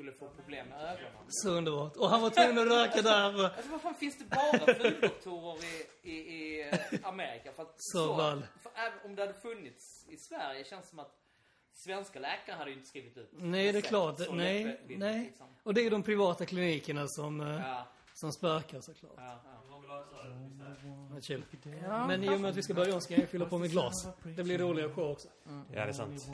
skulle 0.00 0.12
få 0.12 0.28
problem 0.28 0.68
med 0.68 0.80
ögonen. 0.82 1.24
Så 1.28 1.50
underbart. 1.50 1.96
Och 1.96 2.08
han 2.08 2.22
var 2.22 2.30
tvungen 2.30 2.58
att 2.58 2.66
röka 2.68 3.02
där. 3.02 3.44
Alltså 3.44 3.70
vad 3.70 3.80
fan 3.80 3.94
finns 3.94 4.18
det 4.18 4.24
bara 4.24 4.74
fuldoktorer 4.74 5.64
i, 6.02 6.10
i, 6.10 6.16
i 6.16 6.68
eh, 6.72 6.78
Amerika? 7.08 7.52
För 7.52 7.62
att 7.62 7.74
Så 7.76 8.16
väl. 8.16 8.42
För 8.62 8.72
om 9.04 9.14
det 9.14 9.22
hade 9.22 9.34
funnits 9.34 10.06
i 10.08 10.16
Sverige 10.16 10.64
känns 10.64 10.82
det 10.84 10.88
som 10.90 10.98
att 10.98 11.14
svenska 11.72 12.18
läkare 12.20 12.56
hade 12.56 12.70
ju 12.70 12.76
inte 12.76 12.88
skrivit 12.88 13.16
ut 13.16 13.30
Nej, 13.32 13.72
det 13.72 13.78
är 13.78 13.82
klart. 13.82 14.18
så 14.20 14.32
Nej, 14.32 14.80
nej. 14.88 15.20
liksom. 15.24 15.46
Och 15.62 15.74
det 15.74 15.86
är 15.86 15.90
de 15.90 16.02
privata 16.02 16.46
klinikerna 16.46 17.04
som, 17.08 17.40
eh, 17.40 17.46
Ja, 17.66 17.86
som 18.14 18.32
spökar 18.32 18.80
såklart. 18.80 19.14
ja, 19.16 19.40
ja. 19.44 19.69
Men 21.10 21.22
chill. 21.22 21.42
Men 22.06 22.24
i 22.24 22.28
och 22.28 22.40
med 22.40 22.50
att 22.50 22.56
vi 22.56 22.62
ska 22.62 22.74
börja 22.74 22.94
om 22.94 23.00
ska 23.00 23.14
jag 23.14 23.28
fylla 23.28 23.46
på 23.46 23.58
med 23.58 23.70
glas. 23.70 24.08
Det 24.36 24.44
blir 24.44 24.58
roligare 24.58 24.90
show 24.90 25.10
också. 25.10 25.28
Ja, 25.46 25.54
det 25.72 25.80
är 25.80 25.92
sant. 25.92 26.26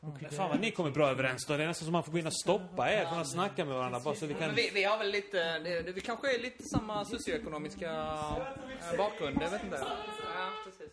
Men 0.00 0.30
fan 0.30 0.48
vad 0.48 0.60
ni 0.60 0.70
kommer 0.70 0.90
bra 0.90 1.08
överens 1.08 1.46
då. 1.46 1.56
Det 1.56 1.62
är 1.62 1.66
nästan 1.66 1.84
som 1.86 1.92
man 1.92 2.04
får 2.04 2.12
gå 2.12 2.18
in 2.18 2.26
och 2.26 2.34
stoppa 2.34 2.92
er 2.92 3.06
från 3.06 3.18
att 3.18 3.30
snacka 3.30 3.64
med 3.64 3.74
varandra 3.74 4.00
bara 4.00 4.14
så 4.14 4.26
vi 4.26 4.34
kan... 4.34 4.46
Men 4.46 4.54
vi, 4.54 4.70
vi 4.74 4.84
har 4.84 4.98
väl 4.98 5.10
lite, 5.10 5.58
det, 5.58 5.92
vi 5.92 6.00
kanske 6.00 6.34
är 6.34 6.42
lite 6.42 6.62
samma 6.62 7.04
socioekonomiska 7.04 7.90
eh, 7.90 8.96
bakgrund, 8.98 9.38
jag 9.42 9.50
vet 9.50 9.64
inte. 9.64 9.78
Ja, 9.80 10.50
precis. 10.64 10.92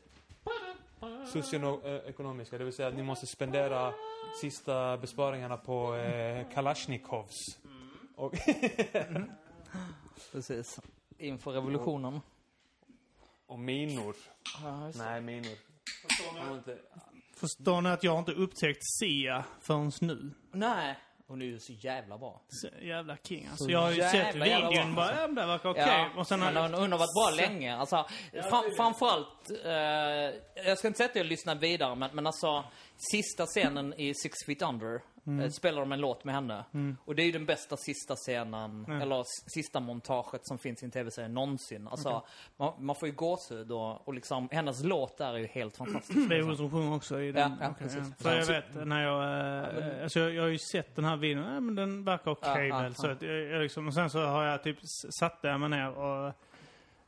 Socioekonomiska, 1.33 2.57
det 2.57 2.63
vill 2.63 2.73
säga 2.73 2.87
att 2.87 2.95
ni 2.95 3.03
måste 3.03 3.27
spendera 3.27 3.93
sista 4.41 4.97
besparingarna 4.97 5.57
på 5.57 5.95
eh, 5.95 6.53
Kalashnikovs. 6.53 7.57
Och 8.15 8.33
Precis. 10.31 10.79
Inför 11.19 11.51
revolutionen. 11.51 12.21
Och 13.47 13.59
minor. 13.59 14.15
Ja. 14.63 14.91
Nej, 14.95 15.21
minor. 15.21 15.51
Jag 16.35 16.41
har 16.43 16.55
inte- 16.55 16.77
Förstår 17.35 17.81
ni 17.81 17.89
att 17.89 18.03
jag 18.03 18.19
inte 18.19 18.31
upptäckt 18.31 18.83
Sia 18.99 19.43
förrän 19.61 19.91
nu? 20.01 20.31
Nej. 20.51 20.95
Hon 21.27 21.41
är 21.41 21.45
ju 21.45 21.59
så 21.59 21.73
jävla 21.73 22.17
bra. 22.17 22.41
Så 22.49 22.67
jävla 22.81 23.17
king 23.17 23.47
alltså. 23.47 23.63
Så 23.65 23.71
Jag 23.71 23.79
har 23.81 23.91
ju 23.91 24.01
sett 24.01 24.35
videon 24.35 24.95
bara, 24.95 25.21
ja 25.21 25.27
det 25.27 25.45
verkar 25.45 25.69
okej. 25.69 25.83
Ja, 25.87 26.09
Och 26.17 26.27
sen 26.27 26.39
men 26.39 26.55
har 26.55 26.63
hon, 26.63 26.73
hon 26.73 26.91
har 26.91 26.99
varit 26.99 27.37
bra 27.37 27.47
länge. 27.47 27.75
Alltså, 27.75 28.05
fram, 28.49 28.63
framförallt, 28.77 29.49
eh, 29.65 30.63
jag 30.65 30.77
ska 30.77 30.87
inte 30.87 30.97
säga 30.97 31.09
att 31.09 31.15
jag 31.15 31.25
lyssnar 31.25 31.55
vidare, 31.55 31.95
men, 31.95 32.09
men 32.13 32.27
alltså 32.27 32.63
sista 33.11 33.45
scenen 33.45 33.93
i 33.93 34.13
Six 34.15 34.35
Feet 34.45 34.61
Under 34.61 35.01
Mm. 35.29 35.45
eh, 35.45 35.49
spelar 35.49 35.79
de 35.79 35.91
en 35.91 35.99
låt 36.01 36.23
med 36.23 36.35
henne. 36.35 36.63
Och 37.05 37.15
det 37.15 37.21
är 37.21 37.25
ju 37.25 37.31
den 37.31 37.45
bästa 37.45 37.77
sista 37.77 38.15
scenen, 38.15 38.85
eller 39.01 39.21
s- 39.21 39.43
sista 39.53 39.79
montaget 39.79 40.41
som 40.47 40.57
finns 40.57 40.81
i 40.83 40.85
en 40.85 40.91
tv-serie 40.91 41.27
någonsin. 41.27 41.87
Alltså, 41.87 42.23
man, 42.57 42.73
man 42.79 42.95
får 42.95 43.07
ju 43.09 43.15
gåshud 43.15 43.71
och, 43.71 44.07
och 44.07 44.13
liksom, 44.13 44.49
hennes 44.51 44.83
låt 44.83 45.17
där 45.17 45.33
är 45.33 45.37
ju 45.37 45.47
helt 45.47 45.77
fantastisk. 45.77 46.29
Det 46.29 46.35
är 46.37 46.41
hon 46.43 46.57
som 46.57 46.71
sjunger 46.71 46.95
också 46.95 47.21
i 47.21 47.31
den. 47.31 47.51
Ja, 47.51 47.57
ja, 47.61 47.69
Okej, 47.71 47.87
precis. 47.87 48.15
För 48.23 48.35
jag 48.35 48.45
vet, 48.45 48.87
när 48.87 49.03
jag... 49.03 49.23
Eh, 49.97 50.03
alltså 50.03 50.19
jag, 50.19 50.33
jag 50.33 50.41
har 50.43 50.49
ju 50.49 50.57
sett 50.71 50.95
den 50.95 51.05
här 51.05 51.17
videon, 51.17 51.53
ja, 51.53 51.59
men 51.59 51.75
den 51.75 52.03
verkar 52.03 52.31
okej 52.31 52.67
Ja, 52.67 52.75
ja, 52.75 52.81
väl. 52.81 52.95
Så 52.95 53.07
att 53.07 53.21
jag, 53.21 53.35
jag 53.45 53.61
liksom, 53.61 53.87
och 53.87 53.93
sen 53.93 54.09
så 54.09 54.25
har 54.25 54.43
jag 54.43 54.63
typ 54.63 54.77
satt 55.19 55.41
där 55.41 55.57
mig 55.57 55.69
ner 55.69 55.89
och 55.91 56.27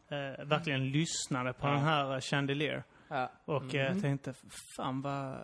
eh, 0.09 0.45
verkligen 0.45 0.91
lyssnade 0.91 1.53
på 1.53 1.67
den 1.67 1.79
här 1.79 2.13
eh, 2.13 2.19
Chandelier. 2.19 2.83
Ja. 3.13 3.31
Och 3.45 3.75
eh, 3.75 3.97
tänkte, 3.97 4.33
fan 4.75 5.01
vad... 5.01 5.31
eh, 5.33 5.37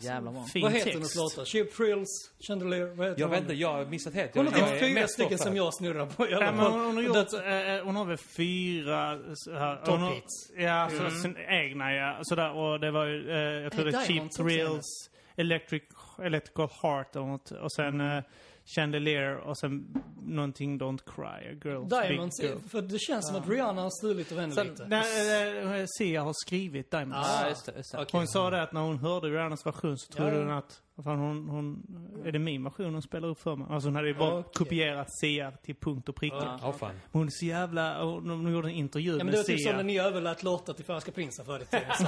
jävla 0.00 0.32
bra. 0.32 0.42
Fin 0.52 0.62
Vad 0.62 0.72
heter 0.72 0.84
text. 0.84 0.94
hennes 0.96 1.16
låtar? 1.16 1.44
Cheap 1.44 1.72
Thrills, 1.72 2.08
Chandelier, 2.48 2.86
vad 2.86 3.06
heter 3.08 3.20
Jag 3.20 3.26
hon? 3.26 3.32
vet 3.34 3.40
inte, 3.42 3.54
jag 3.54 3.72
har 3.72 3.84
missat 3.84 4.14
helt. 4.14 4.34
Hon 4.34 4.44
Jag, 4.44 4.52
har 4.52 4.58
jag 4.60 4.70
typ 4.80 4.80
fyra 4.96 5.08
stycken 5.08 5.38
som 5.38 5.56
jag 5.56 5.74
snurrar 5.74 6.06
på 6.06 6.22
alla 6.22 6.32
Ja, 6.32 6.52
men 6.52 6.58
hon, 6.72 6.80
hon 6.84 6.96
har 6.96 7.02
gjort, 7.02 7.30
det- 7.30 7.76
eh, 7.78 7.84
hon 7.84 7.96
har 7.96 8.04
väl 8.04 8.16
fyra 8.16 9.18
så 9.34 9.78
Top 9.84 10.00
hits. 10.14 10.50
Ja, 10.56 10.90
så 10.90 11.10
sin 11.10 11.36
egna 11.48 11.92
ja. 11.94 12.18
Sådär, 12.22 12.52
och 12.52 12.80
det 12.80 12.90
var 12.90 13.04
ju, 13.06 13.30
eh, 13.30 13.36
jag 13.62 13.72
tror 13.72 13.84
det 13.84 13.90
är 13.98 14.04
Cheap 14.04 14.30
Thrills, 14.32 15.10
Electric, 15.36 15.82
Electrical 16.22 16.68
Heart 16.82 17.16
och, 17.16 17.26
något, 17.26 17.50
och 17.50 17.72
sen 17.72 18.00
Mm. 18.00 18.22
Eh, 18.64 18.74
Chandelier 18.76 19.36
och 19.36 19.58
sen 19.58 20.02
någonting 20.26 20.80
Don't 20.80 21.00
Cry, 21.06 21.58
Girls 21.64 21.88
Diamonds, 21.90 22.40
Big 22.40 22.50
Girl. 22.50 22.58
för 22.58 22.82
det 22.82 22.98
känns 22.98 23.28
som 23.28 23.36
att 23.36 23.48
Rihanna 23.48 23.82
har 23.82 23.90
stulit 23.90 24.32
av 24.32 24.38
henne 24.38 24.64
lite. 24.64 24.86
Nej, 24.88 25.80
eh, 25.80 25.86
Sia 25.98 26.22
har 26.22 26.32
skrivit 26.46 26.90
Diamonds. 26.90 27.28
Ah. 27.28 27.48
Just 27.48 27.66
det. 27.66 27.72
Just 27.76 27.92
det. 27.92 28.06
Hon 28.12 28.28
sa 28.28 28.50
det 28.50 28.62
att 28.62 28.72
när 28.72 28.80
hon 28.80 28.98
hörde 28.98 29.28
Rihannas 29.28 29.66
version 29.66 29.98
så 29.98 30.12
trodde 30.12 30.36
hon 30.36 30.50
att, 30.50 30.82
vad 30.96 31.04
fan 31.04 31.18
hon, 31.18 31.48
hon, 31.48 31.82
är 32.26 32.32
det 32.32 32.38
min 32.38 32.64
version 32.64 32.92
hon 32.92 33.02
spelar 33.02 33.28
upp 33.28 33.38
för 33.40 33.56
mig? 33.56 33.66
Alltså 33.70 33.88
hon 33.88 33.96
hade 33.96 34.08
ju 34.08 34.14
bara 34.14 34.38
Okej. 34.38 34.50
kopierat 34.54 35.06
Sia 35.20 35.50
till 35.50 35.74
punkt 35.74 36.08
och 36.08 36.16
pricka. 36.16 36.36
Ja. 36.36 36.58
Ja, 36.62 36.72
fan. 36.72 36.90
Men 36.94 37.00
Hon 37.12 37.26
är 37.26 37.30
så 37.30 37.44
jävla... 37.44 38.04
Hon, 38.04 38.30
hon 38.30 38.52
gjorde 38.52 38.68
en 38.68 38.74
intervju 38.74 39.10
Ja, 39.10 39.16
men 39.16 39.26
det 39.26 39.32
med 39.32 39.36
var 39.38 39.44
typ 39.44 39.60
som 39.60 39.68
Sia. 39.70 39.76
när 39.76 39.82
ni 39.84 39.98
överlät 39.98 40.42
låtar 40.42 40.72
till 40.72 40.84
Färska 40.84 41.12
Prinsen 41.12 41.44
förr 41.44 41.60
i 41.62 41.64
tiden. 41.64 41.86
Ja, 41.98 42.06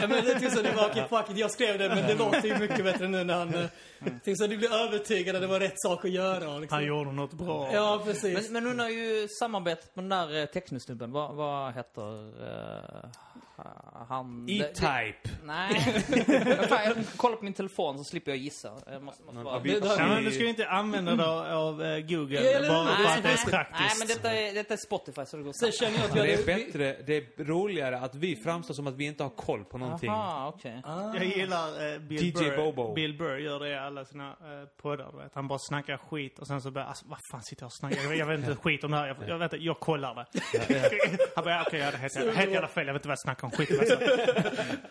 men 0.00 0.10
det 0.10 0.32
är 0.32 0.38
typ 0.40 0.50
så, 0.52 0.62
det 0.62 0.72
var 0.72 0.88
okej, 0.90 1.06
fuck 1.08 1.30
it, 1.30 1.38
jag 1.38 1.50
skrev 1.50 1.78
det, 1.78 1.88
men 1.88 2.06
det 2.06 2.14
låter 2.14 2.48
ju 2.48 2.58
mycket 2.58 2.84
bättre 2.84 3.08
nu 3.08 3.24
när 3.24 3.38
han... 3.38 3.52
Tänk 4.24 4.38
så 4.38 4.44
att 4.44 4.50
ni 4.50 4.56
blev 4.56 4.72
övertygade 4.72 5.38
att 5.38 5.42
det 5.42 5.48
var 5.48 5.60
rätt 5.60 5.80
sak 5.80 6.04
att 6.04 6.10
göra. 6.10 6.58
Liksom. 6.58 6.76
Han 6.76 6.84
gjorde 6.86 7.12
något 7.12 7.32
bra. 7.32 7.70
Ja, 7.72 8.02
precis. 8.04 8.50
Men, 8.50 8.52
men 8.64 8.66
hon 8.72 8.78
har 8.80 8.88
ju 8.88 9.28
samarbetat 9.40 9.96
med 9.96 10.04
den 10.04 10.08
där 10.28 10.40
eh, 10.40 10.46
technosnubben. 10.46 11.12
Vad, 11.12 11.34
vad 11.34 11.74
heter 11.74 12.26
eh, 12.46 13.10
han? 14.08 14.46
det- 14.46 14.58
det- 14.58 14.64
E-Type. 14.64 15.36
Nej. 15.44 15.74
Fan, 16.68 16.84
jag 16.84 16.96
kollar 17.16 17.36
på 17.36 17.44
min 17.44 17.52
telefon 17.54 17.98
så 17.98 18.04
slipper 18.14 18.30
jag 18.30 18.38
gissa. 18.38 18.72
Jag 18.86 19.02
måste, 19.02 19.22
bara... 19.22 19.58
Det- 19.58 19.80
det- 19.80 19.96
men 19.98 20.24
du 20.24 20.30
ska 20.30 20.42
ju 20.42 20.48
inte 20.48 20.68
använda 20.68 21.16
det 21.16 21.54
av, 21.56 21.82
eh, 21.82 21.98
Google 22.00 22.38
eller 22.56 22.68
bara 22.68 22.96
för 22.96 23.02
Nej, 23.02 23.16
att 23.16 23.22
det 23.22 23.28
är 23.28 23.34
nej, 23.36 23.46
praktiskt. 23.50 23.80
Nej, 23.80 23.90
men 23.98 24.08
detta 24.08 24.32
är, 24.34 24.54
detta 24.54 24.74
är 24.74 24.78
Spotify 24.86 25.24
så 25.26 25.36
det 25.36 25.42
går 25.42 25.52
Sen 25.52 25.72
snabbt. 25.72 25.76
känner 25.78 25.98
jag 25.98 26.10
att 26.10 26.16
vi 26.16 26.20
Det 26.20 26.52
är 26.52 26.66
bättre, 26.66 26.96
det 27.06 27.16
är 27.16 27.44
roligare 27.44 27.98
att 27.98 28.14
vi 28.14 28.36
framstår 28.36 28.74
som 28.74 28.86
att 28.86 28.94
vi 28.96 29.04
inte 29.04 29.22
har 29.22 29.30
koll 29.30 29.64
på 29.64 29.78
någonting. 29.78 30.08
Jaha, 30.10 30.48
okej. 30.48 30.82
Jag 31.14 31.24
gillar 31.24 31.92
eh, 31.94 31.98
Bill, 31.98 32.24
DJ 32.26 32.32
Burr. 32.32 32.56
Bobo. 32.56 32.94
Bill 32.94 33.18
Burr 33.18 33.38
gör 33.38 33.60
det 33.60 33.68
i 33.68 33.74
alla 33.78 34.04
sina 34.04 34.28
eh, 34.28 34.36
poddar. 34.82 35.22
Vet. 35.22 35.34
Han 35.34 35.48
bara 35.48 35.58
snackar 35.58 35.96
skit 35.96 36.38
och 36.38 36.46
sen 36.46 36.62
så 36.62 36.70
bara, 36.70 36.84
alltså, 36.84 37.04
vad 37.08 37.18
fan 37.32 37.42
sitter 37.42 37.62
jag 37.62 37.66
och 37.66 37.72
snackar? 37.72 38.02
Jag, 38.02 38.16
jag 38.16 38.26
vet 38.26 38.38
inte 38.38 38.56
skit 38.56 38.84
om 38.84 38.90
det 38.90 38.96
här. 38.96 39.06
Jag, 39.06 39.16
jag 39.28 39.38
vet 39.38 39.52
inte, 39.52 39.64
jag 39.64 39.80
kollar 39.80 40.14
det. 40.14 40.26
Han 41.34 41.44
bara, 41.44 41.62
okej, 41.62 41.78
jag 41.78 41.86
hade 41.86 41.98
helt, 41.98 42.36
helt 42.36 42.52
jävla 42.52 42.68
fel. 42.68 42.86
Jag 42.86 42.94
vet 42.94 43.00
inte 43.00 43.08
vad 43.08 43.12
jag 43.12 43.20
snackar 43.22 43.44
om. 43.44 43.50
Skit 43.50 43.70
jag 43.70 43.86
sa. 43.88 43.96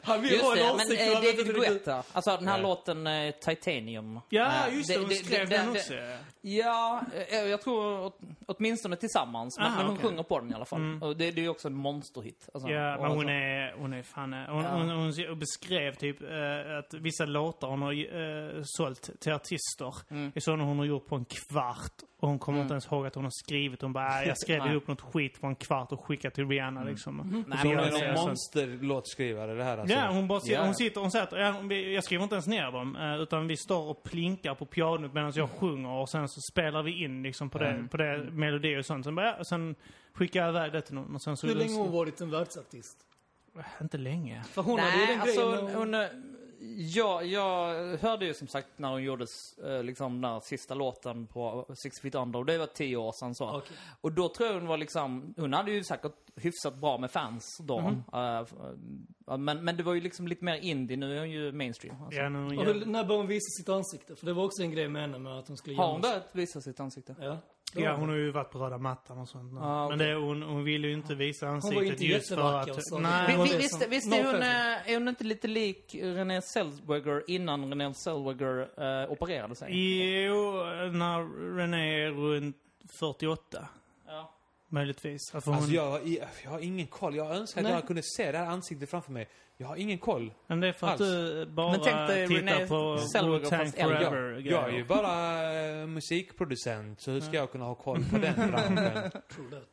Han 0.03 0.21
vill 0.21 0.31
Just 0.31 0.43
ha 0.43 0.51
en 0.51 0.57
det, 0.57 0.63
men 0.63 0.75
åsikt. 0.75 1.01
eh, 1.01 1.07
och 1.09 1.13
han 1.13 1.23
vet 1.23 1.37
David 1.37 1.55
Guetta. 1.55 2.03
Alltså 2.11 2.31
den 2.37 2.47
här 2.47 2.57
Ja. 2.57 2.63
låten 2.63 3.07
eh, 3.13 3.31
Titanium. 3.31 4.19
Ja, 4.29 4.67
Eh, 4.67 4.75
just 4.77 4.89
det. 4.89 4.97
Hon 4.99 5.09
skrev 5.09 5.49
den 5.49 5.69
också. 5.69 5.93
Ja, 6.41 7.01
eh, 7.29 7.37
jag 7.39 7.61
tror 7.61 7.99
åt, 7.99 8.19
åtminstone 8.45 8.95
tillsammans. 8.95 9.57
Men, 9.57 9.67
Aha, 9.67 9.77
men 9.77 9.85
hon 9.85 9.95
okej. 9.97 10.09
sjunger 10.09 10.23
på 10.23 10.39
den 10.39 10.51
i 10.51 10.53
alla 10.53 10.65
fall. 10.65 10.99
Och 11.01 11.17
det, 11.17 11.31
det 11.31 11.41
är 11.41 11.43
ju 11.43 11.49
också 11.49 11.67
en 11.67 11.73
monsterhit. 11.73 12.49
Alltså, 12.53 12.69
Ja, 12.69 12.97
men 13.01 13.11
hon 13.11 13.29
är, 13.29 13.73
hon 13.77 13.93
är 13.93 14.03
fan... 14.03 14.33
Hon, 14.33 14.63
Ja. 14.63 14.69
hon, 14.71 14.89
hon 14.89 15.39
beskrev 15.39 15.95
typ 15.95 16.17
att 16.79 16.93
vissa 16.93 17.25
låtar 17.25 17.67
hon 17.67 17.81
har 17.81 17.93
sålt 18.77 19.09
till 19.19 19.31
artister 19.33 19.93
Mm. 20.11 20.31
är 20.35 20.39
sådana 20.39 20.63
hon 20.63 20.77
har 20.77 20.85
gjort 20.85 21.07
på 21.07 21.15
en 21.15 21.25
kvart. 21.25 21.93
Och 22.23 22.29
hon 22.29 22.39
kommer 22.39 22.61
inte 22.61 22.73
ens 22.73 22.85
ihåg 22.91 23.05
att 23.07 23.15
hon 23.15 23.23
har 23.23 23.31
skrivit. 23.31 23.81
Hon 23.81 23.93
bara, 23.93 24.07
"Ah, 24.07 24.23
jag 24.23 24.37
skrev 24.37 24.59
Nej. 24.59 24.71
ihop 24.71 24.87
något 24.87 25.01
skit 25.01 25.41
på 25.41 25.47
en 25.47 25.55
kvart 25.55 25.91
och 25.91 26.05
skickade 26.05 26.35
till 26.35 26.47
Rihanna 26.47 26.83
liksom. 26.83 27.17
Nej, 27.17 27.23
Och 27.43 27.49
men 27.49 27.57
så 27.57 27.67
Hon 27.67 27.77
är 27.77 27.83
hon 27.83 27.91
någon 27.91 27.99
det, 27.99 28.17
så- 28.17 28.25
monsterlåtskrivare 28.27 29.53
det 29.53 29.63
här 29.63 29.77
alltså. 29.77 29.95
Ja, 29.95 30.09
hon 30.11 30.27
bara 30.27 30.39
sitter, 30.39 30.55
Ja. 30.55 30.65
hon 30.65 30.75
sitter, 30.75 31.01
hon 31.01 31.11
säger 31.11 31.25
att 31.25 31.31
ja, 31.31 31.55
vi- 31.63 31.93
jag 31.95 32.03
skriver 32.03 32.23
inte 32.23 32.35
ens 32.35 32.47
ner 32.47 32.71
dem. 32.71 32.95
eh, 32.95 33.15
Utan 33.21 33.47
vi 33.47 33.57
står 33.57 33.89
och 33.89 34.03
plinkar 34.03 34.55
på 34.55 34.65
pianot 34.65 35.13
medan 35.13 35.31
jag 35.35 35.49
sjunger 35.49 35.89
och 35.89 36.09
sen 36.09 36.27
så 36.29 36.41
spelar 36.51 36.83
vi 36.83 37.03
in 37.03 37.23
liksom 37.23 37.49
på 37.49 37.57
det, 37.59 37.87
på 37.91 37.97
det 37.97 38.17
melodi 38.31 38.77
och 38.79 38.85
sånt. 38.85 39.05
Sen, 39.05 39.15
bara, 39.15 39.25
ja, 39.25 39.35
och 39.39 39.47
sen 39.47 39.75
skickar 40.13 40.39
jag 40.41 40.49
iväg 40.49 40.71
det 40.71 40.81
till 40.81 40.95
någon 40.95 41.15
och 41.15 41.21
sen 41.21 41.37
så... 41.37 41.47
Hur 41.47 41.55
länge 41.55 41.73
har 41.73 41.83
hon 41.83 41.91
varit 41.91 42.21
en 42.21 42.31
världsartist? 42.31 42.97
Inte 43.81 43.97
länge. 43.97 44.43
För 44.43 44.61
hon 44.61 44.79
hade 44.79 44.91
ju 44.91 44.97
Nej, 44.97 45.07
den 45.07 45.21
alltså 45.21 45.51
grejen... 45.51 45.65
när 45.65 45.75
hon... 45.75 46.32
Ja, 46.77 47.23
jag 47.23 47.73
hörde 47.97 48.25
ju 48.25 48.33
som 48.33 48.47
sagt 48.47 48.67
när 48.77 48.89
hon 48.91 49.03
gjorde 49.03 49.25
eh, 49.65 49.83
liksom 49.83 50.21
den 50.21 50.31
här 50.31 50.39
sista 50.39 50.73
låten 50.75 51.27
på 51.27 51.65
Six 51.83 51.99
Feet 52.01 52.15
Under. 52.15 52.39
Och 52.39 52.45
det 52.45 52.57
var 52.57 52.65
tio 52.65 52.97
år 52.97 53.11
sedan 53.11 53.35
så. 53.35 53.57
Okej. 53.57 53.77
Och 54.01 54.11
då 54.11 54.29
tror 54.29 54.47
jag 54.49 54.55
hon 54.55 54.67
var 54.67 54.77
liksom, 54.77 55.33
hon 55.37 55.53
hade 55.53 55.71
ju 55.71 55.83
säkert 55.83 56.15
hyfsat 56.35 56.75
bra 56.75 56.97
med 56.97 57.11
fans 57.11 57.57
då. 57.63 57.93
F- 58.43 58.53
eh, 59.27 59.37
men, 59.37 59.63
men 59.63 59.77
det 59.77 59.83
var 59.83 59.93
ju 59.93 60.01
liksom 60.01 60.27
lite 60.27 60.45
mer 60.45 60.55
indie, 60.55 60.97
nu 60.97 61.15
är 61.15 61.19
hon 61.19 61.31
ju 61.31 61.51
mainstream. 61.51 62.03
Alltså. 62.03 62.19
Ja, 62.21 62.29
nu, 62.29 62.57
Och 62.57 62.65
hur, 62.65 62.85
när 62.85 63.03
började 63.03 63.13
hon 63.23 63.27
visa 63.27 63.49
sitt 63.59 63.69
ansikte? 63.69 64.15
För 64.15 64.25
det 64.25 64.33
var 64.33 64.43
också 64.45 64.63
en 64.63 64.71
grej 64.71 64.87
med 64.89 65.01
henne 65.01 65.19
med 65.19 65.39
att 65.39 65.47
hon 65.47 65.57
skulle 65.57 65.75
Har 65.77 65.91
hon 65.91 66.01
börjat 66.01 66.29
visa 66.31 66.61
sitt 66.61 66.79
ansikte? 66.79 67.15
Ja. 67.19 67.37
Ja, 67.75 67.95
hon 67.95 68.09
har 68.09 68.15
ju 68.15 68.31
varit 68.31 68.51
på 68.51 68.59
röda 68.59 68.77
mattan 68.77 69.17
och 69.17 69.29
sånt. 69.29 69.53
Ah, 69.61 69.87
Men 69.89 69.95
okej. 69.97 70.07
det, 70.07 70.15
hon, 70.15 70.41
hon 70.43 70.63
ville 70.63 70.87
ju 70.87 70.93
inte 70.93 71.15
visa 71.15 71.45
var 71.45 71.53
ansiktet 71.53 71.83
inte 71.89 72.05
just 72.05 72.29
för 72.29 72.59
att... 72.61 72.69
och 72.69 72.83
så. 72.83 72.99
Nej, 72.99 73.37
det 73.37 73.57
visst 73.57 73.87
visst 73.87 74.13
är, 74.13 74.23
hon, 74.25 74.35
eh, 74.41 74.89
är 74.91 74.93
hon 74.93 75.07
inte 75.07 75.23
lite 75.23 75.47
lik 75.47 75.95
Renée 76.01 76.41
Zellweger 76.41 77.23
innan 77.27 77.69
Renée 77.69 77.93
Zellweger 77.93 78.59
eh, 79.03 79.11
opererade 79.11 79.55
sig? 79.55 79.69
Jo, 80.25 80.51
när 80.91 81.55
René 81.57 82.03
är 82.05 82.11
runt 82.11 82.57
48. 82.99 83.67
Ja. 84.07 84.33
Möjligtvis. 84.69 85.31
För 85.31 85.41
hon, 85.45 85.53
Alltså 85.55 85.71
jag, 85.71 85.91
har 85.91 85.99
i- 85.99 86.23
jag 86.43 86.51
har 86.51 86.59
ingen 86.59 86.87
koll. 86.87 87.15
Jag 87.15 87.35
önskar 87.35 87.61
att 87.61 87.63
Nej. 87.63 87.73
jag 87.73 87.87
kunde 87.87 88.01
se 88.03 88.31
det 88.31 88.37
här 88.37 88.45
ansiktet 88.45 88.89
framför 88.89 89.11
mig. 89.11 89.29
Jag 89.57 89.67
har 89.67 89.75
ingen 89.75 89.97
koll. 89.97 90.31
Men 90.47 90.59
det 90.59 90.67
är 90.67 90.71
för 90.73 90.87
att 90.87 91.01
Alls. 91.01 91.09
du 91.11 91.45
bara 91.45 91.71
Men 91.71 91.79
tänk 91.83 92.07
dig 92.07 92.27
tittar 92.27 92.39
Renée 92.41 92.67
på 92.67 92.75
Wu-Tang. 92.95 93.71
Forever. 93.71 94.31
Jag, 94.31 94.41
jag 94.45 94.69
är 94.69 94.73
ju 94.77 94.85
bara 94.85 95.53
eh, 95.81 95.87
musikproducent, 95.87 97.01
så 97.01 97.11
hur 97.11 97.19
ska 97.21 97.35
jag 97.37 97.51
kunna 97.51 97.65
ha 97.65 97.75
koll 97.75 98.03
på 98.11 98.17
den 98.17 98.35
branschen? 98.51 99.11
That. 99.11 99.69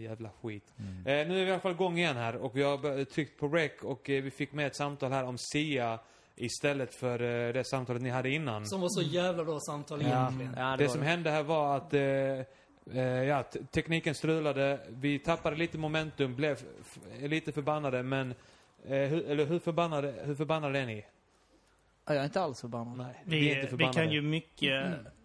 Jävla 0.00 0.30
skit. 0.42 0.64
Eh, 0.78 0.84
nu 1.04 1.20
är 1.20 1.24
vi 1.26 1.40
i 1.40 1.50
alla 1.50 1.60
fall 1.60 1.72
igång 1.72 1.98
igen 1.98 2.16
här 2.16 2.36
och 2.36 2.56
vi 2.56 2.62
har 2.62 3.04
tryckt 3.04 3.40
på 3.40 3.48
rec 3.48 3.72
och 3.82 4.10
eh, 4.10 4.22
vi 4.22 4.30
fick 4.30 4.52
med 4.52 4.66
ett 4.66 4.76
samtal 4.76 5.12
här 5.12 5.24
om 5.24 5.38
Sia 5.38 5.98
istället 6.36 6.94
för 6.94 7.22
eh, 7.48 7.52
det 7.52 7.64
samtalet 7.64 8.02
ni 8.02 8.08
hade 8.10 8.30
innan. 8.30 8.66
Som 8.66 8.80
var 8.80 8.88
så 8.88 9.02
jävla 9.02 9.44
bra 9.44 9.58
samtal 9.60 10.02
Ja. 10.02 10.08
egentligen. 10.08 10.54
Ja, 10.56 10.76
Det 10.76 10.84
var 10.86 10.92
som 10.92 11.02
hände 11.02 11.30
här 11.30 11.42
var 11.42 11.76
att 11.76 11.94
eh, 11.94 12.00
eh, 13.00 13.24
ja, 13.24 13.42
te- 13.42 13.64
tekniken 13.64 14.14
strulade, 14.14 14.80
vi 14.88 15.18
tappade 15.18 15.56
lite 15.56 15.78
momentum, 15.78 16.34
blev 16.36 16.58
lite 17.20 17.52
förbannade, 17.52 18.02
men 18.02 18.34
hur, 18.84 19.30
eller 19.30 19.44
hur 19.46 19.58
förbannade, 19.58 20.14
hur 20.24 20.34
förbannade 20.34 20.78
är 20.78 20.86
ni? 20.86 21.04
Ja, 22.06 22.14
Jag 22.14 22.20
är 22.20 22.24
inte 22.24 22.40
alls 22.40 22.60
förbannad. 22.60 22.96
Nej, 22.98 23.22
Vi, 23.24 23.46
är 23.50 23.54
inte 23.54 23.60
vi 23.60 23.66
förbannade. 23.66 23.94
kan 23.98 24.10
ju 24.12 24.22
mycket, 24.22 24.84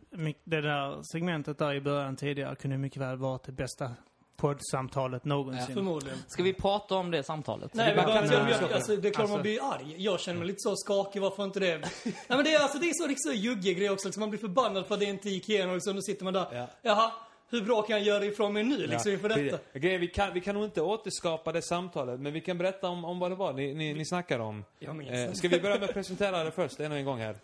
mycket... 0.09 0.41
Det 0.43 0.61
där 0.61 0.99
segmentet 1.11 1.57
där 1.57 1.73
i 1.73 1.81
början 1.81 2.15
tidigare 2.15 2.55
kunde 2.55 2.77
mycket 2.77 3.01
väl 3.01 3.17
vara 3.17 3.39
det 3.45 3.51
bästa 3.51 3.91
poddsamtalet 4.37 5.25
någonsin. 5.25 5.75
Förmodligen. 5.75 6.17
Ska 6.27 6.43
vi 6.43 6.53
prata 6.53 6.95
om 6.95 7.11
det 7.11 7.23
samtalet? 7.23 7.73
Nej, 7.73 7.95
men 7.95 8.05
bara 8.05 8.15
jag, 8.15 8.29
Nej. 8.43 8.55
jag, 8.61 8.73
alltså, 8.73 8.95
det 8.95 9.07
är 9.07 9.11
klart 9.11 9.21
Alltså- 9.21 9.33
man 9.35 9.41
blir 9.41 9.73
arg. 9.73 9.95
Jag 9.97 10.19
känner 10.19 10.39
mig 10.39 10.47
lite 10.47 10.59
så 10.59 10.75
skakig, 10.75 11.21
varför 11.21 11.43
inte 11.43 11.59
det? 11.59 11.77
Nej 11.77 12.13
men 12.27 12.43
det 12.43 12.53
är, 12.53 12.59
alltså, 12.59 12.77
det 12.77 12.89
är 12.89 12.93
så 12.93 13.07
riktigt 13.07 13.35
juggig 13.45 13.77
grej 13.77 13.89
också. 13.89 14.07
Liksom, 14.07 14.21
man 14.21 14.29
blir 14.29 14.39
förbannad 14.39 14.85
för 14.85 14.93
att 14.93 14.99
det 14.99 15.05
inte 15.05 15.29
gick 15.29 15.49
igenom. 15.49 15.73
Liksom, 15.75 15.95
då 15.95 16.01
sitter 16.01 16.23
man 16.23 16.33
där. 16.33 16.47
Ja. 16.51 16.67
Jaha, 16.81 17.11
hur 17.49 17.61
bra 17.61 17.81
kan 17.81 17.95
jag 17.97 18.05
göra 18.05 18.25
ifrån 18.25 18.53
mig 18.53 18.63
nu 18.63 18.87
liksom 18.87 19.11
inför 19.11 19.29
detta? 19.29 19.59
det- 19.73 19.79
Grejen, 19.79 20.01
vi, 20.01 20.07
kan, 20.07 20.33
vi 20.33 20.41
kan 20.41 20.55
nog 20.55 20.63
inte 20.65 20.81
återskapa 20.81 21.51
det 21.51 21.61
samtalet, 21.61 22.19
men 22.19 22.33
vi 22.33 22.41
kan 22.41 22.57
berätta 22.57 22.87
om, 22.89 23.05
om 23.05 23.19
vad 23.19 23.31
det 23.31 23.35
var 23.35 23.53
ni, 23.53 23.73
ni, 23.73 23.93
ni 23.93 24.05
snackade 24.05 24.43
om. 24.43 24.65
Jag 24.79 24.95
minns 24.95 25.11
Eh, 25.11 25.31
ska 25.31 25.47
vi 25.47 25.59
börja 25.61 25.75
med 25.79 25.83
att 25.89 25.93
presentera 25.93 26.43
det 26.43 26.51
först, 26.51 26.79
ännu 26.79 26.95
en 26.97 27.05
gång 27.05 27.19
här? 27.19 27.35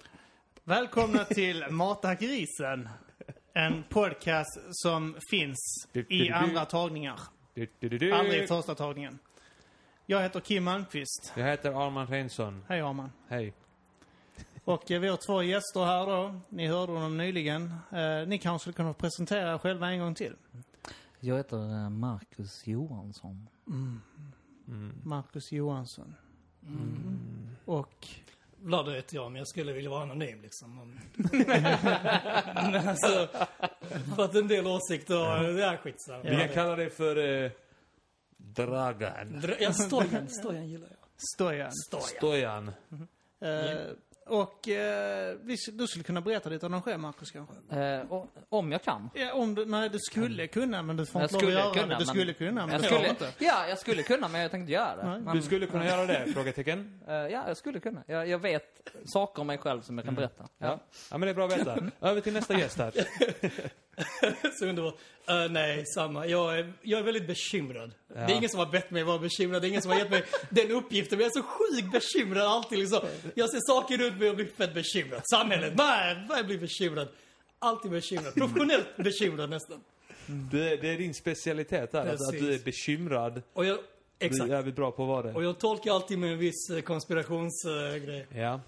Välkomna 0.63 1.23
till 1.25 1.65
Mata 1.69 2.15
grisen. 2.15 2.89
En 3.53 3.83
podcast 3.89 4.59
som 4.71 5.15
finns 5.31 5.87
Du, 5.91 6.03
du, 6.03 6.15
i 6.15 6.27
du. 6.27 6.33
andra 6.33 6.65
tagningar. 6.65 7.19
Du, 7.53 7.67
du, 7.79 7.89
du, 7.89 7.97
du. 7.97 8.11
Aldrig 8.13 8.43
i 8.43 8.47
första 8.47 8.75
tagningen. 8.75 9.19
Jag 10.05 10.21
heter 10.21 10.39
Kim 10.39 10.63
Malmqvist. 10.63 11.33
Jag 11.37 11.45
heter 11.47 11.85
Arman 11.85 12.07
Reinsson. 12.07 12.65
Hej 12.69 12.81
Arman. 12.81 13.11
Hej. 13.29 13.53
Och 14.63 14.91
eh, 14.91 14.99
vi 14.99 15.07
har 15.07 15.17
två 15.17 15.43
gäster 15.43 15.85
här 15.85 16.05
då. 16.05 16.39
Ni 16.49 16.67
hörde 16.67 16.93
dem 16.93 17.17
nyligen. 17.17 17.73
Eh, 17.91 18.27
ni 18.27 18.37
kanske 18.37 18.63
skulle 18.63 18.73
kunna 18.73 18.93
presentera 18.93 19.53
er 19.53 19.57
själva 19.57 19.91
en 19.91 19.99
gång 19.99 20.15
till. 20.15 20.35
Jag 21.19 21.37
heter 21.37 21.57
eh, 21.57 21.89
Marcus 21.89 22.67
Johansson. 22.67 23.47
Marcus 25.03 25.51
Johansson. 25.51 26.15
Mm. 26.63 27.49
Och 27.65 28.07
Vlad 28.63 28.93
heter 28.95 29.15
jag, 29.15 29.31
men 29.31 29.39
jag 29.39 29.47
skulle 29.47 29.73
vilja 29.73 29.89
vara 29.89 30.03
anonym 30.03 30.41
liksom. 30.41 30.79
Om- 30.79 30.99
men 32.53 32.87
alltså, 32.87 33.27
för 34.15 34.23
att 34.25 34.35
en 34.35 34.47
del 34.47 34.67
åsikter, 34.67 35.53
det 35.53 35.63
är 35.65 35.77
skitsamma. 35.77 36.23
Vi 36.23 36.35
kan 36.37 36.49
kalla 36.49 36.75
dig 36.75 36.89
för 36.89 37.43
eh, 37.45 37.51
Dragan. 38.37 39.41
Dra- 39.41 39.55
Ja, 39.59 39.73
Stojan, 39.73 40.29
Stojan 40.29 40.67
gillar 40.67 40.87
jag. 40.87 40.97
Stojan. 41.35 41.71
Stojan. 41.71 42.07
Stojan. 42.17 42.71
Eh, 43.39 43.77
och 44.25 44.67
eh, 44.69 45.35
vi, 45.41 45.55
du 45.73 45.87
skulle 45.87 46.03
kunna 46.03 46.21
berätta 46.21 46.49
lite 46.49 46.65
om 46.65 46.71
dig 46.71 46.81
själv, 46.81 46.99
Marcus, 46.99 47.31
kanske? 47.31 47.55
Eh, 47.79 48.01
och, 48.11 48.27
om 48.49 48.71
jag 48.71 48.83
kan. 48.83 49.09
Ja, 49.13 49.33
om 49.33 49.55
du, 49.55 49.65
nej, 49.65 49.89
du 49.89 49.99
skulle 49.99 50.47
kunna, 50.47 50.81
men 50.81 50.97
du 50.97 51.05
får 51.05 51.21
Jag 51.21 51.25
inte 51.31 51.33
lov 51.33 51.37
att 51.37 51.41
skulle 51.47 51.59
göra 51.59 51.73
kunna, 51.73 51.85
det. 51.87 51.93
Du 51.93 52.05
men- 52.05 52.07
skulle 52.07 52.33
kunna, 52.33 52.65
men 52.65 52.75
Jag 52.75 52.85
skulle, 52.85 53.09
inte. 53.09 53.31
ja, 53.39 53.67
jag 53.67 53.79
skulle 53.79 54.03
kunna, 54.03 54.27
men 54.27 54.41
jag 54.41 54.51
tänkte 54.51 54.61
inte 54.61 54.71
göra 54.73 54.95
det. 54.95 55.09
Nej. 55.09 55.21
Men, 55.21 55.35
Du 55.35 55.41
skulle 55.41 55.65
kunna 55.67 55.85
göra 55.85 56.05
det? 56.05 56.25
Frågetecken. 56.33 56.99
eh, 57.07 57.13
ja, 57.13 57.43
jag 57.47 57.57
skulle 57.57 57.79
kunna. 57.79 58.03
Jag, 58.07 58.27
jag 58.27 58.39
vet 58.39 58.87
saker 59.05 59.41
om 59.41 59.47
mig 59.47 59.57
själv 59.57 59.81
som 59.81 59.97
jag 59.97 60.05
kan 60.05 60.15
berätta. 60.15 60.47
Ja. 60.57 60.79
ja, 61.11 61.17
men 61.17 61.21
det 61.21 61.29
är 61.29 61.33
bra 61.33 61.45
att 61.45 61.57
veta. 61.59 61.77
Över 62.01 62.21
till 62.21 62.33
nästa 62.33 62.53
gäst 62.59 62.77
här. 62.77 62.91
Så 64.59 64.65
underbart. 64.65 64.95
Eh, 65.27 65.51
nej, 65.51 65.85
samma. 65.85 66.25
Jag 66.27 66.59
är, 66.59 66.73
jag 66.81 66.99
är 66.99 67.03
väldigt 67.03 67.27
bekymrad. 67.27 67.91
Det 68.07 68.19
är 68.19 68.29
ingen 68.35 68.49
som 68.49 68.59
har 68.59 68.65
bett 68.71 68.91
mig 68.91 69.03
vara 69.03 69.19
bekymrad. 69.19 69.61
Det 69.61 69.67
är 69.67 69.69
ingen 69.69 69.81
som 69.81 69.91
har 69.91 69.99
gett 69.99 70.09
mig 70.11 70.23
den 70.49 70.71
uppgiften. 70.71 71.17
Men 71.17 71.23
jag 71.27 71.37
är 71.37 71.41
så 71.41 71.47
sjukt 71.47 71.91
bekymrad 71.91 72.43
alltid 72.47 72.79
liksom. 72.79 72.99
Jag 73.35 73.49
ser 73.49 73.59
saker 73.61 73.97
runt 73.97 74.19
mig 74.19 74.29
och 74.29 74.35
blir 74.35 74.45
fett 74.57 74.73
bekymrad. 74.73 75.21
Samhället, 75.25 75.73
nej, 75.77 76.25
jag 76.29 76.45
blir 76.45 76.57
bekymrad. 76.57 77.07
Alltid 77.59 77.91
bekymrad. 77.91 78.33
Professionellt 78.33 78.97
bekymrad 78.97 79.49
nästan. 79.49 79.81
Det, 80.51 80.75
det 80.75 80.89
är 80.89 80.97
din 80.97 81.13
specialitet 81.13 81.93
här, 81.93 82.09
alltså, 82.09 82.25
att 82.29 82.39
du 82.39 82.53
är 82.53 82.59
bekymrad. 82.59 83.41
Och 83.53 83.65
jag, 83.65 83.77
Du 83.77 84.25
är 84.25 84.29
exakt. 84.29 84.49
jävligt 84.49 84.75
bra 84.75 84.91
på 84.91 85.03
att 85.03 85.09
vara 85.09 85.33
Och 85.33 85.41
det. 85.41 85.47
jag 85.47 85.59
tolkar 85.59 85.91
alltid 85.91 86.17
med 86.19 86.31
en 86.31 86.37
viss 86.39 86.69
eh, 86.69 86.81
konspirationsgrej. 86.81 88.27
Ja. 88.35 88.59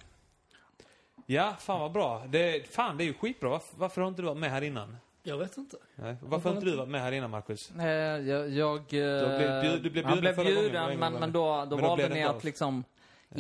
Ja, 1.25 1.56
fan 1.59 1.80
vad 1.80 1.91
bra. 1.91 2.25
Det, 2.30 2.74
fan, 2.74 2.97
det 2.97 3.03
är 3.03 3.06
ju 3.06 3.13
skitbra. 3.13 3.50
Varför, 3.50 3.77
varför 3.77 4.01
har 4.01 4.07
inte 4.07 4.21
du 4.21 4.25
varit 4.25 4.38
med 4.38 4.51
här 4.51 4.62
innan? 4.62 4.97
Jag 5.25 5.38
vet 5.38 5.58
inte. 5.58 5.78
Nej. 5.96 6.16
Varför 6.22 6.50
har 6.50 6.56
inte 6.56 6.66
du 6.70 6.75
varit 6.75 6.90
med 6.90 7.02
här 7.02 7.12
innan, 7.12 7.30
Marcus? 7.30 7.72
Eh, 7.80 7.86
jag... 7.86 8.50
jag 8.50 8.78
eh, 8.78 9.38
blev 9.38 9.62
bjud- 9.62 9.84
du 9.84 9.90
blev 9.90 10.06
han 10.06 10.14
bjuden 10.14 10.22
blev 10.22 10.34
förra 10.34 10.44
gången, 10.56 10.72
bjuden, 10.72 11.00
men, 11.00 11.14
men 11.14 11.31
då, 11.31 11.42
då 11.42 11.56
Men 11.58 11.70
då 11.70 11.75
valde 11.78 11.96
blev 11.96 12.10
det 12.10 12.16
ni 12.16 12.24
att 12.24 12.36
av. 12.36 12.40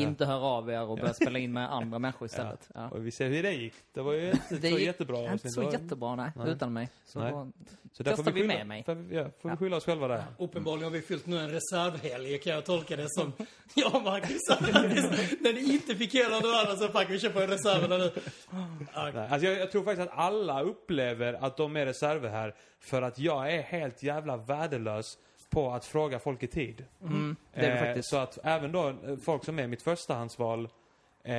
inte 0.01 0.25
höra 0.25 0.39
av 0.43 0.69
er 0.69 0.81
och 0.83 0.97
börja 0.97 1.13
spela 1.13 1.39
in 1.39 1.53
med 1.53 1.73
andra 1.73 1.99
människor 1.99 2.25
istället. 2.25 2.69
Ja. 2.73 2.89
Och 2.89 3.05
vi 3.05 3.11
ser 3.11 3.29
hur 3.29 3.43
det 3.43 3.51
gick. 3.51 3.73
Det 3.93 4.01
var 4.01 4.13
ju 4.13 4.31
inte 4.31 4.55
Det 4.55 4.61
så 4.61 4.67
gick 4.77 4.79
jättebra. 4.87 5.19
Inte 5.19 5.33
avsnitt. 5.33 5.53
så 5.53 5.59
Det 5.59 5.65
var- 5.65 5.73
jättebra, 5.73 6.15
nej. 6.15 6.31
Nej. 6.35 6.49
Utan 6.49 6.73
mig. 6.73 6.89
Så 7.05 7.19
Nej. 7.19 7.31
då- 7.31 7.51
Så 7.93 8.03
där 8.03 8.15
får 8.15 8.23
vi 8.23 8.31
skylla- 8.31 8.47
med 8.53 8.67
mig. 8.67 8.83
Får 8.83 8.95
vi, 8.95 9.15
ja, 9.15 9.25
får 9.41 9.49
vi 9.49 9.55
skylla 9.55 9.77
oss 9.77 9.85
själva 9.85 10.07
där. 10.07 10.23
Uppenbarligen 10.37 10.83
har 10.83 10.91
vi 10.91 11.01
fyllt 11.01 11.25
nu 11.25 11.39
en 11.39 11.49
reservhelg, 11.49 12.37
kan 12.39 12.53
jag 12.53 12.65
tolka 12.65 12.95
det 12.95 13.05
som. 13.09 13.33
Och 13.93 14.01
Marcus, 14.03 14.41
när 15.41 15.53
ni 15.53 15.73
inte 15.73 15.95
fick 15.95 16.13
hela 16.15 16.39
de 16.39 16.47
andra 16.47 16.75
så 16.75 16.87
fuck, 16.87 17.09
vi 17.09 17.19
kör 17.19 17.29
på 17.29 17.41
en 17.41 17.47
reserv 17.49 17.89
nu. 17.89 18.11
Ja, 18.93 19.11
Nej, 19.13 19.27
alltså 19.29 19.47
jag, 19.47 19.59
jag 19.59 19.71
tror 19.71 19.83
faktiskt 19.83 20.09
att 20.09 20.17
alla 20.17 20.61
upplever 20.61 21.33
att 21.33 21.57
de 21.57 21.75
är 21.75 21.85
reserver 21.85 22.29
här 22.29 22.55
för 22.79 23.01
att 23.01 23.19
jag 23.19 23.53
är 23.53 23.61
helt 23.61 24.03
jävla 24.03 24.37
värdelös 24.37 25.17
på 25.53 25.71
att 25.71 25.85
fråga 25.85 26.19
folk 26.19 26.43
i 26.43 26.47
tid. 26.47 26.85
Mm, 27.01 27.35
det 27.53 27.59
är 27.59 27.69
det 27.69 27.79
Eh, 27.79 27.85
faktiskt. 27.85 28.09
Så 28.09 28.17
att 28.17 28.37
även 28.43 28.71
då 28.71 28.89
eh, 28.89 28.95
folk 29.25 29.45
som 29.45 29.59
är 29.59 29.67
mitt 29.67 29.81
förstahandsval 29.83 30.69
eh, 31.23 31.33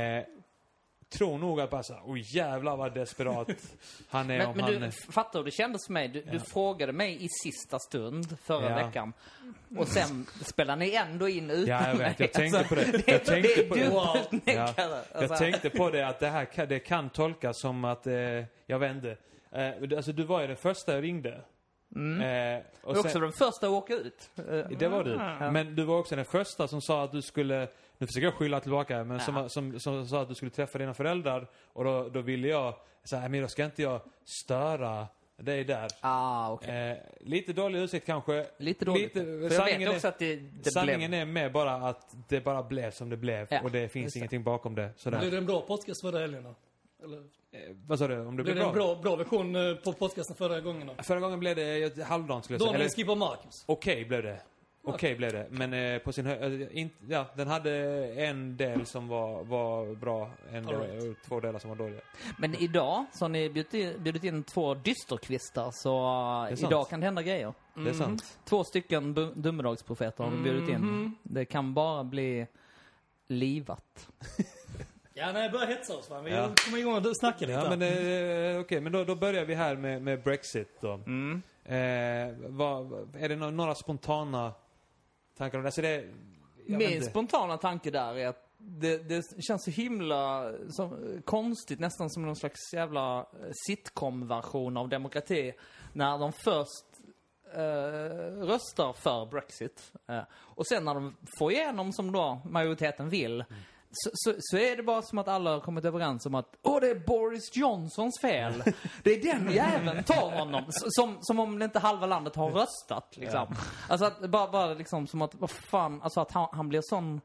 tror 1.19 1.39
nog 1.39 1.61
att 1.61 1.71
bara 1.71 1.83
såhär, 1.83 2.03
oj 2.07 2.21
jävlar 2.37 2.77
vad 2.77 2.95
desperat 2.95 3.49
han 4.09 4.31
är 4.31 4.39
Men, 4.39 4.47
om 4.47 4.57
men 4.57 4.65
han... 4.65 4.73
du, 4.81 4.87
f- 4.87 4.95
fattar 5.11 5.39
hur 5.39 5.45
det 5.45 5.51
kändes 5.51 5.87
för 5.87 5.93
mig? 5.93 6.09
Du, 6.09 6.23
du 6.23 6.37
Ja. 6.37 6.41
frågade 6.41 6.93
mig 6.93 7.25
i 7.25 7.29
sista 7.29 7.79
stund 7.79 8.39
förra 8.43 8.71
Ja. 8.81 8.87
veckan. 8.87 9.13
Och 9.79 9.89
sen 9.89 10.27
spelade 10.45 10.79
ni 10.79 10.95
ändå 10.95 11.29
in 11.29 11.51
utan 11.51 11.67
Ja, 11.69 11.89
jag 11.89 11.95
vet. 11.97 12.21
Jag 12.21 12.33
tänkte 12.33 12.59
Alltså, 12.59 12.75
på 12.75 12.81
det. 12.81 13.03
Jag 13.13 13.25
tänkte 13.25 13.61
är 13.65 13.69
på 13.69 13.75
det. 13.75 13.89
Wow. 13.89 14.41
Jag 14.45 14.75
Alltså, 15.15 15.37
tänkte 15.37 15.71
på 15.71 15.91
det 15.91 16.07
att 16.09 16.21
det 16.21 16.29
här 16.29 16.67
det 16.67 16.79
kan 16.79 17.11
tolkas 17.11 17.61
som 17.61 17.85
att, 17.85 18.07
eh, 18.07 18.15
jag 18.67 18.79
inte. 18.91 19.17
Eh, 19.53 19.97
alltså 19.97 20.13
du 20.13 20.23
var 20.25 20.41
ju 20.41 20.47
den 20.47 20.57
första 20.57 20.95
jag 20.95 21.03
ringde. 21.05 21.41
Mm. 21.97 22.21
Eh, 22.21 22.63
Du 22.83 22.89
och 22.89 22.95
är 22.95 22.99
också 22.99 23.09
sen, 23.13 23.21
den 23.23 23.33
första 23.33 23.67
att 23.67 23.73
åka 23.73 23.95
ut. 23.95 24.31
Det 24.79 24.89
var 24.89 25.05
du. 25.05 25.11
Ja. 25.41 25.51
Men 25.51 25.75
du 25.75 25.85
var 25.85 25.99
också 25.99 26.17
den 26.17 26.25
första 26.25 26.69
som 26.69 26.81
sa 26.83 27.05
att 27.05 27.13
du 27.13 27.23
skulle, 27.23 27.69
nu 27.99 28.07
försöker 28.07 28.25
jag 28.27 28.35
skylla 28.35 28.61
tillbaka, 28.61 29.05
men 29.05 29.17
Ja. 29.19 29.25
som, 29.25 29.49
som, 29.51 29.81
som 29.81 30.09
sa 30.09 30.23
att 30.23 30.29
du 30.29 30.35
skulle 30.35 30.51
träffa 30.51 30.79
dina 30.79 30.95
föräldrar. 30.95 31.47
Och 31.73 31.85
då, 31.85 32.09
då 32.09 32.21
ville 32.21 32.49
jag, 32.49 32.75
så 33.05 33.17
här, 33.17 33.29
men 33.29 33.43
då 33.43 33.49
ska 33.49 33.65
inte 33.65 33.83
jag 33.83 34.01
störa 34.25 35.07
dig 35.37 35.65
där. 35.65 35.89
Ah, 36.01 36.51
okej. 36.53 36.91
Eh, 36.91 36.97
lite 37.21 37.53
dålig 37.53 37.79
utsikt 37.81 38.07
kanske. 38.07 38.47
Lite 38.59 38.85
dåligt. 38.85 39.03
lite- 39.15 39.21
För 39.25 39.43
jag 39.43 39.53
sanningen 39.53 39.89
vet 39.89 39.97
också 39.97 40.07
är- 40.07 40.13
att 40.13 40.19
det, 40.19 40.37
det 40.37 40.71
Sanningen 40.71 41.11
blev... 41.11 41.21
är 41.23 41.27
med 41.27 41.53
bara 41.53 41.73
att 41.75 42.15
det 42.29 42.41
bara 42.45 42.63
blev 42.63 42.91
som 42.91 43.11
det 43.11 43.17
blev. 43.17 43.47
Ja, 43.51 43.61
och 43.63 43.71
det 43.71 43.89
finns 43.89 44.05
just 44.05 44.15
det. 44.15 44.19
ingenting 44.19 44.43
bakom 44.43 44.75
det. 44.75 44.91
Sådär. 44.97 45.19
Blev 45.19 45.31
det 45.31 45.39
en 45.39 45.47
bra 45.47 45.61
podcast 45.61 46.01
förra 46.01 46.19
helgen 46.19 46.43
då? 46.45 46.55
Eller 47.05 47.23
vad 47.87 47.99
sa 47.99 48.09
du? 48.09 48.21
Om 48.21 48.37
det 48.37 48.43
blev 48.43 48.45
blev 48.45 48.57
det 48.57 48.63
en 48.63 48.75
bra? 48.75 48.95
bra, 48.95 49.03
bra 49.03 49.17
version 49.17 49.57
eh, 49.57 49.75
på 49.75 49.93
podcasten 49.93 50.37
förra 50.37 50.61
gången 50.61 50.87
då? 50.87 51.03
Förra 51.03 51.21
gången 51.21 51.41
blev 51.41 51.57
det 51.57 52.05
halvdant 52.05 52.45
skulle 52.45 52.59
jag 52.59 52.69
säga. 52.69 52.85
ni 52.85 52.91
skippar 52.91 53.17
Marcus? 53.17 53.65
Okej 53.67 54.05
blev 54.05 54.23
det. 54.23 54.41
Okej 54.87 55.15
blev 55.15 55.33
det. 55.33 55.47
Men 55.51 55.73
eh, 55.75 55.99
på 55.99 56.13
sin 56.13 56.27
hö- 56.27 56.63
eh, 56.63 56.79
in, 56.79 56.91
ja, 57.09 57.27
den 57.37 57.49
hade 57.49 57.71
en 58.15 58.57
del 58.57 58.87
som 58.87 59.09
var, 59.09 59.45
var 59.45 59.95
bra, 59.95 60.31
en 60.53 60.67
del, 60.67 60.81
right. 60.81 61.05
och 61.19 61.25
två 61.29 61.41
delar 61.41 61.59
som 61.59 61.71
var 61.71 61.77
dåliga. 61.77 62.01
Men 62.39 62.55
idag 62.55 63.05
så 63.13 63.25
har 63.25 63.29
ni 63.29 63.51
bjudit 63.51 63.75
in, 63.75 64.03
bjudit 64.03 64.25
in 64.25 64.43
två 64.43 64.75
dysterkvistar, 64.75 65.71
så 65.73 66.09
sant. 66.49 66.71
idag 66.73 66.89
kan 66.89 67.01
det 67.01 67.07
hända 67.07 67.23
grejer. 67.23 67.55
Det 67.75 67.91
är 67.91 67.95
sant. 67.95 68.39
Två 68.45 68.65
stycken 68.65 69.15
domedagsprofeter 69.35 70.25
har 70.25 70.31
vi 70.31 70.43
bjudit 70.43 70.69
in. 70.69 70.81
Mhm. 70.81 71.15
Det 71.23 71.45
kan 71.45 71.75
bara 71.75 72.05
bli 72.05 72.47
livat. 73.27 74.09
Ja, 75.17 75.33
nej, 75.33 75.51
börja 75.51 75.67
hetsa 75.67 75.97
oss 75.97 76.11
va. 76.11 76.21
Vi 76.21 76.31
Ja. 76.31 76.51
kommer 76.65 76.79
igång 76.79 76.97
och 76.97 77.17
snacka 77.19 77.39
lite. 77.41 77.53
Ja, 77.53 77.77
men 77.77 77.83
eh, 78.55 78.61
okej, 78.61 78.81
men 78.81 78.93
då, 78.93 79.05
då 79.05 79.15
börjar 79.15 79.45
vi 79.45 79.55
här 79.55 79.77
med, 79.77 80.03
med 80.03 80.23
Brexit 80.23 80.69
då. 80.81 80.93
Mm. 80.93 81.43
Eh, 81.65 82.35
vad, 82.49 82.93
är 83.17 83.29
det 83.29 83.37
nå- 83.37 83.51
några 83.51 83.75
spontana 83.75 84.53
tankar 85.39 85.59
om 85.59 85.65
det? 85.65 85.69
Alltså 85.69 85.83
det 85.83 86.05
Min 86.67 86.81
inte. 86.81 87.07
spontana 87.07 87.57
tanke 87.57 87.91
där 87.91 88.17
är 88.19 88.29
att 88.29 88.51
det, 88.59 89.09
det 89.09 89.23
känns 89.49 89.65
så 89.65 89.71
himla 89.71 90.53
som, 90.69 91.21
konstigt, 91.25 91.81
nästan 91.81 92.11
som 92.11 92.23
någon 92.27 92.37
slags 92.37 92.73
jävla 92.73 93.19
eh, 93.21 93.25
sitcom-version 93.67 94.77
av 94.77 94.89
demokrati. 94.89 95.53
När 95.93 96.19
de 96.19 96.33
först 96.33 96.87
eh, 97.55 98.47
röstar 98.47 98.93
för 98.93 99.27
Brexit. 99.27 99.93
Eh, 100.09 100.23
och 100.35 100.67
sen 100.67 100.85
när 100.85 100.95
de 100.95 101.17
får 101.39 101.53
igenom 101.53 101.93
som 101.93 102.13
då 102.13 102.41
majoriteten 102.45 103.09
vill. 103.09 103.45
Så, 103.95 104.11
så, 104.13 104.35
så 104.39 104.57
är 104.57 104.77
det 104.77 104.83
bara 104.83 105.03
som 105.03 105.19
att 105.19 105.29
alla 105.29 105.51
har 105.51 105.61
kommit 105.61 105.85
överens 105.85 106.27
om 106.27 106.35
att 106.35 106.57
Åh, 106.63 106.81
det 106.81 106.91
är 106.91 106.95
Boris 106.95 107.57
Johnsons 107.57 108.21
fel. 108.21 108.63
Det 109.03 109.11
är 109.11 109.23
den 109.23 109.53
jäveln 109.53 110.05
tar 110.05 110.31
honom. 110.31 110.65
Som, 110.71 111.17
som 111.21 111.39
om 111.39 111.63
inte 111.63 111.79
halva 111.79 112.07
landet 112.07 112.37
har 112.37 112.51
röstat 112.51 113.17
liksom. 113.17 113.55
Alltså 113.89 114.07
att, 114.07 114.31
bara, 114.31 114.51
bara 114.51 114.75
liksom 114.75 115.07
som 115.07 115.23
att, 115.23 115.35
vad 115.35 115.51
fan, 115.51 116.03
alltså 116.03 116.21
att 116.21 116.33
han, 116.33 116.49
han 116.53 116.69
blir 116.69 116.81
sån 116.85 117.21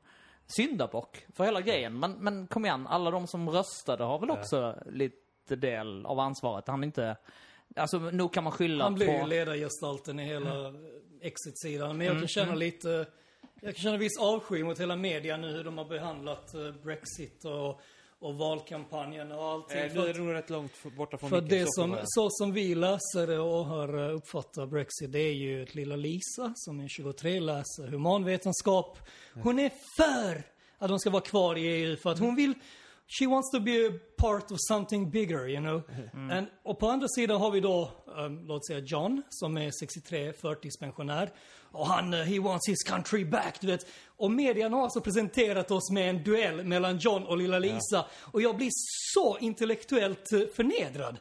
syndabock 0.47 1.25
för 1.35 1.43
hela 1.43 1.61
grejen. 1.61 1.99
Men, 1.99 2.11
men 2.11 2.47
kom 2.47 2.65
igen, 2.65 2.87
alla 2.87 3.11
de 3.11 3.27
som 3.27 3.49
röstade 3.49 4.03
har 4.03 4.19
väl 4.19 4.31
också 4.31 4.75
lite 4.91 5.55
del 5.55 6.05
av 6.05 6.19
ansvaret. 6.19 6.67
Han 6.67 6.83
inte... 6.83 7.17
Alltså, 7.75 7.97
nog 7.99 8.33
kan 8.33 8.43
man 8.43 8.53
skylla 8.53 8.83
Han 8.83 8.95
blir 8.95 9.13
ju 9.13 9.19
på... 9.19 9.25
ledargestalten 9.27 10.19
i 10.19 10.23
hela 10.23 10.73
exit-sidan. 11.21 11.97
Men 11.97 12.07
jag 12.07 12.19
kan 12.19 12.27
känna 12.27 12.47
Mm. 12.47 12.59
lite... 12.59 13.05
Jag 13.61 13.75
kan 13.75 13.83
känna 13.83 13.97
viss 13.97 14.17
avsky 14.19 14.63
mot 14.63 14.79
hela 14.79 14.95
media 14.95 15.37
nu, 15.37 15.47
hur 15.47 15.63
de 15.63 15.77
har 15.77 15.85
behandlat 15.85 16.53
eh, 16.53 16.71
Brexit 16.83 17.45
och, 17.45 17.81
och 18.19 18.35
valkampanjen 18.35 19.31
och 19.31 19.43
allting. 19.43 19.77
Eh, 19.77 19.93
nu 19.93 20.09
är 20.09 20.13
nog 20.13 20.33
rätt 20.33 20.49
långt 20.49 20.71
borta 20.97 21.17
från 21.17 21.29
För 21.29 21.41
det 21.41 21.65
som, 21.67 21.97
så 22.03 22.27
som 22.29 22.53
vi 22.53 22.75
läser 22.75 23.39
och 23.39 23.65
har 23.65 24.09
eh, 24.09 24.15
uppfattat 24.15 24.69
Brexit, 24.69 25.11
det 25.11 25.19
är 25.19 25.33
ju 25.33 25.63
att 25.63 25.75
lilla 25.75 25.95
Lisa, 25.95 26.53
som 26.55 26.79
är 26.79 26.87
23, 26.87 27.39
läser 27.39 27.87
humanvetenskap. 27.87 28.97
Hon 29.33 29.59
är 29.59 29.71
för 29.97 30.43
att 30.77 30.89
de 30.89 30.99
ska 30.99 31.09
vara 31.09 31.23
kvar 31.23 31.55
i 31.55 31.67
EU 31.67 31.97
för 31.97 32.11
att 32.11 32.19
hon 32.19 32.35
vill 32.35 32.53
She 33.11 33.27
wants 33.27 33.51
to 33.51 33.59
be 33.59 33.87
a 33.87 33.91
part 34.17 34.51
of 34.51 34.57
something 34.59 35.09
bigger, 35.11 35.47
you 35.47 35.59
know. 35.59 35.81
And, 36.31 36.47
och 36.63 36.79
på 36.79 36.89
andra 36.89 37.07
sidan 37.07 37.41
har 37.41 37.51
vi 37.51 37.59
då, 37.59 37.91
um, 38.17 38.47
låt 38.47 38.67
säga 38.67 38.79
John, 38.79 39.23
som 39.29 39.57
är 39.57 39.71
63, 39.79 40.33
förtidspensionär. 40.33 41.29
Och 41.71 41.87
han, 41.87 42.13
uh, 42.13 42.23
he 42.23 42.39
wants 42.39 42.69
his 42.69 42.83
country 42.83 43.25
back, 43.25 43.61
du 43.61 43.67
vet. 43.67 43.85
Och 44.17 44.31
medierna 44.31 44.75
har 44.75 44.83
alltså 44.83 45.01
presenterat 45.01 45.71
oss 45.71 45.91
med 45.91 46.09
en 46.09 46.23
duell 46.23 46.63
mellan 46.63 46.97
John 46.97 47.23
och 47.23 47.37
lilla 47.37 47.59
Lisa. 47.59 48.05
Och 48.21 48.41
jag 48.41 48.57
blir 48.57 48.69
så 49.13 49.37
intellektuellt 49.37 50.31
eh, 50.31 50.39
förnedrad 50.55 51.19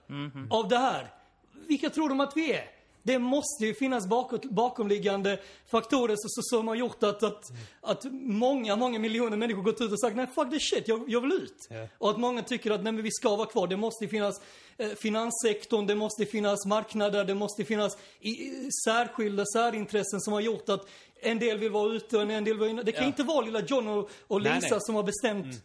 av 0.50 0.68
det 0.68 0.78
här. 0.78 1.12
Vilka 1.68 1.90
tror 1.90 2.08
de 2.08 2.20
att 2.20 2.36
vi 2.36 2.52
är? 2.52 2.77
Det 3.08 3.18
måste 3.18 3.64
ju 3.66 3.74
finnas 3.74 4.06
bakåt, 4.06 4.44
bakomliggande 4.44 5.38
faktorer 5.66 6.14
som, 6.18 6.28
som 6.42 6.68
har 6.68 6.74
gjort 6.74 7.02
att, 7.02 7.22
att, 7.22 7.44
att 7.80 8.04
många, 8.22 8.76
många 8.76 8.98
miljoner 8.98 9.36
människor 9.36 9.62
gått 9.62 9.80
ut 9.80 9.92
och 9.92 10.00
sagt 10.00 10.16
nej 10.16 10.26
fuck 10.34 10.50
this 10.50 10.70
shit, 10.70 10.88
jag, 10.88 11.04
jag 11.08 11.20
vill 11.20 11.32
ut. 11.32 11.66
Ja. 11.70 11.86
Och 11.98 12.10
att 12.10 12.18
många 12.18 12.42
tycker 12.42 12.70
att 12.70 12.82
nej 12.82 12.92
men 12.92 13.02
vi 13.02 13.10
ska 13.10 13.36
vara 13.36 13.46
kvar. 13.46 13.66
Det 13.66 13.76
måste 13.76 14.08
finnas 14.08 14.40
eh, 14.76 14.88
finanssektorn, 14.88 15.86
det 15.86 15.94
måste 15.94 16.26
finnas 16.26 16.66
marknader, 16.66 17.24
det 17.24 17.34
måste 17.34 17.64
finnas 17.64 17.98
i, 18.20 18.28
i, 18.30 18.68
särskilda 18.84 19.44
särintressen 19.54 20.20
som 20.20 20.32
har 20.32 20.40
gjort 20.40 20.68
att 20.68 20.88
en 21.20 21.38
del 21.38 21.58
vill 21.58 21.70
vara 21.72 21.92
ute 21.92 22.16
och 22.16 22.22
en 22.22 22.28
del 22.28 22.44
vill 22.44 22.58
vara 22.58 22.68
inne. 22.70 22.82
Det 22.82 22.92
kan 22.92 23.02
Ja. 23.02 23.06
inte 23.06 23.22
vara 23.22 23.40
lilla 23.44 23.60
John 23.60 23.88
och, 23.88 24.10
och 24.26 24.40
Lisa 24.40 24.58
Nej, 24.60 24.68
nej. 24.70 24.80
som 24.80 24.94
har 24.94 25.02
bestämt 25.02 25.46
Nej, 25.46 25.56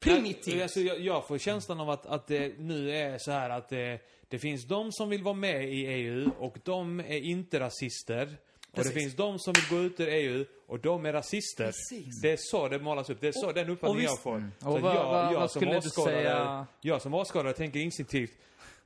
primitivt. 0.00 0.62
Alltså, 0.62 0.80
jag, 0.80 1.00
jag 1.00 1.26
får 1.26 1.38
känslan 1.38 1.80
av 1.80 1.90
att, 1.90 2.06
att 2.06 2.26
det 2.26 2.58
nu 2.58 2.90
är 2.96 3.18
så 3.18 3.30
här 3.30 3.50
att 3.50 3.68
det, 3.68 3.98
det 4.28 4.38
finns 4.38 4.64
de 4.64 4.92
som 4.92 5.08
vill 5.08 5.22
vara 5.22 5.34
med 5.34 5.64
i 5.72 5.86
EU 5.86 6.30
och 6.38 6.56
de 6.64 7.00
är 7.00 7.18
inte 7.20 7.60
rasister. 7.60 8.36
Och 8.68 8.76
Precis. 8.76 8.92
det 8.94 9.00
finns 9.00 9.16
de 9.16 9.38
som 9.38 9.54
vill 9.54 9.64
gå 9.70 9.78
ut 9.84 10.00
ur 10.00 10.08
EU 10.08 10.44
och 10.66 10.80
de 10.80 11.06
är 11.06 11.12
rasister. 11.12 11.64
Precis. 11.66 12.20
Det 12.22 12.30
är 12.32 12.36
så 12.40 12.68
det 12.68 12.78
målas 12.78 13.10
upp. 13.10 13.20
Det 13.20 13.28
är 13.28 13.32
så 13.32 13.52
den 13.52 13.70
uppfattningen 13.70 14.04
jag 14.04 14.22
får. 14.22 14.36
Och 14.56 14.62
Så 14.62 14.76
att 14.76 14.82
vad- 14.82 14.96
jag, 14.96 15.04
vad- 15.04 15.32
jag 15.34 15.40
vad 15.40 15.50
som 15.50 15.60
skulle 15.60 15.72
du 15.72 15.78
åskådare, 15.78 16.66
Jag 16.80 17.02
som 17.02 17.14
åskådare 17.14 17.52
tänker 17.52 17.80
instinktivt 17.80 18.30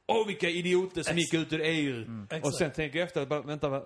Åh 0.06 0.26
vilka 0.26 0.48
idioter 0.48 1.02
som 1.02 1.18
gick 1.18 1.34
ut 1.34 1.52
ur 1.52 1.60
EU. 1.60 2.24
Och 2.30 2.32
Exakt. 2.36 2.56
sen 2.56 2.70
tänker 2.70 2.98
jag 2.98 3.06
efter, 3.06 3.26
bara, 3.26 3.42
vänta, 3.42 3.68
va? 3.68 3.82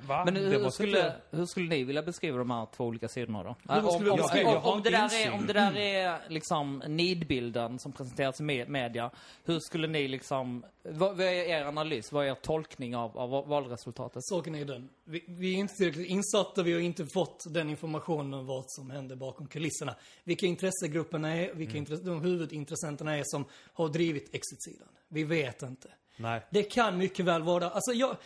va? 0.00 0.24
Men 0.24 0.34
Det 0.34 0.40
hur 0.40 0.62
måste 0.62 0.70
skulle, 0.82 0.98
inte- 0.98 1.20
hur 1.30 1.46
skulle 1.46 1.68
ni 1.68 1.84
vilja 1.84 2.02
beskriva 2.02 2.38
de 2.38 2.50
här 2.50 2.66
två 2.76 2.84
olika 2.84 3.08
sidorna 3.08 3.42
då? 3.42 3.56
hur 3.74 4.10
Om, 4.66 4.82
det 4.82 4.90
där 4.90 5.04
insyn. 5.04 5.20
är, 5.28 5.32
om 5.34 5.46
det 5.46 5.52
där 5.52 5.76
är 5.76 6.20
liksom 6.28 6.82
nidbilden 6.88 7.78
som 7.78 7.92
presenteras 7.92 8.40
i 8.40 8.42
me- 8.42 8.68
media, 8.68 9.10
hur 9.44 9.58
skulle 9.60 9.86
ni 9.88 10.08
liksom, 10.08 10.64
vad, 10.82 11.16
vad 11.16 11.26
är 11.26 11.32
er 11.32 11.64
analys? 11.64 12.12
Vad 12.12 12.26
är 12.26 12.30
er 12.30 12.34
tolkning 12.34 12.96
av, 12.96 13.18
av 13.18 13.48
valresultatet? 13.48 14.24
Saken 14.24 14.54
är 14.54 14.64
den. 14.64 14.88
Vi, 15.04 15.24
vi 15.28 15.54
är 15.54 15.58
inte 15.58 15.74
tillräckligt 15.74 16.08
insatta, 16.08 16.62
vi 16.62 16.72
har 16.72 16.80
inte 16.80 17.06
fått 17.14 17.44
den 17.54 17.70
informationen 17.70 18.34
om 18.34 18.46
vad 18.46 18.64
som 18.66 18.90
händer 18.90 19.16
bakom 19.16 19.46
kulisserna. 19.46 19.94
Vilka 20.24 20.46
intressegrupperna 20.46 21.34
är, 21.36 21.54
vilka 21.54 21.76
intresse, 21.78 22.04
de 22.04 22.20
huvudintressenterna 22.20 23.16
är 23.18 23.22
som 23.24 23.44
har 23.72 23.88
drivit 23.88 24.34
exit-sidan. 24.34 24.88
Vi 25.14 25.24
vet 25.24 25.62
inte. 25.62 25.88
Nej. 26.16 26.46
Det 26.50 26.62
kan 26.62 26.98
mycket 26.98 27.24
väl 27.24 27.42
vara, 27.42 27.70
alltså 27.70 27.92
jag, 27.92 28.16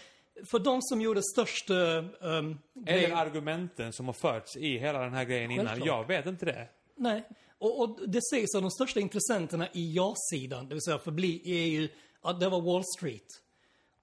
för 0.50 0.58
de 0.58 0.82
som 0.82 1.00
gjorde 1.00 1.22
störst 1.22 1.70
um, 1.70 1.76
Eller 1.76 2.58
grej- 2.84 3.12
argumenten 3.12 3.92
som 3.92 4.06
har 4.06 4.12
förts 4.12 4.56
i 4.56 4.78
hela 4.78 4.98
den 4.98 5.14
här 5.14 5.24
grejen 5.24 5.50
innan. 5.50 5.66
Självklart. 5.66 5.88
Jag 5.88 6.16
vet 6.16 6.26
inte 6.26 6.46
det. 6.46 6.68
Nej. 6.96 7.28
Och, 7.58 7.80
och 7.80 8.08
det 8.08 8.20
sägs 8.22 8.54
av 8.54 8.62
de 8.62 8.70
största 8.70 9.00
intressenterna 9.00 9.68
i 9.72 9.92
ja-sidan, 9.92 10.68
det 10.68 10.74
vill 10.74 10.82
säga 10.82 10.98
förbli 10.98 11.40
i 11.44 11.52
EU, 11.52 11.88
att 12.22 12.40
det 12.40 12.48
var 12.48 12.60
Wall 12.60 12.84
Street. 12.98 13.26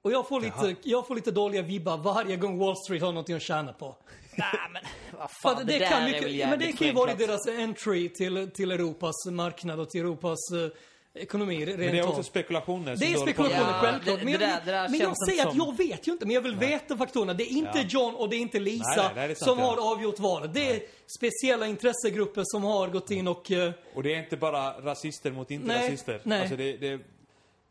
Och 0.01 0.11
jag 0.11 0.27
får, 0.27 0.41
lite, 0.41 0.75
jag 0.83 1.07
får 1.07 1.15
lite 1.15 1.31
dåliga 1.31 1.61
vibbar 1.61 1.97
varje 1.97 2.35
gång 2.35 2.57
Wall 2.57 2.75
Street 2.77 3.01
har 3.01 3.11
någonting 3.11 3.35
att 3.35 3.41
tjäna 3.41 3.73
på. 3.73 3.95
Nej 4.37 4.47
men, 4.73 4.81
vad 5.19 5.29
För 5.31 5.49
fan, 5.49 5.51
att 5.51 5.67
det, 5.67 5.73
det, 5.73 5.79
där 5.79 5.89
kan 5.89 6.03
är 6.03 6.11
mycket, 6.11 6.49
men 6.49 6.59
det 6.59 6.71
kan 6.71 6.87
ju 6.87 6.93
vara 6.93 7.15
deras 7.15 7.47
entry 7.47 8.09
till, 8.09 8.51
till 8.51 8.71
Europas 8.71 9.25
marknad 9.25 9.79
och 9.79 9.89
till 9.89 10.01
Europas 10.01 10.39
eh, 10.51 10.69
ekonomi 11.15 11.65
rent 11.65 11.79
Men 11.79 11.91
det 11.91 11.99
är 11.99 12.07
också 12.07 12.23
spekulationer. 12.23 12.95
som 12.95 13.07
Det 13.07 13.13
är 13.13 13.17
spekulationer, 13.17 13.59
Ja, 13.61 13.79
självklart. 13.81 14.19
det- 14.19 14.23
men 14.25 14.31
jag, 14.33 14.41
det 14.41 14.45
där- 14.45 14.61
det 14.65 14.71
där 14.71 14.89
men 14.89 14.99
jag 14.99 15.17
säger 15.27 15.31
inte 15.39 15.49
att 15.49 15.55
som- 15.55 15.65
jag 15.65 15.77
vet 15.87 16.07
ju 16.07 16.11
inte, 16.11 16.25
men 16.25 16.35
jag 16.35 16.41
vill 16.41 16.55
veta 16.55 16.97
faktorerna. 16.97 17.33
Det 17.33 17.43
är 17.43 17.51
inte 17.57 17.71
Ja. 17.79 17.85
John 17.89 18.15
och 18.15 18.29
det 18.29 18.35
är 18.35 18.39
inte 18.39 18.59
Lisa 18.59 18.83
Nej, 18.97 19.11
nej, 19.15 19.27
det 19.27 19.33
är 19.33 19.35
sant, 19.35 19.49
som 19.49 19.59
har 19.59 19.91
avgjort 19.91 20.19
valet. 20.19 20.53
Det 20.53 20.69
är 20.71 20.81
speciella 21.19 21.67
intressegrupper 21.67 22.41
som 22.45 22.63
har 22.63 22.87
gått 22.87 23.11
in 23.11 23.27
och... 23.27 23.51
eh, 23.51 23.71
Och 23.95 24.03
det 24.03 24.13
är 24.15 24.19
inte 24.19 24.37
bara 24.37 24.81
rasister 24.81 25.31
mot 25.31 25.51
inte 25.51 25.67
Nej, 25.67 25.97
nej. 26.23 26.39
Alltså 26.41 26.55
det, 26.55 26.77
det, 26.77 26.99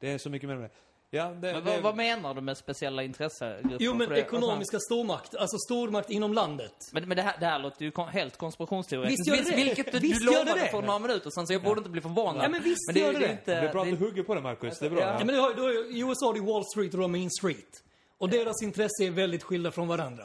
det 0.01 0.11
är 0.11 0.19
så 0.19 0.31
mycket 0.31 0.49
mer 0.49 0.57
med 0.57 0.65
det. 0.65 0.75
Ja, 1.15 1.25
det, 1.25 1.33
Men 1.33 1.55
det 1.55 1.61
vad, 1.61 1.83
vad 1.83 1.97
menar 1.97 2.35
du 2.35 2.41
med 2.41 2.57
speciella 2.57 3.03
intressegrupper? 3.03 3.77
Jo, 3.81 3.95
men 3.95 4.13
ekonomiska 4.13 4.79
stormakt. 4.79 5.35
Alltså 5.35 5.59
stormakt 5.59 6.11
inom 6.11 6.35
landet. 6.35 6.75
Men, 6.93 7.09
men 7.09 7.17
det, 7.17 7.23
här, 7.23 7.37
det 7.41 7.47
här 7.47 7.59
låter 7.59 7.85
ju 7.85 7.93
helt 8.13 8.37
konspirationsteoretiskt. 8.37 9.29
Visst 9.29 9.49
gör 9.49 9.57
det. 9.57 9.65
Vilket 9.65 9.93
du, 9.93 9.99
Visst 9.99 10.21
du 10.21 10.27
gör 10.27 10.33
det 10.33 10.39
lovade 10.45 10.61
det. 10.61 10.71
för 10.71 10.83
några 10.83 10.99
minuter 10.99 11.31
sedan, 11.31 11.47
så 11.47 11.53
jag 11.53 11.63
borde 11.63 11.79
inte 11.79 11.91
bli 11.91 12.01
förvånad. 12.01 12.45
Ja, 12.45 12.49
men 12.49 12.63
visst 12.63 12.91
det, 12.95 13.01
gör 13.01 13.13
det 13.13 13.19
det. 13.19 13.31
Inte, 13.31 13.61
det 13.61 13.69
är 13.69 13.73
bra 13.73 13.83
att 13.83 13.91
du 13.91 13.97
hugger 13.97 14.23
på 14.23 14.35
det, 14.35 14.41
Marcus. 14.41 14.79
Det 14.79 14.87
är 14.87 14.91
bra. 14.91 15.01
Ja. 15.01 15.07
Ja. 15.07 15.17
Ja, 15.19 15.25
men 15.25 15.35
du 15.35 15.41
har, 15.41 15.55
du 15.55 15.63
har, 15.63 15.97
I 15.97 16.01
USA 16.01 16.27
har 16.27 16.35
du 16.35 16.41
Wall 16.41 16.65
Street 16.65 16.95
och 16.95 17.01
har 17.01 17.09
Main 17.09 17.31
Street. 17.31 17.83
Och 18.19 18.29
deras 18.29 18.63
intresse 18.63 19.05
är 19.05 19.11
väldigt 19.11 19.43
skilda 19.43 19.71
från 19.71 19.89
varandra. 19.89 20.25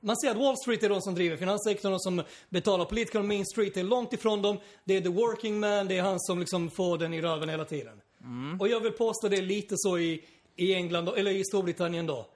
Man 0.00 0.16
ser 0.16 0.30
att 0.30 0.36
Wall 0.36 0.56
Street 0.56 0.82
är 0.82 0.88
de 0.88 1.00
som 1.02 1.14
driver 1.14 1.36
finanssektorn 1.36 1.92
och 1.92 2.02
som 2.02 2.22
betalar 2.48 2.84
politikerna. 2.84 3.24
Main 3.24 3.46
Street 3.46 3.76
är 3.76 3.82
långt 3.82 4.12
ifrån 4.12 4.42
dem. 4.42 4.58
Det 4.84 4.96
är 4.96 5.00
the 5.00 5.08
working 5.08 5.60
man, 5.60 5.88
det 5.88 5.98
är 5.98 6.02
han 6.02 6.20
som 6.20 6.40
liksom 6.40 6.70
får 6.70 6.98
den 6.98 7.14
i 7.14 7.22
röven 7.22 7.48
hela 7.48 7.64
tiden. 7.64 8.00
Och 8.60 8.68
jag 8.68 8.80
vill 8.80 8.92
påstå 8.92 9.28
det 9.28 9.42
lite 9.42 9.74
så 9.78 9.98
i, 9.98 10.24
i 10.56 10.74
England, 10.74 11.08
eller 11.08 11.30
i 11.30 11.44
Storbritannien 11.44 12.06
då. 12.06 12.26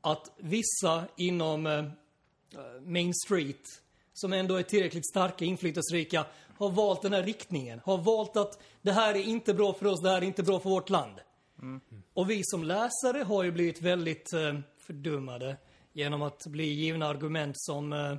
Att 0.00 0.30
vissa 0.36 1.04
inom 1.16 1.66
eh, 1.66 1.84
Main 2.84 3.14
Street, 3.14 3.82
som 4.12 4.32
ändå 4.32 4.54
är 4.54 4.62
tillräckligt 4.62 5.08
starka, 5.08 5.44
inflytelserika, 5.44 6.24
har 6.58 6.70
valt 6.70 7.02
den 7.02 7.12
här 7.12 7.22
riktningen. 7.22 7.80
Har 7.84 7.98
valt 7.98 8.36
att 8.36 8.62
det 8.82 8.92
här 8.92 9.14
är 9.14 9.22
inte 9.22 9.54
bra 9.54 9.72
för 9.72 9.86
oss, 9.86 10.02
det 10.02 10.10
här 10.10 10.22
är 10.22 10.26
inte 10.26 10.42
bra 10.42 10.60
för 10.60 10.70
vårt 10.70 10.90
land. 10.90 11.20
Och 12.14 12.30
vi 12.30 12.40
som 12.44 12.64
läsare 12.64 13.22
har 13.22 13.44
ju 13.44 13.50
blivit 13.50 13.82
väldigt 13.82 14.32
eh, 14.32 14.58
fördummade 14.78 15.56
genom 15.92 16.22
att 16.22 16.46
bli 16.46 16.64
givna 16.64 17.06
argument 17.06 17.54
som 17.58 17.92
eh, 17.92 18.16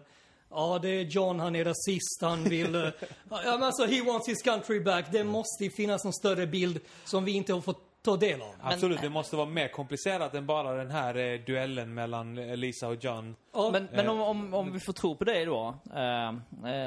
Ja, 0.50 0.80
det 0.82 0.90
är 0.90 1.02
John, 1.04 1.40
han 1.40 1.56
är 1.56 1.66
rasist, 1.66 2.22
han 2.22 2.44
vill... 2.44 2.76
eh, 2.76 2.82
ja, 3.30 3.42
men 3.44 3.64
alltså, 3.64 3.86
he 3.86 4.02
wants 4.02 4.28
his 4.28 4.42
country 4.42 4.80
back. 4.80 5.06
Det 5.12 5.24
måste 5.24 5.70
finnas 5.70 6.04
någon 6.04 6.14
större 6.14 6.48
bild 6.48 6.80
som 7.06 7.26
vi 7.26 7.32
inte 7.32 7.54
har 7.54 7.62
fått 7.62 7.87
ta 8.12 8.18
del 8.18 8.42
av. 8.42 8.54
Absolut, 8.62 9.02
det 9.02 9.10
måste 9.10 9.36
vara 9.36 9.46
mer 9.50 9.68
komplicerat 9.68 10.34
än 10.34 10.46
bara 10.46 10.74
den 10.74 10.92
här 10.92 11.16
eh, 11.18 11.40
duellen 11.40 11.94
mellan 11.94 12.38
eh, 12.38 12.58
Lisa 12.58 12.88
och 12.88 13.04
John. 13.04 13.36
Ja, 13.54 13.70
Men, 13.72 13.88
men 13.92 14.10
om, 14.10 14.22
om, 14.22 14.54
om 14.54 14.74
vi 14.74 14.80
får 14.80 14.94
tro 14.94 15.16
på 15.16 15.24
dig 15.24 15.46
då, 15.46 15.76
eh, 15.96 16.28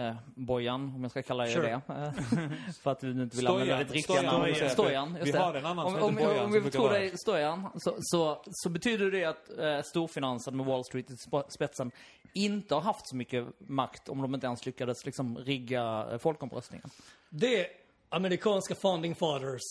eh, 0.09 0.15
Bojan, 0.35 0.93
om 0.95 1.03
jag 1.03 1.11
ska 1.11 1.23
kalla 1.23 1.45
dig 1.45 1.53
Sure. 1.55 1.81
det. 1.87 1.95
eh, 1.95 2.13
för 2.83 2.91
att 2.91 3.01
du 3.01 3.11
inte 3.11 3.37
vill 3.37 3.47
Stojan, 3.47 3.61
använda 3.61 3.85
ditt 3.85 3.93
riktiga 3.93 4.17
Stojan, 4.17 4.25
namn. 4.35 4.41
om 4.45 4.49
vi 4.49 4.55
säger. 4.55 4.71
Stojan, 4.71 5.15
just 5.15 5.27
Vi 5.27 5.33
det. 5.33 5.39
har 5.39 5.55
en 5.55 5.67
annan 5.67 5.87
om, 5.87 5.93
som 5.95 6.03
om, 6.03 6.17
heter 6.17 6.29
Bojan 6.29 6.45
om 6.45 6.53
vi 6.53 6.59
som 6.61 6.63
får 6.63 6.71
brukar 6.71 6.79
tro 6.79 6.83
vara 6.83 6.99
dig, 6.99 7.13
Stojan, 7.19 7.69
så, 7.75 7.95
så, 8.01 8.43
så 8.51 8.69
betyder 8.69 9.11
det 9.11 9.25
att 9.25 9.59
eh, 9.59 9.83
storfinansen 9.83 10.57
med 10.57 10.67
Wall 10.67 10.85
Street 10.85 11.11
i 11.11 11.15
sp- 11.15 11.49
spetsen 11.49 11.91
inte 12.35 12.75
har 12.75 12.81
haft 12.83 13.09
så 13.09 13.17
mycket 13.17 13.47
makt 13.59 14.09
om 14.09 14.23
de 14.23 14.35
inte 14.35 14.47
ens 14.47 14.67
lyckades 14.67 15.07
liksom 15.07 15.39
rigga 15.39 16.07
eh, 16.13 16.19
folkomröstningen. 16.19 16.91
Det 17.31 17.67
amerikanska 18.09 18.75
founding 18.75 19.15
fathers 19.15 19.63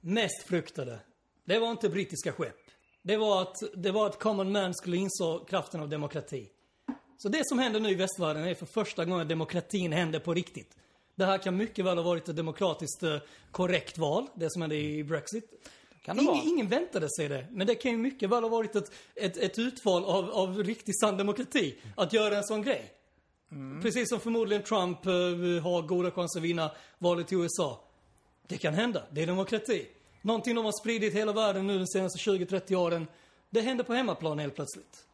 mest 0.00 0.42
fruktade, 0.42 1.00
det 1.44 1.58
var 1.58 1.70
inte 1.70 1.88
brittiska 1.88 2.32
skepp. 2.32 2.56
Det 3.02 3.16
var 3.16 3.42
att, 3.42 3.56
det 3.76 3.90
var 3.90 4.06
att 4.06 4.18
common 4.18 4.52
man 4.52 4.74
skulle 4.74 4.96
inse 4.96 5.38
kraften 5.48 5.80
av 5.80 5.88
demokrati. 5.88 6.48
Så 7.18 7.28
det 7.28 7.48
som 7.48 7.58
händer 7.58 7.80
nu 7.80 7.90
i 7.90 7.94
västvärlden 7.94 8.44
är 8.44 8.54
för 8.54 8.66
första 8.66 9.04
gången 9.04 9.28
demokratin 9.28 9.92
händer 9.92 10.18
på 10.18 10.34
riktigt. 10.34 10.76
Det 11.14 11.24
här 11.24 11.38
kan 11.38 11.56
mycket 11.56 11.84
väl 11.84 11.96
ha 11.96 12.04
varit 12.04 12.28
ett 12.28 12.36
demokratiskt 12.36 13.02
eh, 13.02 13.16
korrekt 13.50 13.98
val, 13.98 14.26
det 14.34 14.50
som 14.50 14.62
hände 14.62 14.76
i 14.76 15.04
Brexit. 15.04 15.44
Kan 16.02 16.16
det 16.16 16.24
vara? 16.24 16.36
ingen, 16.36 16.48
ingen 16.48 16.68
väntade 16.68 17.08
sig 17.16 17.28
det, 17.28 17.46
men 17.50 17.66
det 17.66 17.74
kan 17.74 17.90
ju 17.90 17.96
mycket 17.96 18.30
väl 18.30 18.42
ha 18.42 18.50
varit 18.50 18.76
ett, 18.76 18.92
ett, 19.14 19.36
ett 19.36 19.58
utval 19.58 20.04
av, 20.04 20.30
av 20.30 20.64
riktig 20.64 20.94
sann 21.00 21.16
demokrati, 21.16 21.74
att 21.96 22.12
göra 22.12 22.36
en 22.36 22.44
sån 22.44 22.62
grej. 22.62 22.92
Precis 23.82 24.08
som 24.08 24.20
förmodligen 24.20 24.62
Trump 24.62 25.06
eh, 25.06 25.12
har 25.62 25.82
goda 25.82 26.10
chanser 26.10 26.40
att 26.40 26.44
vinna 26.44 26.70
valet 26.98 27.32
i 27.32 27.34
USA. 27.34 27.84
Det 28.46 28.58
kan 28.58 28.74
hända, 28.74 29.02
det 29.10 29.22
är 29.22 29.26
demokrati. 29.26 29.86
Någonting 30.22 30.54
de 30.54 30.64
har 30.64 30.80
spridit 30.80 31.14
hela 31.14 31.32
världen 31.32 31.66
nu 31.66 31.78
de 31.78 31.86
senaste 31.86 32.30
20-30 32.30 32.74
åren, 32.74 33.06
det 33.50 33.60
händer 33.60 33.84
på 33.84 33.94
hemmaplan 33.94 34.38
helt 34.38 34.54
plötsligt. 34.54 35.06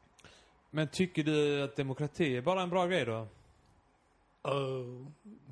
Men 0.71 0.89
tycker 0.89 1.23
du 1.25 1.63
att 1.63 1.77
demokrati 1.77 2.37
är 2.37 2.43
bara 2.43 2.63
en 2.63 2.71
bra 2.71 2.87
grej 2.87 3.05
då? 3.05 3.29
Oh. 4.43 5.07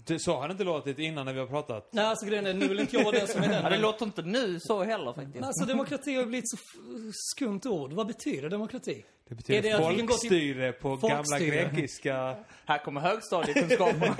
Det, 0.06 0.18
så 0.20 0.36
har 0.36 0.48
det 0.48 0.52
inte 0.52 0.64
låtit 0.64 0.98
innan 0.98 1.26
när 1.26 1.32
vi 1.32 1.40
har 1.40 1.46
pratat. 1.46 1.88
Nej, 1.92 2.04
alltså 2.04 2.26
grejen 2.26 2.46
är, 2.46 2.54
nu 2.54 2.68
vill 2.68 2.80
inte 2.80 2.96
jag 2.96 3.04
vara 3.04 3.18
den 3.18 3.28
som 3.28 3.42
är 3.42 3.48
den. 3.48 3.62
Ja, 3.62 3.70
det 3.70 3.78
låter 3.78 4.04
inte 4.06 4.22
nu 4.22 4.60
så 4.60 4.82
heller 4.84 5.12
faktiskt. 5.12 5.44
Alltså 5.44 5.64
demokrati 5.64 6.14
har 6.14 6.25
blivit 6.26 6.50
så 6.50 6.56
f- 6.56 7.12
skumt 7.34 7.60
ord. 7.64 7.92
Vad 7.92 8.06
betyder 8.06 8.48
demokrati? 8.50 9.04
Det 9.28 9.34
betyder 9.34 9.58
Är 9.70 9.78
det 9.78 9.84
gå 9.84 9.90
till- 9.90 10.08
folkstyre 10.08 10.72
på 10.72 10.96
gamla 10.96 11.16
Folkstyre. 11.25 11.50
grekiska. 11.70 12.36
Här 12.66 12.78
kommer 12.84 13.00
högstadiekunskaperna. 13.00 14.16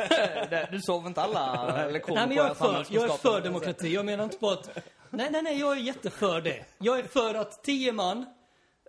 Du 0.71 0.81
sov 0.81 1.07
inte 1.07 1.23
alla 1.23 1.87
lektioner 1.88 2.16
Nej, 2.19 2.26
men 2.28 2.37
jag 2.37 2.50
är, 2.50 2.55
för, 2.55 2.87
jag 2.90 3.05
är 3.05 3.09
för 3.09 3.40
demokrati. 3.40 3.95
Jag 3.95 4.07
menar 4.07 4.25
inte 4.25 4.37
på 4.38 4.50
att... 4.50 4.78
Nej, 5.11 5.28
nej, 5.31 5.43
nej, 5.43 5.61
jag 5.61 5.73
är 5.76 5.81
jätteför 5.81 6.40
det. 6.40 6.64
Jag 6.78 6.99
är 6.99 7.02
för 7.05 7.35
att 7.35 7.64
tio 7.64 7.93
man 7.93 8.26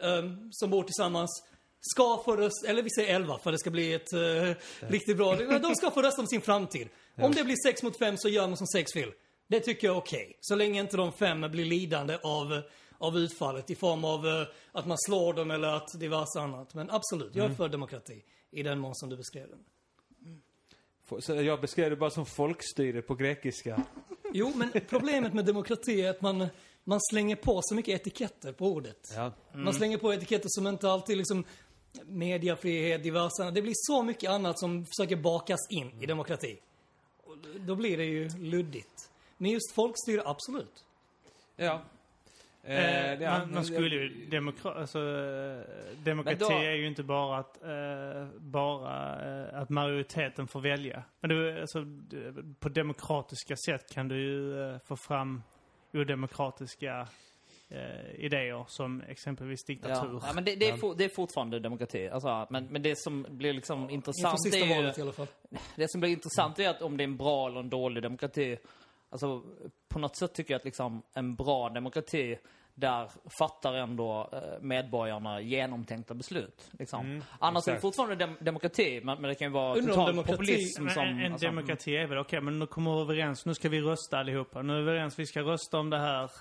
ehm, 0.03 0.49
som 0.51 0.69
bor 0.69 0.83
tillsammans 0.83 1.43
ska 1.81 2.21
få 2.25 2.35
rösta, 2.35 2.67
eller 2.67 2.81
vi 2.81 2.89
säger 2.89 3.15
elva 3.15 3.37
för 3.37 3.51
det 3.51 3.59
ska 3.59 3.69
bli 3.69 3.93
ett 3.93 4.13
uh, 4.13 4.53
riktigt 4.89 5.17
bra... 5.17 5.35
De 5.35 5.75
ska 5.75 5.91
få 5.91 6.01
rösta 6.01 6.21
om 6.21 6.27
sin 6.27 6.41
framtid. 6.41 6.87
Om 7.15 7.31
det 7.31 7.43
blir 7.43 7.55
sex 7.65 7.83
mot 7.83 7.97
fem 7.97 8.17
så 8.17 8.29
gör 8.29 8.47
man 8.47 8.57
som 8.57 8.67
sex 8.67 8.95
vill. 8.95 9.11
Det 9.47 9.59
tycker 9.59 9.87
jag 9.87 9.95
är 9.95 9.99
okej. 9.99 10.37
Så 10.41 10.55
länge 10.55 10.79
inte 10.79 10.97
de 10.97 11.13
fem 11.13 11.41
blir 11.41 11.65
lidande 11.65 12.17
av, 12.23 12.61
av 12.97 13.17
utfallet 13.17 13.69
i 13.69 13.75
form 13.75 14.05
av 14.05 14.27
eh, 14.27 14.47
att 14.71 14.87
man 14.87 14.97
slår 14.97 15.33
dem 15.33 15.51
eller 15.51 15.67
att 15.67 15.99
diverse 15.99 16.39
annat. 16.39 16.73
Men 16.73 16.89
absolut, 16.89 17.35
jag 17.35 17.45
är 17.45 17.55
för 17.55 17.69
demokrati. 17.69 18.23
I 18.51 18.63
den 18.63 18.79
mån 18.79 18.95
som 18.95 19.09
du 19.09 19.17
beskrev 19.17 19.47
den. 19.49 19.59
Så 21.21 21.35
jag 21.35 21.61
beskrev 21.61 21.89
det 21.89 21.95
bara 21.95 22.09
som 22.09 22.25
folkstyre 22.25 23.01
på 23.01 23.15
grekiska. 23.15 23.83
Jo, 24.33 24.51
men 24.55 24.71
problemet 24.89 25.33
med 25.33 25.45
demokrati 25.45 26.01
är 26.01 26.09
att 26.09 26.21
man, 26.21 26.47
man 26.83 26.99
slänger 27.01 27.35
på 27.35 27.59
så 27.63 27.75
mycket 27.75 28.01
etiketter 28.01 28.51
på 28.51 28.67
ordet. 28.67 28.99
Ja. 29.15 29.31
Man 29.53 29.73
slänger 29.73 29.97
på 29.97 30.13
etiketter 30.13 30.47
som 30.49 30.67
inte 30.67 30.91
alltid 30.91 31.17
liksom 31.17 31.43
mediafrihet, 32.05 33.03
diverse 33.03 33.51
Det 33.51 33.61
blir 33.61 33.73
så 33.75 34.03
mycket 34.03 34.29
annat 34.29 34.59
som 34.59 34.85
försöker 34.85 35.15
bakas 35.15 35.59
in 35.69 36.01
i 36.01 36.05
demokrati. 36.05 36.59
Och 37.23 37.37
Då 37.59 37.75
blir 37.75 37.97
det 37.97 38.05
ju 38.05 38.29
luddigt. 38.29 39.09
Men 39.37 39.51
just 39.51 39.71
folkstyre, 39.75 40.21
absolut. 40.25 40.83
Ja. 41.55 41.81
Eh, 42.63 43.11
Eh, 43.11 43.21
ja, 43.21 43.39
man, 43.39 43.51
man 43.53 43.65
skulle 43.65 43.95
ju, 43.95 44.25
demokra 44.25 44.73
alltså, 44.73 44.99
eh, 44.99 45.61
demokrati 46.03 46.37
då- 46.39 46.51
är 46.51 46.71
ju 46.73 46.87
inte 46.87 47.03
bara 47.03 47.37
att, 47.37 47.63
eh, 47.63 48.27
bara, 48.39 49.15
eh, 49.47 49.61
att 49.61 49.69
majoriteten 49.69 50.47
får 50.47 50.61
välja. 50.61 51.03
Men 51.19 51.29
du, 51.29 51.61
alltså, 51.61 51.85
på 52.59 52.69
demokratiska 52.69 53.55
sätt 53.65 53.93
kan 53.93 54.07
du 54.07 54.15
ju 54.21 54.61
eh, 54.69 54.77
få 54.85 54.95
fram 54.95 55.43
odemokratiska 55.93 57.07
eh, 57.69 58.25
idéer 58.25 58.65
som 58.67 59.01
exempelvis 59.01 59.65
diktatur. 59.65 60.13
Ja. 60.13 60.27
ja, 60.27 60.33
men 60.33 60.43
det, 60.43 60.55
det, 60.55 60.69
är 60.69 60.77
for, 60.77 60.95
det 60.95 61.03
är 61.03 61.09
fortfarande 61.09 61.59
demokrati. 61.59 62.09
Alltså, 62.09 62.47
men, 62.49 62.65
men 62.65 62.81
det 62.81 62.97
som 62.97 63.25
blir 63.29 63.53
liksom 63.53 63.81
Inför 63.81 63.93
intressant 63.93 64.43
sista 64.43 64.57
är 64.57 64.65
ju... 64.65 64.75
valet 64.75 64.97
i 64.97 65.01
alla 65.01 65.11
fall. 65.11 65.27
Det 65.75 65.91
som 65.91 66.01
blir 66.01 66.11
intressant 66.11 66.59
är 66.59 66.69
att 66.69 66.81
om 66.81 66.97
det 66.97 67.03
är 67.03 67.07
en 67.07 67.17
bra 67.17 67.47
eller 67.47 67.59
en 67.59 67.69
dålig 67.69 68.03
demokrati. 68.03 68.57
Alltså, 69.09 69.43
på 69.87 69.99
något 69.99 70.17
sätt 70.17 70.33
tycker 70.33 70.53
jag 70.53 70.59
att 70.59 70.65
liksom 70.65 71.01
en 71.13 71.35
bra 71.35 71.69
demokrati, 71.69 72.37
där 72.77 73.09
fattar 73.39 73.73
ändå 73.73 74.29
eh, 74.33 74.61
medborgarna 74.61 75.41
genomtänkta 75.41 76.13
beslut. 76.13 76.69
Liksom. 76.79 77.05
Mm, 77.05 77.23
Annars 77.39 77.67
är 77.67 77.71
det 77.71 77.75
exakt. 77.75 77.81
fortfarande 77.81 78.15
dem 78.15 78.37
demokrati, 78.39 79.01
men, 79.03 79.21
men 79.21 79.29
det 79.29 79.35
kan 79.35 79.47
ju 79.47 79.53
vara 79.53 79.75
Undrar 79.75 79.93
om 79.93 79.99
total 79.99 80.15
demokrati- 80.15 80.31
populism 80.31 80.83
Men 80.83 80.93
som... 80.93 81.03
en, 81.03 81.19
en 81.19 81.31
alltså, 81.31 81.47
demokrati 81.47 81.97
är 81.97 82.07
väl 82.07 82.17
okej, 82.17 82.41
men 82.41 82.59
nu 82.59 82.65
kommer 82.65 82.95
vi 82.95 83.01
överens. 83.01 83.45
Nu 83.45 83.53
ska 83.53 83.69
vi 83.69 83.81
rösta 83.81 84.19
allihopa. 84.19 84.61
Nu 84.61 84.73
är 84.73 84.81
vi 84.81 84.91
överens, 84.91 85.19
vi 85.19 85.25
ska 85.25 85.41
rösta 85.41 85.79
om 85.79 85.89
det 85.89 85.99
här. 85.99 86.31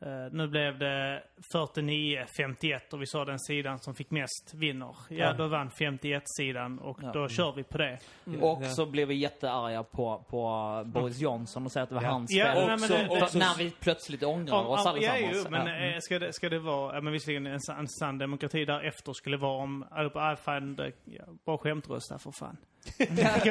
Eh, 0.00 0.08
nu 0.32 0.48
blev 0.48 0.78
det 0.78 1.22
49-51 1.54 2.80
och 2.92 3.02
vi 3.02 3.06
sa 3.06 3.24
den 3.24 3.38
sidan 3.38 3.78
som 3.78 3.94
fick 3.94 4.10
mest 4.10 4.54
vinner. 4.54 4.96
Ja, 5.08 5.16
Ja. 5.16 5.32
då 5.32 5.46
vann 5.48 5.70
51-sidan 5.70 6.78
och 6.78 6.98
Ja. 7.02 7.10
då 7.12 7.28
kör 7.28 7.52
vi 7.52 7.62
på 7.62 7.78
det. 7.78 7.98
Och 8.40 8.58
Ja. 8.62 8.68
så 8.70 8.86
blev 8.86 9.08
vi 9.08 9.14
jättearga 9.14 9.82
på, 9.82 10.24
på 10.30 10.82
Boris 10.86 11.18
Johnson 11.20 11.64
och 11.64 11.72
säger 11.72 11.82
att 11.82 11.88
det 11.88 11.94
var 11.94 12.02
Ja. 12.02 12.08
hans 12.10 12.30
Ja, 12.32 12.44
fel. 12.44 12.54
nej, 12.54 12.66
men 12.66 12.74
Också- 12.74 12.92
det- 12.94 13.08
För 13.18 13.22
också- 13.24 13.38
när 13.38 13.56
vi 13.58 13.70
plötsligt 13.70 14.22
ångrar 14.22 14.54
oss 14.66 14.80
ja, 14.84 14.90
allesammans. 14.90 15.36
jo, 15.44 15.50
men 15.50 15.66
Ja. 15.66 15.94
eh, 15.94 15.98
ska, 16.00 16.18
det, 16.18 16.32
ska 16.32 16.48
det 16.48 16.58
vara, 16.58 16.94
ja, 16.94 17.00
men 17.00 17.12
visserligen 17.12 17.46
en, 17.46 17.58
en 17.78 17.88
sann 17.88 18.18
demokrati 18.18 18.64
därefter 18.64 19.12
skulle 19.12 19.36
vara 19.36 19.62
om, 19.62 19.82
äh, 19.82 20.36
fan, 20.36 20.76
det- 20.76 20.92
ja, 21.04 21.24
bara 21.44 21.58
skämtrösta 21.58 22.18
för 22.18 22.32
fan. 22.32 22.56
det? 22.98 23.04
Det- 23.04 23.44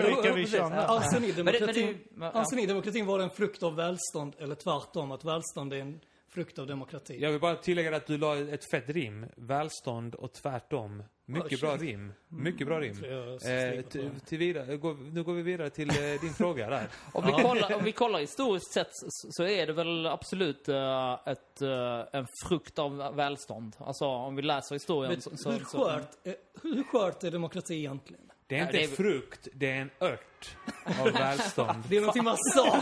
men 1.33 1.45
det- 1.45 1.59
demokratin, 1.59 2.67
demokratin 2.67 3.05
vara 3.05 3.23
en 3.23 3.29
frukt 3.29 3.63
av 3.63 3.75
välstånd 3.75 4.35
eller 4.39 4.55
tvärtom? 4.55 5.11
Att 5.11 5.25
välstånd 5.25 5.73
är 5.73 5.77
en 5.77 5.99
frukt 6.37 6.59
av 6.59 6.67
demokrati? 6.67 7.17
Jag 7.21 7.31
vill 7.31 7.39
bara 7.41 7.55
tillägga 7.55 7.95
att 7.95 8.05
du 8.07 8.17
la 8.17 8.37
ett 8.37 8.71
fett 8.71 8.89
rim. 8.89 9.25
Välstånd 9.35 10.15
och 10.15 10.33
tvärtom. 10.33 11.03
Mycket 11.25 11.53
Oh, 11.53 11.59
bra 11.59 11.77
rim. 11.77 12.13
Mycket 12.27 12.67
bra 12.67 12.79
rim. 12.81 12.95
Så 12.95 13.05
jag 13.05 13.75
Eh, 13.77 13.81
till, 14.25 14.37
vidare, 14.37 14.77
gå, 14.77 14.93
nu 14.93 15.23
går 15.23 15.33
vi 15.33 15.41
vidare 15.41 15.69
till 15.69 15.89
eh, 15.89 16.21
din 16.21 16.33
fråga 16.37 16.69
där. 16.69 16.87
Om 17.13 17.25
vi, 17.25 17.31
kollar, 17.31 17.75
om 17.75 17.83
vi 17.83 17.91
kollar 18.03 18.19
historiskt 18.19 18.73
sett 18.73 18.89
så, 18.91 19.07
så 19.31 19.43
är 19.43 19.67
det 19.67 19.73
väl 19.73 20.05
absolut 20.05 20.69
eh, 20.69 21.13
ett, 21.25 21.61
eh, 21.61 22.19
en 22.19 22.27
frukt 22.47 22.79
av 22.79 23.15
välstånd. 23.15 23.75
Alltså 23.79 24.05
om 24.05 24.35
vi 24.35 24.41
läser 24.41 24.75
historien 24.75 25.11
Men 25.11 25.21
så... 25.21 25.37
så, 25.37 25.51
hur, 25.51 25.59
så 25.65 25.77
skört, 25.77 26.09
är- 26.23 26.35
hur 26.63 26.83
skört 26.83 27.23
är 27.23 27.31
demokrati 27.31 27.73
egentligen? 27.75 28.26
Det 28.47 28.55
är 28.55 28.59
Ja, 28.59 28.65
inte 28.65 28.77
det 28.77 28.83
är- 28.83 28.87
frukt, 28.87 29.47
det 29.53 29.71
är 29.71 29.75
en 29.81 29.89
ört 29.99 30.55
av 30.99 31.05
välstånd. 31.13 31.83
Det 31.89 31.97
är 31.97 32.01
någonting 32.01 32.23
man 32.23 32.37
sa. 32.37 32.81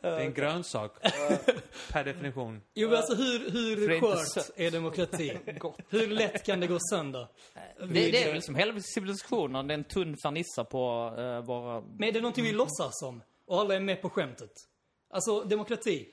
Det 0.00 0.08
är 0.08 0.20
en 0.20 0.32
grönsak. 0.34 0.92
Per 1.92 2.04
definition. 2.04 2.60
Jo, 2.74 2.88
men 2.88 2.96
alltså 2.96 3.14
hur, 3.14 3.50
hur 3.50 4.00
skört 4.00 4.50
är 4.56 4.70
demokrati? 4.70 5.38
Hur 5.88 6.06
lätt 6.06 6.46
kan 6.46 6.60
det 6.60 6.66
gå 6.66 6.78
sönder? 6.90 7.28
det, 7.78 7.86
det 7.86 8.22
är 8.24 8.32
väl 8.32 8.42
som 8.42 8.54
hela 8.54 8.80
civilisationen, 8.80 9.66
det 9.66 9.74
är 9.74 9.78
en 9.78 9.84
tunn 9.84 10.16
fernissa 10.22 10.64
på 10.64 11.14
uh, 11.18 11.40
våra... 11.40 11.80
Men 11.80 12.08
är 12.08 12.12
det 12.12 12.20
någonting 12.20 12.44
vi 12.44 12.52
låtsas 12.52 13.02
om? 13.02 13.22
Och 13.46 13.60
alla 13.60 13.74
är 13.74 13.80
med 13.80 14.02
på 14.02 14.10
skämtet? 14.10 14.52
Alltså, 15.10 15.40
demokrati. 15.40 16.08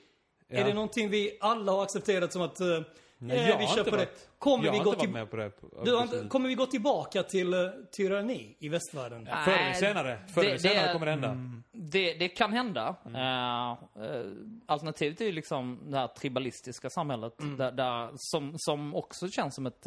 Ja. 0.48 0.58
Är 0.58 0.64
det 0.64 0.74
någonting 0.74 1.10
vi 1.10 1.38
alla 1.40 1.72
har 1.72 1.82
accepterat 1.82 2.32
som 2.32 2.42
att... 2.42 2.60
Uh, 2.60 2.80
Nej, 3.26 3.36
eh, 3.38 3.48
jag 3.48 3.58
vi 3.58 3.64
har 3.64 3.72
kör 3.72 3.78
inte 3.78 3.90
på 3.90 3.96
det. 3.96 4.02
varit- 4.04 4.28
Kommer 4.38 4.64
jag 4.64 4.72
vi 4.72 4.78
har 4.78 4.84
gå 4.84 4.90
inte 4.90 4.98
varit 5.06 5.12
med 5.12 5.30
på 5.30 5.36
det. 5.36 5.52
Du 5.84 5.94
har 5.94 6.02
inte, 6.02 6.24
kommer 6.28 6.48
vi 6.48 6.54
gå 6.54 6.66
tillbaka 6.66 7.22
till 7.22 7.54
uh, 7.54 7.70
tyranni 7.96 8.56
i 8.58 8.68
västvärlden? 8.68 9.26
Förr 9.44 9.52
eller 9.52 9.72
senare. 9.72 10.18
Förr 10.34 10.40
eller 10.42 10.52
det- 10.52 10.58
senare 10.58 10.86
det- 10.86 10.92
kommer 10.92 11.06
det 11.06 11.12
hända. 11.12 11.36
Det, 11.72 12.14
det 12.14 12.28
kan 12.28 12.52
hända. 12.52 12.96
Mm. 13.06 13.14
Eh, 13.16 13.70
eh, 14.04 14.26
alternativet 14.66 15.20
är 15.20 15.24
ju 15.24 15.32
liksom 15.32 15.80
det 15.90 15.98
här 15.98 16.06
tribalistiska 16.06 16.90
samhället. 16.90 17.40
Mm. 17.40 17.56
Där, 17.56 17.72
där, 17.72 18.10
som, 18.16 18.54
som 18.56 18.94
också 18.94 19.28
känns 19.28 19.54
som 19.54 19.66
ett 19.66 19.86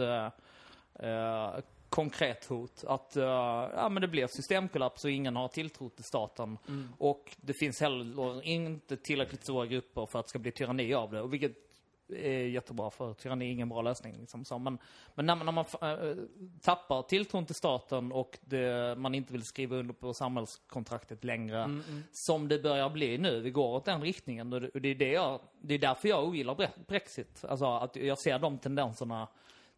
konkret 1.89 2.45
hot. 2.45 2.83
Att 2.87 3.15
eh, 3.15 3.23
ja, 3.23 3.89
men 3.89 4.01
det 4.01 4.07
blir 4.07 4.27
systemkollaps 4.27 5.03
och 5.05 5.11
ingen 5.11 5.35
har 5.35 5.47
tilltro 5.47 5.89
till 5.89 6.03
staten. 6.03 6.57
Mm. 6.67 6.89
Och 6.97 7.35
det 7.37 7.53
finns 7.59 7.81
heller 7.81 8.43
inte 8.47 8.97
tillräckligt 8.97 9.43
stora 9.43 9.65
grupper 9.65 10.05
för 10.11 10.19
att 10.19 10.25
det 10.25 10.29
ska 10.29 10.39
bli 10.39 10.51
tyranni 10.51 10.93
av 10.93 11.11
det. 11.11 11.21
Och 11.21 11.33
vilket 11.33 11.51
är 12.09 12.47
jättebra 12.47 12.89
för 12.89 13.13
tyranni 13.13 13.45
är 13.45 13.51
ingen 13.51 13.69
bra 13.69 13.81
lösning. 13.81 14.15
Liksom 14.19 14.45
så. 14.45 14.59
Men, 14.59 14.77
men 15.15 15.25
när 15.25 15.35
man, 15.35 15.45
när 15.45 15.51
man 15.51 15.65
äh, 15.81 16.15
tappar 16.61 17.01
tilltron 17.01 17.45
till 17.45 17.55
staten 17.55 18.11
och 18.11 18.39
det, 18.41 18.97
man 18.97 19.15
inte 19.15 19.33
vill 19.33 19.43
skriva 19.43 19.75
under 19.75 19.93
på 19.93 20.13
samhällskontraktet 20.13 21.23
längre, 21.23 21.81
som 22.11 22.47
det 22.47 22.59
börjar 22.59 22.89
bli 22.89 23.17
nu, 23.17 23.41
vi 23.41 23.51
går 23.51 23.75
åt 23.75 23.85
den 23.85 24.01
riktningen. 24.01 24.53
Och 24.53 24.61
det, 24.61 24.69
och 24.69 24.81
det, 24.81 24.89
är, 24.89 24.95
det, 24.95 25.11
jag, 25.11 25.39
det 25.61 25.73
är 25.73 25.79
därför 25.79 26.07
jag 26.07 26.27
ogillar 26.27 26.55
bre- 26.55 26.85
Brexit. 26.87 27.45
Alltså 27.45 27.65
att 27.65 27.95
jag 27.95 28.19
ser 28.19 28.39
de 28.39 28.57
tendenserna 28.57 29.27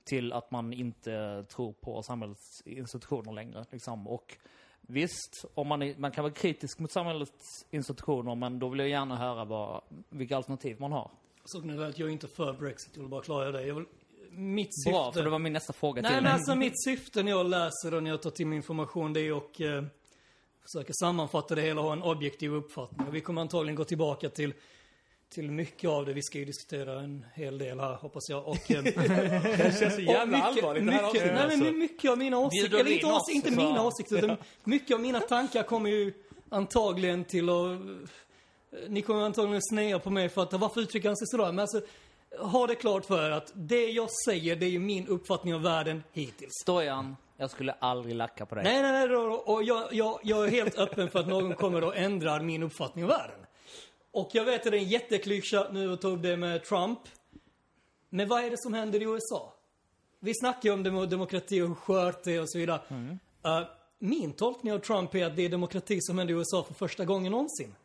till 0.04 0.34
att 0.34 0.52
man 0.52 0.74
inte 0.74 1.46
tror 1.50 1.74
på 1.74 2.04
samhällets 2.04 2.62
institutioner 2.66 3.32
längre. 3.32 3.66
Liksom. 3.72 4.08
Och 4.08 4.38
visst, 4.82 5.46
om 5.54 5.68
man, 5.68 5.82
är, 5.82 5.96
man 5.98 6.12
kan 6.12 6.24
vara 6.24 6.34
kritisk 6.34 6.80
mot 6.80 6.92
samhällets 6.92 7.66
institutioner, 7.72 8.36
men 8.36 8.60
då 8.60 8.70
vill 8.70 8.80
jag 8.80 8.90
gärna 8.90 9.16
höra 9.16 9.46
vad, 9.46 9.82
vilka 10.10 10.38
alternativ 10.38 10.80
man 10.80 10.92
har. 10.92 11.12
Såg 11.46 11.66
ni 11.66 11.84
att 11.84 12.00
jag 12.00 12.08
är 12.08 12.14
inte 12.14 12.28
för 12.28 12.54
Brexit? 12.54 12.90
Jag 12.94 13.02
vill 13.02 13.10
bara 13.10 13.22
klara 13.22 13.52
det. 13.52 13.66
Jag 13.66 13.76
vill, 13.76 13.86
mitt 14.32 14.70
Bra, 14.86 15.06
syfte... 15.06 15.20
för 15.20 15.24
det 15.24 15.30
var 15.30 15.40
min 15.40 15.54
nästa 15.54 15.74
fråga 15.74 16.02
Nej 16.02 16.12
till 16.12 16.16
men 16.16 16.24
dig. 16.24 16.34
alltså 16.34 16.56
mitt 16.56 16.84
syfte 16.84 17.24
när 17.24 17.32
jag 17.32 17.50
läser 17.50 17.94
och 17.94 18.04
när 18.04 18.10
jag 18.10 18.22
tar 18.22 18.30
till 18.30 18.48
mig 18.48 18.56
information 18.56 19.14
det 19.14 19.22
är 19.22 19.38
att 19.38 19.60
eh, 19.60 19.84
försöka 20.72 20.94
sammanfatta 20.94 21.56
det 21.56 21.62
hela 21.62 21.82
och 21.82 21.88
ha 21.88 21.94
en 21.94 22.04
objektiv 22.04 22.54
uppfattning. 22.54 23.08
Och 23.08 23.16
vi 23.16 23.22
kommer 23.22 23.42
antagligen 23.42 23.76
gå 23.76 23.84
tillbaka 23.84 24.30
till, 24.30 24.54
till 25.30 25.52
mycket 25.52 25.90
av 25.90 26.06
det. 26.06 26.14
Vi 26.14 26.22
ska 26.22 26.38
ju 26.38 26.46
diskutera 26.46 27.00
en 27.00 27.26
hel 27.34 27.58
del 27.58 27.80
här 27.80 27.96
hoppas 27.96 28.30
jag. 28.30 28.48
Och, 28.48 28.72
eh, 28.72 28.84
Det 28.84 29.80
känns 29.80 29.96
så 29.96 30.02
jävla 30.02 30.24
och 30.24 30.28
mycket, 30.30 30.64
allvarligt 30.64 30.86
det 30.86 30.92
här 30.92 31.02
mycket, 31.02 31.22
avsnittet, 31.22 31.34
nej, 31.34 31.48
men 31.48 31.60
alltså. 31.60 31.72
mycket 31.74 32.12
av 32.12 32.18
mina 32.18 32.38
åsikter, 32.38 32.80
eller 32.80 32.92
inte, 32.92 33.06
in 33.06 33.12
ås, 33.12 33.22
oss, 33.22 33.30
inte 33.30 33.52
mina 33.52 33.84
åsikter 33.84 34.18
utan 34.18 34.38
mycket 34.64 34.96
av 34.96 35.02
mina 35.02 35.20
tankar 35.20 35.64
kommer 35.64 35.90
ju 35.90 36.14
antagligen 36.50 37.26
till 37.26 37.50
att 37.50 37.80
ni 38.88 39.02
kommer 39.02 39.22
antagligen 39.22 39.62
snea 39.62 40.00
på 40.00 40.10
mig 40.10 40.30
för 40.30 40.42
att 40.44 40.54
varför 40.54 40.82
uttrycker 40.82 41.10
han 41.10 41.18
sig 41.18 41.28
sådär? 41.28 41.46
Men 41.46 41.60
alltså, 41.60 41.82
ha 42.40 42.68
det 42.68 42.76
klart 42.76 43.06
för 43.06 43.28
er 43.28 43.32
att 43.32 43.52
det 43.56 43.86
jag 43.92 44.10
säger, 44.26 44.56
det 44.56 44.66
är 44.66 44.70
ju 44.70 44.80
min 44.80 45.08
uppfattning 45.08 45.54
av 45.56 45.62
världen 45.62 46.04
hittills. 46.12 46.52
Stojan, 46.62 47.16
jag 47.38 47.50
skulle 47.52 47.72
aldrig 47.72 48.16
lacka 48.16 48.46
på 48.46 48.56
dig. 48.56 48.64
Nej, 48.64 48.82
nej, 48.82 48.92
nej, 48.92 49.08
då- 49.08 49.34
och 49.34 49.64
jag, 49.64 49.94
jag, 49.94 50.20
jag 50.24 50.46
är 50.48 50.52
helt 50.52 50.78
öppen 50.78 51.10
för 51.10 51.20
att 51.20 51.28
någon 51.28 51.56
kommer 51.56 51.84
och 51.84 51.98
ändrar 51.98 52.40
min 52.40 52.64
uppfattning 52.64 53.04
av 53.04 53.10
världen. 53.10 53.40
Och 54.12 54.30
jag 54.34 54.46
vet 54.46 54.66
att 54.66 54.72
det 54.72 54.78
är 54.78 54.82
en 54.82 54.88
jätteklyscha 54.90 55.68
nu 55.72 55.94
att 55.94 56.02
ta 56.02 56.08
upp 56.08 56.22
det 56.22 56.38
med 56.38 56.64
Trump. 56.66 57.00
Men 58.10 58.28
vad 58.28 58.44
är 58.44 58.50
det 58.50 58.58
som 58.58 58.74
händer 58.74 59.02
i 59.02 59.04
USA? 59.06 59.54
Vi 60.20 60.34
snackar 60.36 60.70
ju 60.70 60.74
om 60.74 60.84
demo- 60.86 61.06
demokrati 61.06 61.62
och 61.62 61.68
hur 61.68 61.76
skört 61.76 62.24
det 62.24 62.36
är 62.36 62.42
och 62.42 62.50
så 62.52 62.58
vidare. 62.58 62.80
Eh, 63.46 63.62
Min 64.00 64.34
tolkning 64.34 64.74
av 64.74 64.80
Trump 64.80 65.16
är 65.16 65.26
att 65.26 65.36
det 65.36 65.46
är 65.46 65.50
demokrati 65.50 66.02
som 66.02 66.18
händer 66.18 66.34
i 66.34 66.38
USA 66.38 66.64
för 66.64 66.74
första 66.74 67.06
gången 67.06 67.32
någonsin. 67.32 67.76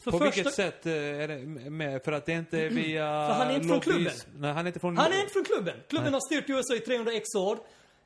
För 0.00 0.10
På 0.10 0.18
första... 0.18 0.34
vilket 0.34 0.54
sätt 0.54 0.86
eh, 0.86 0.92
är 0.92 1.28
det 1.28 1.38
med? 1.70 2.02
För 2.04 2.12
att 2.12 2.26
det 2.26 2.32
inte 2.32 2.58
är 2.58 2.70
via... 2.70 3.26
För 3.28 3.34
han 3.34 3.50
är 3.50 3.54
inte 3.54 3.68
från 3.68 3.80
klubben. 3.80 4.12
Nej, 4.36 4.52
han 4.52 4.64
är 4.64 4.68
inte 4.68 4.80
från... 4.80 4.96
Han 4.96 5.12
är 5.12 5.20
inte 5.20 5.32
från 5.32 5.44
klubben. 5.44 5.76
Klubben 5.88 6.12
har 6.12 6.20
styrt 6.20 6.50
USA 6.50 6.74
i 6.74 6.80
300 6.80 7.12
x 7.12 7.34
år. 7.34 7.58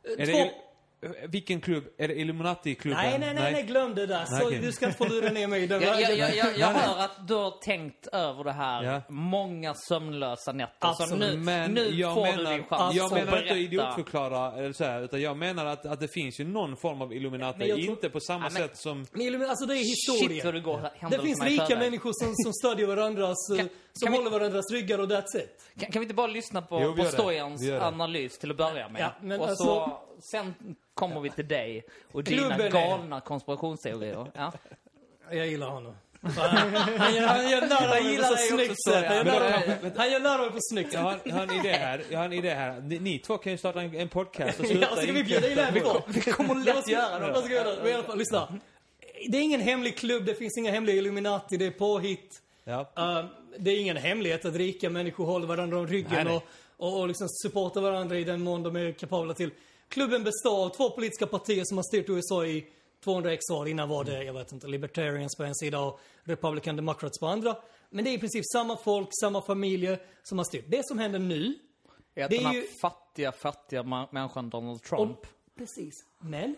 Eh, 0.05 0.23
Är 0.23 0.27
Två... 0.27 0.39
det, 0.39 0.53
vilken 1.29 1.61
klubb? 1.61 1.85
Är 1.99 2.09
det 2.09 2.15
Illuminati-klubben? 2.15 3.03
Nej, 3.05 3.19
nej, 3.19 3.35
nej, 3.35 3.53
nej, 3.53 3.63
glöm 3.63 3.95
det 3.95 4.07
där. 4.07 4.25
Så, 4.25 4.35
Nej, 4.35 4.43
okej. 4.47 4.59
Du 4.59 4.73
ska 4.73 4.87
inte 4.87 4.99
få 4.99 5.05
lura 5.09 5.31
ner 5.31 5.47
mig 5.49 5.63
i 5.63 5.67
den 5.67 5.83
Jag, 5.83 6.01
jag, 6.01 6.17
jag, 6.19 6.37
jag, 6.37 6.45
Nej, 6.45 6.55
nej. 6.59 6.67
hör 6.73 7.05
att 7.05 7.29
du 7.29 7.35
har 7.35 7.51
tänkt 7.63 8.07
över 8.07 8.45
det 8.45 8.53
här 8.53 8.83
Ja. 8.85 9.03
många 9.09 9.75
sömnlösa 9.75 10.53
nätter. 10.53 10.93
Så 10.93 11.03
Absolut. 11.03 11.35
nu, 11.35 11.37
Men 11.37 11.71
nu 11.73 11.89
jag 11.91 12.15
får 12.15 12.23
menar, 12.23 12.51
du 12.51 12.57
din 12.57 12.65
chans 12.65 12.95
jag 12.97 13.07
att 13.07 13.13
menar 13.13 13.39
inte 13.43 13.53
att 13.53 13.59
idiotförklara 13.59 14.53
eller 14.59 14.73
så 14.73 14.85
här, 14.85 15.03
utan 15.03 15.21
jag 15.21 15.37
menar 15.37 15.67
att, 15.67 15.87
att 15.87 16.01
det 16.01 16.09
finns 16.09 16.41
ju 16.41 16.45
någon 16.45 16.77
form 16.77 17.03
av 17.03 17.13
Illuminati. 17.13 17.59
Tror- 17.67 17.79
Inte 17.81 18.09
på 18.11 18.21
samma 18.21 18.45
Ja, 18.45 18.51
men- 18.53 18.63
sätt 18.63 18.77
som... 18.79 19.07
Men 19.13 19.51
Alltså 19.51 19.67
det 19.67 19.75
är 19.75 19.79
historia. 19.79 20.43
Shit 20.43 20.53
du 20.55 20.61
går 20.61 20.91
Det 21.11 21.19
finns 21.19 21.43
rika 21.45 21.79
människor 21.79 22.11
som, 22.13 22.35
som 22.35 22.53
stödjer 22.53 22.87
varandras, 22.87 23.37
eh, 23.59 23.65
som 23.93 24.07
kan 24.07 24.13
vi- 24.13 24.19
håller 24.19 24.31
varandras 24.31 24.71
ryggar 24.71 24.99
och 24.99 25.07
that's 25.09 25.37
it. 25.37 25.63
Kan, 25.81 25.91
kan 25.93 26.01
vi 26.01 26.05
inte 26.05 26.15
bara 26.15 26.27
lyssna 26.27 26.63
på, 26.63 26.81
Jo, 26.83 26.97
på. 26.97 27.05
Stojans 27.05 27.71
analys 27.71 28.39
till 28.39 28.51
att 28.51 28.57
börja 28.57 28.89
med? 28.89 29.03
Ja, 29.03 29.13
men 29.21 29.41
och 29.41 29.49
alltså- 29.49 29.65
så, 29.65 30.01
sen 30.33 30.55
kommer 30.95 31.21
vi 31.21 31.31
till 31.31 31.49
dig 31.49 31.85
och 32.13 32.25
dina 32.25 32.39
Klubben 32.49 32.67
är- 32.67 32.71
galna 32.71 33.21
konspirationsteorier. 33.21 34.27
Ja. 34.35 34.53
Jag 35.31 35.47
gillar 35.47 35.67
honom. 35.71 35.97
Han, 36.23 36.33
han, 36.99 37.15
gör- 37.15 37.27
han 37.27 37.51
gör 37.51 37.61
narr 37.61 37.89
av 37.89 37.97
Jag 37.97 38.05
mig 38.05 38.17
på 38.19 38.25
snyggt 38.37 38.83
sätt. 38.89 39.05
jag- 39.05 39.25
Han 39.97 40.11
gör 40.11 40.21
narr 40.21 40.35
av 40.39 40.41
mig- 40.41 40.51
på 40.51 40.59
snyggt 40.61 40.93
Jag 40.93 41.13
sätt. 41.13 41.21
har, 41.25 41.31
jag 41.31 41.35
har 41.35 41.43
en 41.43 41.61
idé 41.67 41.73
här. 41.73 42.05
Jag 42.11 42.19
har 42.19 42.25
en 42.25 42.33
idé 42.33 42.51
här. 42.51 42.81
Ni, 42.81 42.99
ni 42.99 43.19
två 43.19 43.39
kan 43.39 43.53
ju 43.53 43.59
starta 43.59 43.81
en, 43.83 43.95
en 43.95 44.09
podcast 44.09 44.61
och 44.61 44.67
sluta 44.71 44.89
Ja, 44.91 44.97
ska 45.03 45.13
vi 45.13 45.25
bjuda 45.25 45.49
in 45.51 45.57
det 45.57 45.63
här? 45.63 45.73
Vi 46.07 46.21
kommer 46.33 46.55
lätt 46.65 46.89
göra 46.89 47.19
det. 47.19 47.27
Vad 47.33 47.39
ska 47.39 47.49
vi 47.49 47.55
göra? 47.55 47.77
Men 47.83 47.87
i 47.89 47.93
alla 47.93 48.03
fall, 48.03 48.19
lyssna. 48.19 48.55
Det 49.29 49.39
är 49.39 49.43
ingen 49.43 49.61
hemlig 49.61 49.97
klubb, 49.97 50.25
det 50.25 50.35
finns 50.35 50.59
inga 50.59 50.71
hemliga 50.71 50.97
Illuminati, 50.97 51.57
det 51.57 51.67
är 51.67 51.71
påhitt. 51.71 52.43
Ja. 52.65 52.81
Uh, 52.99 53.31
det 53.59 53.71
är 53.71 53.81
ingen 53.81 53.97
hemlighet 53.97 54.45
att 54.45 54.55
rika 54.55 54.91
människor 54.91 55.25
håller 55.27 55.47
varandra 55.47 55.79
om 55.79 55.87
ryggen 55.87 56.11
Nej, 56.13 56.25
nej. 56.25 56.37
och, 56.37 56.43
och, 56.77 57.01
och 57.01 57.09
liksom 57.09 57.29
supportar 57.29 57.81
varandra 57.81 58.19
i 58.19 58.25
den 58.25 58.43
mån 58.43 58.63
de 58.63 58.77
är 58.77 58.93
kapabla 58.93 59.35
till. 59.35 59.51
Klubben 59.89 60.25
består 60.25 60.65
av 60.65 60.69
två 60.69 60.91
politiska 60.91 61.27
partier 61.27 61.65
som 61.65 61.79
har 61.79 61.83
styrt 61.85 62.09
USA 62.09 62.47
i 62.47 62.67
200 63.05 63.33
x 63.33 63.51
år. 63.51 63.69
Innan 63.69 63.89
var 63.89 64.05
det, 64.05 64.25
jag 64.25 64.33
vet 64.33 64.53
inte, 64.53 64.67
Libertarians 64.67 65.37
på 65.37 65.45
en 65.45 65.55
sida 65.55 65.81
och 65.81 66.01
Republican 66.25 66.77
Democrats 66.77 67.19
på 67.19 67.27
andra. 67.27 67.57
Men 67.91 68.05
det 68.05 68.11
är 68.11 68.15
i 68.15 68.19
princip 68.19 68.45
samma 68.53 68.77
folk, 68.77 69.09
samma 69.23 69.43
familjer 69.43 70.03
som 70.23 70.39
har 70.39 70.45
styrt. 70.45 70.65
Det 70.69 70.87
som 70.87 70.99
händer 70.99 71.19
nu, 71.19 71.55
Är 72.15 72.25
att 72.25 72.31
Det 72.31 72.37
den 72.37 72.47
är 72.47 72.49
här 72.51 72.55
ju- 72.57 72.67
fattiga, 72.83 73.33
fattiga 73.33 74.07
människan 74.13 74.51
Donald 74.51 74.83
Trump. 74.83 75.01
om, 75.01 75.17
precis, 75.59 75.95
men 76.19 76.57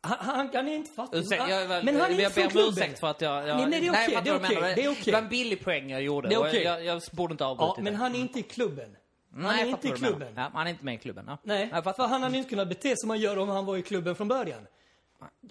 han, 0.00 0.16
han, 0.20 0.50
han 0.54 0.68
är 0.68 0.74
inte 0.74 0.90
fattig. 0.90 1.18
Ursäkta, 1.18 1.48
jag, 1.50 1.84
men 1.84 2.00
han 2.00 2.12
är 2.12 2.20
jag 2.20 2.32
ber 2.32 2.44
om 2.44 2.50
klubben. 2.50 2.70
ursäkt 2.72 3.00
för 3.00 3.06
att 3.06 3.20
jag... 3.20 3.48
jag 3.48 3.56
Nej, 3.56 3.66
nej, 3.66 3.80
det 3.80 3.86
är 3.86 3.90
okej, 3.92 4.14
fattar 4.14 4.24
det 4.24 4.30
är 4.30 4.36
okej, 4.36 4.74
det 4.76 4.84
är 4.84 4.92
okej. 4.92 5.12
var 5.12 5.20
en 5.22 5.28
billig 5.28 5.64
poäng 5.64 5.90
jag 5.90 6.02
gjorde. 6.02 6.28
Det 6.28 6.34
är 6.34 6.38
okej. 6.48 6.62
Jag, 6.62 6.84
jag, 6.84 7.02
borde 7.12 7.32
inte 7.32 7.44
ha 7.44 7.56
Ja, 7.58 7.62
avbrutit 7.64 7.84
men 7.84 7.92
det. 7.92 7.98
han 7.98 8.14
är 8.14 8.18
inte 8.18 8.38
i 8.38 8.42
klubben. 8.42 8.96
Han 9.32 9.42
Nej, 9.42 9.62
är 9.62 9.66
inte 9.66 9.88
i 9.88 9.90
klubben. 9.90 10.32
Ja, 10.36 10.50
han 10.54 10.66
är 10.66 10.70
inte 10.70 10.84
med 10.84 10.94
i 10.94 10.98
klubben. 10.98 11.24
Ja. 11.28 11.38
Nej, 11.42 11.68
Jag 11.72 11.84
för 11.84 12.06
han 12.08 12.22
hade 12.22 12.36
inte 12.38 12.50
kunnat 12.50 12.68
bete 12.68 12.94
som 12.96 13.10
han 13.10 13.18
gör 13.20 13.38
om 13.38 13.48
han 13.48 13.66
var 13.66 13.76
i 13.76 13.82
klubben 13.82 14.14
från 14.14 14.28
början. 14.28 14.66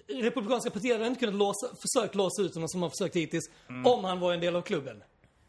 Republikanska 0.08 0.70
partiet 0.70 0.96
hade 0.96 1.06
inte 1.06 1.20
kunnat 1.20 1.34
låsa, 1.34 1.66
försökt 1.82 2.14
låsa 2.14 2.42
ut 2.42 2.54
honom 2.54 2.68
som 2.68 2.82
har 2.82 2.90
försökt 2.90 3.16
hittills, 3.16 3.44
Mm. 3.68 3.86
om 3.86 4.04
han 4.04 4.20
var 4.20 4.32
en 4.32 4.40
del 4.40 4.56
av 4.56 4.62
klubben. 4.62 5.02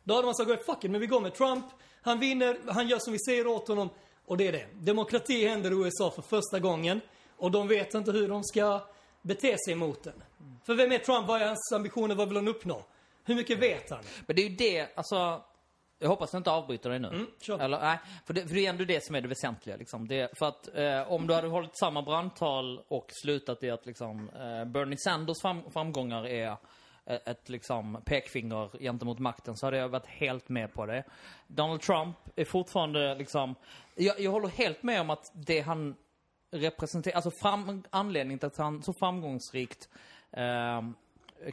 Då 0.03 0.13
hade 0.15 0.25
man 0.25 0.35
sagt, 0.35 0.65
fuck 0.65 0.83
it, 0.83 0.91
men 0.91 1.01
vi 1.01 1.07
går 1.07 1.21
med 1.21 1.33
Trump, 1.35 1.65
han 2.01 2.19
vinner, 2.19 2.57
han 2.67 2.87
gör 2.87 2.99
som 2.99 3.13
vi 3.13 3.19
säger 3.19 3.47
åt 3.47 3.67
honom, 3.67 3.89
och 4.25 4.37
det 4.37 4.47
är 4.47 4.51
det. 4.51 4.65
Demokrati 4.73 5.47
händer 5.47 5.71
i 5.71 5.85
USA 5.85 6.11
för 6.11 6.21
första 6.21 6.59
gången, 6.59 7.01
och 7.39 7.51
de 7.51 7.67
vet 7.67 7.93
inte 7.93 8.11
hur 8.11 8.27
de 8.27 8.43
ska 8.43 8.81
bete 9.21 9.57
sig 9.65 9.75
mot 9.75 10.03
den. 10.03 10.23
För 10.63 10.75
vem 10.75 10.91
är 10.91 10.97
Trump? 10.97 11.27
Vad 11.27 11.41
är 11.41 11.47
hans 11.47 11.71
ambitioner? 11.75 12.15
Vad 12.15 12.27
vill 12.27 12.37
han 12.37 12.47
uppnå? 12.47 12.83
Hur 13.23 13.35
mycket 13.35 13.59
vet 13.59 13.89
han? 13.89 14.03
Men 14.25 14.35
det 14.35 14.41
är 14.41 14.49
ju 14.49 14.55
det, 14.55 14.97
alltså... 14.97 15.41
Jag 16.01 16.09
hoppas 16.09 16.33
jag 16.33 16.39
inte 16.39 16.51
avbryter 16.51 16.89
dig 16.89 16.99
nu. 16.99 17.07
Mm, 17.07 17.27
kör. 17.41 17.59
Eller, 17.59 17.79
nej, 17.79 17.97
för 18.25 18.33
det, 18.33 18.47
för 18.47 18.55
det 18.55 18.65
är 18.65 18.69
ändå 18.69 18.83
det 18.83 19.03
som 19.03 19.15
är 19.15 19.21
det 19.21 19.27
väsentliga. 19.27 19.77
Liksom. 19.77 20.07
Det, 20.07 20.37
för 20.39 20.45
att 20.45 20.75
eh, 20.75 21.11
om 21.11 21.27
du 21.27 21.33
hade 21.33 21.47
hållit 21.47 21.77
samma 21.77 22.01
brandtal 22.01 22.81
och 22.87 23.07
slutat 23.11 23.63
i 23.63 23.69
att 23.69 23.85
liksom, 23.85 24.29
eh, 24.29 24.65
Bernie 24.65 24.97
Sanders 24.97 25.41
fram, 25.41 25.71
framgångar 25.71 26.27
är 26.27 26.57
ett, 27.05 27.27
ett 27.27 27.49
liksom, 27.49 28.01
pekfinger 28.05 28.69
gentemot 28.79 29.19
makten 29.19 29.57
så 29.57 29.65
hade 29.65 29.77
jag 29.77 29.89
varit 29.89 30.07
helt 30.07 30.49
med 30.49 30.73
på 30.73 30.85
det. 30.85 31.03
Donald 31.47 31.81
Trump 31.81 32.17
är 32.35 32.45
fortfarande 32.45 33.15
liksom... 33.15 33.55
Jag, 33.95 34.19
jag 34.19 34.31
håller 34.31 34.47
helt 34.47 34.83
med 34.83 35.01
om 35.01 35.09
att 35.09 35.31
det 35.33 35.59
han 35.59 35.95
representerar, 36.51 37.15
alltså 37.15 37.31
fram, 37.31 37.83
anledningen 37.89 38.39
till 38.39 38.47
att 38.47 38.57
han 38.57 38.83
så 38.83 38.93
framgångsrikt 38.93 39.89
eh, 40.31 40.81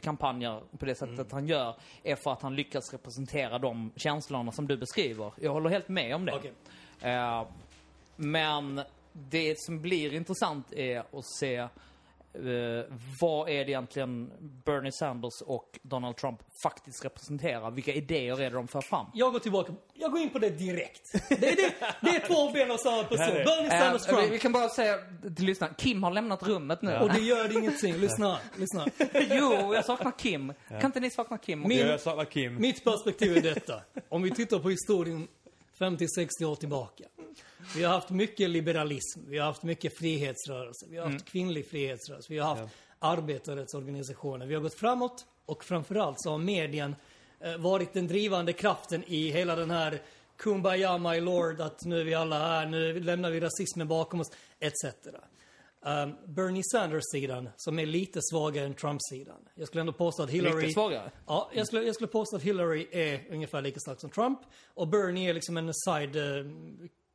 kampanjer 0.01 0.63
på 0.79 0.85
det 0.85 0.95
sättet 0.95 1.19
Mm. 1.19 1.27
han 1.31 1.47
gör 1.47 1.75
är 2.03 2.15
för 2.15 2.31
att 2.31 2.41
han 2.41 2.55
lyckas 2.55 2.93
representera 2.93 3.59
de 3.59 3.91
känslorna 3.95 4.51
som 4.51 4.67
du 4.67 4.77
beskriver. 4.77 5.33
Jag 5.37 5.53
håller 5.53 5.69
helt 5.69 5.89
med 5.89 6.15
om 6.15 6.25
det. 6.25 6.33
Okej. 6.35 6.53
Eh, 7.01 7.45
men 8.15 8.81
det 9.13 9.59
som 9.59 9.81
blir 9.81 10.13
intressant 10.13 10.73
är 10.73 10.99
att 10.99 11.25
se 11.39 11.67
eh, 12.37 12.85
vad 13.21 13.49
är 13.49 13.65
det 13.65 13.71
egentligen 13.71 14.31
Bernie 14.65 14.91
Sanders 14.91 15.41
och 15.41 15.79
Donald 15.81 16.15
Trump 16.17 16.39
faktiskt 16.63 17.05
representerar? 17.05 17.71
Vilka 17.71 17.93
idéer 17.93 18.41
är 18.41 18.49
det 18.49 18.55
de 18.55 18.67
för 18.67 18.81
fram? 18.81 19.05
Jag 19.13 19.31
går 19.33 19.39
tillbaka, 19.39 19.73
jag 19.93 20.11
går 20.11 20.21
in 20.21 20.29
på 20.29 20.39
det 20.39 20.49
direkt. 20.49 21.11
Det 21.29 21.35
är, 21.49 21.55
det, 21.55 21.73
det 22.01 22.09
är 22.09 22.27
två 22.27 22.51
ben 22.51 22.71
av 22.71 22.77
samma 22.77 23.03
person. 23.03 23.33
Bernie 23.33 23.69
Sanders 23.69 24.07
Eh, 24.07 24.15
vi, 24.15 24.21
vi 24.21 24.27
Trump. 24.27 24.41
kan 24.41 24.51
bara 24.51 24.69
säga 24.69 24.97
till 25.35 25.45
lyssnarna, 25.45 25.73
Kim 25.73 26.03
har 26.03 26.11
lämnat 26.11 26.43
rummet 26.47 26.81
nu. 26.81 26.97
Och 26.97 27.13
det 27.13 27.19
gör 27.19 27.57
ingenting. 27.57 27.95
Lyssna, 27.97 28.39
lyssna. 28.57 28.85
jo, 29.31 29.73
jag 29.73 29.85
saknar 29.85 30.11
Kim. 30.17 30.53
Kan 30.69 30.85
inte 30.85 30.99
ni 30.99 31.09
sakna 31.09 31.37
Kim? 31.37 31.61
Min- 31.67 31.77
Jag 31.87 31.99
saknar 32.01 32.25
Kim. 32.25 32.55
Mitt 32.61 32.83
perspektiv 32.83 33.37
är 33.37 33.41
detta. 33.41 33.81
Om 34.09 34.21
vi 34.21 34.31
tittar 34.31 34.59
på 34.59 34.69
historien 34.69 35.27
50-60 35.79 36.45
år 36.45 36.55
tillbaka. 36.55 37.03
Vi 37.75 37.83
har 37.83 37.93
haft 37.93 38.09
mycket 38.09 38.49
liberalism, 38.49 39.19
vi 39.27 39.37
har 39.37 39.45
haft 39.45 39.63
mycket 39.63 39.97
frihetsrörelse, 39.97 40.85
vi 40.89 40.97
har 40.97 41.09
haft 41.09 41.25
kvinnlig 41.25 41.69
frihetsrörelse, 41.69 42.33
vi 42.33 42.39
har 42.39 42.55
haft 42.55 42.73
arbetarrättsorganisationer. 42.99 44.45
Vi 44.45 44.53
har 44.53 44.61
gått 44.61 44.73
framåt 44.73 45.25
och 45.45 45.63
framförallt 45.63 46.21
så 46.21 46.31
har 46.31 46.37
medien 46.37 46.95
eh, 47.39 47.57
varit 47.57 47.93
den 47.93 48.07
drivande 48.07 48.53
kraften 48.53 49.03
i 49.07 49.31
hela 49.31 49.55
den 49.55 49.71
här 49.71 50.01
Kumbaya 50.37 50.97
my 50.97 51.19
lord, 51.19 51.61
att 51.61 51.85
nu 51.85 51.99
är 51.99 52.03
vi 52.03 52.13
alla 52.13 52.39
här, 52.39 52.65
nu 52.65 52.99
lämnar 52.99 53.31
vi 53.31 53.39
rasismen 53.39 53.87
bakom 53.87 54.21
oss, 54.21 54.31
etc. 54.59 54.85
Um, 55.81 56.15
Bernie 56.25 56.63
Sanders-sidan, 56.63 57.49
som 57.55 57.79
är 57.79 57.85
lite 57.85 58.19
svagare 58.21 58.65
än 58.65 58.73
Trump-sidan. 58.73 59.49
Jag 59.55 59.67
skulle 59.67 59.81
ändå 59.81 59.93
påstå 59.93 60.23
att 60.23 60.29
Hillary... 60.29 60.61
Lite 60.61 60.73
svagare? 60.73 61.11
Ja, 61.27 61.51
jag 61.53 61.67
skulle, 61.67 61.83
jag 61.83 61.95
skulle 61.95 62.07
påstå 62.07 62.35
att 62.35 62.41
Hillary 62.41 62.87
är 62.91 63.27
ungefär 63.31 63.61
lika 63.61 63.79
stark 63.79 63.99
som 63.99 64.09
Trump. 64.09 64.39
Och 64.73 64.87
Bernie 64.87 65.29
är 65.29 65.33
liksom 65.33 65.57
en 65.57 65.73
side 65.73 66.15
eh, 66.15 66.45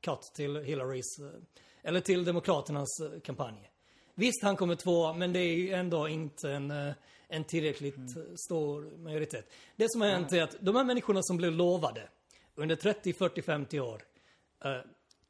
cut 0.03 0.33
till 0.35 0.57
Hillarys, 0.57 1.19
eh, 1.19 1.41
eller 1.83 2.01
till 2.01 2.25
Demokraternas 2.25 3.01
eh, 3.01 3.21
kampanj. 3.21 3.73
Visst, 4.15 4.43
han 4.43 4.57
kommer 4.57 4.75
tvåa, 4.75 5.13
men 5.13 5.33
det 5.33 5.41
är 5.41 5.55
ju 5.55 5.73
ändå 5.73 6.09
inte 6.09 6.51
en, 6.51 6.71
eh, 6.71 6.95
en 7.29 7.45
tillräckligt 7.45 8.17
eh, 8.17 8.23
stor 8.37 8.97
majoritet. 8.99 9.53
Det 9.77 9.87
som 9.91 10.01
har 10.01 10.09
hänt 10.09 10.33
är 10.33 10.43
att 10.43 10.57
de 10.61 10.77
här 10.77 10.85
människorna 10.85 11.23
som 11.23 11.37
blev 11.37 11.53
lovade 11.53 12.09
under 12.55 12.77
30, 12.77 13.13
40, 13.13 13.43
50 13.43 13.81
år 13.81 14.03
eh, 14.65 14.77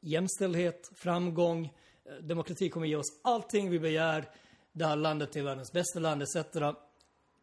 jämställdhet, 0.01 0.91
framgång, 0.95 1.65
eh, 2.05 2.13
demokrati 2.15 2.69
kommer 2.69 2.87
ge 2.87 2.95
oss 2.95 3.19
allting 3.23 3.69
vi 3.69 3.79
begär. 3.79 4.29
Det 4.71 4.85
här 4.85 4.95
landet 4.95 5.35
är 5.35 5.41
världens 5.41 5.71
bästa 5.71 5.99
land, 5.99 6.21
etc. 6.21 6.35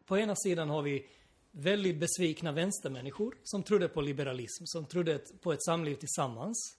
På 0.05 0.17
ena 0.17 0.35
sidan 0.35 0.69
har 0.69 0.81
vi 0.81 1.07
väldigt 1.51 1.99
besvikna 1.99 2.51
vänstermänniskor 2.51 3.35
som 3.43 3.63
trodde 3.63 3.87
på 3.87 4.01
liberalism, 4.01 4.63
som 4.65 4.85
trodde 4.85 5.19
på 5.41 5.53
ett 5.53 5.63
samliv 5.63 5.95
tillsammans. 5.95 6.77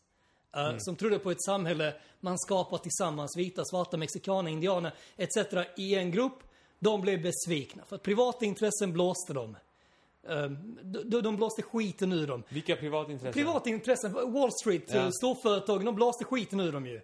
Eh, 0.57 0.75
Som 0.79 0.97
trodde 0.97 1.19
på 1.19 1.31
ett 1.31 1.43
samhälle 1.43 1.95
man 2.21 2.39
skapar 2.39 2.79
tillsammans, 2.79 3.37
vita, 3.37 3.65
svarta, 3.65 3.97
mexikaner, 3.97 4.51
indianer 4.51 4.93
etc. 5.17 5.37
i 5.77 5.95
en 5.95 6.11
grupp. 6.11 6.39
De 6.79 7.01
blev 7.01 7.23
besvikna 7.23 7.83
för 7.89 7.97
att 7.97 8.03
privata 8.03 8.45
intressen 8.45 8.93
blåste 8.93 9.33
dem. 9.33 9.57
Eh, 10.29 10.47
de, 11.05 11.21
de 11.23 11.37
blåste 11.37 11.63
skiten 11.63 12.13
ur 12.13 12.27
dem. 12.27 12.43
Vilka 12.49 12.77
privatintressen? 12.77 13.33
Privata 13.33 13.71
intressen, 13.71 14.13
Wall 14.13 14.53
Street, 14.53 14.83
Ja. 14.89 14.97
eh, 14.97 15.09
storföretag, 15.11 15.85
de 15.85 15.95
blåste 15.95 16.25
skiten 16.25 16.61
ur 16.61 16.73
dem 16.73 16.87
ju. 16.87 17.01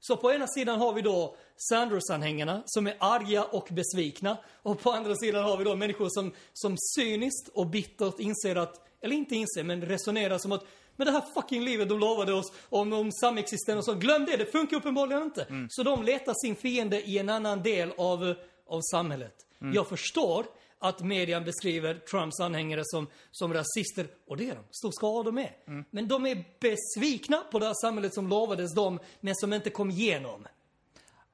Så 0.00 0.16
på 0.16 0.32
ena 0.32 0.46
sidan 0.46 0.78
har 0.80 0.92
vi 0.92 1.02
då 1.02 1.36
Sanders-anhängarna 1.56 2.62
som 2.66 2.86
är 2.86 2.96
arga 3.00 3.44
och 3.44 3.68
besvikna. 3.70 4.36
Och 4.62 4.80
på 4.80 4.90
andra 4.92 5.14
sidan 5.16 5.44
har 5.44 5.56
vi 5.56 5.64
då 5.64 5.76
människor 5.76 6.08
som, 6.10 6.32
som 6.52 6.76
cyniskt 6.96 7.48
och 7.54 7.66
bittert 7.66 8.18
inser 8.20 8.56
att, 8.56 8.80
eller 9.00 9.16
inte 9.16 9.34
inser, 9.36 9.62
men 9.64 9.82
resonerar 9.82 10.38
som 10.38 10.52
att 10.52 10.64
men 10.96 11.06
det 11.06 11.12
här 11.12 11.24
fucking 11.34 11.64
livet 11.64 11.88
de 11.88 11.98
lovade 11.98 12.32
oss 12.32 12.52
om, 12.68 12.92
om 12.92 13.12
samexistens 13.12 13.78
och 13.78 13.94
så, 13.94 13.94
glöm 13.94 14.24
det, 14.24 14.36
det 14.36 14.46
funkar 14.46 14.76
uppenbarligen 14.76 15.22
inte. 15.22 15.46
Så 15.68 15.82
de 15.82 16.02
letar 16.02 16.34
sin 16.34 16.56
fiende 16.56 17.02
i 17.02 17.18
en 17.18 17.28
annan 17.28 17.62
del 17.62 17.92
av, 17.98 18.34
av 18.66 18.80
samhället. 18.92 19.34
Jag 19.74 19.88
förstår 19.88 20.46
att 20.78 21.00
median 21.00 21.44
beskriver 21.44 21.94
Trumps 21.94 22.40
anhängare 22.40 22.80
som, 22.84 23.06
som 23.30 23.54
rasister, 23.54 24.06
och 24.26 24.36
det 24.36 24.50
är 24.50 24.54
de, 24.54 24.64
stor 24.70 24.90
skala 24.92 25.22
de 25.22 25.38
är. 25.38 25.56
Men 25.90 26.08
de 26.08 26.26
är 26.26 26.44
besvikna 26.60 27.38
på 27.50 27.58
det 27.58 27.66
här 27.66 27.74
samhället 27.74 28.14
som 28.14 28.28
lovades 28.28 28.74
dem, 28.74 28.98
men 29.20 29.34
som 29.34 29.52
inte 29.52 29.70
kom 29.70 29.90
igenom. 29.90 30.46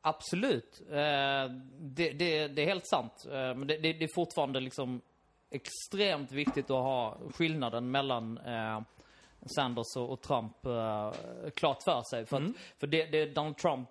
Absolut. 0.00 0.80
Eh, 0.90 1.50
det, 1.78 2.10
det, 2.10 2.48
det 2.48 2.62
är 2.62 2.66
helt 2.66 2.86
sant. 2.86 3.12
Eh, 3.24 3.30
men 3.32 3.66
det, 3.66 3.76
det, 3.76 3.92
det 3.92 4.04
är 4.04 4.14
fortfarande 4.14 4.60
liksom 4.60 5.00
extremt 5.50 6.32
viktigt 6.32 6.64
att 6.64 6.82
ha 6.82 7.18
skillnaden 7.34 7.90
mellan 7.90 8.38
eh, 8.38 8.80
Sanders 9.48 9.96
och, 9.96 10.10
och 10.10 10.20
Trump 10.20 10.66
eh, 10.66 11.12
klart 11.54 11.82
för 11.82 12.02
sig. 12.10 12.26
För, 12.26 12.36
Mm. 12.36 12.50
att, 12.50 12.80
för 12.80 12.86
det, 12.86 13.04
det 13.06 13.26
Donald 13.26 13.56
Trump 13.56 13.88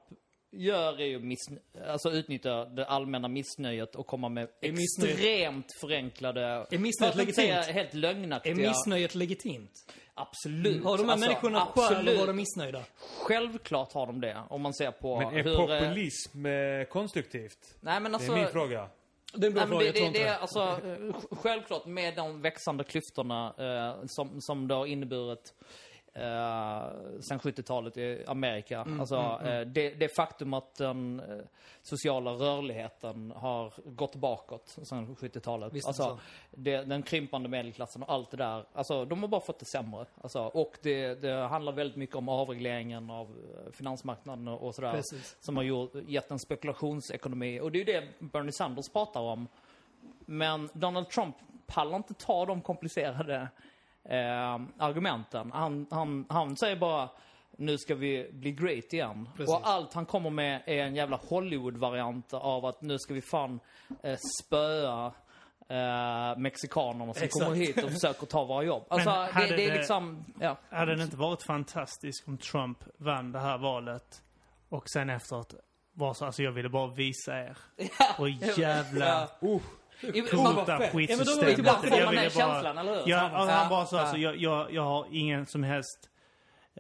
gör 0.52 1.02
är 1.02 1.06
ju 1.06 1.20
miss, 1.20 1.40
alltså 1.88 2.12
utnyttja 2.12 2.66
det 2.66 2.86
allmänna 2.86 3.28
missnöjet 3.28 3.96
och 3.96 4.08
komma 4.08 4.30
med 4.30 4.48
Är 4.62 4.74
extremt 4.74 5.66
förenklade, 5.82 6.66
Är 6.72 6.78
missnöjet 6.78 7.20
inte 7.20 7.34
säga 7.34 7.56
legitimt? 7.56 7.76
helt 7.76 7.94
lögnaktiga. 7.94 8.54
Är 8.54 8.58
missnöjet 8.58 9.16
legitimt? 9.16 9.72
Absolut. 10.14 10.84
Har 10.84 10.98
de 10.98 11.04
här 11.06 11.12
Alltså, 11.12 11.28
människorna 11.30 11.62
absolut. 11.76 12.20
vara 12.20 12.34
missnöjda? 12.34 12.84
Självklart 13.22 13.94
har 13.94 14.08
de 14.08 14.22
det. 14.22 14.38
Om 14.50 14.62
man 14.62 14.74
ser 14.74 14.92
på 14.92 15.20
Men 15.20 15.28
är 15.36 15.44
hur... 15.44 15.52
eh, 15.52 15.80
populism 15.80 16.46
eh, 16.46 16.84
konstruktivt? 16.84 17.76
Nej 17.82 18.00
men 18.00 18.12
Det 18.12 18.16
alltså... 18.16 18.32
är 18.32 18.36
min 18.38 18.48
fråga. 18.48 18.90
Det 19.34 19.46
är 19.46 19.48
en 19.48 19.54
bra 19.54 19.66
Nej, 19.66 19.70
fråga, 19.70 19.80
det, 19.80 19.86
jag 19.86 19.96
tror 19.96 20.08
inte 20.08 20.20
det 20.20 20.26
det. 20.26 20.38
alltså, 20.38 20.60
eh, 20.60 20.98
sj- 20.98 21.38
självklart 21.42 21.86
med 21.86 22.16
de 22.16 22.42
växande 22.42 22.84
klyftorna 22.84 23.54
eh, 23.58 24.06
som, 24.08 24.42
som 24.42 24.68
det 24.68 24.74
har 24.76 24.86
inneburit 24.86 25.54
eh, 26.18 26.84
sen 27.22 27.40
70-talet 27.40 27.98
i 27.98 28.24
Amerika. 28.28 28.82
Mm, 28.82 29.00
alltså, 29.00 29.16
Eh, 29.48 29.62
det, 29.62 29.90
det 29.90 30.16
faktum 30.16 30.54
att 30.54 30.76
den 30.76 31.20
eh, 31.20 31.38
sociala 31.82 32.32
rörligheten 32.32 33.34
har 33.36 33.74
gått 33.86 34.16
bakåt 34.16 34.78
sen 34.84 35.16
70-talet. 35.16 35.74
Visst 35.74 35.88
är 35.88 35.94
det 35.94 36.04
Alltså, 36.04 36.18
så. 36.18 36.22
det, 36.52 36.84
den 36.84 37.04
krympande 37.04 37.50
medelklassen 37.50 38.04
och 38.04 38.12
allt 38.14 38.32
det 38.32 38.38
där. 38.38 38.66
Alltså, 38.74 39.06
de 39.06 39.22
har 39.22 39.28
bara 39.28 39.42
fått 39.42 39.60
det 39.60 39.66
sämre. 39.66 40.06
Alltså, 40.22 40.40
och 40.40 40.78
det, 40.82 41.22
det 41.22 41.34
handlar 41.34 41.72
väldigt 41.72 41.98
mycket 41.98 42.16
om 42.16 42.30
avregleringen 42.30 43.10
av 43.10 43.28
eh, 43.28 43.72
finansmarknaden 43.72 44.48
och 44.48 44.68
och 44.68 44.76
sådär. 44.76 44.92
Precis. 44.92 45.38
Som 45.40 45.58
har 45.58 45.64
gjort, 45.64 45.92
gett 46.08 46.32
en 46.32 46.40
spekulationsekonomi. 46.40 47.60
Och 47.60 47.72
det 47.72 47.78
är 47.78 47.86
ju 47.86 48.00
det 48.02 48.04
Bernie 48.20 48.52
Sanders 48.52 48.90
pratar 48.90 49.22
om. 49.22 49.48
Men 50.26 50.70
Donald 50.74 51.10
Trump 51.10 51.36
pallar 51.68 51.98
inte 51.98 52.14
ta 52.14 52.46
de 52.46 52.62
komplicerade 52.62 53.48
eh, 54.10 54.60
argumenten. 54.78 55.52
Han, 55.52 55.88
han, 55.90 56.26
han 56.30 56.58
säger 56.58 56.76
bara 56.76 57.10
nu 57.58 57.78
ska 57.78 57.96
vi 57.96 58.30
bli 58.32 58.52
great 58.52 58.94
igen. 58.94 59.30
Precis. 59.36 59.56
Och 59.56 59.68
allt 59.68 59.94
han 59.94 60.06
kommer 60.06 60.30
med 60.30 60.62
är 60.66 60.84
en 60.84 60.96
jävla 60.96 61.20
Hollywood-variant 61.30 62.34
av 62.34 62.66
att 62.66 62.82
nu 62.82 63.00
ska 63.00 63.14
vi 63.14 63.22
fan 63.22 63.60
eh, 64.04 64.18
spöa 64.44 65.06
eh, 65.70 66.38
mexikanerna 66.38 67.14
som 67.14 67.24
Exakt. 67.24 67.46
kommer 67.46 67.56
hit 67.58 67.84
och 67.84 67.92
försöker 67.92 68.26
ta 68.26 68.46
våra 68.46 68.64
jobb. 68.64 68.84
Alltså, 68.90 69.10
det, 69.10 69.16
hade 69.16 69.56
det 69.56 69.66
är 69.66 69.78
liksom, 69.78 70.26
ja. 70.40 70.58
Hade 70.70 70.96
det 70.96 71.04
inte 71.04 71.18
varit 71.18 71.44
fantastiskt 71.44 72.28
om 72.28 72.38
Trump 72.38 72.78
vann 72.98 73.32
det 73.32 73.40
här 73.40 73.58
valet 73.58 74.24
och 74.70 74.90
sen 74.90 75.10
efteråt 75.10 75.54
var 75.94 76.14
så, 76.14 76.26
alltså 76.26 76.44
jag 76.44 76.52
ville 76.52 76.70
bara 76.70 76.88
visa 76.88 77.40
er. 77.40 77.58
Och 78.18 78.30
jävla 78.30 79.06
Ja, 79.06 79.28
men 79.40 79.60
vi 80.02 80.22
skitsystemet. 80.92 81.66
Får 81.66 81.98
Jag 82.00 82.10
ville 82.10 82.22
bara... 82.22 82.30
känslan, 82.30 82.78
eller 82.78 82.96
hur? 82.96 83.02
Ja, 83.06 83.26
och 83.42 83.48
han 83.52 83.70
bara 83.70 83.88
Ja. 83.92 84.00
alltså, 84.02 84.18
jag, 84.18 84.38
jag, 84.38 84.74
jag 84.74 84.84
har 84.84 85.06
ingen 85.12 85.46
som 85.46 85.64
helst 85.64 86.10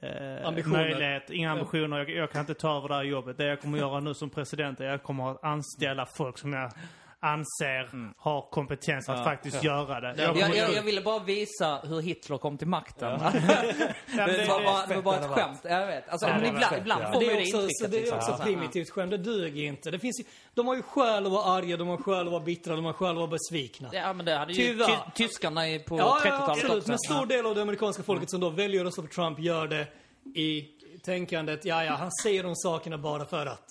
eh, 0.01 0.47
Ambitioner. 0.47 0.77
möjlighet, 0.77 1.29
inga 1.29 1.51
ambitioner. 1.51 1.97
Jag, 1.97 2.09
jag 2.09 2.31
kan 2.31 2.41
inte 2.41 2.53
ta 2.53 2.77
över 2.77 2.87
det 2.87 2.95
här 2.95 3.03
jobbet. 3.03 3.37
Det 3.37 3.45
jag 3.45 3.61
kommer 3.61 3.77
göra 3.77 3.99
nu 3.99 4.13
som 4.13 4.29
president 4.29 4.79
är 4.79 4.85
att 4.85 4.91
jag 4.91 5.03
kommer 5.03 5.31
att 5.31 5.43
anställa 5.43 6.05
folk 6.05 6.37
som 6.37 6.53
jag 6.53 6.71
anser 7.19 8.13
har 8.17 8.41
kompetens 8.51 9.09
att 9.09 9.17
Ja. 9.17 9.23
faktiskt 9.23 9.63
göra 9.63 9.99
det. 10.01 10.21
Jag, 10.23 10.33
kommer- 10.35 10.55
jag, 10.55 10.73
jag 10.73 10.81
ville 10.83 11.01
bara 11.01 11.19
visa 11.19 11.79
hur 11.83 12.01
Hitler 12.01 12.37
kom 12.37 12.57
till 12.57 12.67
makten. 12.67 13.19
Ja, 13.21 13.31
det, 14.15 14.25
det- 14.37 14.45
var 14.47 14.63
bara, 14.63 14.85
det 14.85 14.95
var 14.95 15.01
bara 15.01 15.15
ett 15.19 15.27
skämt, 15.27 15.59
jag 15.63 15.87
vet. 15.87 16.09
Alltså, 16.09 16.27
Ja, 16.27 16.33
men 16.35 16.45
ibland, 16.45 16.65
fett, 16.65 16.77
ibland 16.81 17.03
ja. 17.03 17.07
får 17.07 17.13
man 17.13 17.23
ju 17.23 17.29
är 17.31 17.35
det 17.35 17.41
också, 17.41 17.57
intrycket. 17.57 17.77
så 17.81 17.87
det 17.87 17.97
är 17.97 18.01
liksom. 18.01 18.17
också 18.17 18.37
Så, 18.37 18.43
primitivt 18.43 18.89
skämt. 18.89 19.11
Det 19.11 19.17
duger 19.17 19.63
inte. 19.63 19.91
Det 19.91 19.99
finns 19.99 20.19
ju, 20.19 20.23
de 20.53 20.67
har 20.67 20.75
ju 20.75 20.81
skäl 20.81 21.25
att 21.25 21.31
vara 21.31 21.43
arga, 21.43 21.77
de 21.77 21.87
har 21.87 21.97
skäl 21.97 22.25
att 22.27 22.31
vara 22.31 22.43
bittra, 22.43 22.75
de 22.75 22.85
har 22.85 22.93
skäl 22.93 23.09
att 23.09 23.15
vara 23.15 23.27
besvikna. 23.27 23.89
Ja, 23.91 24.13
men 24.13 24.25
det 24.25 24.35
hade 24.35 24.53
ju 24.53 24.67
Tyvärr. 24.67 24.85
ty, 25.15 25.27
tyskarna 25.27 25.69
i- 25.69 25.79
på 25.79 25.97
Ja, 25.97 26.21
ja, 26.25 26.31
30-talet 26.31 26.49
absolut. 26.49 26.77
också. 26.77 26.87
Men 26.87 26.93
en 26.93 26.99
stor 27.17 27.25
del 27.25 27.45
av 27.45 27.55
det 27.55 27.61
amerikanska 27.61 28.03
folket 28.03 28.29
som 28.29 28.39
då 28.39 28.49
väljer 28.49 28.81
att 28.81 28.85
rösta 28.87 29.01
på 29.01 29.07
Trump 29.07 29.39
gör 29.39 29.67
det 29.67 29.87
i 30.35 30.67
tänkandet, 31.05 31.65
ja, 31.65 31.83
ja, 31.83 31.91
han 31.93 32.11
säger 32.23 32.43
de 32.43 32.55
sakerna 32.55 32.97
bara 32.97 33.25
för 33.25 33.45
att. 33.45 33.61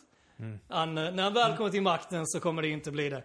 Han, 0.69 0.99
eh, 0.99 1.13
när 1.13 1.23
han 1.23 1.35
väl 1.35 1.57
kommer 1.57 1.71
till 1.71 1.83
makten 1.83 2.27
så 2.27 2.41
kommer 2.41 2.63
det 2.63 2.69
inte 2.69 2.91
bli 2.91 3.09
det. 3.09 3.23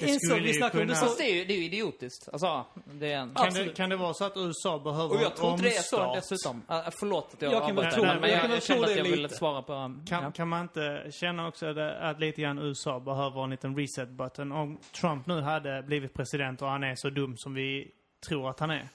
Det 0.00 0.02
En 0.02 0.08
sak 0.08 0.20
skulle 0.24 0.40
vi 0.40 0.48
ju 0.48 0.54
snackade 0.54 0.82
om, 0.82 0.88
kunna- 0.88 1.00
det 1.00 1.06
Fast 1.06 1.16
så, 1.16 1.22
det 1.22 1.30
är 1.30 1.34
ju, 1.34 1.44
det 1.44 1.52
är 1.54 1.58
ju 1.58 1.64
idiotiskt. 1.64 2.28
Alltså, 2.32 2.64
det 2.84 3.12
är 3.12 3.18
en... 3.18 3.34
Kan 3.34 3.54
det, 3.54 3.76
kan 3.76 3.90
det 3.90 3.96
vara 3.96 4.14
så 4.14 4.24
att 4.24 4.36
USA 4.36 4.78
behöver 4.78 5.14
Och 5.14 5.22
jag 5.22 5.36
tror 5.36 5.50
inte 5.50 5.62
det 5.62 5.76
är 5.76 5.82
så 5.82 6.14
dessutom. 6.14 6.56
Uh, 6.70 6.88
förlåt 7.00 7.30
att 7.34 7.42
jag, 7.42 7.52
Jag 7.52 7.66
kan 7.66 7.76
väl 7.76 7.92
tro 7.92 8.04
men 8.04 8.20
Jag 8.22 8.30
jag, 8.30 8.50
jag 8.50 8.62
kände 8.62 8.62
tro 8.62 8.82
att 8.82 8.86
det 8.86 8.96
jag 8.96 9.04
ville 9.04 9.28
svara 9.28 9.62
på... 9.62 9.72
Um, 9.72 10.04
Kan, 10.06 10.22
ja. 10.22 10.30
kan 10.30 10.48
man 10.48 10.62
inte 10.62 11.06
känna 11.10 11.48
också 11.48 11.72
det, 11.72 11.98
att 11.98 12.20
lite 12.20 12.42
grann 12.42 12.58
USA 12.58 13.00
behöver 13.00 13.44
en 13.44 13.50
liten 13.50 13.76
reset 13.76 14.08
button? 14.08 14.52
Om 14.52 14.78
Trump 15.00 15.26
nu 15.26 15.40
hade 15.40 15.82
blivit 15.82 16.14
president 16.14 16.62
och 16.62 16.68
han 16.68 16.84
är 16.84 16.94
så 16.96 17.10
dum 17.10 17.36
som 17.36 17.54
vi 17.54 17.90
tror 18.28 18.50
att 18.50 18.60
han 18.60 18.70
är. 18.70 18.88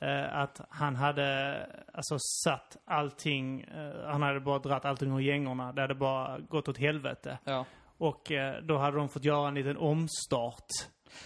Eh, 0.00 0.38
att 0.38 0.60
han 0.70 0.96
hade 0.96 1.56
alltså 1.92 2.16
satt 2.44 2.76
allting, 2.84 3.60
eh, 3.60 4.10
han 4.10 4.22
hade 4.22 4.40
bara 4.40 4.58
dratt 4.58 4.84
allting 4.84 5.12
ur 5.12 5.20
gängorna. 5.20 5.72
Det 5.72 5.80
hade 5.80 5.94
bara 5.94 6.38
gått 6.38 6.68
åt 6.68 6.78
helvete. 6.78 7.38
Ja. 7.44 7.64
Och 7.98 8.32
eh, 8.32 8.62
då 8.62 8.78
hade 8.78 8.96
de 8.96 9.08
fått 9.08 9.24
göra 9.24 9.48
en 9.48 9.54
liten 9.54 9.76
omstart. 9.76 10.66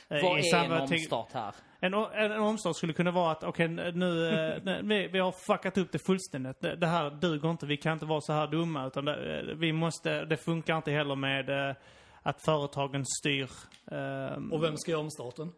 Eh, 0.09 0.23
Vad 0.23 0.39
i 0.41 0.51
är 0.51 0.65
en 0.65 0.73
omstart 0.81 1.33
här? 1.33 1.55
en, 1.81 1.95
en, 1.95 2.33
en 2.33 2.41
omstart 2.41 2.77
skulle 2.77 2.93
kunna 2.93 3.11
vara 3.11 3.33
att 3.33 3.45
okej 3.45 3.69
nu, 3.69 4.29
eh, 4.29 4.59
nej, 4.63 4.81
vi, 4.83 5.09
vi 5.09 5.19
har 5.19 5.33
fuckat 5.47 5.79
upp 5.79 5.93
det 5.93 5.99
fullständigt. 6.07 6.61
Det, 6.61 6.77
det 6.77 6.87
här 6.87 7.11
duger 7.11 7.51
inte. 7.51 7.67
Vi 7.67 7.77
kan 7.77 7.93
inte 7.93 8.07
vara 8.07 8.21
så 8.21 8.33
här 8.33 8.47
dumma. 8.47 8.87
Utan 8.87 9.05
det, 9.05 9.55
vi 9.55 9.73
måste, 9.73 10.25
det 10.25 10.37
funkar 10.37 10.77
inte 10.77 10.91
heller 10.91 11.17
med 11.17 11.69
eh, 11.69 11.77
att 12.23 12.45
företagen 12.45 13.05
styr. 13.07 13.51
ehm, 13.91 14.53
och 14.53 14.63
vem 14.63 14.77
ska 14.77 14.91
göra 14.91 15.01
omstarten? 15.01 15.53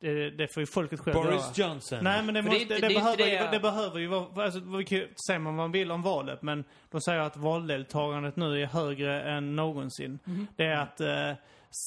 Det, 0.00 0.30
det 0.30 0.54
får 0.54 0.60
ju 0.60 0.66
folket 0.66 1.00
själv 1.00 1.16
göra. 1.16 1.26
Boris 1.30 1.58
Johnson. 1.58 1.98
Nej 2.04 2.22
men 2.22 2.34
det, 2.34 2.42
För 2.42 2.50
det 2.50 2.58
måste, 2.58 2.62
inte- 2.74 2.74
det, 2.74 2.88
det 2.88 2.94
behöver, 2.94 3.26
ju, 3.26 3.50
det- 3.50 3.60
behöver 3.60 3.98
ju 3.98 4.06
vara, 4.06 4.44
alltså, 4.44 4.60
vi 4.60 4.84
kan 4.84 4.98
ju 4.98 5.08
säga 5.26 5.38
vad 5.38 5.54
man 5.54 5.72
vill 5.72 5.90
om 5.92 6.02
valet 6.02 6.42
men 6.42 6.64
de 6.90 7.00
säger 7.00 7.20
att 7.20 7.36
valdeltagandet 7.36 8.36
nu 8.36 8.62
är 8.62 8.66
högre 8.66 9.22
än 9.22 9.56
någonsin. 9.56 10.18
Mhm. 10.24 10.46
Det 10.56 10.64
är 10.64 10.76
att 10.76 11.00
eh, 11.00 11.32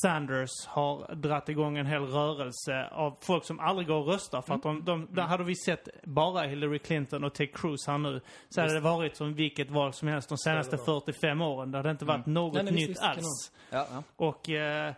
Sanders 0.01 0.49
har 0.67 1.15
dratt 1.15 1.49
igång 1.49 1.77
en 1.77 1.85
hel 1.85 2.01
rörelse 2.05 2.87
av 2.91 3.17
folk 3.21 3.45
som 3.45 3.59
aldrig 3.59 3.87
går 3.87 3.95
och 3.95 4.07
röstar 4.07 4.41
för 4.41 4.53
att 4.55 4.65
Mm. 4.65 4.83
de, 4.85 5.05
de, 5.05 5.15
där 5.15 5.23
hade 5.23 5.43
vi 5.43 5.55
sett 5.55 5.87
bara 6.03 6.41
Hillary 6.43 6.79
Clinton 6.79 7.23
och 7.23 7.33
Ted 7.33 7.53
Cruz 7.55 7.87
här 7.87 7.97
nu 7.97 8.21
så 8.49 8.61
hade 8.61 8.73
det 8.73 8.79
varit 8.79 9.15
som 9.17 9.33
vilket 9.33 9.71
val 9.71 9.93
som 9.93 10.07
helst 10.07 10.29
de 10.29 10.37
senaste 10.37 10.75
det 10.75 10.87
vara. 10.87 11.01
45 11.01 11.41
åren. 11.41 11.71
Det 11.71 11.77
hade 11.77 11.91
inte 11.91 12.05
varit 12.05 12.25
något 12.25 12.53
Nej, 12.53 12.63
nej, 12.63 12.73
nytt 12.73 12.89
visst, 12.89 13.01
alls. 13.03 13.51
Ja, 13.69 13.87
ja. 13.91 14.03
Och, 14.15 14.49
eh, 14.49 14.93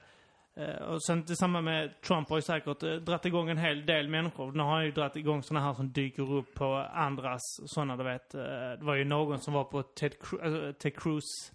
och 0.87 1.03
sen 1.03 1.25
tillsammans 1.25 1.63
med 1.65 2.01
Trump 2.01 2.29
har 2.29 2.37
ju 2.37 2.41
säkert 2.41 2.83
eh, 2.83 2.93
dratt 2.93 3.25
igång 3.25 3.49
en 3.49 3.57
hel 3.57 3.85
del 3.85 4.07
människor. 4.09 4.51
Nu 4.51 4.63
har 4.63 4.71
han 4.71 4.85
ju 4.85 4.91
dratt 4.91 5.15
igång 5.15 5.43
såna 5.43 5.59
här 5.59 5.73
som 5.73 5.91
dyker 5.91 6.31
upp 6.33 6.53
på 6.53 6.65
andras 6.93 7.41
såna 7.65 7.97
du 7.97 8.03
vet. 8.03 8.33
eh, 8.35 8.41
det 8.79 8.79
var 8.81 8.95
ju 8.95 9.05
någon 9.05 9.39
som 9.39 9.53
var 9.53 9.63
på 9.63 9.83
Ted, 9.83 10.11
Cru- 10.13 10.67
eh, 10.67 10.71
Ted 10.73 10.95
Cruz, 10.99 11.51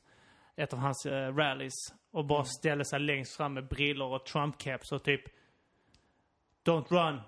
ett 0.56 0.72
av 0.72 0.78
hans 0.78 1.06
eh, 1.06 1.34
rallies. 1.34 1.74
Och 2.10 2.24
bara 2.24 2.44
ställde 2.44 2.84
sig 2.84 3.00
längst 3.00 3.36
fram 3.36 3.54
med 3.54 3.68
brillor 3.68 4.14
och 4.14 4.26
Trump-caps 4.26 4.92
och 4.92 5.04
typ 5.04 5.20
Don't 6.64 6.88
run. 6.88 7.20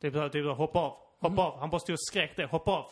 Typ, 0.00 0.32
typ 0.32 0.56
hoppa 0.56 0.78
av. 0.78 0.96
Hoppa 1.20 1.42
av. 1.42 1.58
Han 1.60 1.70
bara 1.70 1.78
stod 1.80 1.94
och 1.94 2.00
skrek 2.00 2.36
det. 2.36 2.46
Hoppa 2.46 2.70
av. 2.70 2.90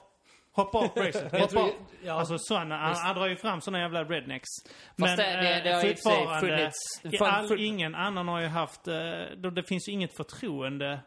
Hoppa 0.57 0.79
av 0.79 0.85
racet. 0.97 1.29
Jag 1.33 1.40
Hoppa 1.40 1.47
tror, 1.53 1.62
av. 1.62 1.71
ja, 2.05 2.12
Alltså 2.12 2.38
såna, 2.38 2.77
han, 2.77 2.95
han 2.97 3.16
drar 3.16 3.27
ju 3.27 3.37
fram 3.37 3.61
såna 3.61 3.79
jävla 3.81 4.05
rednecks. 4.05 4.49
Det, 4.97 5.07
det, 5.16 5.61
det 5.64 5.73
har 5.73 6.40
funnits... 6.40 7.19
för- 7.19 7.25
all, 7.27 7.49
för- 7.49 7.61
ingen 7.61 7.95
annan 7.95 8.29
har 8.29 8.40
ju 8.40 8.47
haft, 8.47 8.88
eh, 8.88 8.95
det 9.55 9.62
finns 9.69 9.88
ju 9.88 9.92
inget 9.92 10.16
förtroende 10.16 11.01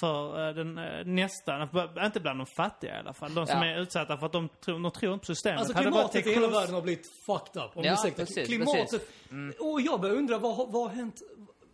för 0.00 0.48
eh, 0.48 0.54
den 0.54 0.78
eh, 0.78 1.04
nästan, 1.04 1.68
inte 2.04 2.20
bland 2.20 2.40
de 2.40 2.46
fattiga 2.56 2.96
i 2.96 2.98
alla 2.98 3.12
fall. 3.12 3.34
De 3.34 3.46
som 3.46 3.58
Ja. 3.62 3.66
är 3.66 3.78
utsatta 3.80 4.16
för 4.18 4.26
att 4.26 4.32
de 4.32 4.48
tror, 4.64 4.78
de 4.82 4.90
tror 4.92 5.14
inte 5.14 5.22
på 5.26 5.34
systemet. 5.34 5.58
Alltså 5.60 5.74
klimatet 5.78 6.26
i 6.26 6.34
hela 6.34 6.48
världen 6.48 6.74
har 6.74 6.82
blivit 6.82 7.06
fucked 7.26 7.62
up. 7.62 7.76
Om 7.76 7.84
Ja, 7.84 7.96
precis, 8.16 8.46
klimatet. 8.46 8.90
precis. 8.90 9.08
Mm. 9.30 9.54
Och 9.60 9.80
jag 9.80 10.00
börjar 10.00 10.16
undra, 10.16 10.38
vad, 10.38 10.56
vad 10.72 10.82
har 10.82 10.96
hänt? 10.96 11.14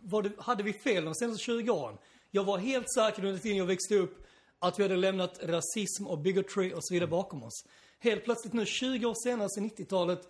Var 0.01 0.21
det, 0.23 0.31
hade 0.37 0.63
vi 0.63 0.73
fel 0.73 1.05
de 1.05 1.15
senaste 1.15 1.43
20 1.43 1.71
åren? 1.71 1.97
Jag 2.31 2.43
var 2.43 2.57
helt 2.57 2.93
säker 2.93 3.25
under 3.25 3.39
tiden 3.39 3.57
jag 3.57 3.65
växte 3.65 3.95
upp 3.95 4.25
att 4.59 4.79
vi 4.79 4.83
hade 4.83 4.95
lämnat 4.95 5.39
rasism 5.43 6.07
och 6.07 6.17
bigotry 6.19 6.73
och 6.73 6.85
så 6.85 6.93
vidare 6.93 7.07
bakom 7.09 7.43
oss. 7.43 7.65
Helt 7.99 8.23
plötsligt 8.23 8.53
nu, 8.53 8.65
20 8.65 9.05
år 9.05 9.15
senare, 9.23 9.49
sedan 9.49 9.69
90-talet, 9.69 10.21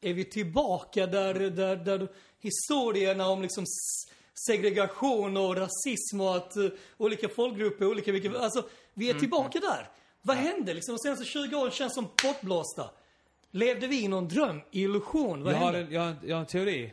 är 0.00 0.12
vi 0.12 0.24
tillbaka 0.24 1.06
där, 1.06 1.34
där, 1.34 1.76
där 1.76 2.08
historierna 2.40 3.28
om 3.28 3.42
liksom 3.42 3.64
segregation 4.46 5.36
och 5.36 5.56
rasism 5.56 6.20
och 6.20 6.36
att 6.36 6.56
uh, 6.56 6.70
olika 6.96 7.28
folkgrupper, 7.28 7.86
olika, 7.86 8.12
vilka, 8.12 8.38
alltså 8.38 8.68
vi 8.94 9.04
Mm. 9.04 9.16
är 9.16 9.20
tillbaka 9.20 9.58
där. 9.60 9.88
Vad 10.22 10.36
hände 10.36 10.74
liksom? 10.74 10.94
De 10.94 10.98
senaste 10.98 11.24
20 11.24 11.56
åren 11.56 11.70
känns 11.72 11.94
som 11.94 12.08
bortblåsta. 12.22 12.90
Levde 13.50 13.86
vi 13.86 14.04
i 14.04 14.08
någon 14.08 14.28
dröm, 14.28 14.60
illusion? 14.70 15.42
Vad 15.44 15.52
Jag 15.52 15.58
har, 15.58 15.72
hände? 15.72 15.86
en, 15.86 15.92
jag, 15.92 16.00
har 16.00 16.08
en, 16.08 16.16
jag 16.22 16.36
har 16.36 16.40
en 16.40 16.46
teori. 16.46 16.92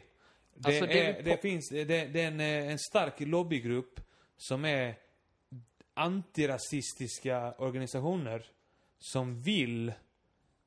Det, 0.56 0.68
Alltså, 0.70 0.86
det 0.86 1.00
är 1.00 1.24
det 1.24 1.42
finns, 1.42 1.70
det, 1.70 1.84
det 1.86 2.22
är 2.22 2.28
en, 2.28 2.40
eh, 2.40 2.72
en 2.72 2.80
stark 2.80 3.14
lobbygrupp 3.20 4.00
som 4.38 4.66
är 4.66 4.96
antirasistiska 5.96 7.54
organisationer 7.58 8.46
som 9.00 9.42
vill 9.42 9.94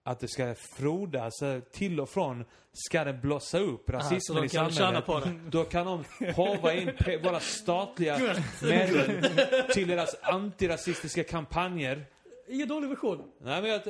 att 0.03 0.21
det 0.21 0.29
ska 0.29 0.55
frodas 0.55 1.43
eh, 1.43 1.61
till 1.61 2.01
och 2.01 2.09
från 2.09 2.45
ska 2.73 3.05
det 3.05 3.13
blossa 3.13 3.59
upp 3.59 3.91
rasismen 3.91 4.21
så 4.21 4.35
de 4.35 4.45
i 4.45 4.49
samhället. 4.49 5.05
Då 5.51 5.65
kan 5.65 5.87
de 5.87 6.05
hova 6.35 6.75
in 6.75 6.93
våra 7.23 7.41
statliga 7.41 8.19
medel 8.63 9.25
till 9.73 9.89
deras 9.89 10.17
antirasistiska 10.23 11.25
kampanjer. 11.25 12.07
Ingen 12.51 12.69
dålig 12.69 12.89
version. 12.89 13.25
Nej 13.43 13.63
men, 13.63 13.71
jag, 13.71 13.83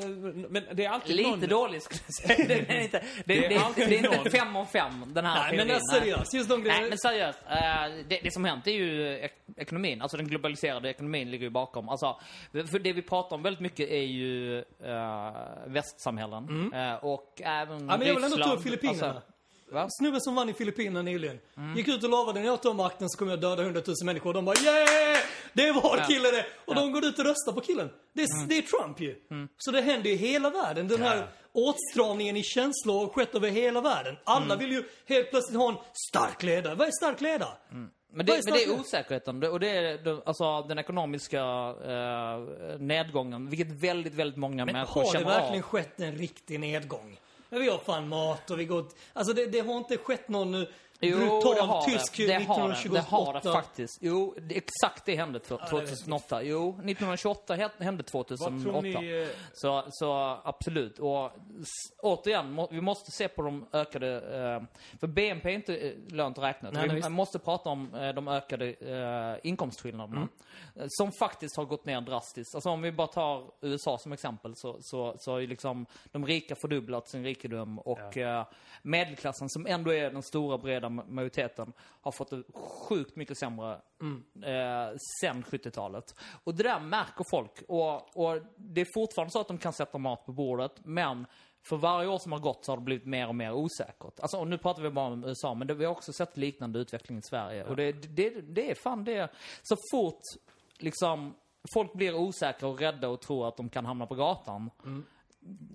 men 0.50 0.64
det 0.72 0.84
är 0.84 0.90
alltid 0.90 1.16
Lite 1.16 1.30
någon... 1.30 1.40
dålig 1.48 1.82
skulle 1.82 2.00
jag 2.06 2.14
säga. 2.14 2.48
Det 2.48 2.74
är 2.76 2.80
inte, 2.82 2.98
det, 2.98 3.04
Det 3.24 3.44
är 3.44 3.48
det, 3.48 3.86
det, 3.86 3.96
är 3.96 4.16
inte 4.18 4.30
fem 4.30 4.56
om 4.56 4.66
fem, 4.66 4.92
den 5.06 5.24
här 5.24 5.34
Nej, 5.42 5.56
men 5.56 5.66
teorin. 5.66 5.74
alltså, 5.74 5.96
seriöst. 6.00 6.34
Just 6.34 6.48
de 6.48 6.54
Nej, 6.60 6.64
grejerna. 6.68 6.88
men 6.88 6.98
seriöst. 6.98 7.38
eh, 7.50 8.04
det, 8.08 8.20
det 8.22 8.32
som 8.32 8.44
hänt 8.44 8.66
är 8.66 8.70
ju 8.72 9.18
ek- 9.18 9.32
ekonomin. 9.56 10.02
Alltså 10.02 10.16
den 10.16 10.28
globaliserade 10.28 10.90
ekonomin 10.90 11.30
ligger 11.30 11.44
ju 11.44 11.50
bakom. 11.50 11.88
Alltså, 11.88 12.20
för 12.52 12.78
det 12.78 12.92
vi 12.92 13.02
pratar 13.02 13.36
om 13.36 13.42
väldigt 13.42 13.60
mycket 13.60 13.88
är 13.90 14.02
ju 14.02 14.58
uh, 14.84 15.32
västsamhällen. 15.66 16.72
Eh, 16.74 16.94
och 16.94 17.40
även 17.44 17.76
Mm. 17.78 17.88
Ja, 17.88 17.96
men 17.98 18.06
jag 18.08 18.14
vill 18.14 18.24
ändå 18.24 18.36
ta 18.36 18.52
upp. 18.54 18.62
Filippinerna. 18.62 19.06
Alltså, 19.06 19.22
va? 19.72 19.86
Snubben 19.90 20.20
som 20.20 20.34
vann 20.34 20.48
i 20.48 20.52
Filippinerna 20.52 21.02
nyligen. 21.02 21.38
Mm. 21.56 21.76
Gick 21.76 21.88
ut 21.88 22.04
och 22.04 22.10
lovade 22.10 22.40
när 22.40 22.46
jag 22.46 22.62
tar 22.62 22.74
makten 22.74 23.08
så 23.08 23.18
kommer 23.18 23.32
jag 23.32 23.40
döda 23.40 23.62
100 23.62 23.82
000 23.86 23.94
människor. 24.04 24.28
Och 24.30 24.34
de 24.34 24.44
bara 24.44 24.56
yeah! 24.64 25.18
Det 25.52 25.68
är 25.68 25.72
vår 25.72 25.82
Ja. 25.84 25.94
Mm. 25.94 26.06
kille 26.06 26.30
det! 26.30 26.46
Och 26.64 26.74
de 26.74 26.92
går 26.92 27.04
ut 27.04 27.18
och 27.18 27.24
röstar 27.24 27.52
på 27.52 27.60
killen. 27.60 27.90
Det 28.12 28.22
är, 28.22 28.46
det 28.48 28.58
är 28.58 28.62
Trump 28.62 29.00
ju. 29.00 29.16
Så 29.58 29.70
det 29.70 29.80
händer 29.80 30.10
i 30.10 30.14
hela 30.14 30.50
världen. 30.50 30.88
Den 30.88 31.02
här 31.02 31.26
åtstramningen 31.52 32.36
i 32.36 32.42
känslor 32.42 32.98
har 33.00 33.08
skett 33.08 33.34
över 33.34 33.50
hela 33.50 33.80
världen. 33.80 34.16
Alla 34.24 34.44
Mm. 34.44 34.58
vill 34.58 34.72
ju 34.72 34.84
helt 35.06 35.30
plötsligt 35.30 35.58
ha 35.58 35.68
en 35.68 35.76
stark 36.10 36.42
ledare. 36.42 36.74
Vad 36.74 36.88
är 36.88 36.92
stark 36.92 37.20
ledare? 37.20 37.50
Men 37.70 37.90
Vad 38.12 38.26
det, 38.26 38.32
är 38.32 38.42
men 38.44 38.52
det 38.54 38.64
är 38.64 38.80
osäkerheten. 38.80 39.42
Och 39.44 39.60
det 39.60 39.68
är 39.70 40.20
alltså, 40.28 40.62
den 40.62 40.78
ekonomiska 40.78 41.40
eh, 41.40 42.78
nedgången. 42.78 43.50
Vilket 43.50 43.70
väldigt, 43.70 44.14
väldigt 44.14 44.38
många 44.38 44.64
Men 44.64 44.72
människor 44.72 45.00
har 45.00 45.12
det 45.12 45.18
känner 45.18 45.26
verkligen 45.40 45.62
av. 45.64 45.68
skett 45.70 46.00
en 46.00 46.12
riktig 46.16 46.60
nedgång? 46.60 47.18
Men 47.48 47.60
vi 47.60 47.68
har 47.68 47.78
fan 47.78 48.08
mat 48.08 48.50
och 48.50 48.60
vi 48.60 48.64
går... 48.64 48.84
Alltså 49.12 49.32
det, 49.32 49.46
det 49.46 49.60
har 49.60 49.76
inte 49.76 49.96
skett 49.96 50.28
någon 50.28 50.66
Jo, 51.00 51.18
brutal 51.18 51.54
det 51.54 51.60
har 51.62 51.82
tysk 51.82 52.16
det. 52.16 52.26
Det 52.26 52.32
har 52.32 52.68
det. 52.68 52.74
1928. 52.74 52.92
Det 52.94 53.16
har 53.16 53.32
det 53.34 53.52
faktiskt. 53.52 53.98
Jo, 54.02 54.34
det, 54.42 54.56
exakt 54.56 55.04
det 55.06 55.16
hände 55.16 55.38
två- 55.38 55.56
det 55.56 55.62
vet 55.80 55.88
2008. 55.88 56.42
Jo, 56.42 56.68
1928 56.70 57.56
hä- 57.56 57.70
hände 57.82 58.04
Vad 58.12 58.26
2008. 58.26 58.62
tror 58.62 58.82
ni... 58.82 59.22
eh, 59.22 59.28
Så, 59.52 59.84
så 59.90 60.38
absolut. 60.44 60.98
Och 60.98 61.30
återigen, 62.02 62.52
må, 62.52 62.68
vi 62.70 62.80
måste 62.80 63.10
se 63.10 63.28
på 63.28 63.42
de 63.42 63.66
ökade... 63.72 64.14
Eh, 64.16 64.62
för 65.00 65.06
BNP 65.06 65.48
är 65.50 65.54
inte 65.54 65.76
eh, 65.76 65.92
lönt 66.08 66.38
att 66.38 66.44
räkna. 66.44 66.70
Nej, 66.70 66.80
nej, 66.80 66.88
vi 66.88 66.94
visst. 66.94 67.10
måste 67.10 67.38
prata 67.38 67.70
om 67.70 67.94
eh, 67.94 68.08
de 68.14 68.28
ökade 68.28 68.66
eh, 68.72 69.48
inkomstskillnaderna. 69.48 70.16
Mm. 70.76 70.86
Som 70.88 71.12
faktiskt 71.12 71.56
har 71.56 71.64
gått 71.64 71.84
ner 71.84 72.00
drastiskt. 72.00 72.54
Alltså 72.54 72.70
om 72.70 72.82
vi 72.82 72.92
bara 72.92 73.06
tar 73.06 73.44
USA 73.60 73.98
som 73.98 74.12
exempel 74.12 74.52
så, 74.56 74.76
så, 74.80 75.14
så 75.18 75.32
har 75.32 75.38
ju 75.38 75.46
liksom 75.46 75.86
de 76.12 76.26
rika 76.26 76.54
fördubblat 76.60 77.08
sin 77.08 77.24
rikedom 77.24 77.78
och 77.78 78.16
eh, 78.16 78.46
medelklassen 78.82 79.48
som 79.48 79.66
ändå 79.66 79.94
är 79.94 80.10
den 80.10 80.22
stora 80.22 80.58
breda 80.58 80.87
ma- 80.88 81.08
majoriteten 81.08 81.72
har 81.78 82.12
fått 82.12 82.30
det 82.30 82.42
sjukt 82.54 83.16
mycket 83.16 83.38
sämre 83.38 83.80
Mm. 84.00 84.24
eh, 84.42 84.96
sen 85.20 85.42
70-talet. 85.44 86.14
Och 86.44 86.54
det 86.54 86.62
där 86.62 86.80
märker 86.80 87.24
folk. 87.30 87.62
Och, 87.68 88.16
och 88.16 88.42
det 88.56 88.80
är 88.80 88.86
fortfarande 88.94 89.30
så 89.32 89.40
att 89.40 89.48
de 89.48 89.58
kan 89.58 89.72
sätta 89.72 89.98
mat 89.98 90.26
på 90.26 90.32
bordet, 90.32 90.72
men 90.84 91.26
för 91.68 91.76
varje 91.76 92.08
år 92.08 92.18
som 92.18 92.32
har 92.32 92.38
gått 92.38 92.64
så 92.64 92.72
har 92.72 92.76
det 92.76 92.82
blivit 92.84 93.06
mer 93.06 93.28
och 93.28 93.34
mer 93.34 93.52
osäkert. 93.52 94.20
Alltså, 94.20 94.36
och 94.38 94.48
nu 94.48 94.58
pratar 94.58 94.82
vi 94.82 94.90
bara 94.90 95.06
om 95.12 95.24
USA, 95.24 95.54
men 95.54 95.66
det, 95.68 95.74
vi 95.74 95.84
har 95.84 95.92
också 95.92 96.12
sett 96.12 96.36
liknande 96.36 96.78
utveckling 96.78 97.18
i 97.18 97.22
Sverige. 97.22 97.64
Och 97.64 97.76
det, 97.76 97.92
det, 97.92 98.30
det 98.40 98.70
är 98.70 98.74
fan 98.74 99.04
det. 99.04 99.28
Så 99.62 99.76
fort 99.92 100.20
liksom 100.78 101.34
folk 101.74 101.92
blir 101.92 102.14
osäkra 102.14 102.68
och 102.68 102.80
rädda 102.80 103.08
och 103.08 103.20
tror 103.20 103.48
att 103.48 103.56
de 103.56 103.68
kan 103.68 103.86
hamna 103.86 104.06
på 104.06 104.14
gatan. 104.14 104.70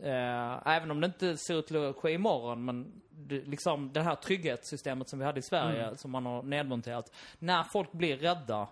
Eh, 0.03 0.67
även 0.67 0.91
om 0.91 1.01
det 1.01 1.05
inte 1.05 1.37
ser 1.37 1.53
ut 1.59 1.71
att 1.71 1.95
ske 1.95 2.11
imorgon, 2.11 2.65
men 2.65 3.01
liksom 3.29 3.93
det 3.93 4.01
här 4.01 4.15
trygghetssystemet 4.15 5.09
som 5.09 5.19
vi 5.19 5.25
hade 5.25 5.39
i 5.39 5.43
Sverige, 5.43 5.97
som 5.97 6.11
man 6.11 6.25
har 6.25 6.43
nedmonterat. 6.43 7.11
När 7.39 7.63
folk 7.63 7.91
blir 7.91 8.17
rädda, 8.17 8.67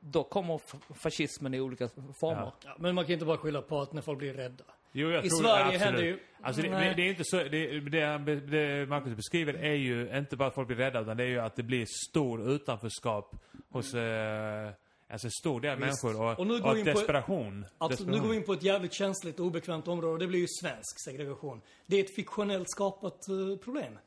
då 0.00 0.24
kommer 0.24 0.60
fascismen 0.94 1.54
i 1.54 1.60
olika 1.60 1.88
former. 2.20 2.52
Ja, 2.64 2.76
men 2.78 2.94
man 2.94 3.04
kan 3.04 3.12
inte 3.12 3.24
bara 3.26 3.38
skylla 3.38 3.62
på 3.62 3.80
att 3.80 3.92
när 3.92 4.02
folk 4.02 4.18
blir 4.18 4.34
rädda. 4.34 4.64
Jo, 4.92 5.10
jag 5.10 5.24
I 5.24 5.28
tror 5.28 5.38
Sverige 5.42 5.62
absolut. 5.64 5.80
händer 5.82 6.02
ju- 6.02 6.18
Alltså 6.42 6.62
det, 6.62 6.68
det 6.68 7.02
är 7.02 7.08
inte 7.10 7.24
så, 7.24 7.36
det, 7.36 7.80
det, 7.80 8.18
det 8.40 8.86
Marcus 8.88 9.16
beskriver 9.16 9.54
är 9.54 9.74
ju 9.74 10.18
inte 10.18 10.36
bara 10.36 10.48
att 10.48 10.54
folk 10.54 10.66
blir 10.66 10.76
rädda, 10.76 11.00
utan 11.00 11.16
det 11.16 11.24
är 11.24 11.28
ju 11.28 11.38
att 11.40 11.56
det 11.56 11.62
blir 11.62 11.86
stor 12.10 12.50
utanförskap 12.50 13.36
hos, 13.70 13.94
eh, 13.94 14.70
alltså 15.08 15.26
en 15.26 15.30
stor 15.30 15.60
del 15.60 15.76
Visst. 15.78 16.02
människor 16.04 16.22
och, 16.22 16.38
Och 16.38 16.46
nu 16.46 16.54
och, 16.54 16.60
går 16.62 16.74
på- 16.74 16.84
desperation. 16.84 17.66
Absolut, 17.78 18.00
nu 18.00 18.12
desperation. 18.12 18.22
går 18.22 18.30
vi 18.30 18.36
in 18.36 18.44
på 18.44 18.52
ett 18.52 18.62
jävligt 18.62 18.92
känsligt 18.92 19.40
och 19.40 19.46
obekvämt 19.46 19.88
område 19.88 20.12
och 20.12 20.18
det 20.18 20.26
blir 20.26 20.40
ju 20.40 20.46
svensk 20.60 21.04
segregation. 21.04 21.60
Det 21.86 21.96
är 21.96 22.04
ett 22.04 22.14
fiktionellt 22.14 22.70
skapat 22.70 23.28
eh, 23.28 23.56
problem. 23.64 23.98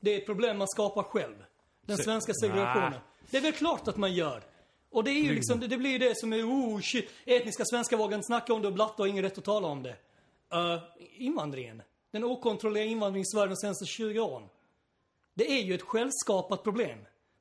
Det 0.00 0.14
är 0.14 0.18
ett 0.18 0.26
problem 0.26 0.58
man 0.58 0.68
skapar 0.68 1.02
själv. 1.02 1.34
Den 1.86 1.96
Se- 1.96 2.02
svenska 2.02 2.32
segregationen. 2.34 2.90
Nah. 2.90 3.00
Det 3.30 3.36
är 3.36 3.40
väl 3.42 3.52
klart 3.52 3.88
att 3.88 3.96
man 3.96 4.14
gör. 4.14 4.42
Och 4.90 5.04
det 5.04 5.10
är 5.10 5.22
ju 5.22 5.34
liksom, 5.34 5.60
det, 5.60 5.66
det 5.66 5.76
blir 5.76 5.90
ju 5.90 5.98
det 5.98 6.18
som 6.18 6.32
är, 6.32 6.42
oh 6.42 6.80
shit, 6.80 7.10
etniska 7.24 7.64
svenskar 7.64 7.96
vågar 7.96 8.14
inte 8.16 8.26
snacka 8.26 8.54
om 8.54 8.62
det 8.62 8.68
och 8.68 8.74
blatta 8.74 9.02
har 9.02 9.06
ingen 9.08 9.22
rätt 9.24 9.38
att 9.38 9.44
tala 9.44 9.68
om 9.68 9.82
det. 9.82 9.96
Uh, 10.54 10.82
invandringen. 11.16 11.82
Den 12.10 12.24
okontrollerade 12.24 12.90
invandringen 12.90 13.22
i 13.22 13.26
Sverige 13.26 13.48
de 13.48 13.56
senaste 13.56 13.84
20 13.86 14.20
åren. 14.20 14.48
Det 15.34 15.50
är 15.52 15.62
ju 15.62 15.74
ett 15.74 15.82
självskapat 15.82 16.62
problem. 16.62 16.98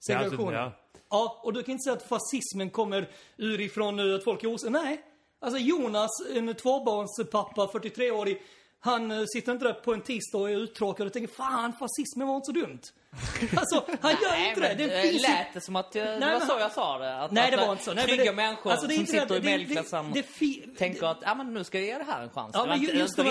Det 0.08 0.14
Segregationen. 0.14 0.54
ja. 0.54 0.72
Ja, 1.10 1.40
och 1.44 1.54
du 1.54 1.64
kan 1.64 1.72
inte 1.72 1.84
säga 1.84 1.94
att 1.96 2.08
fascismen 2.08 2.70
kommer 2.70 3.10
ur 3.38 3.62
ifrån 3.62 3.96
nu 3.96 4.16
att 4.16 4.24
folk 4.24 4.44
är 4.44 4.54
os... 4.54 4.64
Nej. 4.64 5.02
Alltså 5.42 5.60
Jonas, 5.60 6.10
en 6.36 6.56
tvåbarnspappa, 6.56 7.66
43-årig, 7.68 8.42
han 8.80 9.12
eh, 9.12 9.24
sitter 9.34 9.52
inte 9.52 9.66
där 9.66 9.74
på 9.74 9.94
en 9.94 10.02
tisdag 10.02 10.38
och 10.38 10.50
är 10.52 10.56
uttråkad 10.58 11.08
och 11.08 11.14
tänker 11.14 11.34
fan, 11.34 11.74
fascismen 11.80 12.28
var 12.28 12.36
inte 12.36 12.46
så 12.46 12.52
dumt. 12.52 12.80
Alltså, 13.58 13.86
han 14.02 14.12
gör 14.12 14.30
Nej, 14.32 14.50
inte 14.50 14.62
det. 14.62 14.74
Det 14.76 14.88
det 14.96 15.02
finns 15.02 15.24
ju... 15.24 15.28
lät 15.28 15.54
det 15.54 15.62
som 15.62 15.76
att 15.76 15.96
jag, 15.96 16.08
det 16.08 16.20
Nej, 16.20 16.32
var 16.34 16.40
men 16.40 16.48
så 16.48 16.54
jag 16.60 16.72
sa 16.72 16.98
det. 16.98 17.22
Att, 17.24 17.32
Nej, 17.32 17.44
att 17.46 17.52
det 17.52 17.58
var 17.66 17.72
inte 17.72 17.84
så. 17.84 17.94
Nej, 17.94 18.06
trygga 18.08 18.24
det- 18.24 18.34
människor 18.34 18.72
alltså, 18.72 18.88
det 18.88 18.94
som 18.96 19.04
det- 19.06 19.12
sitter 19.12 19.26
i 19.26 19.28
det- 19.28 19.40
det- 19.40 19.58
medelklassen 19.58 20.12
det- 20.14 20.26
det 20.40 20.78
tänker 20.78 21.02
det- 21.02 21.10
att, 21.10 21.18
ja 21.22 21.36
men 21.36 21.54
nu 21.54 21.64
ska 21.64 21.78
jag 21.80 21.88
ge 21.88 21.98
det 21.98 22.04
här 22.04 22.24
en 22.24 22.30
chans. 22.30 22.52
Ja, 22.54 22.60
det 22.62 22.68
var 22.70 22.76
men 22.76 22.80
inte, 22.80 22.92
ju- 22.92 22.98
det 22.98 23.04
just 23.04 23.18
var 23.18 23.26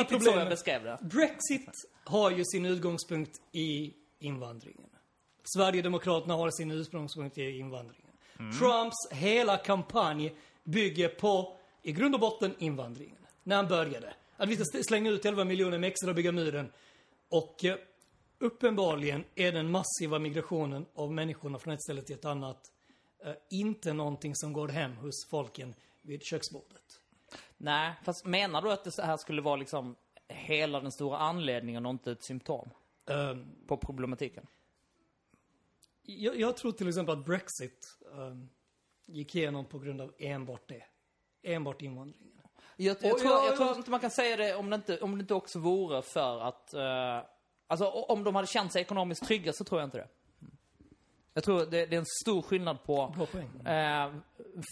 det. 0.84 0.98
Brexit 1.00 1.70
har 2.04 2.30
ju 2.30 2.44
sin 2.44 2.66
utgångspunkt 2.66 3.32
i 3.52 3.94
invandringen. 4.20 4.87
Sverigedemokraterna 5.54 6.34
har 6.34 6.50
sin 6.50 6.70
ursprungspunkt 6.70 7.38
i 7.38 7.58
invandringen. 7.58 8.12
Trumps 8.58 8.96
hela 9.10 9.56
kampanj 9.56 10.34
bygger 10.64 11.08
på, 11.08 11.56
i 11.82 11.92
grund 11.92 12.14
och 12.14 12.20
botten, 12.20 12.54
invandringen. 12.58 13.16
När 13.42 13.56
han 13.56 13.68
började. 13.68 14.14
Att 14.36 14.48
vi 14.48 14.56
ska 14.56 14.82
slänga 14.82 15.10
ut 15.10 15.24
11 15.24 15.44
miljoner 15.44 15.78
mexare 15.78 16.10
och 16.10 16.16
bygga 16.16 16.32
muren. 16.32 16.72
Och 17.28 17.64
eh, 17.64 17.76
uppenbarligen 18.38 19.24
är 19.34 19.52
den 19.52 19.70
massiva 19.70 20.18
migrationen 20.18 20.86
av 20.94 21.12
människorna 21.12 21.58
från 21.58 21.74
ett 21.74 21.82
ställe 21.82 22.02
till 22.02 22.14
ett 22.14 22.24
annat 22.24 22.72
eh, 23.24 23.32
inte 23.50 23.92
någonting 23.92 24.34
som 24.34 24.52
går 24.52 24.68
hem 24.68 24.96
hos 24.96 25.26
folken 25.30 25.74
vid 26.02 26.22
köksbordet. 26.22 27.00
Nej, 27.56 27.92
fast 28.04 28.24
menar 28.24 28.62
du 28.62 28.72
att 28.72 28.84
det 28.84 29.02
här 29.02 29.16
skulle 29.16 29.42
vara 29.42 29.56
liksom 29.56 29.96
hela 30.28 30.80
den 30.80 30.92
stora 30.92 31.18
anledningen 31.18 31.86
och 31.86 31.90
inte 31.90 32.12
ett 32.12 32.24
symptom 32.24 32.70
Ehm, 33.08 33.46
på 33.66 33.76
problematiken? 33.76 34.46
Jag, 36.10 36.40
jag 36.40 36.56
tror 36.56 36.72
till 36.72 36.88
exempel 36.88 37.18
att 37.18 37.24
Brexit 37.24 37.98
um, 38.12 38.48
gick 39.06 39.34
igenom 39.34 39.64
på 39.64 39.78
grund 39.78 40.00
av 40.00 40.14
enbart 40.18 40.68
det. 40.68 40.82
Enbart 41.42 41.82
invandringen. 41.82 42.32
Jag, 42.76 42.96
jag, 43.00 43.12
Och 43.12 43.18
tror, 43.18 43.32
jag- 43.32 43.46
jag 43.46 43.56
tror 43.56 43.76
inte 43.76 43.90
man 43.90 44.00
kan 44.00 44.10
säga 44.10 44.36
det 44.36 44.54
om 44.54 44.70
det 44.70 44.76
inte, 44.76 45.00
om 45.00 45.18
det 45.18 45.20
inte 45.20 45.34
också 45.34 45.58
vore 45.58 46.02
för 46.02 46.40
att... 46.40 46.74
eh, 46.74 47.22
alltså 47.66 47.86
om 47.88 48.24
de 48.24 48.34
hade 48.34 48.46
känt 48.48 48.72
sig 48.72 48.82
ekonomiskt 48.82 49.24
trygga 49.24 49.52
så 49.52 49.64
tror 49.64 49.80
jag 49.80 49.86
inte 49.86 49.98
det. 49.98 50.08
Jag 51.38 51.44
tror 51.44 51.58
det, 51.58 51.86
det 51.86 51.96
är 51.96 51.98
en 51.98 52.06
stor 52.24 52.42
skillnad 52.42 52.82
på... 52.84 53.12
Bra 53.16 53.26
poäng. 53.26 53.48
Eh, 53.66 54.12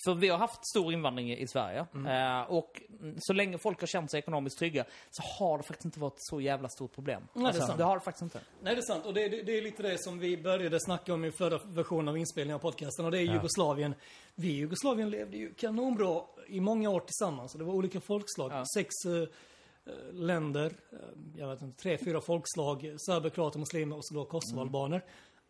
för 0.04 0.14
vi 0.14 0.28
har 0.28 0.38
haft 0.38 0.66
stor 0.66 0.92
invandring 0.92 1.30
i 1.32 1.40
i 1.42 1.48
Sverige. 1.48 1.86
Mm. 1.94 2.40
Eh, 2.40 2.50
och 2.50 2.82
mm, 3.00 3.16
så 3.18 3.32
länge 3.32 3.58
folk 3.58 3.80
har 3.80 3.86
känt 3.86 4.10
sig 4.10 4.18
ekonomiskt 4.18 4.58
trygga 4.58 4.84
så 5.10 5.22
har 5.38 5.58
det 5.58 5.64
faktiskt 5.64 5.84
inte 5.84 6.00
varit 6.00 6.14
så 6.16 6.40
jävla 6.40 6.68
stort 6.68 6.94
problem. 6.94 7.22
Nej, 7.32 7.42
det 7.42 7.42
är 7.42 7.46
Alltså, 7.46 7.66
sant. 7.66 7.78
det 7.78 7.84
har 7.84 7.94
det 7.98 8.00
faktiskt 8.04 8.22
inte. 8.22 8.40
Nej, 8.62 8.74
det 8.74 8.80
är 8.80 8.82
sant. 8.82 9.06
Och 9.06 9.14
det, 9.14 9.28
det, 9.28 9.42
det 9.42 9.58
är 9.58 9.62
lite 9.62 9.82
det 9.82 9.98
som 10.02 10.18
vi 10.18 10.36
började 10.36 10.80
snacka 10.80 11.14
om 11.14 11.24
i 11.24 11.30
förra 11.32 11.58
versionen 11.64 12.08
av 12.08 12.16
inspelningen 12.18 12.54
av 12.54 12.58
podcasten. 12.60 13.04
Och 13.04 13.10
det 13.10 13.18
är 13.18 13.22
Jugoslavien. 13.22 13.94
Vi 14.34 14.48
i 14.48 14.56
Jugoslavien 14.56 15.10
levde 15.10 15.36
ju 15.36 15.54
kanonbra 15.54 16.20
i 16.48 16.60
många 16.60 16.90
år 16.90 17.00
tillsammans. 17.00 17.52
Det 17.52 17.64
var 17.64 17.74
olika 17.74 18.00
folkslag. 18.00 18.52
Ja. 18.52 18.64
Sex 18.76 18.88
eh, 19.06 19.12
eh, 19.12 20.12
länder. 20.14 20.72
eh, 20.92 20.98
jag 21.36 21.48
vet 21.48 21.62
inte, 21.62 21.82
tre, 21.82 21.98
fyra 22.04 22.20
folkslag. 22.20 22.94
Serber, 23.06 23.30
kroater, 23.30 23.58
muslimer 23.58 23.96
och 23.96 24.04
så 24.06 24.14
då 24.14 24.24
kosovoalbaner. 24.24 25.04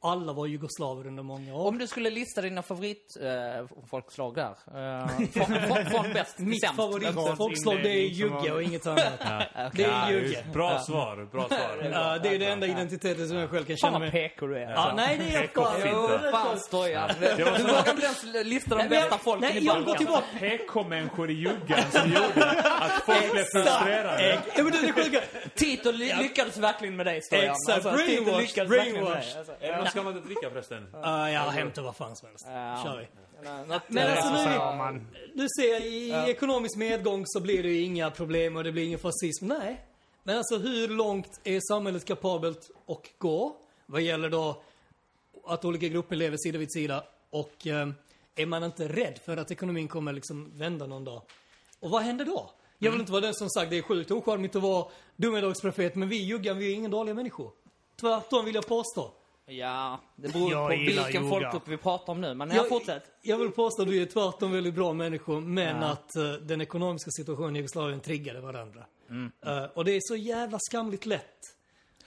Alla 0.07 0.33
var 0.33 0.47
jugoslaver 0.47 1.07
under 1.07 1.23
många 1.23 1.55
år. 1.55 1.67
Om 1.69 1.79
du 1.79 1.87
skulle 1.87 2.11
lista 2.11 2.41
dina 2.41 2.63
favoritfolkslag 2.63 4.35
där. 4.35 4.45
Eh, 4.51 5.07
från, 5.47 5.87
från, 5.87 6.13
bäst 6.13 6.37
till 6.37 6.47
Mitt 6.47 6.61
sämst. 6.61 6.77
favoritfolkslag 6.77 7.83
det 7.83 7.89
är 7.91 8.07
jugge 8.09 8.53
och 8.53 8.63
inget 8.63 8.87
annat. 8.87 9.19
Det 9.73 9.85
är 9.85 9.89
Ja, 9.89 10.11
jugge. 10.11 10.45
Bra 10.53 10.79
svar, 10.79 11.29
bra 11.33 11.49
svar. 11.49 11.59
Ja, 11.93 12.19
det 12.23 12.29
är 12.35 12.39
det 12.39 12.47
enda 12.47 12.67
identiteten 12.67 13.29
som 13.29 13.37
jag 13.37 13.51
själv 13.51 13.65
kan 13.65 13.77
Fan 13.77 13.89
känna 13.89 13.93
vad 13.99 14.13
mig... 14.13 14.29
PK 14.29 14.47
du 14.47 14.57
är. 14.59 14.71
Ja, 14.71 14.93
nej, 14.97 15.19
det 15.19 15.25
är 15.37 15.43
jag 15.43 15.51
fan. 15.55 15.81
Fan. 16.31 17.09
Du 17.37 17.45
vågar 17.45 17.91
inte 17.91 18.03
ens 18.05 18.25
lista 18.47 18.71
de 18.71 18.77
Nej, 18.79 18.89
bästa 18.89 19.09
jag- 19.11 19.21
folken 19.21 19.49
nej, 19.55 19.63
i 19.63 19.67
jag 19.67 19.77
går 19.77 19.85
Balkan. 19.85 19.99
tillbaka. 19.99 20.27
PK-människor 20.41 21.31
i 21.31 21.35
juggan 21.35 21.83
som 21.93 22.09
gjorde 22.13 22.51
att 22.81 23.03
folk 23.07 23.33
blev 23.33 23.45
frustrerad. 23.45 24.21
Ex- 24.21 24.43
Ja, 24.57 24.63
men 24.63 24.73
det 24.73 24.79
är 24.79 24.83
det 24.87 24.93
sjuka. 24.93 25.21
Tito 25.55 25.91
ly- 25.93 26.13
lyckades 26.19 26.57
verkligen 26.59 26.97
med 26.97 27.07
dig, 27.07 27.23
Stojan. 27.23 27.45
Exakt, 27.45 27.77
Tito 27.83 27.91
brainwashed, 27.97 28.41
lyckades 28.41 28.73
verkligen 28.73 29.05
med 29.05 29.13
dig. 29.13 29.25
brainwashed. 29.61 29.96
Ska 29.97 30.03
man 30.03 30.17
inte 30.17 30.29
dricka 30.29 30.51
förresten? 30.51 30.87
Uh, 30.95 31.33
jag 31.33 31.41
hämtar 31.41 31.83
vad 31.83 31.97
fan 31.97 32.17
som 32.17 32.29
helst. 32.29 32.47
Ja. 32.49 32.81
Kör 32.85 32.99
vi. 32.99 33.07
Men 33.89 34.11
alltså 34.11 34.37
Så 34.37 34.93
nu, 34.93 35.05
du 35.35 35.47
ser 35.59 35.87
i 35.87 36.31
ekonomisk 36.31 36.77
medgång 36.77 37.23
så 37.27 37.41
blir 37.41 37.63
det 37.63 37.69
ju 37.69 37.83
inga 37.83 38.11
problem 38.11 38.57
och 38.57 38.65
det 38.65 38.73
blir 38.73 38.85
ingen 38.85 38.99
fascism. 38.99 39.47
Nej. 39.47 39.87
Men 40.23 40.39
alltså 40.39 40.59
hur 40.59 40.89
långt 40.89 41.41
är 41.45 41.61
samhället 41.61 42.05
kapabelt 42.05 42.71
att 42.87 43.19
gå? 43.19 43.57
Vad 43.87 44.01
gäller 44.01 44.31
då 44.31 44.63
att 45.47 45.65
olika 45.65 45.89
grupper 45.89 46.17
lever 46.17 46.37
sida 46.37 46.59
vid 46.59 46.73
sida 46.73 47.05
och 47.31 47.67
eh, 47.67 47.89
är 48.37 48.47
man 48.47 48.65
inte 48.65 48.89
rädd 48.89 49.19
för 49.25 49.37
att 49.37 49.51
ekonomin 49.51 49.89
kommer 49.89 50.13
liksom 50.13 50.51
vända 50.55 50.87
någon 50.87 51.05
dag? 51.05 51.23
Och 51.81 51.91
vad 51.91 52.03
händer 52.03 52.25
då? 52.25 52.51
Jag 52.79 52.91
vill 52.91 53.01
inte 53.01 53.13
vara 53.13 53.23
den 53.23 53.35
som 53.35 53.51
sagt 53.51 53.71
det 53.71 53.79
är 53.79 53.83
sjukt 53.83 54.11
ocharmigt 54.11 54.57
att 54.57 54.63
vara 54.63 54.87
domedagsprofet 55.17 55.95
men 55.95 56.09
vi 56.09 56.17
juggar, 56.17 56.55
vi 56.55 56.73
är 56.73 56.75
ingen 56.75 56.91
dåliga 56.91 57.15
människor. 57.15 57.51
Tvärtom 58.01 58.45
vill 58.45 58.55
jag 58.55 58.67
påstå. 58.67 59.13
Ja, 59.49 60.01
det 60.17 60.33
beror 60.33 60.53
Jag 60.53 60.71
på 60.71 60.77
vilken 60.77 61.25
yoga. 61.25 61.31
folkgrupp 61.31 61.69
vi 61.69 61.77
pratar 61.77 62.13
om 62.13 62.21
nu. 62.21 62.35
Men 62.35 62.51
jag 62.51 62.69
fortsätt. 62.69 63.03
Jag 63.23 63.39
vill 63.39 63.51
påstå 63.51 63.83
att 63.83 63.89
vi 63.89 64.03
är 64.03 64.07
tvärtom 64.07 64.53
väldigt 64.53 64.75
bra 64.75 64.93
människor, 64.93 65.41
men 65.41 65.83
Ja. 65.83 65.89
att 65.89 66.17
eh, 66.17 66.33
den 66.33 66.61
ekonomiska 66.61 67.11
situationen 67.11 67.57
i 67.57 67.59
Jugoslavien 67.59 68.01
triggade 68.01 68.41
varandra. 68.41 68.87
Mm. 69.11 69.33
Eh, 69.47 69.65
och 69.65 69.85
det 69.85 69.93
är 69.93 70.01
så 70.03 70.17
jävla 70.17 70.59
skamligt 70.61 71.07
lätt 71.07 71.39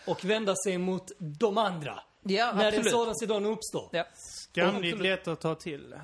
att 0.08 0.24
vända 0.24 0.56
sig 0.56 0.78
mot 0.78 1.12
de 1.20 1.58
andra. 1.58 2.00
Ja, 2.24 2.54
när 2.54 2.62
en 2.62 2.68
absolut. 2.68 2.92
sådan 2.92 3.16
situation 3.16 3.46
uppstår. 3.46 3.90
Ja. 3.92 4.06
Skamligt 4.50 5.00
lätt 5.02 5.28
att 5.28 5.40
ta 5.42 5.56
till. 5.56 5.96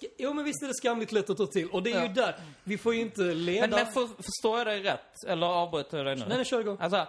Sk- 0.00 0.08
Jo 0.18 0.32
men 0.32 0.44
visst 0.44 0.62
är 0.62 0.66
det 0.66 0.74
skamligt 0.74 1.12
lätt 1.12 1.30
att 1.30 1.36
ta 1.36 1.46
till. 1.46 1.68
Och 1.70 1.82
det 1.82 1.92
är 1.92 2.00
ju 2.00 2.06
Ja. 2.06 2.12
där, 2.12 2.36
vi 2.64 2.78
får 2.78 2.94
ju 2.94 3.00
inte 3.00 3.20
leda... 3.22 3.66
Men, 3.66 3.70
men 3.84 3.92
för, 3.92 4.06
förstår 4.22 4.58
jag 4.58 4.66
dig 4.66 4.82
rätt? 4.82 5.24
Eller 5.26 5.46
avbryter 5.46 5.96
jag 5.96 6.06
dig 6.06 6.16
nu? 6.16 6.24
Nej, 6.28 6.36
nej, 6.36 6.44
kör 6.46 6.60
igång. 6.60 6.76
Alltså, 6.80 7.06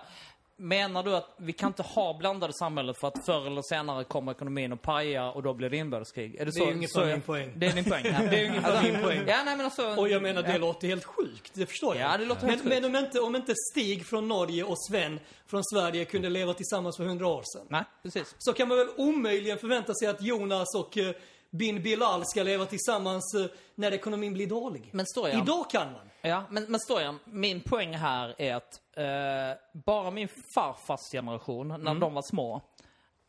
menar 0.59 1.03
du 1.03 1.15
att 1.15 1.33
vi 1.37 1.53
kan 1.53 1.67
inte 1.67 1.83
ha 1.83 2.17
blandade 2.17 2.53
samhället 2.53 2.99
för 2.99 3.07
att 3.07 3.25
förr 3.25 3.47
eller 3.47 3.61
senare 3.61 4.03
kommer 4.03 4.31
ekonomin 4.31 4.73
att 4.73 4.81
paja 4.81 5.31
och 5.31 5.43
då 5.43 5.53
blir 5.53 5.69
det 5.69 5.77
inbördeskrig? 5.77 6.35
Är 6.35 6.45
det, 6.45 6.51
Det 6.51 6.59
är 6.59 6.71
ungefär 6.71 6.87
så 6.87 6.99
min 6.99 7.09
jag- 7.09 7.25
poäng. 7.25 7.53
Det 7.55 7.65
är 7.65 7.73
din 7.73 7.83
poäng? 7.83 8.05
Ja. 8.05 8.19
Det 8.29 8.39
är 8.39 8.49
ungefär 8.49 8.83
min 8.83 9.01
poäng. 9.01 9.23
Ja, 9.27 9.43
nej 9.45 9.55
men 9.57 9.65
alltså... 9.65 9.95
Och 9.95 10.09
jag 10.09 10.21
menar, 10.21 10.41
det 10.43 10.51
ja. 10.51 10.57
låter 10.57 10.87
helt 10.87 11.05
sjukt. 11.05 11.51
Det 11.53 11.65
förstår 11.65 11.95
jag. 11.95 12.13
Ja, 12.13 12.17
det 12.17 12.25
låter 12.25 12.41
men, 12.41 12.49
helt 12.49 12.63
sjukt. 12.63 12.81
men 12.81 12.85
om 12.95 13.05
inte, 13.05 13.19
om 13.19 13.35
inte 13.35 13.53
Stig 13.71 14.05
från 14.05 14.27
Norge 14.27 14.63
och 14.63 14.77
Sven 14.89 15.19
från 15.47 15.63
Sverige 15.63 16.05
kunde 16.05 16.29
leva 16.29 16.53
tillsammans 16.53 16.97
för 16.97 17.03
hundra 17.03 17.27
år 17.27 17.43
sedan. 17.45 17.65
Nej, 17.69 17.83
precis. 18.03 18.35
så 18.37 18.53
kan 18.53 18.67
man 18.67 18.77
väl 18.77 18.87
omöjligen 18.97 19.57
förvänta 19.57 19.93
sig 19.93 20.07
att 20.07 20.21
Jonas 20.21 20.75
och 20.75 20.97
eh, 20.97 21.11
bin 21.49 21.81
Bilal 21.81 22.25
ska 22.25 22.43
leva 22.43 22.65
tillsammans 22.65 23.33
eh, 23.35 23.45
när 23.75 23.91
ekonomin 23.93 24.33
blir 24.33 24.47
dålig. 24.47 24.89
Men 24.93 25.05
Stojan- 25.05 25.41
Idag 25.43 25.69
kan 25.69 25.91
man. 25.93 26.09
Ja, 26.21 26.43
men, 26.49 26.63
men 26.71 26.79
Stojan, 26.79 27.19
min 27.25 27.61
poäng 27.61 27.93
här 27.95 28.35
är 28.41 28.55
att 28.55 28.81
eh, 28.95 29.81
bara 29.85 30.11
min 30.11 30.27
farfars 30.55 31.11
generation, 31.11 31.67
när 31.67 31.75
Mm. 31.75 31.99
de 31.99 32.13
var 32.13 32.21
små, 32.29 32.61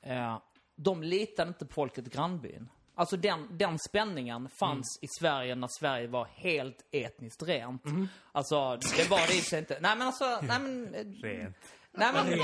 eh, 0.02 0.38
de 0.76 1.02
litade 1.02 1.48
inte 1.48 1.66
på 1.66 1.72
folket 1.74 2.06
i 2.06 2.10
grannbyn. 2.10 2.68
Alltså 2.94 3.16
den, 3.16 3.48
den 3.58 3.78
spänningen 3.88 4.48
fanns 4.60 4.98
Mm. 4.98 5.04
i 5.04 5.08
Sverige 5.20 5.54
när 5.54 5.68
Sverige 5.80 6.06
var 6.06 6.24
helt 6.34 6.78
etniskt 6.90 7.42
rent. 7.42 7.84
Mm-hmm. 7.84 8.06
Alltså, 8.32 8.76
det 8.96 9.10
var 9.10 9.52
det 9.52 9.58
inte. 9.58 9.78
Nej 9.80 9.96
men 9.96 10.06
alltså, 10.06 10.24
nej 10.42 10.60
men... 10.60 10.94
eh, 10.94 11.04
Rent. 11.22 11.56
Nej 11.98 12.08
men... 12.14 12.38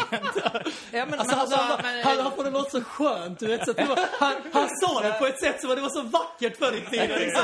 ja 0.93 1.07
men, 1.07 1.21
Alltså, 1.21 1.37
men 1.37 1.39
han, 1.39 1.41
alltså, 1.41 1.79
men, 1.83 2.05
han, 2.05 2.19
han 2.19 2.33
får 2.37 2.45
det 2.45 2.51
låta 2.51 2.71
så 2.71 2.81
skönt, 2.85 3.39
du 3.39 3.47
vet. 3.47 3.65
Så 3.65 3.73
var, 3.73 4.09
han, 4.19 4.35
han 4.53 4.69
sa 4.83 5.01
det 5.03 5.13
på 5.13 5.27
ett 5.27 5.41
sätt 5.41 5.61
som 5.61 5.71
det 5.71 5.81
var 5.81 5.89
så 5.89 6.03
vackert 6.03 6.57
förr 6.57 6.73
i 6.77 6.91
tiden. 6.91 7.19
Liksom. 7.21 7.43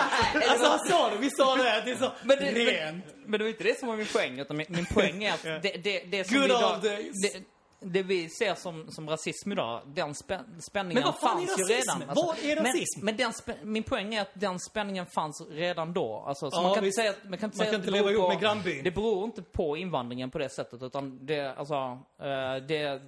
Alltså 0.49 0.69
han 0.69 0.79
sa 0.79 1.11
det, 1.11 1.17
vi 1.17 1.31
sa 1.31 1.57
det, 1.57 1.83
det 1.85 1.91
är 1.91 1.97
så 1.97 2.11
Men 2.23 2.39
det, 2.39 2.45
rent. 2.45 3.07
men, 3.07 3.25
men 3.27 3.39
det 3.39 3.45
var 3.45 3.51
inte 3.51 3.65
det 3.65 3.79
som 3.79 3.89
var 3.89 3.97
min 3.97 4.07
poäng, 4.07 4.39
utan 4.41 4.57
min, 4.57 4.67
min 4.69 4.87
poäng 4.87 5.25
är 5.25 5.33
att 5.35 5.43
det, 5.43 5.61
det, 5.85 6.01
det 6.11 6.25
som 6.29 6.37
Good 6.37 6.49
vi 6.49 6.55
old 6.55 6.61
idag, 6.63 6.83
days. 6.83 7.23
det, 7.23 7.43
det 7.85 8.03
vi 8.03 8.29
ser 8.29 8.55
som, 8.55 8.91
som 8.91 9.09
rasism 9.11 9.53
idag, 9.53 9.81
den 9.87 10.15
spän, 10.15 10.63
spänningen 10.71 11.03
Men 11.03 11.13
vad 11.13 11.21
fan 11.21 11.43
är 11.43 11.47
fanns 11.47 11.59
ju 11.59 11.63
rasism? 11.63 11.91
redan. 11.99 12.09
Alltså, 12.11 12.27
Vad 12.27 12.39
är 12.39 12.57
rasism? 12.57 12.99
Men, 13.01 13.05
men 13.05 13.17
den 13.17 13.33
spä, 13.33 13.55
min 13.63 13.83
poäng 13.83 14.15
är 14.15 14.23
att 14.23 14.31
den 14.35 14.61
spänningen 14.61 15.07
fanns 15.07 15.43
redan 15.51 15.93
då. 15.93 16.25
Alltså, 16.27 16.51
så 16.51 16.57
Ja, 16.57 16.63
man 16.63 16.75
kan 16.75 16.85
visst. 16.85 16.99
inte 16.99 17.09
säga 17.09 17.11
att, 17.25 17.31
man 17.31 17.39
kan 17.39 17.47
inte, 17.49 17.59
Man 17.59 17.67
kan 17.67 17.75
inte 17.75 17.87
det 17.87 17.93
leva 17.93 18.05
beror 18.07 18.19
ihop 18.19 18.29
med 18.33 18.41
grannbyn. 18.41 18.85
Det 18.85 18.91
beror 18.91 19.25
inte 19.25 19.43
på 19.43 19.77
invandringen 19.77 20.31
på 20.31 20.39
det 20.39 20.49
sättet, 20.49 20.83
utan 20.83 21.27
det, 21.27 21.55
alltså, 21.59 21.75
eh, 22.23 22.57
det, 22.69 23.03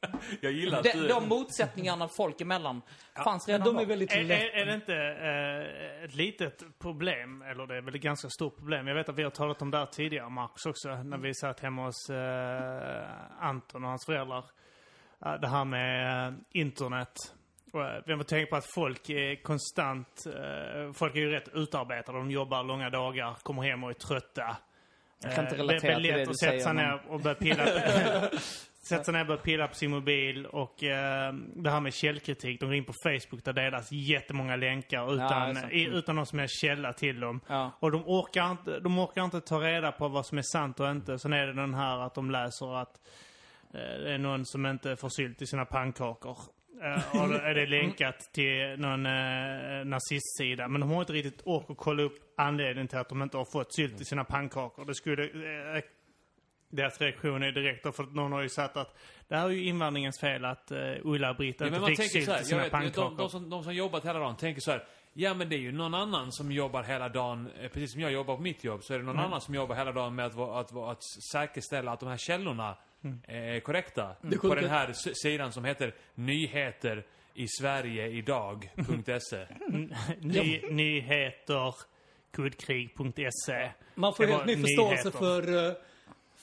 Jag 0.40 0.52
gillar 0.52 0.78
att 0.78 0.84
de, 0.84 0.92
du... 0.92 1.08
de 1.08 1.28
motsättningarna 1.28 2.08
folk 2.16 2.40
emellan 2.40 2.82
fanns 3.24 3.48
redan 3.48 3.66
De 3.66 3.76
är 3.76 3.80
då. 3.80 3.88
väldigt 3.88 4.12
Är, 4.12 4.22
lätt. 4.24 4.40
är, 4.42 4.46
är 4.60 4.66
det 4.66 4.74
inte 4.74 4.94
eh, 4.94 5.81
ett 6.04 6.14
litet 6.14 6.62
problem, 6.78 7.42
eller 7.42 7.66
det 7.66 7.76
är 7.76 7.80
väl 7.80 7.94
ett 7.94 8.00
ganska 8.00 8.28
stort 8.28 8.56
problem. 8.56 8.86
Jag 8.86 8.94
vet 8.94 9.08
att 9.08 9.18
vi 9.18 9.22
har 9.22 9.30
talat 9.30 9.62
om 9.62 9.70
det 9.70 9.78
här 9.78 9.86
tidigare, 9.86 10.28
Marcus 10.28 10.66
också, 10.66 11.02
när 11.02 11.18
vi 11.18 11.34
satt 11.34 11.60
hemma 11.60 11.84
hos 11.84 12.10
eh, 12.10 13.44
Anton 13.44 13.84
och 13.84 13.88
hans 13.90 14.06
föräldrar. 14.06 14.44
Eh, 15.26 15.34
det 15.40 15.48
här 15.48 15.64
med 15.64 16.28
eh, 16.28 16.34
internet. 16.50 17.12
Eh, 17.74 18.02
Vi 18.06 18.12
har 18.12 18.22
tänkt 18.22 18.50
på 18.50 18.56
att 18.56 18.72
folk 18.74 19.10
är 19.10 19.42
konstant, 19.42 20.26
eh, 20.26 20.92
folk 20.92 21.14
är 21.16 21.20
ju 21.20 21.30
rätt 21.30 21.48
utarbetade. 21.54 22.18
De 22.18 22.30
jobbar 22.30 22.62
långa 22.64 22.90
dagar, 22.90 23.36
kommer 23.42 23.62
hem 23.62 23.84
och 23.84 23.90
är 23.90 23.94
trötta. 23.94 24.56
Jag 25.24 25.34
kan 25.34 25.44
inte 25.44 25.56
relatera 25.56 25.80
det 25.80 25.92
är 25.92 25.94
till 25.94 26.02
det 26.02 26.16
lätt 26.16 26.26
du 26.26 26.30
att 26.30 26.38
sätta 26.38 26.50
säger, 26.50 26.64
sig 26.64 26.74
ner 26.74 27.02
och 27.08 27.20
börja 27.20 27.34
pilla 27.34 27.64
Sätta 28.88 29.04
sig 29.04 29.14
ner 29.14 29.20
och 29.20 29.26
börja 29.26 29.40
pilla 29.40 29.68
på 29.68 29.74
sin 29.74 29.90
mobil 29.90 30.46
och 30.46 30.82
eh, 30.82 31.34
det 31.34 31.70
här 31.70 31.80
med 31.80 31.94
källkritik. 31.94 32.60
De 32.60 32.66
går 32.66 32.74
in 32.74 32.84
på 32.84 32.92
Facebook 32.92 33.44
där 33.44 33.52
delas 33.52 33.92
jättemånga 33.92 34.56
länkar 34.56 35.02
är 35.02 35.14
utan, 35.14 35.54
sant. 35.54 35.72
i, 35.72 35.84
utan 35.84 36.16
någon 36.16 36.26
som 36.26 36.38
helst 36.38 36.60
källa 36.60 36.92
till 36.92 37.20
dem. 37.20 37.40
Ja. 37.48 37.70
Och 37.80 37.90
de 37.90 38.02
orkar, 38.06 38.50
inte, 38.50 38.80
de 38.80 38.98
orkar 38.98 39.24
inte 39.24 39.40
ta 39.40 39.60
reda 39.60 39.92
på 39.92 40.08
vad 40.08 40.26
som 40.26 40.38
är 40.38 40.42
sant 40.42 40.80
och 40.80 40.90
inte. 40.90 41.18
Sen 41.18 41.32
är 41.32 41.46
det 41.46 41.52
den 41.52 41.74
här 41.74 41.98
att 41.98 42.14
de 42.14 42.30
läser 42.30 42.76
att 42.82 43.00
eh, 43.74 44.02
det 44.02 44.14
är 44.14 44.18
någon 44.18 44.46
som 44.46 44.66
inte 44.66 44.96
får 44.96 45.08
sylt 45.08 45.42
i 45.42 45.46
sina 45.46 45.64
pannkakor. 45.64 46.38
Eh, 46.82 47.22
och 47.22 47.28
då 47.28 47.34
är 47.34 47.54
det 47.54 47.66
länkat 47.66 48.32
till 48.32 48.76
någon 48.78 49.06
eh, 49.06 49.84
nazistsida. 49.84 50.68
Men 50.68 50.80
de 50.80 50.90
har 50.90 51.00
inte 51.00 51.12
riktigt 51.12 51.42
ork 51.44 51.70
att 51.70 51.76
kolla 51.76 52.02
upp 52.02 52.18
anledningen 52.36 52.88
till 52.88 52.98
att 52.98 53.08
de 53.08 53.22
inte 53.22 53.36
har 53.36 53.44
fått 53.52 53.74
sylt 53.74 54.00
i 54.00 54.04
sina 54.04 54.24
pannkakor. 54.24 54.84
Det 54.84 54.94
skulle... 54.94 55.24
Eh, 55.24 55.82
deras 56.72 57.00
reaktion 57.00 57.42
är 57.42 57.52
direkt, 57.52 57.96
för 57.96 58.02
att 58.02 58.14
någon 58.14 58.32
har 58.32 58.42
ju 58.42 58.48
sagt 58.48 58.76
att 58.76 58.96
det 59.28 59.36
här 59.36 59.46
är 59.46 59.50
ju 59.50 59.64
invandringens 59.64 60.20
fel 60.20 60.44
att 60.44 60.72
uh, 60.72 60.78
Ulla-Britt 61.02 61.56
Ja, 61.60 61.66
inte 61.66 61.70
men 61.70 61.80
man 61.80 61.88
fick 61.90 61.98
tänker 61.98 62.12
sylt 62.20 62.28
jag 62.28 62.46
sina 62.46 62.68
pannkakor. 62.68 63.04
de, 63.10 63.16
de, 63.16 63.28
som, 63.30 63.50
de 63.50 63.64
som 63.64 63.74
jobbat 63.74 64.04
hela 64.04 64.18
dagen 64.18 64.36
tänker 64.36 64.60
så 64.60 64.70
här. 64.70 64.84
Ja 65.14 65.34
men 65.34 65.48
det 65.48 65.56
är 65.56 65.58
ju 65.60 65.72
någon 65.72 65.94
annan 65.94 66.32
som 66.32 66.52
jobbar 66.52 66.82
hela 66.82 67.08
dagen, 67.08 67.48
eh, 67.60 67.68
precis 67.68 67.92
som 67.92 68.00
jag 68.00 68.12
jobbar 68.12 68.36
på 68.36 68.42
mitt 68.42 68.64
jobb, 68.64 68.82
så 68.82 68.94
är 68.94 68.98
det 68.98 69.04
någon 69.04 69.14
Mm. 69.16 69.26
annan 69.26 69.40
som 69.40 69.54
jobbar 69.54 69.76
hela 69.76 69.92
dagen 69.92 70.14
med 70.14 70.26
att, 70.26 70.38
att, 70.38 70.72
vara- 70.72 70.90
att 70.92 71.02
säkerställa 71.32 71.92
att 71.92 72.00
de 72.00 72.08
här 72.08 72.16
källorna 72.16 72.76
Mm. 73.04 73.18
är 73.28 73.60
korrekta. 73.60 74.16
Det 74.22 74.38
På 74.38 74.54
den 74.54 74.70
här 74.70 74.92
sidan 75.22 75.52
som 75.52 75.64
heter 75.64 75.94
nyheter 76.14 77.04
i 77.34 77.46
Sverige 77.48 78.08
idag.se. 78.08 79.46
Ny, 80.20 80.60
nyheter, 80.70 81.74
kuddkrig.se. 82.32 83.70
Man 83.94 84.14
får 84.14 84.24
helt 84.26 84.46
ny 84.46 84.56
förståelse 84.56 85.08
nyheter. 85.08 85.18
för, 85.18 85.68
eh, 85.68 85.74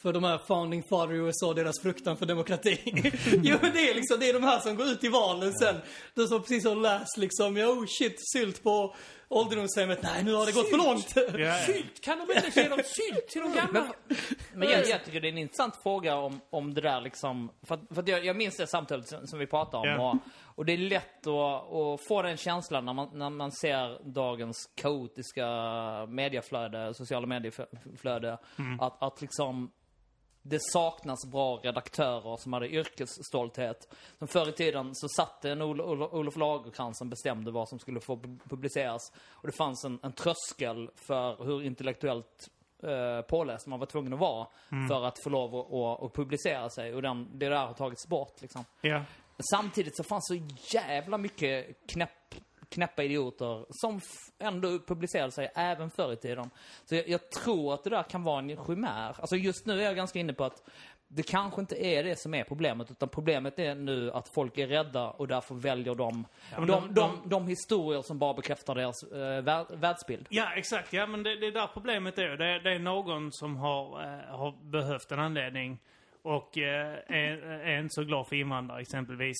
för 0.02 0.14
de 0.14 0.24
här 0.24 0.38
founding 0.38 0.84
father 0.84 1.14
i 1.14 1.18
USA 1.18 1.47
och 1.47 1.56
deras 1.56 1.82
fruktan 1.82 2.18
för 2.18 2.26
demokrati. 2.26 2.80
jo 3.43 3.58
men 3.62 3.74
det 3.74 3.89
är 3.89 3.95
liksom, 3.95 4.20
det 4.20 4.30
är 4.30 4.34
de 4.34 4.43
här 4.43 4.60
som 4.60 4.76
går 4.76 4.88
ut 4.88 5.04
i 5.04 5.08
valen 5.08 5.54
sen. 5.54 5.76
De 6.14 6.28
som 6.28 6.41
precis 6.41 6.66
har 6.66 6.76
läst 6.76 7.18
liksom, 7.18 7.58
ja, 7.58 7.68
oh 7.68 7.86
shit, 7.88 8.16
sylt 8.34 8.64
på 8.64 8.95
ålderdomshemmet. 9.30 10.00
Nej, 10.04 10.24
nu 10.24 10.34
har 10.34 10.45
det 10.45 10.52
gått 10.52 10.70
för 10.70 10.78
långt. 10.78 11.14
Ja, 11.39 11.54
Sylt! 11.66 12.02
Kan 12.02 12.18
de 12.18 12.34
inte 12.36 12.60
ge 12.60 12.70
dem 12.70 12.80
sylt 12.86 13.28
till 13.28 13.41
de 13.41 13.54
gamla? 13.54 13.93
Men 14.54 14.70
jag, 14.70 14.88
jag 14.88 15.06
tycker 15.06 15.22
det 15.22 15.28
är 15.28 15.32
en 15.32 15.38
intressant 15.38 15.74
fråga 15.84 16.16
om, 16.16 16.41
om 16.50 16.74
det 16.74 16.82
där 16.82 17.02
liksom, 17.02 17.52
för 17.64 17.76
att, 17.76 17.82
för 17.89 18.02
att 18.02 18.08
jag, 18.08 18.26
jag 18.26 18.36
minns 18.36 18.58
det 18.58 18.68
samtalet 18.68 19.08
som, 19.08 19.28
som 19.28 19.39
vi 19.39 19.47
pratade 19.47 19.78
om. 19.78 20.02
Ja. 20.02 20.12
Och, 20.12 20.18
och 20.60 20.66
det 20.66 20.74
är 20.74 20.78
lätt 20.78 21.28
att, 21.28 21.74
att 21.74 22.08
få 22.08 22.22
den 22.22 22.38
känslan 22.38 22.86
när 22.86 22.93
man, 22.93 23.10
när 23.14 23.30
man 23.30 23.52
ser 23.52 24.12
dagens 24.14 24.70
kaotiska 24.76 25.45
mediaflöde, 26.06 26.93
sociala 26.93 27.28
medieflöde, 27.28 28.38
att, 28.80 29.04
att 29.04 29.22
liksom 29.22 29.72
det 30.41 30.59
saknas 30.73 31.25
bra 31.31 31.55
redaktörer 31.57 32.37
som 32.37 32.53
hade 32.53 32.69
yrkesstolthet. 32.69 33.93
Som 34.19 34.27
förr 34.27 34.49
i 34.49 34.51
tiden 34.51 34.95
så 34.95 35.07
satt 35.09 35.41
det 35.41 35.51
en 35.51 35.61
Ol- 35.61 35.81
Ol- 35.81 36.13
Olof 36.13 36.35
Lagercrantz 36.35 36.97
som 36.97 37.09
bestämde 37.09 37.51
vad 37.51 37.69
som 37.69 37.79
skulle 37.79 37.99
få 37.99 38.15
pu- 38.15 38.39
publiceras. 38.49 39.01
Och 39.31 39.47
det 39.47 39.53
fanns 39.57 39.85
en, 39.85 39.99
en 40.03 40.13
tröskel 40.13 40.89
för 40.95 41.43
hur 41.45 41.63
intellektuellt 41.63 42.49
eh, 42.83 43.21
påläst 43.21 43.67
man 43.67 43.79
var 43.79 43.85
tvungen 43.87 44.13
att 44.13 44.19
vara 44.19 44.47
för 44.89 45.05
att 45.05 45.23
få 45.23 45.29
lov 45.29 45.55
att, 45.55 45.73
att, 45.73 46.03
att 46.03 46.13
publicera 46.13 46.69
sig. 46.69 46.95
Och 46.95 47.01
den, 47.01 47.27
det 47.39 47.49
där 47.49 47.65
har 47.67 47.73
tagits 47.73 48.07
bort 48.07 48.41
liksom. 48.41 48.65
ja. 48.81 49.01
Samtidigt 49.51 49.97
så 49.97 50.03
fanns 50.03 50.27
så 50.27 50.35
jävla 50.77 51.17
mycket 51.17 51.77
knäpp, 51.87 52.35
knäppa 52.70 53.03
idioter 53.03 53.65
som 53.70 54.01
ändå 54.39 54.80
publicerade 54.80 55.32
sig 55.32 55.51
även 55.55 55.89
förr 55.89 56.13
i 56.13 56.15
tiden. 56.15 56.49
Så 56.86 56.95
jag, 56.95 57.09
jag 57.09 57.30
tror 57.30 57.74
att 57.74 57.84
det 57.84 57.89
där 57.89 58.03
kan 58.03 58.24
vara 58.24 58.39
en 58.39 58.65
chimär. 58.65 59.15
Alltså 59.20 59.36
just 59.36 59.65
nu 59.65 59.80
är 59.82 59.86
jag 59.86 59.95
ganska 59.95 60.20
inne 60.20 60.34
på 60.34 60.43
att 60.43 60.70
det 61.11 61.24
kanske 61.24 61.61
inte 61.61 61.86
är 61.86 62.03
det 62.03 62.20
som 62.20 62.34
är 62.34 62.43
problemet, 62.43 62.91
utan 62.91 63.09
problemet 63.09 63.59
är 63.59 63.76
nu 63.76 64.11
att 64.11 64.30
folk 64.30 64.57
är 64.57 64.67
rädda 64.67 65.09
och 65.09 65.28
därför 65.28 65.55
väljer 65.55 65.95
de, 65.95 66.28
men 66.57 66.67
de, 66.67 66.82
de- 66.82 66.93
de, 66.93 67.30
de, 67.30 67.47
historier 67.47 68.01
som 68.01 68.20
bara 68.20 68.34
bekräftar 68.34 68.76
deras 68.76 69.03
vär, 69.43 69.76
världsbild. 69.76 70.28
Ja, 70.30 70.51
exakt. 70.55 70.93
Ja, 70.93 71.07
men 71.07 71.24
det, 71.24 71.36
det 71.36 71.47
är 71.47 71.51
där 71.51 71.67
problemet 71.74 72.17
är. 72.17 72.38
Det, 72.38 72.59
det 72.59 72.74
är 72.76 72.80
någon 72.80 73.32
som 73.32 73.55
har, 73.55 74.03
eh, 74.03 74.38
har 74.38 74.70
behövt 74.72 75.11
en 75.11 75.20
anledning 75.20 75.80
och 76.22 76.57
eh, 76.57 76.97
är, 77.07 77.38
är 77.43 77.80
inte 77.80 77.93
så 77.93 78.03
glad 78.03 78.28
för 78.28 78.36
invandrare 78.36 78.82
exempelvis. 78.82 79.38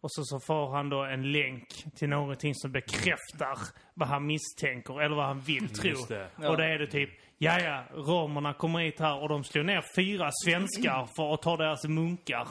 Och 0.00 0.12
så, 0.12 0.24
så 0.24 0.40
får 0.40 0.70
han 0.70 0.88
då 0.88 1.04
en 1.04 1.32
länk 1.32 1.68
till 1.94 2.08
någonting 2.08 2.54
som 2.54 2.72
bekräftar 2.72 3.58
vad 3.94 4.08
han 4.08 4.26
misstänker 4.26 5.02
eller 5.02 5.16
vad 5.16 5.26
han 5.26 5.40
vill 5.40 5.68
tro. 5.68 5.90
Just 5.90 6.08
det. 6.08 6.28
Ja. 6.40 6.50
Och 6.50 6.56
då 6.56 6.62
är 6.62 6.78
det 6.78 6.86
typ, 6.86 7.10
ja 7.38 7.60
ja, 7.60 7.84
romerna 7.94 8.54
kommer 8.54 8.78
hit 8.78 9.00
här 9.00 9.22
och 9.22 9.28
de 9.28 9.44
slår 9.44 9.62
ner 9.62 9.84
fyra 9.96 10.30
svenskar 10.44 11.08
för 11.16 11.34
att 11.34 11.42
ta 11.42 11.56
deras 11.56 11.84
munkar. 11.84 12.48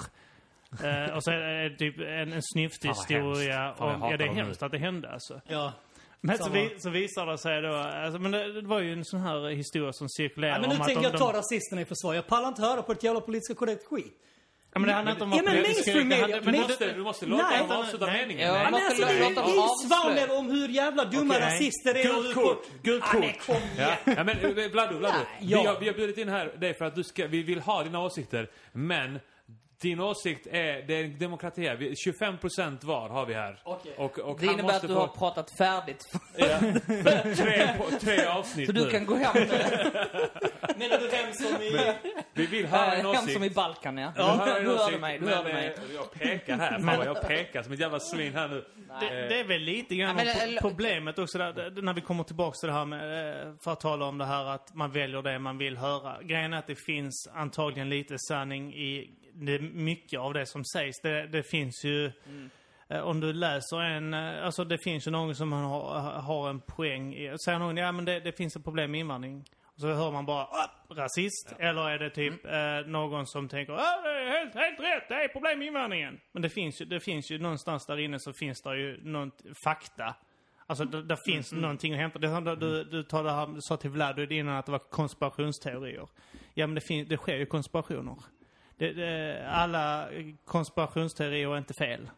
Eh, 0.72 1.16
och 1.16 1.24
så 1.24 1.32
är 1.32 1.70
det 1.70 1.78
typ 1.78 2.00
en, 2.00 2.34
en 2.34 2.42
snyfthistoria 2.44 3.62
hemskt. 3.62 3.78
Fan, 3.78 4.02
om, 4.02 4.12
ja 4.12 4.18
det 4.18 4.24
är 4.24 4.34
hemskt 4.34 4.64
att 4.64 4.72
det 4.72 4.78
hände 4.78 5.12
alltså. 5.12 5.42
Ja. 5.48 5.74
Men 6.22 6.38
så, 6.38 6.50
vi, 6.50 6.76
så 6.80 6.90
visar 6.90 7.26
det 7.26 7.38
sig 7.38 7.62
då, 7.62 7.74
alltså, 7.74 8.20
men 8.20 8.32
det, 8.32 8.62
det 8.62 8.68
var 8.68 8.80
ju 8.80 8.94
en 8.94 9.06
sån 9.06 9.20
här 9.20 9.50
historia 9.50 9.94
som 9.94 10.10
cirkulerade 10.10 10.62
Ja, 10.62 10.68
men 10.68 10.78
nu 10.78 10.86
tänker 10.86 11.02
de, 11.02 11.08
jag 11.10 11.18
ta 11.18 11.34
rasisterna 11.34 11.82
i 11.82 11.86
försvar. 11.86 12.14
Jag 12.14 12.28
pallar 12.28 12.48
inte 12.48 12.62
höra 12.62 12.82
på 12.82 12.92
ett 12.92 13.04
jävla 13.04 13.22
politiskt 13.22 13.60
korrekt 13.60 13.86
skit. 13.86 14.24
Ja, 14.74 14.80
men 14.80 14.88
det 14.88 14.94
handlar 14.94 15.12
inte 15.12 15.24
om 15.24 15.32
Ja, 15.32 15.36
vad 15.36 15.46
men 15.46 15.62
mainstream 15.62 16.10
det 16.10 16.16
media- 16.16 16.42
men 16.44 16.54
det- 16.54 16.60
måste, 16.60 16.94
du 16.94 17.04
måste 17.04 17.26
låta 17.26 17.50
Nej. 17.50 17.60
dem 17.60 17.72
avsluta 17.72 18.06
meningen. 18.08 18.48
Ja, 18.48 18.58
Ja, 18.58 18.64
men 18.64 18.74
alltså, 18.74 19.02
låta 19.02 19.14
det 19.14 19.20
är 19.20 19.64
avslöja? 19.64 19.68
svamel 20.02 20.30
om 20.30 20.50
hur 20.50 20.68
jävla 20.70 21.06
dumma 21.06 21.34
Okej. 21.36 21.46
rasister 21.46 21.96
är. 21.96 22.04
Gult 22.04 22.34
kort! 22.36 22.66
Gult 22.84 23.04
Ah, 23.04 23.12
kort! 23.12 23.46
kom 23.46 23.56
Ja, 23.78 23.84
igen. 23.84 23.98
ja 24.18 24.24
men 24.24 24.58
eh, 24.58 24.72
Vlado, 24.72 24.98
Vlado. 24.98 25.18
Vi, 25.42 25.46
ja. 25.52 25.58
har, 25.74 25.80
vi 25.80 25.88
har 25.88 25.94
bjudit 25.94 26.18
in 26.18 26.30
här 26.30 26.52
dig 26.58 26.74
för 26.74 26.86
att 26.86 26.96
du 26.96 27.04
ska, 27.04 27.28
vi 27.28 27.44
vill 27.44 27.60
ha 27.60 27.84
dina 27.84 28.02
åsikter. 28.04 28.50
Men 28.72 29.20
din 29.82 30.00
åsikt 30.00 30.48
är, 30.48 30.88
det 30.88 30.94
är 30.96 31.04
en 31.04 31.18
demokrati 31.20 31.68
här. 31.68 31.76
Vi- 31.76 31.94
25% 31.94 32.86
var 32.86 33.10
har 33.10 33.26
vi 33.26 33.34
här. 33.34 33.60
Okej. 33.64 33.94
Och, 33.98 34.20
och 34.20 34.40
Det 34.40 34.46
han 34.46 34.54
innebär 34.54 34.70
att 34.70 34.74
måste 34.76 34.88
du 34.88 34.94
har 34.94 35.08
pratat 35.08 35.58
färdigt. 35.58 36.04
ja, 36.38 36.46
för 36.48 37.36
tre, 37.36 37.68
på, 37.78 38.00
tre 38.00 38.26
avsnitt 38.26 38.66
Så 38.66 38.72
du 38.72 38.84
nu. 38.86 38.92
kan 38.92 39.06
gå 39.06 39.16
hem 39.16 39.32
nu. 39.36 39.48
Menar 40.78 40.98
du 40.98 41.10
hem 41.18 41.34
som 41.34 41.62
i... 41.62 41.94
Vi 42.34 42.46
vill 42.46 42.66
ha 42.66 42.86
en 42.86 42.98
Hem 42.98 43.06
åsikt. 43.06 43.34
som 43.34 43.44
i 43.44 43.50
Balkan, 43.50 43.98
ja. 43.98 44.12
Vi 44.16 44.22
vill 44.22 44.30
ha 44.32 44.58
en 44.58 44.64
du 44.64 44.70
hörde 44.70 44.84
åsikt, 44.84 45.02
mig, 45.02 45.20
du 45.20 45.26
men, 45.26 45.34
hörde 45.34 45.50
eh, 45.50 45.56
mig. 45.56 45.76
Jag 45.96 46.12
pekar 46.12 46.58
här. 46.58 46.70
Fan 46.80 46.98
vad 46.98 47.06
jag 47.08 47.22
pekar 47.28 47.64
som 47.64 47.74
ett 47.74 47.80
jävla 47.80 48.00
svin 48.00 48.34
här 48.34 48.48
nu. 48.48 48.66
Det, 49.00 49.10
det 49.28 49.40
är 49.40 49.44
väl 49.44 49.62
lite 49.62 49.96
grann 49.96 50.18
Ja, 50.18 50.24
men, 50.26 50.34
pro- 50.36 50.44
eller- 50.44 50.62
problemet 50.62 51.20
också 51.20 51.38
där, 51.38 51.54
det- 51.54 51.82
när 51.82 51.94
vi 51.94 52.02
kommer 52.02 52.24
tillbaka 52.24 52.56
till 52.60 52.68
det 52.68 52.74
här 52.74 52.86
med, 52.86 53.32
eh, 53.48 53.54
för 53.64 53.72
att 53.72 53.80
tala 53.80 54.06
om 54.06 54.18
det 54.18 54.26
här 54.26 54.46
att 54.46 54.74
man 54.76 54.92
väljer 54.92 55.22
det 55.22 55.40
man 55.40 55.58
vill 55.58 55.78
höra. 55.78 56.24
Grejen 56.24 56.54
är 56.54 56.58
att 56.58 56.68
det 56.68 56.76
finns 56.86 57.30
antagligen 57.34 57.90
lite 57.90 58.16
sanning 58.20 58.74
i 58.74 59.10
det, 59.46 59.60
mycket 59.62 60.20
av 60.20 60.34
det 60.34 60.46
som 60.46 60.66
sägs. 60.66 61.00
Det, 61.02 61.28
det 61.28 61.44
finns 61.44 61.84
ju, 61.86 62.12
eh, 62.90 63.00
om 63.00 63.20
du 63.20 63.34
läser 63.34 63.80
en, 63.80 64.14
eh, 64.14 64.46
alltså 64.46 64.64
det 64.64 64.78
finns 64.78 65.08
ju 65.08 65.12
någon 65.12 65.36
som 65.36 65.52
har, 65.52 66.00
har 66.22 66.50
en 66.50 66.60
poäng 66.62 67.14
i, 67.16 67.36
säger 67.46 67.60
någon, 67.60 67.78
ja 67.78 67.92
men 67.92 68.06
det, 68.06 68.20
det 68.20 68.32
finns 68.38 68.56
ett 68.56 68.64
problem 68.64 68.92
med 68.92 69.00
invandring. 69.00 69.44
Och 69.76 69.82
så 69.82 69.88
hör 69.94 70.12
man 70.12 70.26
bara 70.26 70.44
"Ah, 70.44 70.70
rasist. 70.90 71.54
Eller 71.60 71.90
är 71.90 72.00
det 72.00 72.10
typ 72.10 72.46
Mm. 72.46 72.80
eh, 72.86 72.88
någon 72.92 73.28
som 73.28 73.48
tänker 73.50 73.74
ah, 73.74 74.02
det 74.04 74.10
är 74.10 74.40
helt, 74.40 74.56
helt 74.56 74.80
rätt, 74.80 75.10
det 75.10 75.16
är 75.24 75.28
problem 75.28 75.60
med 75.60 75.68
invandringen. 75.68 76.20
Men 76.32 76.42
det 76.42 76.50
finns 76.50 76.82
ju, 76.82 76.86
det 76.86 77.00
finns 77.00 77.32
ju 77.32 77.40
någonstans 77.40 77.86
där 77.86 77.98
inne 78.00 78.20
så 78.20 78.34
finns 78.34 78.62
det 78.62 78.78
ju 78.78 79.00
någon 79.04 79.32
fakta. 79.64 80.16
Alltså 80.70 80.86
det, 80.86 81.04
det 81.04 81.18
finns 81.26 81.52
Mm. 81.52 81.62
någonting 81.62 81.94
att 81.94 82.00
hämta. 82.00 82.20
Det, 82.20 82.56
du, 82.56 82.84
du, 82.84 83.04
tar 83.04 83.24
det 83.24 83.32
här, 83.32 83.60
sa 83.60 83.78
till 83.78 83.90
Vlad 83.90 84.32
innan 84.32 84.56
att 84.56 84.66
det 84.66 84.72
var 84.72 84.80
konspirationsteorier. 84.80 86.08
Ja 86.54 86.68
men 86.68 86.76
det, 86.76 86.82
fin, 86.82 87.06
det 87.10 87.18
sker 87.18 87.36
ju 87.38 87.46
konspirationer. 87.46 88.16
Det, 88.78 88.94
det, 88.94 89.48
alla 89.50 90.08
konspirationsteorier 90.46 91.54
är 91.54 91.58
inte 91.58 91.74
fel. 91.74 92.10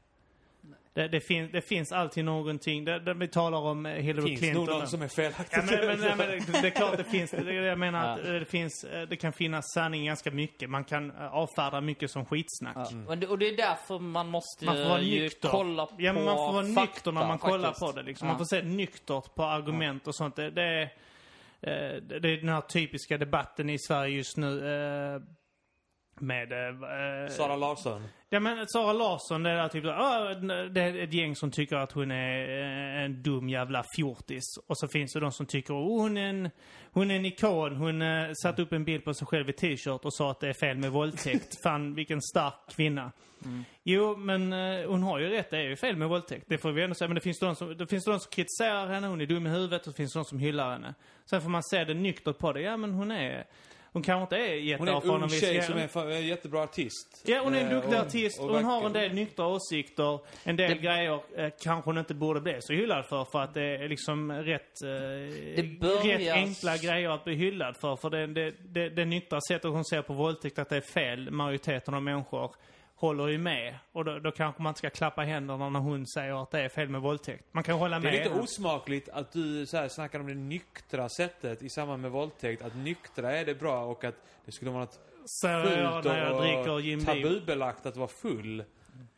Det, 0.93 1.07
det, 1.07 1.21
fin, 1.21 1.49
det 1.51 1.61
finns 1.61 1.91
alltid 1.91 2.25
någonting. 2.25 2.85
Det, 2.85 2.99
det, 2.99 3.13
vi 3.13 3.27
talar 3.27 3.57
om 3.59 3.85
eh, 3.85 3.93
Hillary 3.93 4.27
Finns 4.27 4.39
Clinton. 4.39 4.65
nog 4.65 4.77
någon 4.77 4.87
som 4.87 5.01
är 5.01 5.07
felaktig. 5.07 5.57
Ja, 5.57 5.61
men, 5.71 5.87
men, 5.87 5.99
nej, 5.99 6.13
men 6.17 6.27
det, 6.27 6.61
det 6.61 6.67
är 6.67 6.71
klart 6.71 6.97
det 6.97 7.03
finns. 7.03 7.31
Det, 7.31 7.53
jag 7.53 7.79
menar 7.79 8.13
att 8.13 8.25
Ja. 8.25 8.31
det 8.31 8.45
finns, 8.45 8.83
eh, 8.83 9.01
det 9.01 9.15
kan 9.15 9.33
finnas 9.33 9.65
sanning 9.73 10.05
ganska 10.05 10.31
mycket. 10.31 10.69
Man 10.69 10.83
kan 10.83 11.11
eh, 11.11 11.33
avfärda 11.33 11.81
mycket 11.81 12.11
som 12.11 12.25
skitsnack. 12.25 12.75
Ja. 12.75 12.89
Men 13.07 13.19
det, 13.19 13.27
och 13.27 13.37
det 13.39 13.49
är 13.49 13.57
därför 13.57 13.99
man 13.99 14.27
måste 14.27 14.65
Man 14.65 14.75
får 14.75 14.89
vara 14.89 15.01
ju 15.01 15.21
nykter. 15.21 15.49
kolla 15.49 15.85
på 15.85 15.95
Ja, 15.97 16.13
men 16.13 16.23
man 16.25 16.35
får 16.35 16.53
vara 16.53 16.65
fakta, 16.65 16.81
nykter 16.81 17.11
när 17.11 17.27
man 17.27 17.37
kollar 17.37 17.63
faktiskt. 17.63 17.85
på 17.85 17.91
det. 17.91 18.03
Liksom. 18.03 18.27
Ja. 18.27 18.31
Man 18.33 18.37
får 18.37 18.45
se 18.45 18.61
nyktert 18.61 19.35
på 19.35 19.43
argument 19.43 20.07
och 20.07 20.15
sånt. 20.15 20.35
Det, 20.35 20.49
det, 20.51 20.63
är, 20.63 20.89
det 22.01 22.19
det 22.19 22.29
är 22.29 22.37
den 22.37 22.49
här 22.49 22.61
typiska 22.61 23.17
debatten 23.17 23.69
i 23.69 23.79
Sverige 23.79 24.15
just 24.17 24.37
nu. 24.37 24.61
Eh, 26.21 26.25
Med... 26.25 26.51
eh, 26.51 27.29
Sara 27.29 27.55
Larsson. 27.55 28.01
Ja 28.31 28.39
men 28.39 28.67
Sara 28.67 28.93
Larsson, 28.93 29.43
det 29.43 29.49
är 29.49 29.67
typ 29.67 29.85
ah, 29.85 30.33
det 30.69 30.81
är 30.81 31.03
ett 31.03 31.13
gäng 31.13 31.35
som 31.35 31.51
tycker 31.51 31.75
att 31.75 31.91
hon 31.91 32.11
är 32.11 32.59
eh, 32.61 33.03
en 33.03 33.23
dum 33.23 33.49
jävla 33.49 33.83
fjortis. 33.95 34.43
Och 34.67 34.77
så 34.77 34.87
finns 34.87 35.13
det 35.13 35.19
de 35.19 35.31
som 35.31 35.45
tycker, 35.45 35.73
oh, 35.73 36.01
hon 36.01 36.17
är 36.17 36.29
en, 36.29 36.49
hon 36.91 37.11
är 37.11 37.15
en 37.15 37.25
ikon. 37.25 37.75
Hon 37.75 38.01
eh, 38.01 38.29
satte 38.43 38.61
upp 38.61 38.73
en 38.73 38.83
bild 38.83 39.03
på 39.03 39.13
sig 39.13 39.27
själv 39.27 39.49
i 39.49 39.53
t-shirt 39.53 40.05
och 40.05 40.13
sa 40.13 40.31
att 40.31 40.39
det 40.39 40.49
är 40.49 40.53
fel 40.53 40.77
med 40.77 40.91
våldtäkt. 40.91 41.47
Fan 41.63 41.93
vilken 41.95 42.21
stark 42.21 42.53
kvinna. 42.75 43.11
Jo, 43.83 44.17
men 44.17 44.53
eh, 44.53 44.89
hon 44.89 45.03
har 45.03 45.19
ju 45.19 45.29
rätt. 45.29 45.49
Det 45.49 45.57
är 45.57 45.61
ju 45.69 45.75
fel 45.75 45.95
med 45.97 46.09
våldtäkt. 46.09 46.45
Det 46.47 46.57
får 46.57 46.71
vi 46.71 46.83
ändå 46.83 46.95
säga. 46.95 47.07
Men 47.07 47.15
det 47.15 47.21
finns 47.21 47.39
de 47.39 47.55
som, 47.55 47.77
det 47.77 47.87
finns 47.87 48.05
de 48.05 48.19
som 48.19 48.31
kritiserar 48.31 48.87
henne. 48.87 49.07
Hon 49.07 49.21
är 49.21 49.25
dum 49.25 49.47
i 49.47 49.49
huvudet. 49.49 49.87
Och 49.87 49.93
det 49.93 49.97
finns 49.97 50.13
de 50.13 50.25
som 50.25 50.39
hyllar 50.39 50.71
henne. 50.71 50.93
Sen 51.29 51.41
får 51.41 51.49
man 51.49 51.63
se 51.63 51.83
det 51.83 51.93
nyktert 51.93 52.37
på 52.37 52.53
det. 52.53 52.61
Ja, 52.61 52.77
men 52.77 52.93
hon 52.93 53.11
är... 53.11 53.45
Hon 53.93 54.03
kanske 54.03 54.21
inte 54.23 54.35
är 54.35 54.39
Hon 54.77 54.87
är 54.87 54.91
en 54.91 54.97
jätteerfaren. 54.97 55.15
ung 55.15 55.23
om 55.23 55.29
vi 55.29 55.39
tjej 55.39 55.61
ska- 55.61 55.89
som 55.91 56.01
är 56.07 56.11
en 56.15 56.27
jättebra 56.27 56.63
artist. 56.63 57.23
Ja, 57.25 57.41
hon 57.43 57.55
är 57.55 57.59
en 57.61 57.67
Eh, 57.67 57.73
duktig 57.73 57.93
och- 57.93 57.99
artist. 58.05 58.39
och 58.39 58.49
hon 58.49 58.63
har 58.63 58.85
en 58.85 58.93
del 58.93 59.13
nyktra 59.13 59.47
åsikter. 59.47 60.19
En 60.43 60.55
del 60.55 60.69
Det- 60.69 60.75
grejer 60.83 61.19
eh, 61.37 61.49
kanske 61.63 61.89
hon 61.89 61.97
inte 61.97 62.13
borde 62.13 62.41
bli 62.41 62.57
så 62.61 62.73
hyllad 62.73 63.05
för. 63.05 63.25
För 63.25 63.39
att 63.41 63.53
det 63.53 63.63
är 63.63 63.87
liksom 63.89 64.31
rätt, 64.31 64.81
eh, 64.83 65.61
rätt 66.07 66.31
enkla 66.33 66.77
grejer 66.77 67.09
att 67.09 67.23
bli 67.23 67.35
hyllad 67.35 67.77
för. 67.77 67.95
För 67.95 68.09
det, 68.09 68.27
det, 68.27 68.53
det, 68.73 68.89
det 68.89 69.05
nyktra 69.05 69.39
sättet 69.41 69.71
hon 69.71 69.85
ser 69.85 70.01
på 70.01 70.13
våldtäkt, 70.13 70.59
att 70.59 70.69
det 70.69 70.77
är 70.77 70.81
fel. 70.81 71.31
Majoriteten 71.31 71.93
av 71.93 72.03
människor 72.03 72.51
håller 72.99 73.27
ju 73.27 73.37
med. 73.37 73.75
Och 73.91 74.05
då, 74.05 74.19
då 74.19 74.31
kanske 74.31 74.61
man 74.61 74.69
inte 74.69 74.77
ska 74.77 74.89
klappa 74.89 75.21
händerna 75.21 75.69
när 75.69 75.79
hon 75.79 76.07
säger 76.07 76.43
att 76.43 76.51
det 76.51 76.61
är 76.61 76.69
fel 76.69 76.89
med 76.89 77.01
våldtäkt. 77.01 77.43
Man 77.51 77.63
kan 77.63 77.75
hålla 77.79 77.95
Det 77.99 78.03
med. 78.03 78.13
är 78.15 78.23
lite 78.23 78.39
osmakligt 78.39 79.09
att 79.09 79.31
du 79.31 79.65
så 79.65 79.77
här, 79.77 79.87
snackar 79.87 80.19
om 80.19 80.27
det 80.27 80.33
nyktra 80.35 81.09
sättet 81.09 81.61
i 81.63 81.69
samband 81.69 82.01
med 82.01 82.11
våldtäkt. 82.11 82.61
Att 82.61 82.75
nyktra 82.75 83.31
är 83.31 83.45
det 83.45 83.55
bra 83.55 83.83
och 83.85 84.03
att 84.03 84.15
det 84.45 84.51
skulle 84.51 84.71
vara 84.71 84.81
något 84.83 84.99
Så 85.25 85.47
jag 85.47 85.63
fult 85.67 86.05
när 86.05 86.25
jag 86.25 86.35
och, 86.35 86.41
dricker 86.41 86.79
Jim 86.79 87.05
tabubelagt 87.05 87.85
att 87.85 87.97
vara 87.97 88.07
full. 88.07 88.63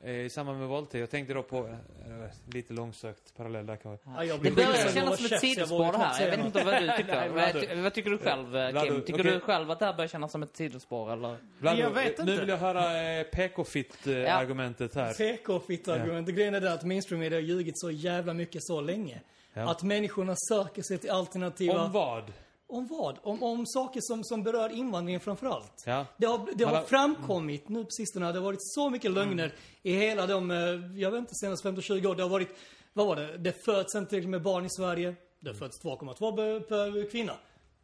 Eh, 0.03 0.11
I 0.11 0.29
samband 0.29 0.59
med 0.59 0.67
våldtäkt. 0.67 0.99
Jag 0.99 1.09
tänkte 1.09 1.33
då 1.33 1.43
på, 1.43 1.57
eh, 1.57 2.53
lite 2.53 2.73
långsökt 2.73 3.37
parallell 3.37 3.65
där 3.65 3.75
kanske. 3.75 4.09
Ja, 4.15 4.23
jag 4.23 4.43
Det 4.43 4.51
börjar 4.51 4.93
kännas 4.93 5.13
att 5.13 5.19
som 5.19 5.25
ett 5.35 5.39
sidospår 5.41 5.93
här. 5.97 6.21
Jag 6.23 6.37
vet 6.37 6.45
inte 6.45 6.63
vad 6.63 6.73
du 6.81 6.91
tycker. 6.97 7.29
Nej, 7.35 7.67
vad, 7.75 7.83
vad 7.83 7.93
tycker 7.93 8.09
du 8.09 8.17
själv, 8.17 8.47
Vlado, 8.49 8.79
Kim? 8.81 9.01
Tycker 9.01 9.19
okej. 9.19 9.31
du 9.31 9.39
själv 9.39 9.71
att 9.71 9.79
det 9.79 9.85
här 9.85 9.93
börjar 9.93 10.07
kännas 10.07 10.31
som 10.31 10.43
ett 10.43 10.55
sidospår, 10.55 11.13
eller? 11.13 11.37
Vlado, 11.59 11.79
Jag 11.79 11.89
vet 11.91 12.17
Nu 12.17 12.31
inte. 12.31 12.39
vill 12.39 12.49
jag 12.49 12.57
höra 12.57 13.01
eh, 13.19 13.23
PK-fitt-argumentet 13.23 14.95
här. 14.95 15.13
PK-fitt-argument. 15.13 16.27
Grejen 16.29 16.55
är 16.55 16.61
det 16.61 16.73
att 16.73 16.83
mainstream 16.83 17.19
media 17.19 17.37
har 17.37 17.43
ljugit 17.43 17.79
så 17.79 17.91
jävla 17.91 18.33
mycket 18.33 18.63
så 18.63 18.81
länge. 18.81 19.21
Ja. 19.53 19.71
Att 19.71 19.83
människorna 19.83 20.35
söker 20.49 20.81
sig 20.81 20.97
till 20.97 21.09
alternativa... 21.09 21.85
Om 21.85 21.91
vad? 21.91 22.23
Om 22.71 22.87
vad? 22.87 23.17
Om, 23.23 23.43
om 23.43 23.65
saker 23.65 23.99
som, 24.03 24.23
som 24.23 24.43
berör 24.43 24.69
invandringen 24.69 25.21
framförallt. 25.21 25.83
Ja. 25.85 26.05
Det 26.17 26.25
har, 26.25 26.49
det 26.55 26.63
har 26.63 26.81
framkommit 26.81 27.69
nu 27.69 27.83
på 27.83 27.91
sistone, 27.91 28.31
det 28.31 28.39
har 28.39 28.45
varit 28.45 28.59
så 28.61 28.89
mycket 28.89 29.11
lögner 29.11 29.53
i 29.83 29.93
hela 29.93 30.27
de, 30.27 30.51
eh, 30.51 30.57
jag 31.01 31.11
vet 31.11 31.19
inte, 31.19 31.35
senaste 31.35 31.67
15-20 31.69 32.05
år. 32.05 32.15
Det 32.15 32.23
har 32.23 32.29
varit, 32.29 32.49
vad 32.93 33.07
var 33.07 33.15
det? 33.15 33.37
Det 33.37 33.65
föds 33.65 33.95
inte 33.95 34.09
tillräckligt 34.09 34.29
med 34.29 34.41
barn 34.41 34.65
i 34.65 34.69
Sverige. 34.69 35.15
Det 35.39 35.53
föds 35.53 35.83
2,2 35.83 36.35
per, 36.35 36.59
per 36.59 37.11
kvinna. 37.11 37.33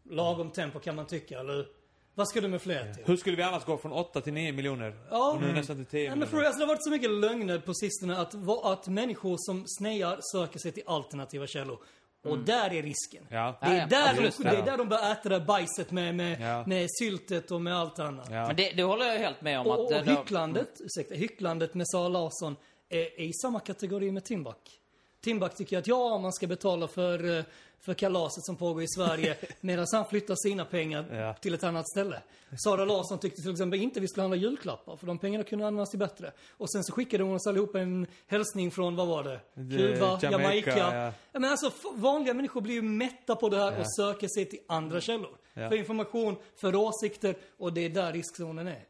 Lagom 0.09 0.51
tempo 0.51 0.79
kan 0.79 0.95
man 0.95 1.05
tycka, 1.05 1.39
eller 1.39 1.67
vad 2.15 2.27
ska 2.27 2.41
du 2.41 2.47
med 2.47 2.61
fler 2.61 2.93
till? 2.93 3.03
Hur 3.05 3.17
skulle 3.17 3.35
vi 3.37 3.43
annars 3.43 3.65
gå 3.65 3.77
från 3.77 3.91
8 3.91 4.21
till 4.21 4.33
9 4.33 4.51
miljoner? 4.53 4.95
Ja. 5.09 5.31
Och 5.33 5.41
nu 5.41 5.53
nästan 5.53 5.75
till 5.75 5.85
10 5.85 6.03
Ja, 6.03 6.09
men 6.09 6.19
miljoner. 6.19 6.45
alltså, 6.45 6.59
det 6.59 6.65
har 6.65 6.73
varit 6.73 6.83
så 6.83 6.89
mycket 6.89 7.09
lögner 7.11 7.59
på 7.59 7.73
sistone 7.73 8.17
att, 8.17 8.35
att 8.63 8.87
människor 8.87 9.35
som 9.39 9.63
snear 9.67 10.19
söker 10.33 10.59
sig 10.59 10.71
till 10.71 10.83
alternativa 10.85 11.47
källor. 11.47 11.79
Och 12.23 12.37
där 12.39 12.73
är 12.73 12.81
risken. 12.83 13.23
Ja. 13.29 13.57
Det 13.61 13.67
är, 13.67 13.73
Ja, 13.73 13.79
ja, 13.79 13.87
där 13.87 14.13
de, 14.15 14.43
det 14.43 14.57
är 14.57 14.65
där 14.65 14.77
de 14.77 14.89
börjar 14.89 15.11
äta 15.11 15.29
det 15.29 15.39
bajset 15.39 15.91
med, 15.91 16.15
med, 16.15 16.41
Ja. 16.41 16.63
med 16.67 16.87
syltet 16.99 17.51
och 17.51 17.61
med 17.61 17.75
allt 17.77 17.99
annat. 17.99 18.27
Ja. 18.31 18.47
Men 18.47 18.55
det, 18.55 18.71
det 18.71 18.83
håller 18.83 19.05
jag 19.05 19.19
helt 19.19 19.41
med 19.41 19.59
om. 19.59 19.67
Och, 19.67 19.73
att 19.73 19.79
och 19.79 19.91
det, 19.91 20.01
det, 20.01 20.11
hycklandet, 20.11 20.69
ursäkta, 20.79 21.15
hycklandet 21.15 21.73
med 21.73 21.85
Sara 21.89 22.07
Larsson 22.07 22.55
är, 22.89 22.99
är 22.99 23.25
i 23.25 23.33
samma 23.33 23.59
kategori 23.59 24.11
med 24.11 24.25
Timbuk. 24.25 24.79
Timbuk 25.23 25.55
tycker 25.55 25.77
att 25.77 25.87
ja, 25.87 26.17
man 26.17 26.33
ska 26.33 26.47
betala 26.47 26.87
för, 26.87 27.37
eh, 27.37 27.43
för 27.79 27.93
kalaset 27.93 28.45
som 28.45 28.55
pågår 28.55 28.83
i 28.83 28.87
Sverige 28.87 29.37
medan 29.61 29.85
han 29.91 30.05
flyttar 30.05 30.35
sina 30.35 30.65
pengar 30.65 31.15
Ja. 31.15 31.33
till 31.33 31.53
ett 31.53 31.63
annat 31.63 31.89
ställe. 31.89 32.21
Sara 32.63 32.85
Larsson 32.85 33.19
tyckte 33.19 33.41
till 33.41 33.51
exempel 33.51 33.79
inte 33.81 33.99
vi 33.99 34.07
skulle 34.07 34.21
handla 34.21 34.37
julklappar 34.37 34.95
för 34.97 35.07
de 35.07 35.17
pengarna 35.19 35.43
kunde 35.43 35.67
användas 35.67 35.89
till 35.89 35.99
bättre. 35.99 36.31
Och 36.49 36.71
sen 36.71 36.83
så 36.83 36.93
skickade 36.93 37.23
hon 37.23 37.35
oss 37.35 37.47
allihopa 37.47 37.79
en 37.79 38.07
hälsning 38.27 38.71
från, 38.71 38.95
vad 38.95 39.07
var 39.07 39.23
det? 39.23 39.39
Kuba, 39.55 40.19
Jamaica, 40.21 40.31
Jamaica. 40.31 40.77
ja. 40.77 41.13
Ja, 41.31 41.39
men 41.39 41.51
alltså 41.51 41.71
vanliga 41.93 42.33
människor 42.33 42.61
blir 42.61 42.73
ju 42.75 42.81
mätta 42.81 43.35
på 43.35 43.49
det 43.49 43.57
här 43.57 43.79
och 43.79 43.95
söker 43.95 44.27
sig 44.27 44.45
till 44.45 44.59
andra 44.67 45.01
källor. 45.01 45.37
Ja. 45.53 45.69
För 45.69 45.75
information, 45.75 46.35
för 46.55 46.75
åsikter 46.75 47.35
och 47.57 47.73
det 47.73 47.81
är 47.85 47.89
där 47.89 48.13
riskzonen 48.13 48.67
är. 48.67 48.83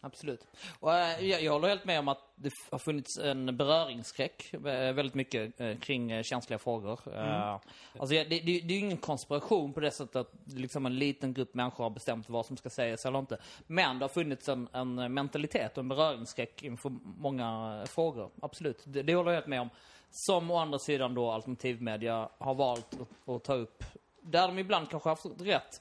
Absolut. 0.00 0.46
Och, 0.80 0.94
eh, 0.94 1.24
jag, 1.24 1.42
jag 1.42 1.52
håller 1.52 1.68
helt 1.68 1.84
med 1.84 1.98
om 1.98 2.08
att 2.08 2.18
det 2.34 2.52
har 2.70 2.78
funnits 2.78 3.18
en 3.18 3.56
beröringsskräck 3.56 4.54
eh, 4.54 4.92
väldigt 4.92 5.14
mycket 5.14 5.60
eh, 5.60 5.76
kring 5.76 6.22
känsliga 6.22 6.58
frågor. 6.58 7.00
Eh, 7.14 7.52
alltså, 7.52 8.06
det, 8.06 8.24
det, 8.24 8.40
det 8.40 8.56
är 8.56 8.70
ju 8.70 8.78
ingen 8.78 8.96
konspiration 8.96 9.72
på 9.72 9.80
det 9.80 9.90
sättet 9.90 10.16
att 10.16 10.32
liksom 10.46 10.86
en 10.86 10.98
liten 10.98 11.34
grupp 11.34 11.54
människor 11.54 11.84
har 11.84 11.90
bestämt 11.90 12.28
vad 12.28 12.46
som 12.46 12.56
ska 12.56 12.70
sägas 12.70 13.06
eller 13.06 13.18
inte. 13.18 13.38
Men 13.66 13.98
det 13.98 14.04
har 14.04 14.08
funnits 14.08 14.48
en, 14.48 14.68
en 14.72 15.14
mentalitet 15.14 15.72
och 15.72 15.82
en 15.82 15.88
beröringsskräck 15.88 16.62
inför 16.62 16.92
många 17.02 17.82
frågor. 17.88 18.30
Absolut. 18.42 18.82
Det, 18.84 19.02
det 19.02 19.14
håller 19.14 19.30
jag 19.30 19.36
helt 19.36 19.46
med 19.46 19.60
om. 19.60 19.70
Som 20.10 20.50
å 20.50 20.56
andra 20.56 20.78
sidan 20.78 21.14
då 21.14 21.30
alternativmedia 21.30 22.28
har 22.38 22.54
valt 22.54 23.00
att, 23.00 23.28
att 23.28 23.44
ta 23.44 23.54
upp. 23.54 23.84
Där 24.22 24.48
de 24.48 24.58
ibland 24.58 24.90
kanske 24.90 25.08
har 25.08 25.16
haft 25.16 25.40
rätt. 25.40 25.80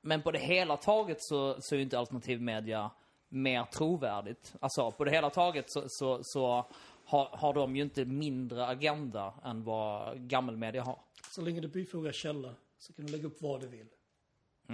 Men 0.00 0.22
på 0.22 0.30
det 0.30 0.38
hela 0.38 0.76
taget 0.76 1.22
så, 1.22 1.60
så 1.60 1.74
är 1.74 1.76
ju 1.76 1.82
inte 1.82 1.98
alternativmedia 1.98 2.90
mer 3.32 3.64
trovärdigt. 3.64 4.54
Alltså 4.60 4.90
på 4.90 5.04
det 5.04 5.10
hela 5.10 5.30
taget 5.30 5.70
så, 5.70 5.84
så, 5.88 6.20
så 6.22 6.66
har, 7.04 7.28
har 7.32 7.54
de 7.54 7.76
ju 7.76 7.82
inte 7.82 8.04
mindre 8.04 8.66
agenda 8.66 9.34
än 9.44 9.64
vad 9.64 10.20
gammelmedia 10.28 10.82
har. 10.82 10.98
Så 11.30 11.42
länge 11.42 11.60
du 11.60 11.68
bifogar 11.68 12.12
källa 12.12 12.54
så 12.78 12.92
kan 12.92 13.06
du 13.06 13.12
lägga 13.12 13.26
upp 13.26 13.42
vad 13.42 13.60
du 13.60 13.66
vill. 13.66 13.86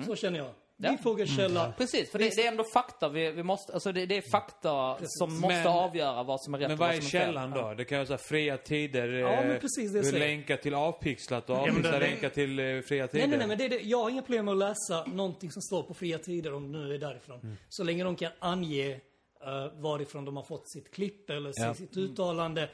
Så 0.07 0.17
känner 0.17 0.39
jag. 0.39 0.55
Mm. 0.81 0.91
Ja. 0.93 0.97
Bifoga 0.97 1.27
källa. 1.27 1.73
Precis, 1.79 2.11
för 2.11 2.19
det, 2.19 2.37
det 2.37 2.43
är 2.45 2.49
ändå 2.49 2.65
fakta 2.75 3.09
vi, 3.09 3.31
vi 3.31 3.43
måste, 3.43 3.73
alltså 3.73 3.93
det, 3.93 4.07
det 4.07 4.17
är 4.17 4.31
fakta 4.31 4.99
som 5.03 5.41
måste 5.41 5.47
Men- 5.57 5.67
avgöra 5.67 6.23
vad 6.23 6.41
som 6.41 6.55
är 6.55 6.59
rätt 6.59 6.69
Men 6.69 6.73
och 6.75 6.79
vad 6.79 6.89
vad 6.89 6.97
är 6.97 7.01
som 7.01 7.07
är 7.07 7.11
fel. 7.11 7.21
källan 7.27 7.51
då? 7.51 7.75
Det 7.75 7.85
kan 7.85 7.99
vara 7.99 8.07
så 8.07 8.13
här 8.13 8.19
fria 8.19 8.57
tider. 8.59 9.09
Ja, 9.09 9.29
men 9.31 9.51
eh, 9.51 9.59
precis 9.61 9.93
det 9.93 10.19
länkar 10.19 10.57
till 10.57 10.75
avpixlat 10.75 11.51
och 11.51 11.57
men 11.57 11.61
avpixlat 11.71 11.93
det- 11.93 11.99
länkar 11.99 12.29
till 12.29 12.59
eh, 12.59 12.81
fria 12.81 13.07
tider. 13.09 13.19
Nej, 13.19 13.29
nej, 13.29 13.39
nej, 13.39 13.49
men 13.49 13.59
det 13.59 13.65
är 13.65 13.69
det. 13.69 13.81
jag 13.81 13.99
har 14.03 14.11
inga 14.11 14.23
problem 14.23 14.45
med 14.45 14.53
att 14.53 14.59
läsa 14.59 15.05
någonting 15.07 15.51
som 15.53 15.63
står 15.63 15.83
på 15.83 15.95
fria 15.95 16.19
tider 16.19 16.55
om 16.55 16.73
det 16.73 16.79
nu 16.79 16.95
är 16.95 16.99
därifrån. 16.99 17.41
Mm. 17.43 17.57
Så 17.69 17.85
länge 17.85 18.05
de 18.05 18.17
kan 18.17 18.33
ange 18.39 18.95
uh, 18.95 19.81
varifrån 19.81 20.25
de 20.25 20.37
har 20.37 20.45
fått 20.45 20.71
sitt 20.71 20.91
klipp 20.95 21.31
eller 21.31 21.53
Ja. 21.55 21.75
sitt 21.75 21.97
uttalande 21.97 22.69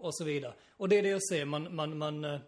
och 0.00 0.14
så 0.14 0.24
vidare. 0.24 0.52
Och 0.76 0.88
det 0.88 0.98
är 0.98 1.02
det 1.02 1.08
jag 1.08 1.22
säger, 1.28 1.44
man, 1.44 1.74
man, 1.74 1.98
man, 1.98 2.24
eh, 2.24 2.38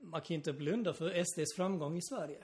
man 0.00 0.20
kan 0.20 0.26
ju 0.28 0.34
inte 0.34 0.52
blunda 0.52 0.92
för 0.94 1.24
SDs 1.24 1.56
framgång 1.56 1.96
i 1.96 2.02
Sverige. 2.02 2.38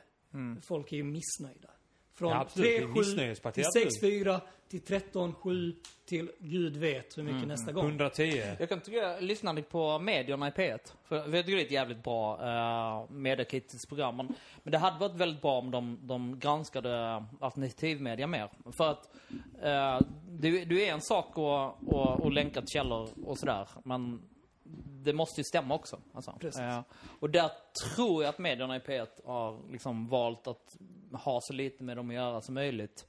Folk 0.62 0.92
är 0.92 0.96
ju 0.96 1.04
missnöjda. 1.04 1.68
Från 2.14 2.30
Ja, 2.30 2.40
absolut. 2.40 2.68
Det 2.68 2.76
är 2.76 2.86
3-7 2.86 2.98
missnöjesparti, 2.98 3.54
till 3.54 3.64
absolut. 3.86 4.24
6-4 4.26 4.40
till 4.68 4.80
13-7 4.80 5.74
till 6.06 6.30
Gud 6.38 6.76
vet 6.76 7.18
hur 7.18 7.22
mycket 7.22 7.36
Mm. 7.36 7.48
nästa 7.48 7.72
gång. 7.72 7.84
110. 7.86 8.56
Jag 8.58 8.68
kan 8.68 8.80
tycka, 8.80 9.20
lyssnar 9.20 9.52
ni 9.52 9.62
på 9.62 9.98
medierna 9.98 10.48
i 10.48 10.50
P1? 10.50 10.78
För 11.04 11.16
jag 11.16 11.24
tycker 11.24 11.42
det 11.56 11.62
är 11.62 11.64
ett 11.64 11.70
jävligt 11.70 12.02
bra 12.02 12.36
uh, 12.36 13.10
mediekritiskt 13.10 13.88
program. 13.88 14.16
Men, 14.16 14.34
men 14.62 14.72
det 14.72 14.78
hade 14.78 14.98
varit 14.98 15.14
väldigt 15.16 15.42
bra 15.42 15.58
om 15.58 15.70
de, 15.70 15.98
de 16.02 16.38
granskade 16.38 17.24
alternativmedia 17.40 18.26
mer. 18.26 18.50
För 18.76 18.90
att 18.90 19.10
uh, 19.54 20.08
det, 20.28 20.64
det 20.64 20.88
är 20.88 20.92
en 20.92 21.00
sak 21.00 21.26
att, 21.38 21.94
att, 21.94 22.24
att 22.26 22.32
länka 22.34 22.60
till 22.60 22.68
källor 22.68 23.08
och 23.24 23.38
sådär. 23.38 23.68
Men 23.84 24.22
det 25.04 25.12
måste 25.12 25.40
ju 25.40 25.44
stämma 25.44 25.74
också. 25.74 26.00
Alltså. 26.14 26.36
Precis. 26.40 26.60
Eh, 26.60 26.80
och 27.20 27.30
där 27.30 27.50
tror 27.94 28.22
jag 28.22 28.30
att 28.30 28.38
medierna 28.38 28.76
i 28.76 28.78
P1 28.78 29.06
har 29.24 29.72
liksom 29.72 30.08
valt 30.08 30.46
att 30.46 30.76
ha 31.12 31.40
så 31.42 31.52
lite 31.52 31.84
med 31.84 31.96
dem 31.96 32.08
att 32.08 32.14
göra 32.14 32.40
som 32.40 32.54
möjligt. 32.54 33.06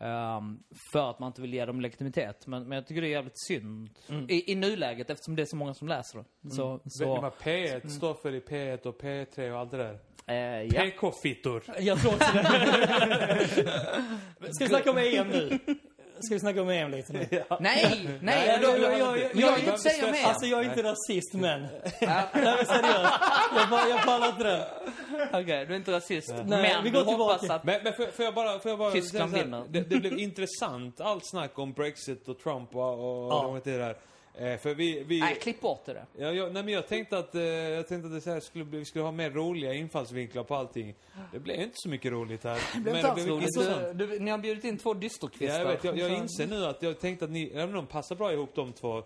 Ehm, 0.00 0.62
för 0.92 1.10
att 1.10 1.18
man 1.18 1.26
inte 1.26 1.42
vill 1.42 1.54
ge 1.54 1.64
dem 1.64 1.80
legitimitet. 1.80 2.46
Men, 2.46 2.68
men 2.68 2.76
jag 2.76 2.86
tycker 2.86 3.00
det 3.02 3.08
är 3.08 3.10
jävligt 3.10 3.46
synd. 3.46 3.90
I, 4.28 4.52
I 4.52 4.54
nuläget 4.54 5.10
eftersom 5.10 5.36
det 5.36 5.42
är 5.42 5.46
så 5.46 5.56
många 5.56 5.74
som 5.74 5.88
läser 5.88 6.18
det. 6.18 6.50
Så, 6.50 6.72
Vet 6.72 6.84
ni 6.84 6.90
så 6.90 7.20
vad 7.20 7.32
P1 7.32 7.88
står 7.88 8.14
för 8.14 8.34
i 8.34 8.40
P1 8.40 8.86
och 8.86 9.00
P3 9.02 9.52
och 9.52 9.58
allt 9.58 9.70
det 9.70 9.76
där? 9.76 9.98
eh, 10.30 10.62
ja. 10.62 10.82
PK-fittor. 10.82 11.62
Jag 11.78 12.00
tror 12.00 12.14
också 12.14 12.32
det. 12.32 13.48
Ska 14.52 14.64
vi 14.64 14.68
snacka 14.68 14.90
om 14.90 14.98
EM 14.98 15.28
nu? 15.28 15.58
Ska 16.20 16.34
vi 16.34 16.40
snacka 16.40 16.62
om 16.62 16.68
EM 16.68 16.90
lite 16.90 17.12
nu? 17.12 17.26
Nej, 17.30 17.48
nej, 17.60 18.18
nej, 18.22 18.46
jag- 18.62 18.62
jag, 18.62 18.98
jag, 18.98 19.18
jag- 19.18 19.30
jag, 19.34 19.54
vill 19.56 19.64
inte 19.64 19.78
säga 19.78 20.12
mer. 20.12 20.24
Alltså 20.24 20.46
jag 20.46 20.60
är 20.60 20.64
inte 20.64 20.82
rasist 20.82 21.34
men. 21.34 21.62
Nej 21.62 22.24
men 22.32 22.66
seriöst. 22.66 23.12
Jag, 23.70 23.90
jag 23.90 24.04
pallar 24.04 24.28
inte 24.28 24.42
det. 24.44 24.66
Okej, 25.32 25.66
du 25.66 25.72
är 25.72 25.76
inte 25.76 25.92
rasist. 25.92 26.28
Nej, 26.44 26.44
men 26.74 26.84
vi 26.84 26.90
går 26.90 26.98
du 27.04 27.04
hoppas 27.10 27.40
tillbaka. 27.40 27.54
att... 27.54 27.64
Men, 27.64 27.80
men 27.84 27.92
får, 27.92 28.06
får 28.06 28.24
jag 28.24 28.34
bara... 28.34 28.58
Får 28.58 28.70
jag 28.70 28.78
bara 28.78 28.90
Tyskland 28.90 29.32
vinner. 29.32 29.64
Det, 29.68 29.80
det 29.80 29.96
blev 29.96 30.18
intressant 30.18 31.00
allt 31.00 31.26
snack 31.26 31.58
om 31.58 31.72
Brexit 31.72 32.28
och 32.28 32.38
Trump 32.38 32.76
och, 32.76 32.82
och 33.26 33.32
Ja. 33.32 33.60
det 33.64 33.76
där. 33.78 33.96
Eh, 34.34 34.56
för 34.58 34.74
vi... 34.74 35.02
vi 35.04 35.20
Nej, 35.20 35.34
klipp 35.34 35.60
bort 35.60 35.84
det 35.84 35.92
där. 35.92 36.04
Ja, 36.18 36.32
jag, 36.32 36.52
nej 36.52 36.62
men 36.62 36.74
jag 36.74 36.88
tänkte 36.88 37.18
att, 37.18 37.34
eh, 37.34 37.42
jag 37.42 37.88
tänkte 37.88 38.06
att 38.06 38.12
det 38.14 38.20
så 38.20 38.30
här 38.30 38.40
skulle 38.40 38.64
vi 38.64 38.84
skulle 38.84 39.04
ha 39.04 39.12
mer 39.12 39.30
roliga 39.30 39.74
infallsvinklar 39.74 40.42
på 40.44 40.54
allting. 40.54 40.94
Det 41.32 41.38
blev 41.38 41.60
inte 41.60 41.74
så 41.76 41.88
mycket 41.88 42.12
roligt 42.12 42.44
här. 42.44 42.60
Det 42.74 42.80
blev 42.80 42.96
inte 42.96 43.10
alls 43.10 43.26
roligt. 43.26 43.48
intressant. 43.56 43.98
Du, 43.98 44.06
du, 44.06 44.18
ni 44.18 44.30
har 44.30 44.38
bjudit 44.38 44.64
in 44.64 44.78
två 44.78 44.90
Ja, 44.90 44.94
dysterkvistar. 44.94 45.58
jag 45.58 45.66
vet, 45.66 45.84
jag, 45.84 45.98
jag 45.98 46.10
inser 46.10 46.46
nu 46.46 46.66
att 46.66 46.82
jag 46.82 47.00
tänkte 47.00 47.24
att 47.24 47.30
ni, 47.30 47.50
även 47.54 47.68
om 47.68 47.74
de 47.74 47.86
passar 47.86 48.16
bra 48.16 48.32
ihop 48.32 48.50
de 48.54 48.72
två. 48.72 49.02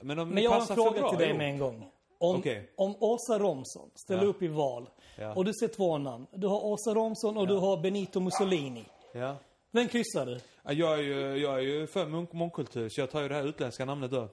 Men 0.00 0.16
de 0.16 0.28
Men 0.28 0.42
jag 0.42 0.50
har 0.50 0.60
en 0.60 0.66
fråga 0.66 1.00
bra 1.00 1.10
till 1.10 1.18
dig 1.18 1.28
ihop. 1.28 1.38
med 1.38 1.48
en 1.50 1.58
gång. 1.58 1.90
Om, 2.18 2.36
Okej. 2.36 2.68
om 2.76 2.94
Åsa 3.00 3.38
Romson 3.38 3.90
ställer 3.94 4.22
Ja. 4.22 4.28
upp 4.28 4.42
i 4.42 4.48
val 4.48 4.88
Ja. 5.16 5.34
och 5.34 5.44
du 5.44 5.52
ser 5.60 5.68
två 5.68 5.98
namn. 5.98 6.26
Du 6.32 6.46
har 6.46 6.64
Åsa 6.64 6.94
Romson 6.94 7.36
och 7.36 7.46
du 7.48 7.54
har 7.54 7.76
Benito 7.76 8.20
Mussolini. 8.20 8.84
Ja. 9.14 9.36
Vem 9.70 9.88
kryssar 9.88 10.26
du? 10.26 10.40
Ja, 10.68 10.74
Jag 10.74 10.98
är 10.98 11.02
ju, 11.02 11.36
jag 11.36 11.54
är 11.54 11.62
ju 11.62 11.86
för 11.86 12.06
munk, 12.06 12.32
mångkultur, 12.32 12.88
så 12.88 13.00
jag 13.00 13.10
tar 13.10 13.22
ju 13.22 13.28
det 13.28 13.34
här 13.34 13.48
utländska 13.48 13.84
namnet 13.84 14.10
då. 14.10 14.16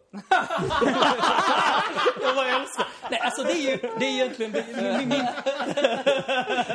Jag 2.21 2.35
bara 2.35 2.47
älskar. 2.47 2.87
Nej 3.09 3.19
alltså 3.19 3.43
det 3.43 3.51
är 3.51 3.71
ju, 3.71 3.77
det 3.99 4.05
är 4.05 4.09
egentligen, 4.09 4.51
det, 4.51 4.65
min, 4.67 5.09
min, 5.09 5.27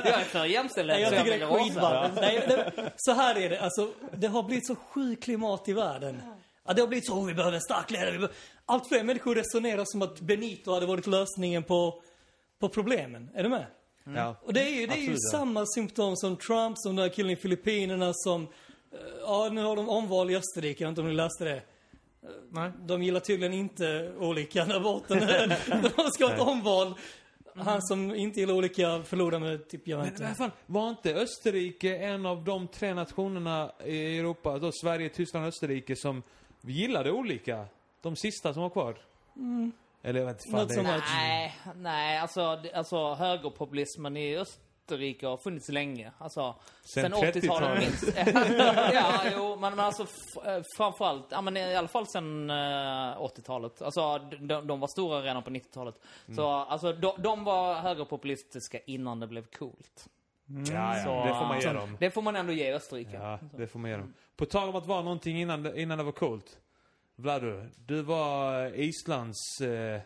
Jag 0.04 0.20
är 0.20 0.24
för 0.24 0.44
jämställdhet, 0.44 0.96
Nej, 0.96 1.02
jag 1.02 1.10
så 1.10 1.14
jag 1.14 1.24
tycker 1.24 1.38
det 1.38 1.44
är. 1.44 2.20
Nej, 2.20 2.44
det, 2.48 2.92
så 2.96 3.12
här 3.12 3.38
är 3.38 3.50
det, 3.50 3.60
alltså 3.60 3.90
det 4.12 4.26
har 4.26 4.42
blivit 4.42 4.66
så 4.66 4.74
sjukt 4.74 5.24
klimat 5.24 5.68
i 5.68 5.72
världen. 5.72 6.22
Ja, 6.66 6.72
det 6.72 6.80
har 6.80 6.88
blivit 6.88 7.06
så, 7.06 7.14
oh, 7.14 7.26
vi 7.26 7.34
behöver 7.34 7.54
en 7.54 7.62
stark 7.62 7.90
ledare. 7.90 8.28
Allt 8.66 8.88
fler 8.88 9.02
människor 9.02 9.34
resonerar 9.34 9.84
som 9.86 10.02
att 10.02 10.20
Benito 10.20 10.74
hade 10.74 10.86
varit 10.86 11.06
lösningen 11.06 11.62
på, 11.62 12.02
på 12.60 12.68
problemen. 12.68 13.30
Är 13.34 13.42
du 13.42 13.48
med? 13.48 13.66
Ja. 14.04 14.36
Och 14.42 14.52
det 14.52 14.60
är 14.60 14.80
ju, 14.80 14.86
det 14.86 14.92
är 14.92 14.96
ju 14.96 15.12
Absolut, 15.12 15.30
samma 15.30 15.66
symptom 15.66 16.16
som 16.16 16.36
Trump, 16.36 16.78
som 16.78 16.96
den 16.96 17.02
här 17.02 17.14
killen 17.14 17.30
i 17.30 17.36
Filippinerna 17.36 18.10
som... 18.14 18.48
Ja, 19.20 19.48
nu 19.52 19.62
har 19.62 19.76
de 19.76 19.88
omval 19.88 20.30
i 20.30 20.36
Österrike, 20.36 20.84
jag 20.84 20.88
vet 20.88 20.92
inte 20.92 21.00
om 21.00 21.08
ni 21.08 21.14
läste 21.14 21.44
det. 21.44 21.62
Nej. 22.50 22.70
De 22.80 23.02
gillar 23.02 23.20
tydligen 23.20 23.52
inte 23.54 24.12
olika 24.18 24.64
där 24.64 24.80
borta 24.80 25.14
nu. 25.14 25.56
De 25.96 26.10
ska 26.10 26.26
ha 26.26 26.34
ett 26.34 26.40
omval. 26.40 26.94
Han 27.54 27.82
som 27.82 28.14
inte 28.14 28.40
gillar 28.40 28.54
olika 28.54 29.02
förlorar 29.02 29.38
med 29.38 29.68
typ, 29.68 29.88
jag 29.88 29.98
vet 29.98 30.04
Men 30.04 30.12
inte. 30.12 30.24
vad 30.24 30.36
fan, 30.36 30.50
var 30.66 30.90
inte 30.90 31.14
Österrike 31.14 31.96
en 31.96 32.26
av 32.26 32.44
de 32.44 32.68
tre 32.68 32.94
nationerna 32.94 33.72
i 33.84 34.18
Europa, 34.18 34.58
då 34.58 34.72
Sverige, 34.72 35.08
Tyskland 35.08 35.44
och 35.44 35.48
Österrike, 35.48 35.96
som 35.96 36.22
gillade 36.60 37.10
olika? 37.10 37.64
De 38.02 38.16
sista 38.16 38.52
som 38.54 38.62
var 38.62 38.70
kvar? 38.70 38.96
Eller 40.02 40.20
jag 40.20 40.26
vet 40.26 40.36
inte 40.36 40.50
fan 40.50 40.60
Not 40.60 40.68
det 40.68 40.74
so 40.74 40.82
much. 40.82 41.04
Nej, 41.14 41.56
nej, 41.76 42.18
alltså, 42.18 42.62
alltså 42.74 43.14
högerpopulismen 43.14 44.16
i 44.16 44.36
Österrike 44.90 45.26
har 45.26 45.36
funnits 45.36 45.68
länge. 45.68 46.12
Alltså, 46.18 46.54
Sen 46.82 47.02
sen 47.02 47.14
80-talet 47.14 47.44
30-talet. 47.44 47.78
minst. 47.78 48.16
ja, 48.94 49.20
jo, 49.36 49.56
men, 49.60 49.76
men 49.76 49.80
alltså 49.86 50.02
eh, 50.46 50.62
framförallt, 50.76 51.26
ja 51.30 51.40
men 51.40 51.56
i 51.56 51.76
alla 51.76 51.88
fall 51.88 52.06
sen 52.06 52.50
eh, 52.50 52.54
80-talet. 52.56 53.82
Alltså, 53.82 54.18
de, 54.18 54.66
de 54.66 54.80
var 54.80 54.88
stora 54.88 55.22
redan 55.22 55.42
på 55.42 55.50
90-talet. 55.50 55.94
Så, 56.36 56.48
alltså, 56.48 56.92
de, 56.92 57.12
de 57.22 57.44
var 57.44 57.74
högerpopulistiska 57.74 58.78
innan 58.86 59.20
det 59.20 59.26
blev 59.26 59.46
coolt. 59.58 60.08
Ja, 60.46 60.96
ja, 60.96 61.04
Så, 61.04 61.24
det 61.28 61.34
får 61.34 61.46
man 61.46 61.56
ge 61.56 61.62
så 61.66 61.72
dem. 61.72 61.96
Det 62.00 62.10
får 62.10 62.22
man 62.22 62.36
ändå 62.36 62.52
ge 62.52 62.72
Österrike. 62.72 63.16
Ja, 63.16 63.38
det 63.56 63.66
får 63.66 63.78
man 63.78 63.90
ge 63.90 63.96
dem. 63.96 64.14
På 64.36 64.46
tal 64.46 64.68
om 64.68 64.76
att 64.76 64.86
vara 64.86 65.02
någonting 65.02 65.40
innan, 65.40 65.62
det- 65.62 65.80
innan 65.80 65.98
det 65.98 66.04
var 66.04 66.12
coolt. 66.12 66.58
Vlado, 67.16 67.66
du 67.86 68.02
var 68.02 68.64
eh, 68.66 68.72
Islands 68.80 69.60
eh, 69.60 70.00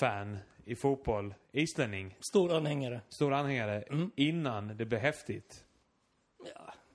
fan 0.00 0.38
i 0.66 0.76
fotboll. 0.76 1.34
Islänning. 1.52 2.16
Stor 2.30 2.52
anhängare. 2.56 3.00
Stor 3.08 3.32
anhängare. 3.32 3.84
Innan 4.16 4.76
det 4.76 4.84
blev 4.84 5.00
häftigt. 5.00 5.64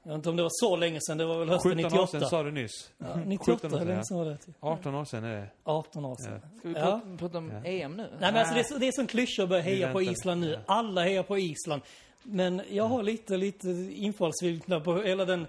Jag 0.03 0.11
vet 0.11 0.15
inte 0.15 0.30
om 0.30 0.36
det 0.36 0.43
var 0.43 0.49
så 0.53 0.76
länge 0.76 0.99
sedan, 1.01 1.17
det 1.17 1.26
var 1.26 1.39
väl 1.39 1.49
hösten 1.49 1.72
17 1.72 1.86
år 1.86 1.89
98. 1.89 2.07
sedan 2.19 2.30
sa 2.30 2.43
du 2.43 2.51
nyss. 2.51 2.91
Ja, 2.97 3.15
98, 3.26 3.69
17 3.69 3.74
år 3.74 3.80
hur 3.80 3.80
sedan, 3.80 3.88
länge 3.88 3.99
ja. 3.99 4.03
sedan 4.03 4.17
var 4.17 4.26
det? 4.26 4.38
Typ? 4.38 4.55
18 4.59 4.95
år 4.95 5.05
sedan 5.05 5.24
är 5.24 5.36
det. 5.41 5.47
18 5.63 6.05
år 6.05 6.15
sedan. 6.15 6.39
Ska 6.59 6.67
vi 6.69 6.74
Ja. 6.76 6.82
prata, 6.82 7.17
prata 7.17 7.38
om 7.38 7.49
Ja. 7.51 7.65
EM 7.69 7.97
nu? 7.97 8.03
Nej 8.19 8.19
men 8.19 8.36
alltså 8.36 8.53
det 8.53 8.59
är, 8.59 8.63
så, 8.63 8.78
det 8.78 8.88
är 8.88 8.91
som 8.91 9.07
klyscha 9.07 9.43
att 9.43 9.49
börja 9.49 9.61
heja 9.61 9.88
Vi 9.88 9.93
på 9.93 9.99
väntar. 9.99 10.11
Island 10.13 10.41
nu. 10.41 10.51
Ja. 10.51 10.59
Alla 10.65 11.03
hejar 11.03 11.24
på 11.24 11.38
Island. 11.38 11.82
Men 12.24 12.61
jag 12.69 12.84
har 12.84 13.03
lite, 13.03 13.38
lite 13.38 13.69
infallsvinklar 13.95 14.80
på 14.80 15.01
hela 15.01 15.26
den 15.26 15.47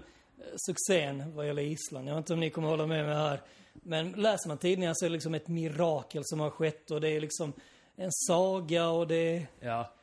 succén 0.67 1.35
vad 1.35 1.47
gäller 1.47 1.61
Island. 1.63 2.07
Jag 2.09 2.13
vet 2.13 2.17
inte 2.21 2.33
om 2.33 2.39
ni 2.39 2.49
kommer 2.49 2.67
hålla 2.67 2.87
med 2.87 3.05
mig 3.05 3.15
här. 3.15 3.39
Men 3.73 4.11
läser 4.11 4.47
man 4.47 4.57
tidningar 4.57 4.93
så 4.95 5.05
är 5.05 5.09
det 5.09 5.13
liksom 5.13 5.33
ett 5.33 5.47
mirakel 5.47 6.21
som 6.25 6.39
har 6.39 6.49
skett 6.49 6.91
och 6.91 7.01
det 7.01 7.09
är 7.09 7.21
liksom 7.21 7.53
en 7.95 8.11
saga 8.11 8.89
och 8.89 9.07
det. 9.07 9.47
Ja. 9.59 9.93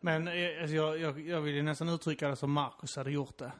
Men 0.00 0.28
eh, 0.28 0.60
alltså, 0.60 0.76
jag, 0.76 0.98
jag, 0.98 1.20
jag 1.20 1.40
vill 1.40 1.54
ju 1.54 1.62
nästan 1.62 1.88
uttrycka 1.88 2.28
det 2.28 2.36
som 2.36 2.52
Marcus 2.52 2.96
hade 2.96 3.10
gjort 3.10 3.38
det. 3.38 3.52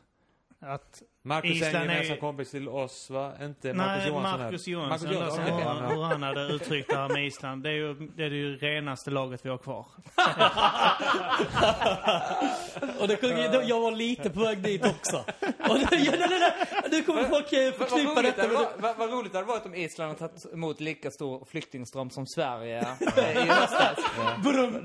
Att 0.58 1.02
Marcus 1.26 1.50
är 1.50 1.54
en 1.64 1.68
Island 1.68 1.90
är- 1.90 1.94
gemensam 1.94 2.16
kompis 2.16 2.50
till 2.50 2.68
oss, 2.68 3.10
va? 3.10 3.32
Inte 3.42 3.74
Marcus 3.74 3.98
Nej, 4.04 4.08
Johansson 4.08 4.40
Marcus 4.40 4.66
här. 4.66 4.72
Johansson. 4.72 5.08
Marcus 5.08 5.20
Johansson, 5.38 5.62
han, 5.62 5.76
ja. 5.82 5.88
hur 5.88 6.02
han 6.02 6.22
hade 6.22 6.40
uttryckt 6.42 6.90
det 6.90 6.96
här 6.96 7.08
med 7.08 7.26
Island. 7.26 7.62
Det 7.62 7.68
är 7.68 7.72
ju 7.74 7.94
det, 7.94 8.24
är 8.24 8.30
det 8.30 8.36
ju 8.36 8.56
renaste 8.56 9.10
laget 9.10 9.46
vi 9.46 9.50
har 9.50 9.58
kvar. 9.58 9.86
Och 13.00 13.08
det, 13.08 13.16
sjuka- 13.16 13.62
jag 13.64 13.80
var 13.80 13.92
lite 13.92 14.30
på 14.30 14.40
väg 14.40 14.58
dit 14.62 14.84
också. 14.86 15.16
Och 15.68 15.78
det, 15.78 15.96
ja, 15.96 16.12
nej, 16.18 16.26
nej, 16.30 16.40
nej, 16.40 16.52
nu 16.90 17.02
kommer 17.02 17.24
folk 17.24 17.48
förknippa 17.48 18.20
roligt, 18.20 18.36
detta 18.36 18.42
det 18.42 18.48
med... 18.48 18.56
var, 18.58 18.68
vad, 18.78 18.96
vad 18.96 19.10
roligt 19.12 19.32
det 19.32 19.38
hade 19.38 19.48
varit 19.48 19.66
om 19.66 19.74
Island 19.74 20.08
hade 20.20 20.32
tagit 20.32 20.52
emot 20.54 20.80
lika 20.80 21.10
stor 21.10 21.44
flyktingström 21.50 22.10
som 22.10 22.26
Sverige 22.26 22.80
i 23.16 23.48
höstas. 23.48 23.98
Brum. 24.42 24.84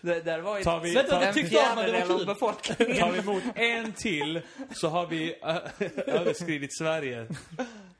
Det, 0.00 0.20
det 0.20 0.30
hade 0.30 0.42
varit 0.42 0.64
Tar 0.64 0.80
vi- 0.80 0.94
Vänta, 0.94 1.18
det 1.20 1.26
en 1.26 1.34
fjärdedel 1.34 2.10
av 2.12 2.26
befolkningen. 2.26 2.96
Tar 2.96 3.10
vi 3.12 3.18
emot 3.18 3.42
en 3.54 3.92
till 3.92 4.40
så 4.74 4.88
har 4.88 5.06
vi 5.06 5.29
överskridit 6.06 6.78
Sverige 6.78 7.26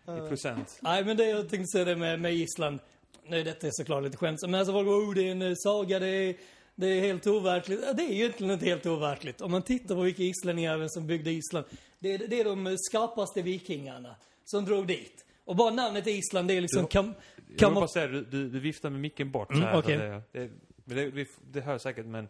i 0.02 0.28
procent. 0.28 0.78
Nej, 0.82 1.04
men 1.04 1.16
det 1.16 1.24
jag 1.24 1.48
tänkte 1.48 1.66
säga 1.66 1.84
det 1.84 1.96
med, 1.96 2.20
med 2.20 2.34
Island. 2.34 2.78
Nej, 3.26 3.44
detta 3.44 3.66
är 3.66 3.70
såklart 3.72 4.02
lite 4.02 4.16
skämtsamt. 4.16 4.50
Men 4.50 4.60
alltså 4.60 4.72
folk 4.72 4.86
bara, 4.86 4.96
oh, 4.96 5.14
det 5.14 5.28
är 5.28 5.32
en 5.32 5.42
eh, 5.42 5.52
saga, 5.56 5.98
det 5.98 6.08
är, 6.08 6.36
det 6.74 6.86
är 6.86 7.00
helt 7.00 7.26
overkligt. 7.26 7.80
Ja, 7.86 7.92
det 7.92 8.02
är 8.02 8.08
ju 8.08 8.14
egentligen 8.14 8.52
inte 8.52 8.66
helt 8.66 8.86
overkligt. 8.86 9.40
Om 9.40 9.50
man 9.50 9.62
tittar 9.62 9.94
på 9.94 10.00
vilka 10.00 10.22
islänningar 10.22 10.88
som 10.88 11.06
byggde 11.06 11.30
Island. 11.30 11.66
Det 11.98 12.14
är, 12.14 12.18
det 12.18 12.40
är 12.40 12.44
de 12.44 12.76
skarpaste 12.78 13.42
vikingarna 13.42 14.16
som 14.44 14.64
drog 14.64 14.86
dit. 14.86 15.24
Och 15.44 15.56
bara 15.56 15.70
namnet 15.70 16.06
Island, 16.06 16.48
det 16.48 16.54
är 16.54 16.60
liksom... 16.60 16.86
Kam, 16.86 17.06
Jag 17.06 17.44
vill 17.46 17.58
kam, 17.58 17.74
bara 17.74 17.88
säga, 17.88 18.06
du, 18.06 18.24
du, 18.24 18.48
du 18.48 18.60
viftar 18.60 18.90
med 18.90 19.00
micken 19.00 19.30
bort 19.30 19.50
Mm, 19.50 19.82
så 19.82 19.88
det, 19.88 20.22
det, 20.84 21.10
det, 21.10 21.28
det 21.52 21.60
hör 21.60 21.78
säkert, 21.78 22.06
men 22.06 22.28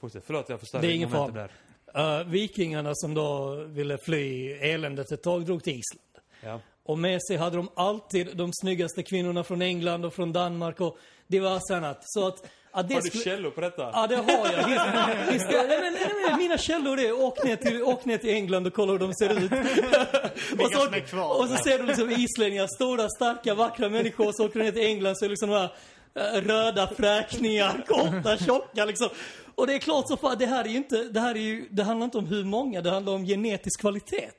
fortsätt. 0.00 0.22
Förlåt, 0.26 0.48
jag 0.48 0.60
förstörde 0.60 0.86
Det 0.86 0.92
är 0.92 0.94
ingen 0.94 1.10
fara. 1.10 1.48
Eh, 1.94 2.24
vikingarna 2.26 2.90
som 2.94 3.14
då 3.14 3.54
ville 3.66 3.98
fly 3.98 4.52
eländet 4.52 5.12
ett 5.12 5.22
tag 5.22 5.46
drog 5.46 5.64
till 5.64 5.72
Island. 5.72 6.26
Ja. 6.40 6.60
Och 6.84 6.98
med 6.98 7.20
sig 7.28 7.36
hade 7.36 7.56
de 7.56 7.68
alltid 7.76 8.36
de 8.36 8.50
snyggaste 8.52 9.02
kvinnorna 9.02 9.44
från 9.44 9.62
England 9.62 10.04
och 10.04 10.14
från 10.14 10.32
Danmark 10.32 10.80
och 10.80 10.98
diverse 11.26 11.76
annat. 11.76 11.98
Så 12.02 12.26
att... 12.26 12.34
att 12.72 12.88
det 12.88 12.94
Har 12.94 13.00
du 13.02 13.08
skulle- 13.08 13.24
källor 13.24 13.50
på 13.50 13.60
detta? 13.60 13.90
Ja, 13.92 14.06
det 14.06 14.16
har 14.16 14.52
jag. 14.52 14.68
Visst, 14.68 15.32
visst, 15.32 15.46
nej, 15.52 15.80
men, 15.80 15.92
nej, 15.92 16.10
men, 16.28 16.38
mina 16.38 16.58
källor 16.58 17.00
är 17.00 17.20
åk 17.24 17.44
ner, 17.44 17.56
till, 17.56 17.82
åk 17.82 18.04
ner 18.04 18.18
till 18.18 18.30
England 18.30 18.66
och 18.66 18.74
kolla 18.74 18.92
hur 18.92 18.98
de 18.98 19.14
ser 19.14 19.30
ut. 19.44 19.52
och, 21.02 21.08
kvar. 21.08 21.40
och 21.40 21.48
så 21.48 21.56
ser 21.56 21.78
du 21.78 21.86
liksom 21.86 22.10
islänningar, 22.10 22.66
stora, 22.66 23.08
starka, 23.08 23.54
vackra 23.54 23.88
människor. 23.88 24.28
Och 24.28 24.36
så 24.36 24.46
åker 24.46 24.58
du 24.58 24.64
ner 24.64 24.72
till 24.72 24.86
England 24.86 25.18
så 25.18 25.24
är 25.24 25.28
det 25.28 25.32
liksom 25.32 25.50
de 25.50 25.56
här 25.56 25.70
eh, 26.14 26.40
röda 26.42 26.86
fräkningar, 26.96 27.84
korta, 27.88 28.36
tjocka 28.36 28.84
liksom. 28.84 29.08
Och 29.54 29.66
det 29.66 29.74
är 29.74 29.78
klart 29.78 30.08
så 30.08 30.16
fan, 30.16 30.36
det 30.38 30.46
här 30.46 30.64
är 30.64 30.68
ju 30.68 30.76
inte, 30.76 31.04
det 31.04 31.20
här 31.20 31.34
är 31.34 31.40
ju, 31.40 31.68
det 31.70 31.82
handlar 31.82 32.04
inte 32.04 32.18
om 32.18 32.26
hur 32.26 32.44
många, 32.44 32.80
det 32.80 32.90
handlar 32.90 33.12
om 33.12 33.24
genetisk 33.24 33.80
kvalitet. 33.80 34.30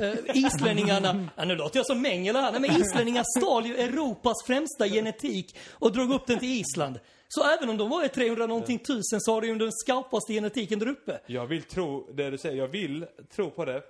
Uh, 0.00 0.14
islänningarna, 0.34 1.28
ja, 1.36 1.44
nu 1.44 1.54
låter 1.56 1.78
jag 1.78 1.86
som 1.86 2.02
Mengele 2.02 2.38
här, 2.38 2.52
nej, 2.52 2.60
men 2.60 2.80
islänningar 2.80 3.24
stal 3.38 3.66
ju 3.66 3.76
Europas 3.76 4.36
främsta 4.46 4.88
genetik 4.88 5.56
och 5.72 5.92
drog 5.92 6.12
upp 6.12 6.26
den 6.26 6.38
till 6.38 6.60
Island. 6.60 6.98
Så 7.28 7.44
även 7.44 7.70
om 7.70 7.76
de 7.76 7.88
var 7.88 8.04
i 8.04 8.08
300 8.08 8.46
någonting 8.46 8.78
tusen 8.78 9.20
så 9.20 9.32
har 9.32 9.40
de 9.40 9.46
ju 9.46 9.54
den 9.54 9.72
skarpaste 9.72 10.32
genetiken 10.32 10.78
där 10.78 10.88
uppe. 10.88 11.20
Jag 11.26 11.46
vill 11.46 11.62
tro 11.62 12.12
det 12.12 12.30
du 12.30 12.38
säger. 12.38 12.56
Jag 12.56 12.68
vill 12.68 13.06
tro 13.34 13.50
på 13.50 13.64
det. 13.64 13.82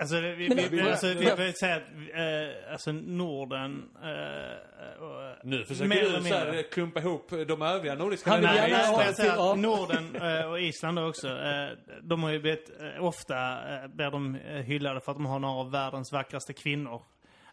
Alltså, 0.00 0.20
det- 0.20 0.34
vi, 0.34 0.48
Men- 0.48 0.56
vi, 0.56 0.68
vi, 0.68 0.80
alltså, 0.90 1.06
vi 1.06 1.34
vill 1.44 1.54
säga 1.54 1.76
att 1.76 1.82
eh, 2.14 2.72
alltså, 2.72 2.92
Norden... 2.92 3.88
Eh, 4.02 5.02
och, 5.02 5.36
Nu 5.44 5.64
försöker 5.64 5.88
mer 5.88 6.02
eller 6.04 6.20
du 6.20 6.28
så 6.28 6.34
här, 6.34 6.62
klumpa 6.72 7.00
ihop 7.00 7.30
de 7.48 7.62
övriga 7.62 7.94
nordiska 7.94 8.30
länderna. 8.30 8.54
gärna 8.54 8.96
Nej, 8.96 9.04
jag 9.06 9.14
säga 9.14 9.32
att 9.32 9.58
Norden 9.58 10.16
eh, 10.16 10.50
och 10.50 10.60
Island 10.60 10.98
också, 10.98 11.28
eh, 11.28 11.68
de 12.02 12.22
har 12.22 12.30
ju 12.30 12.40
blivit, 12.40 12.70
eh, 12.80 13.04
ofta 13.04 13.36
eh, 13.74 13.88
blir 13.88 14.10
de 14.10 14.34
eh, 14.36 14.56
hyllade 14.62 15.00
för 15.00 15.12
att 15.12 15.18
de 15.18 15.26
har 15.26 15.38
några 15.38 15.54
av 15.60 15.70
världens 15.70 16.12
vackraste 16.12 16.52
kvinnor. 16.52 17.02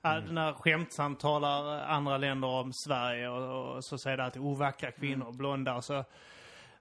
Mm. 0.03 0.23
När 0.35 0.53
skämtsamt 0.53 1.19
talar 1.19 1.79
andra 1.81 2.17
länder 2.17 2.47
om 2.47 2.73
Sverige 2.73 3.29
och, 3.29 3.75
och 3.75 3.85
så 3.85 3.97
säger 3.97 4.17
det 4.17 4.23
alltid 4.23 4.41
ovackra 4.41 4.91
kvinnor, 4.91 5.31
blonda 5.37 5.75
och 5.75 5.83
så. 5.83 6.03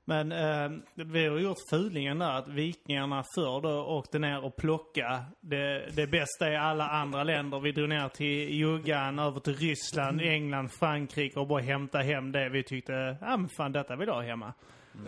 Men 0.08 0.32
eh, 0.32 0.70
vi 0.94 1.26
har 1.26 1.38
gjort 1.38 1.56
fulingen 1.70 2.18
där 2.18 2.30
att 2.30 2.48
vikingarna 2.48 3.24
förr 3.34 3.60
då 3.60 3.84
åkte 3.84 4.18
ner 4.18 4.44
och 4.44 4.56
plocka 4.56 5.24
det, 5.40 5.96
det 5.96 6.06
bästa 6.06 6.52
i 6.52 6.56
alla 6.56 6.88
andra 6.88 7.24
länder. 7.24 7.60
Vi 7.60 7.72
drog 7.72 7.88
ner 7.88 8.08
till 8.08 8.54
Juggan, 8.54 9.18
över 9.18 9.40
till 9.40 9.56
Ryssland, 9.56 10.20
England, 10.20 10.68
Frankrike 10.68 11.40
och 11.40 11.46
bara 11.46 11.62
hämta 11.62 11.98
hem 11.98 12.32
det 12.32 12.48
vi 12.48 12.62
tyckte, 12.62 13.16
ja 13.20 13.36
men 13.36 13.48
fan 13.48 13.72
detta 13.72 13.96
vill 13.96 14.08
jag 14.08 14.14
ha 14.14 14.22
hemma. 14.22 14.54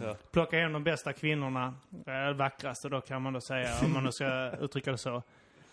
Ja. 0.02 0.16
Plocka 0.32 0.58
hem 0.58 0.72
de 0.72 0.84
bästa 0.84 1.12
kvinnorna, 1.12 1.74
eh, 2.06 2.36
vackraste 2.36 2.88
då 2.88 3.00
kan 3.00 3.22
man 3.22 3.32
då 3.32 3.40
säga, 3.40 3.68
om 3.84 3.92
man 3.92 4.04
nu 4.04 4.12
ska 4.12 4.50
uttrycka 4.60 4.90
det 4.90 4.98
så. 4.98 5.22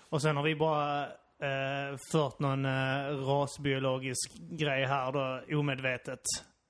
Och 0.09 0.21
sen 0.21 0.35
har 0.35 0.43
vi 0.43 0.55
bara 0.55 1.03
eh, 1.41 1.97
fört 2.11 2.39
någon 2.39 2.65
eh, 2.65 2.71
rasbiologisk 3.27 4.31
grej 4.51 4.85
här 4.85 5.11
då, 5.11 5.55
omedvetet, 5.59 6.21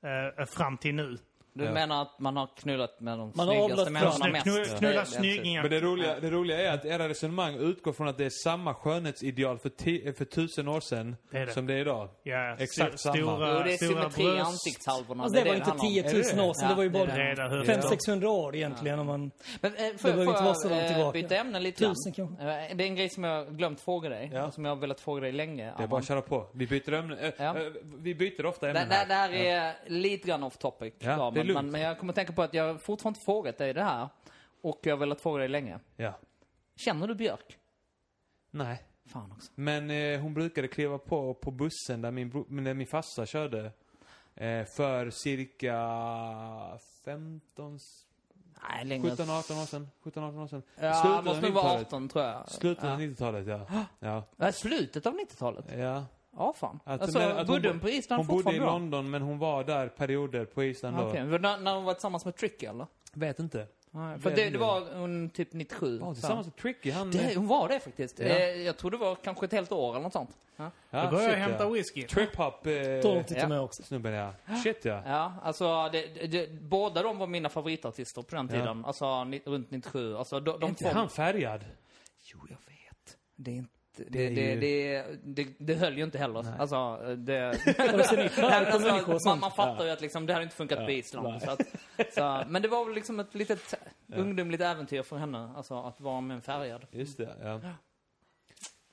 eh, 0.04 0.46
fram 0.46 0.78
till 0.78 0.96
nu. 0.96 1.18
Du 1.58 1.64
Ja. 1.66 1.72
menar 1.72 2.02
att 2.02 2.20
man 2.20 2.38
har 2.38 2.48
knullat 2.58 3.00
med 3.00 3.18
de 3.18 3.32
Man 3.36 3.48
har 3.48 3.56
snyggaste 3.56 3.92
människorna 3.92 4.32
mest? 4.32 4.44
Knulla, 4.44 4.60
Det- 4.64 4.78
knulla 4.80 5.00
det 5.00 5.06
snyggingar. 5.06 5.62
Men 5.62 5.72
det 5.72 5.80
roliga, 5.80 6.20
det 6.20 6.30
roliga 6.32 6.60
är 6.72 6.74
att 6.74 6.86
era 6.86 7.10
resonemang 7.10 7.56
utgår 7.56 7.94
från 7.94 8.08
att 8.08 8.18
det 8.18 8.26
är 8.26 8.30
samma 8.44 8.74
skönhetsideal 8.74 9.60
för, 9.60 9.70
ti, 9.70 10.14
för 10.18 10.26
tusen 10.26 10.68
år 10.68 10.80
sedan 10.80 11.16
Det 11.32 11.46
det. 11.46 11.52
som 11.54 11.68
det 11.68 11.74
är 11.74 11.78
idag. 11.78 12.10
Ja, 12.24 12.56
Exakt 12.60 13.00
samma. 13.00 13.16
Stora, 13.16 13.54
Jo, 13.58 13.64
det 13.64 13.74
är 13.74 13.78
symmetri 13.78 14.24
i 14.24 14.40
ansiktshalvorna. 14.40 15.24
Alltså 15.24 15.40
det 15.40 15.46
var 15.46 15.54
är 15.54 15.58
inte 15.58 15.70
handlar 15.70 15.86
om. 15.88 15.94
10 15.94 16.04
000 16.04 16.10
Är 16.12 16.14
det 16.24 16.36
det? 16.36 16.42
år 16.42 16.54
sedan, 16.54 16.70
det 16.70 16.76
var 16.76 16.84
ju 16.84 16.90
bara 16.90 17.06
det 17.06 17.12
är 17.12 17.36
Breda 17.36 17.48
huvud. 17.48 17.66
500-600 17.70 18.26
år 18.26 18.56
egentligen 18.56 19.00
om 19.00 19.08
man... 19.08 19.32
Men 19.62 19.76
eh, 19.76 19.78
får, 19.78 19.88
Det 19.90 20.02
behöver 20.04 20.22
inte 20.32 20.44
vara 20.44 20.56
så 20.56 20.70
eh, 20.70 20.88
tillbaka. 20.88 21.12
byta 21.22 21.36
ämne 21.36 21.60
lite 21.60 21.78
Tusen 21.86 22.14
kanske. 22.14 22.44
Eh, 22.44 22.76
Det 22.76 22.84
är 22.84 22.88
en 22.88 22.96
grej 22.96 23.10
som 23.10 23.24
jag 23.24 23.58
glömt 23.58 23.82
fråga 23.82 24.10
dig. 24.10 24.30
Ja. 24.34 24.52
Som 24.52 24.66
jag 24.66 24.72
har 24.76 24.82
velat 24.82 25.00
fråga 25.02 25.22
dig 25.22 25.32
länge. 25.32 25.74
Det 25.78 25.84
är 25.84 25.88
bara 25.88 26.00
att 26.00 26.08
köra 26.08 26.22
på. 26.22 26.48
Vi 26.54 26.68
byter 26.68 26.94
ämne. 26.94 27.34
äh, 27.38 27.54
vi 27.98 28.16
byter 28.16 28.46
ofta 28.46 28.66
Det, 28.66 28.72
ämnen 28.72 28.90
det, 28.90 28.96
här. 28.96 29.08
det 29.08 29.14
här 29.14 29.30
är 29.34 29.74
lite 29.88 30.28
grann 30.28 30.44
off 30.44 30.58
topic. 30.58 30.94
Ja, 31.00 31.32
det 31.36 31.44
men, 31.54 31.72
men, 31.72 31.82
jag 31.82 32.00
kommer 32.00 32.14
tänka 32.14 32.34
på 32.34 32.42
att 32.42 32.54
jag 32.54 32.82
fortfarande 32.82 33.18
inte 33.18 33.26
frågat 33.26 33.58
dig 33.58 33.74
det 33.74 33.84
här. 33.84 34.10
Och 34.62 34.80
jag 34.84 34.94
har 34.94 35.00
velat 35.00 35.22
fråga 35.22 35.40
dig 35.40 35.48
länge. 35.48 35.80
Ja. 35.96 36.20
Känner 36.76 37.08
du 37.08 37.16
Björk? 37.16 37.58
Nej. 38.52 38.84
Fan 39.06 39.32
också. 39.32 39.52
Men 39.56 39.90
eh, 39.90 40.20
hon 40.20 40.34
brukade 40.34 40.68
kliva 40.68 40.98
på 40.98 41.34
på 41.34 41.52
bussen 41.52 42.02
där 42.02 42.12
min, 42.12 42.30
bro, 42.30 42.46
min 42.50 42.88
farsa 42.88 43.26
körde. 43.26 43.72
Eh, 44.36 44.66
för 44.66 45.10
cirka 45.10 45.78
15, 47.06 47.80
Nej, 48.70 48.86
längre. 48.86 49.12
17, 49.12 49.30
18 49.30 49.58
år 49.58 49.66
sedan. 49.66 49.90
17, 50.04 50.24
18 50.24 50.40
år 50.40 50.48
sedan. 50.48 50.64
Ja, 50.80 51.22
måste 51.26 51.42
nog 51.42 51.54
vara 51.54 51.64
90-talet. 51.66 51.88
18 51.88 52.10
tror 52.10 52.26
jag. 52.26 52.50
Slutet 52.50 52.84
av 52.84 53.02
ja. 53.02 53.08
90-talet, 53.08 53.48
ja. 53.48 53.66
Ja. 54.00 54.24
Ja, 54.38 54.52
slutet 54.52 55.06
av 55.06 55.14
90-talet? 55.14 55.66
ja. 55.78 56.06
Ja, 56.38 56.54
fan. 56.54 56.80
Att- 56.84 57.02
alltså, 57.02 57.20
men 57.20 57.32
att 57.32 57.38
hon 57.38 57.48
bodde 57.48 57.62
bo- 57.62 57.74
hon 57.74 57.80
på 57.80 57.90
Island 57.90 58.26
Hon 58.26 58.38
bodde 58.38 58.56
i 58.56 58.60
då? 58.60 58.66
London, 58.66 59.10
men 59.10 59.22
hon 59.22 59.40
var 59.40 59.64
där 59.64 59.88
perioder 59.88 60.46
på 60.46 60.64
Island 60.64 60.98
då. 60.98 61.04
Okej, 61.04 61.24
okay. 61.24 61.40
när, 61.40 61.58
när 61.58 61.76
hon 61.76 61.84
var 61.84 61.94
tillsammans 61.94 62.26
med 62.26 62.36
Tricky 62.36 62.66
eller? 62.66 62.88
Vet 63.14 63.40
inte. 63.40 63.68
Nej, 63.92 64.20
för 64.20 64.36
det, 64.36 64.50
det 64.50 64.58
var 64.58 64.96
hon 64.96 65.30
typ 65.30 65.54
97. 65.54 66.00
Var 66.00 66.06
hon 66.06 66.16
så. 66.16 66.20
tillsammans 66.20 66.48
med 66.48 66.56
Tricky? 66.56 66.92
Han... 66.92 67.12
Det, 67.12 67.36
hon 67.36 67.48
var 67.48 67.68
det 67.68 67.80
faktiskt. 67.80 68.20
Ja. 68.20 68.26
Eh, 68.26 68.62
jag 68.62 68.78
tror 68.78 68.92
det 68.92 68.98
var 68.98 69.16
kanske 69.16 69.46
ett 69.46 69.52
helt 69.52 69.72
år 69.72 69.92
eller 69.92 70.04
något 70.04 70.14
sånt. 70.14 70.38
Ja, 70.56 70.72
ja, 70.90 71.04
Då 71.04 71.12
börjar 71.12 71.24
jag 71.24 71.32
shit, 71.32 71.44
hämta 71.44 71.64
ja. 71.64 71.70
whisky. 71.70 72.02
Trip-hop 72.08 72.68
eh, 72.68 73.24
till 73.24 73.38
Ja. 73.38 73.60
också. 73.60 73.84
snubben, 73.84 74.14
ja. 74.14 74.34
Shit, 74.64 74.86
ja. 74.86 75.02
ja 75.06 75.34
alltså 75.44 75.90
det, 75.92 76.28
det, 76.28 76.62
båda 76.62 77.04
de 77.04 77.18
var 77.18 77.28
mina 77.28 77.50
favoritartister 77.50 78.22
på 78.22 78.36
den 78.36 78.50
Ja. 78.52 78.60
tiden. 78.60 78.86
Alltså 78.86 79.24
ni, 79.24 79.42
runt 79.46 79.72
97. 79.72 80.16
Alltså 80.18 80.40
de, 80.40 80.56
Är 80.56 80.60
de 80.60 80.70
inte 80.70 80.84
två... 80.84 80.90
han 80.94 81.10
färgad? 81.10 81.66
Jo, 82.24 82.40
jag 82.50 82.58
vet. 82.58 83.18
Det 83.36 83.52
är 83.52 83.56
inte... 83.56 83.75
Det, 83.98 84.30
Det 84.30 84.56
det, 84.56 85.06
det, 85.24 85.48
det, 85.58 85.74
höll 85.74 85.98
ju 85.98 86.04
inte 86.04 86.18
heller. 86.18 86.44
Nej. 86.44 86.54
Alltså, 86.60 86.98
det... 87.16 87.60
Så 88.76 88.80
människor 88.80 89.14
och 89.16 89.22
man, 89.26 89.40
man 89.40 89.52
fattar 89.52 89.86
ju 89.86 89.92
att 89.92 90.02
liksom, 90.02 90.26
det 90.26 90.34
hade 90.34 90.44
inte 90.44 90.56
funkat 90.56 90.80
Ja. 90.80 90.86
på 90.86 90.92
Island. 90.92 91.42
Så 91.42 91.52
att, 91.52 91.62
så, 92.14 92.44
men 92.50 92.62
det 92.62 92.68
var 92.68 92.86
väl 92.86 92.96
liksom 92.96 93.20
ett 93.20 93.36
litet 93.36 93.74
ungdomligt 94.16 94.62
äventyr 94.62 95.02
för 95.02 95.18
henne. 95.18 95.54
Alltså 95.56 95.76
att 95.82 96.02
vara 96.02 96.22
med 96.22 96.36
en 96.36 96.42
färgad. 96.42 96.86
Just 96.92 97.18
det, 97.18 97.36
ja. 97.44 97.60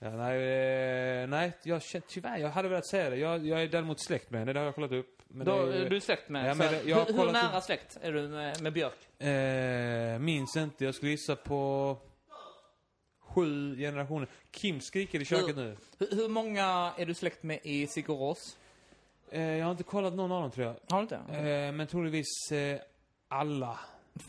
Ja, 0.04 0.10
nej, 0.10 1.22
eh, 1.22 1.28
nej, 1.28 1.52
jag 1.62 1.82
känner 1.82 2.04
tyvärr, 2.08 2.38
jag 2.38 2.48
hade 2.48 2.68
velat 2.68 2.86
säga 2.86 3.10
det. 3.10 3.16
Jag, 3.16 3.46
jag 3.46 3.62
är 3.62 3.68
däremot 3.68 4.00
släkt 4.00 4.30
med 4.30 4.40
henne, 4.40 4.52
det 4.52 4.58
har 4.58 4.66
jag 4.66 4.74
kollat 4.74 4.92
upp. 4.92 5.22
Men 5.28 5.46
Då, 5.46 5.66
är, 5.66 5.90
du 5.90 5.96
är 5.96 6.00
släkt 6.00 6.28
med? 6.28 6.46
Ja, 6.48 6.52
så, 6.54 6.58
men 6.58 6.88
jag 6.88 6.96
har 6.96 7.06
hur, 7.06 7.18
hur 7.18 7.32
nära 7.32 7.60
släkt 7.60 7.98
är 8.02 8.12
du 8.12 8.28
med, 8.28 8.62
med 8.62 8.72
Björk? 8.72 9.22
eh, 9.22 10.18
minns 10.18 10.56
inte, 10.56 10.84
jag 10.84 10.94
skulle 10.94 11.10
gissa 11.10 11.36
på 11.36 11.96
sju 13.34 13.76
generationer. 13.76 14.28
Kim 14.50 14.80
skriker 14.80 15.20
i 15.20 15.24
köket 15.24 15.56
nu. 15.56 15.76
Hur, 15.98 16.16
hur 16.16 16.28
många 16.28 16.92
är 16.98 17.06
du 17.06 17.14
släkt 17.14 17.42
med 17.42 17.58
i 17.62 17.86
Sikorås? 17.86 18.56
Eh, 19.30 19.42
jag 19.42 19.64
har 19.64 19.70
inte 19.70 19.82
kollat 19.82 20.14
någon 20.14 20.32
av 20.32 20.42
dem 20.42 20.50
tror 20.50 20.66
jag. 20.66 20.74
Har 20.88 20.98
du 20.98 21.02
inte? 21.02 21.16
Eh, 21.38 21.72
men 21.72 21.86
troligtvis 21.86 22.52
eh, 22.52 22.80
alla. 23.28 23.78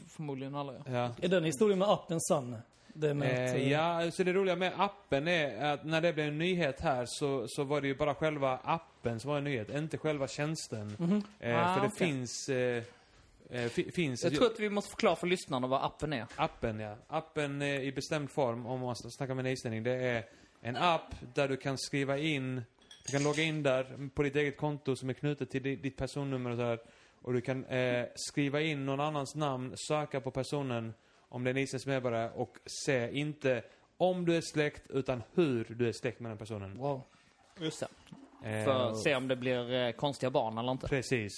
Förmodligen 0.09 0.55
alla, 0.55 0.73
ja. 0.73 0.81
Ja. 0.91 1.09
Är 1.21 1.27
den 1.27 1.43
historien 1.43 1.79
med 1.79 1.89
appen 1.89 2.21
sann? 2.21 2.55
Det 2.95 3.13
med 3.13 3.49
Eh, 3.49 3.53
eh, 3.55 3.71
ja, 3.71 4.11
så 4.11 4.23
det 4.23 4.33
roliga 4.33 4.55
med 4.55 4.73
appen 4.77 5.27
är 5.27 5.73
att 5.73 5.85
när 5.85 6.01
det 6.01 6.13
blev 6.13 6.27
en 6.27 6.37
nyhet 6.37 6.81
här 6.81 7.05
så, 7.07 7.45
så 7.47 7.63
var 7.63 7.81
det 7.81 7.87
ju 7.87 7.95
bara 7.95 8.15
själva 8.15 8.59
appen 8.63 9.19
som 9.19 9.29
var 9.31 9.37
en 9.37 9.43
nyhet, 9.43 9.69
inte 9.75 9.97
själva 9.97 10.27
tjänsten. 10.27 10.95
mhm. 10.99 11.23
Eh, 11.39 11.59
Ah, 11.71 11.73
för 11.75 11.81
det 11.81 11.87
okej. 11.87 12.07
finns... 12.07 12.49
Eh, 13.53 13.69
fi, 13.69 13.91
finns 13.91 14.23
Jag 14.23 14.35
tror 14.35 14.45
att 14.45 14.59
vi 14.59 14.69
måste 14.69 14.89
förklara 14.89 15.15
för 15.15 15.27
lyssnarna 15.27 15.67
vad 15.67 15.83
appen 15.85 16.13
är. 16.13 16.25
Appen, 16.35 16.79
ja. 16.79 16.95
Appen 17.07 17.61
eh, 17.61 17.81
i 17.81 17.91
bestämd 17.91 18.31
form, 18.31 18.65
om 18.65 18.79
man 18.79 18.95
snackar 18.95 19.33
med 19.35 19.45
en 19.45 19.51
islänning, 19.51 19.83
det 19.83 19.91
är 19.91 20.25
en 20.61 20.75
app 20.75 21.15
där 21.35 21.47
du 21.47 21.57
kan 21.57 21.77
skriva 21.77 22.17
in, 22.17 22.61
du 23.05 23.11
kan 23.11 23.23
logga 23.23 23.43
in 23.43 23.63
där 23.63 24.09
på 24.15 24.23
ditt 24.23 24.35
eget 24.35 24.57
konto 24.57 24.95
som 24.95 25.09
är 25.09 25.13
knutet 25.13 25.49
till 25.51 25.63
di- 25.63 25.75
ditt 25.75 25.97
personnummer 25.97 26.49
och 26.49 26.57
sådär. 26.57 26.79
Och 27.21 27.33
du 27.33 27.41
kan 27.41 27.65
eh, 27.65 28.05
skriva 28.15 28.61
in 28.61 28.85
någon 28.85 28.99
annans 28.99 29.35
namn, 29.35 29.73
söka 29.87 30.21
på 30.21 30.31
personen 30.31 30.93
om 31.29 31.43
det 31.43 31.49
är 31.49 31.51
en 31.51 31.57
isländsk 31.57 31.87
medborgare 31.87 32.29
och 32.35 32.57
se 32.85 33.11
inte 33.19 33.63
om 33.97 34.25
du 34.25 34.35
är 34.35 34.41
släkt, 34.41 34.83
utan 34.89 35.23
hur 35.33 35.63
du 35.79 35.87
är 35.87 35.91
släkt 35.93 36.19
med 36.19 36.31
den 36.31 36.37
personen. 36.37 36.77
Wow. 36.77 37.01
Just 37.59 37.79
det. 37.79 37.87
Eh, 38.49 38.65
För 38.65 38.89
att 38.89 38.99
se 39.03 39.15
om 39.15 39.27
det 39.27 39.35
blir 39.35 39.73
eh, 39.73 39.91
konstiga 39.91 40.29
barn 40.29 40.57
eller 40.57 40.71
inte. 40.71 40.87
Precis. 40.87 41.31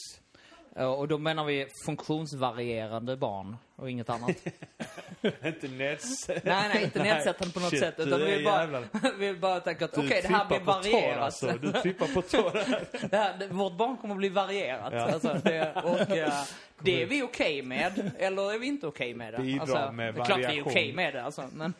Eh, 0.75 0.85
Och 0.91 1.07
då 1.07 1.17
menar 1.17 1.45
vi 1.45 1.67
funktionsvarierande 1.85 3.17
barn 3.17 3.57
och 3.75 3.89
inget 3.89 4.09
annat. 4.09 4.29
inte 5.45 5.67
neds... 5.67 6.27
nej, 6.27 6.41
nej, 6.43 6.83
inte 6.83 7.03
nedsättande 7.03 7.53
på 7.53 7.59
något 7.59 7.69
Shit, 7.69 7.79
sätt. 7.79 7.99
Utan 7.99 8.19
vi 8.19 8.25
vill 8.35 8.43
bara, 8.45 8.83
vi 9.19 9.33
bara 9.33 9.59
tänka 9.59 9.85
att 9.85 9.97
okej, 9.97 10.19
det 10.21 10.27
här 10.27 10.45
blir 10.45 10.57
tår, 10.59 10.65
varierat. 10.65 11.17
alltså. 11.23 11.51
Du 11.61 11.71
trippar 11.71 12.07
på 12.13 12.21
tår. 12.21 12.51
det 13.09 13.17
här, 13.17 13.47
vårt 13.47 13.73
barn 13.77 13.97
kommer 13.97 14.13
att 14.13 14.17
bli 14.17 14.29
varierat. 14.29 14.93
Ja. 14.93 14.99
Alltså, 15.13 15.39
det, 15.43 15.73
och, 15.83 15.99
eh, 16.17 16.33
det 16.79 17.01
är 17.01 17.05
vi 17.05 17.23
okej 17.23 17.61
med, 17.61 18.11
eller 18.17 18.53
är 18.53 18.59
vi 18.59 18.67
inte 18.67 18.87
okej 18.87 19.13
med 19.13 19.33
det? 19.33 19.37
Bidra 19.41 19.61
alltså, 19.61 19.91
med 19.91 20.15
det 20.15 20.21
är 20.21 20.25
klart 20.25 20.39
vi 20.39 20.43
är 20.43 20.47
variation. 20.47 20.71
okej 20.71 20.93
med 20.93 21.13
det, 21.13 21.23
alltså. 21.23 21.49
Men 21.53 21.73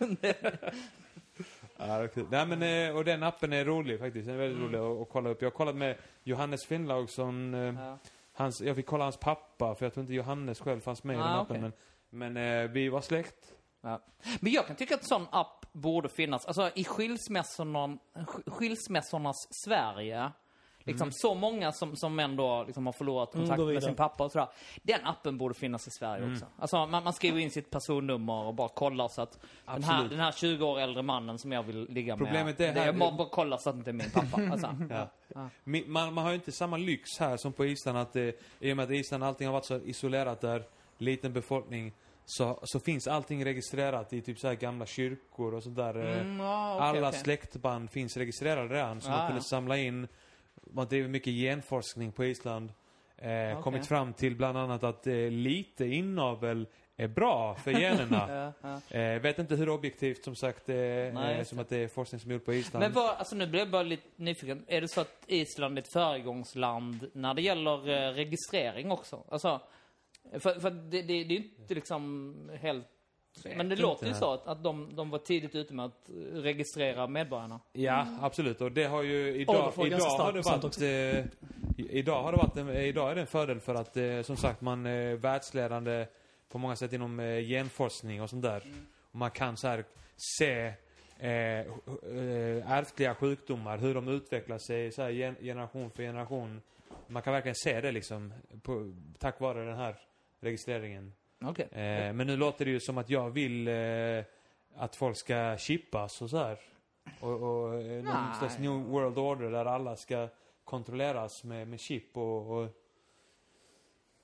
Ja. 1.78 2.08
Nej 2.30 2.46
men, 2.46 2.64
eh, 2.90 2.96
och 2.96 3.06
den 3.06 3.24
appen 3.24 3.54
är 3.54 3.66
rolig 3.66 4.00
faktiskt. 4.00 4.26
Den 4.26 4.36
är 4.36 4.40
väldigt 4.40 4.58
Mm. 4.60 4.68
rolig 4.82 4.96
att, 4.96 5.02
att 5.08 5.10
kolla 5.14 5.30
upp. 5.30 5.42
Jag 5.42 5.46
har 5.50 5.52
kollat 5.56 5.76
med 5.76 5.96
Johannes 6.24 6.66
Finnlaugsson. 6.66 7.54
ja. 7.54 7.98
Hans, 8.36 8.62
jag 8.62 8.76
fick 8.76 8.86
kolla 8.86 9.04
hans 9.04 9.18
pappa, 9.18 9.76
för 9.76 9.86
jag 9.86 9.94
tror 9.94 10.02
inte 10.02 10.14
Johannes 10.14 10.60
själv 10.60 10.80
fanns 10.82 11.04
med 11.04 11.14
i 11.14 11.18
den 11.18 11.28
Ah, 11.28 11.42
appen. 11.42 11.58
okej. 11.66 11.72
Men, 12.10 12.34
men 12.34 12.64
eh, 12.64 12.70
vi 12.72 12.90
var 12.90 13.02
släkt. 13.02 13.54
Ja. 13.82 14.02
Men 14.40 14.52
jag 14.52 14.68
kan 14.68 14.76
tycka 14.76 14.96
att 14.96 15.02
en 15.02 15.08
sån 15.08 15.28
app 15.32 15.66
borde 15.72 16.10
finnas. 16.10 16.46
Alltså 16.46 16.72
i 16.76 16.84
skilsmässorna, 16.84 17.88
sk- 18.14 18.50
skilsmässornas 18.52 19.48
Sverige. 19.64 20.32
Liksom 20.88 21.12
så 21.12 21.34
många 21.34 21.72
som, 21.72 21.96
som 21.96 22.20
ändå 22.20 22.64
liksom 22.64 22.86
har 22.86 22.94
förlorat 22.94 23.36
Mm, 23.36 23.48
kontakt 23.48 23.74
med 23.74 23.84
sin 23.84 23.96
pappa 23.96 24.24
och 24.24 24.32
sådär. 24.32 24.48
Den 24.84 25.06
appen 25.06 25.38
borde 25.38 25.54
finnas 25.56 25.88
i 25.88 25.92
Sverige 25.92 26.32
också. 26.34 26.46
Alltså 26.60 26.86
man, 26.86 27.04
man 27.04 27.14
skriver 27.14 27.40
in 27.40 27.52
sitt 27.52 27.70
personnummer 27.70 28.44
och 28.44 28.54
bara 28.54 28.70
kollar 28.70 29.08
så 29.08 29.22
att 29.22 29.40
den 29.66 29.84
här, 29.84 30.04
den 30.10 30.20
här 30.20 30.32
20 30.32 30.66
år 30.66 30.80
äldre 30.80 31.04
mannen 31.04 31.40
som 31.40 31.52
jag 31.52 31.64
vill 31.64 31.88
ligga 31.90 32.16
med. 32.16 32.26
Problemet 32.26 32.60
är 32.60 32.74
det 32.74 32.80
här- 32.80 32.88
är 32.88 32.94
bara, 32.94 33.12
bara 33.12 33.28
kolla 33.32 33.58
så 33.58 33.70
att 33.70 33.76
det 33.76 33.80
inte 33.80 33.92
är 33.92 33.94
min 33.94 34.10
pappa. 34.12 34.42
Alltså. 34.52 34.76
Ja. 34.90 35.10
Ja. 35.36 35.50
Man, 35.88 36.14
man 36.14 36.24
har 36.24 36.30
ju 36.30 36.36
inte 36.36 36.52
samma 36.52 36.78
lyx 36.78 37.10
här 37.20 37.38
som 37.38 37.54
på 37.54 37.66
Island 37.66 37.98
att 37.98 38.16
eh, 38.16 38.24
i 38.60 38.72
och 38.74 38.78
med 38.78 38.84
att 38.84 38.92
Island 38.92 39.24
allting 39.24 39.48
har 39.48 39.54
varit 39.54 39.66
så 39.66 39.76
isolerat 39.80 40.42
där, 40.42 40.64
liten 40.98 41.34
befolkning, 41.34 41.94
så, 42.26 42.60
så 42.64 42.80
finns 42.80 43.08
allting 43.08 43.46
registrerat 43.46 44.14
i 44.14 44.22
typ 44.22 44.40
så 44.40 44.54
gamla 44.54 44.86
kyrkor 44.86 45.54
och 45.54 45.64
sådär. 45.64 45.98
eh, 45.98 46.20
Mm, 46.22 46.40
ja, 46.40 46.76
okej, 46.76 46.88
Alla 47.00 47.08
okej. 47.10 47.20
släktband 47.20 47.92
finns 47.92 48.18
registrerade 48.18 48.74
redan, 48.76 49.02
så 49.02 49.10
Ah, 49.12 49.18
man 49.18 49.28
kunde 49.28 49.42
samla 49.44 49.78
in. 49.78 50.08
Man 50.76 50.88
driver 50.88 51.10
mycket 51.10 51.34
genforskning 51.34 52.12
på 52.12 52.26
Island. 52.26 52.70
Eh, 53.18 53.28
Okej. 53.28 53.58
Kommit 53.64 53.88
fram 53.88 54.14
till 54.14 54.36
bland 54.36 54.58
annat 54.58 54.84
att 54.84 55.08
eh, 55.08 55.14
lite 55.16 55.86
inavel 55.86 56.68
är 56.98 57.08
bra 57.08 57.56
för 57.56 57.72
generna. 57.80 58.52
Ja, 58.62 58.80
ja. 58.90 58.98
eh, 58.98 59.22
vet 59.22 59.40
inte 59.40 59.56
hur 59.56 59.70
objektivt 59.70 60.24
som 60.24 60.36
sagt 60.36 60.70
eh, 60.70 60.76
Nej, 60.76 61.40
eh, 61.40 61.44
som 61.44 61.60
att 61.60 61.70
det 61.70 61.78
är 61.78 61.88
forskning 61.88 62.22
som 62.22 62.32
är 62.32 62.36
gjord 62.36 62.46
på 62.46 62.54
Island. 62.54 62.84
Men 62.84 62.94
vad, 62.94 63.16
alltså 63.16 63.36
nu 63.36 63.48
blir 63.48 63.60
jag 63.60 63.70
bara 63.70 63.84
lite 63.84 64.08
nyfiken. 64.16 64.66
Är 64.68 64.82
det 64.82 64.88
så 64.88 65.02
att 65.02 65.24
Island 65.28 65.78
är 65.78 65.82
ett 65.82 65.88
föregångsland 65.88 67.10
när 67.14 67.34
det 67.34 67.42
gäller 67.42 67.90
eh, 67.90 68.14
registrering 68.14 68.92
också? 68.92 69.24
Alltså, 69.30 69.62
för, 70.32 70.60
för 70.60 70.70
det, 70.70 71.02
det, 71.02 71.24
det 71.24 71.36
är 71.36 71.40
ju 71.40 71.52
inte 71.60 71.76
liksom 71.76 72.36
helt... 72.62 72.88
Men 73.44 73.70
det 73.70 73.76
låter 73.76 74.08
ju 74.08 74.14
så 74.14 74.34
att, 74.34 74.48
att 74.48 74.64
de, 74.64 74.96
de 74.96 75.10
var 75.10 75.20
tidigt 75.20 75.56
ute 75.56 75.74
med 75.74 75.86
att 75.86 76.10
registrera 76.34 77.08
medborgarna. 77.08 77.60
Ja, 77.74 78.08
absolut. 78.22 78.62
Och 78.62 78.72
det 78.72 78.84
har 78.84 79.04
ju 79.04 79.36
idag, 79.36 79.56
ganska 79.56 79.86
idag 79.88 79.98
har 80.00 80.34
det 80.34 80.42
varit, 80.42 80.64
också. 80.64 80.86
eh, 80.86 81.26
idag 81.78 82.24
har 82.24 82.32
det 82.32 82.38
varit 82.38 82.58
en, 82.58 82.70
idag 82.70 83.12
är 83.12 83.16
det 83.16 83.22
en 83.22 83.28
fördel 83.28 83.60
för 83.60 83.76
att 83.76 83.98
eh, 83.98 84.22
som 84.22 84.38
sagt 84.38 84.62
man 84.62 84.86
är 84.86 85.16
världsledande 85.16 86.06
på 86.50 86.58
många 86.58 86.76
sätt 86.76 86.94
inom 86.94 87.20
eh, 87.20 87.40
genforskning 87.40 88.22
och 88.22 88.30
sånt 88.30 88.44
där. 88.44 88.64
Och 89.12 89.16
man 89.16 89.32
kan 89.32 89.58
så 89.58 89.68
här 89.68 89.86
se 90.38 90.74
eh, 91.20 91.60
eh, 91.60 92.72
ärftliga 92.72 93.16
sjukdomar, 93.16 93.78
hur 93.78 93.94
de 93.94 94.08
utvecklar 94.08 94.58
sig 94.58 94.92
så 94.92 95.02
här 95.02 95.10
gen, 95.10 95.36
generation 95.42 95.92
för 95.92 96.04
generation. 96.04 96.62
Man 97.08 97.22
kan 97.22 97.34
verkligen 97.34 97.56
se 97.56 97.82
det 97.82 97.92
liksom 97.92 98.34
på, 98.62 98.94
tack 99.20 99.40
vare 99.40 99.66
den 99.66 99.78
här 99.78 99.96
registreringen. 100.40 101.14
Okej. 101.50 101.66
Eh, 101.72 102.14
men 102.14 102.28
nu 102.28 102.38
låter 102.38 102.66
det 102.66 102.72
ju 102.72 102.80
som 102.80 102.98
att 102.98 103.10
jag 103.10 103.30
vill 103.30 103.68
eh, 103.68 104.24
att 104.76 104.96
folk 104.96 105.18
ska 105.18 105.58
chippas 105.58 106.22
och 106.22 106.30
så 106.30 106.38
här. 106.38 106.60
Och, 107.20 107.32
och 107.32 107.74
eh, 107.82 108.04
någon 108.04 108.14
Nej. 108.14 108.36
slags 108.40 108.60
new 108.60 108.72
world 108.72 109.18
order 109.18 109.52
där 109.52 109.66
alla 109.66 109.96
ska 109.96 110.28
kontrolleras 110.64 111.44
med, 111.44 111.68
med 111.68 111.80
chip 111.80 112.18
och, 112.18 112.52
och 112.52 112.70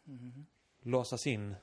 Mhm. 0.04 0.46
låsas 0.82 1.28
in. 1.28 1.56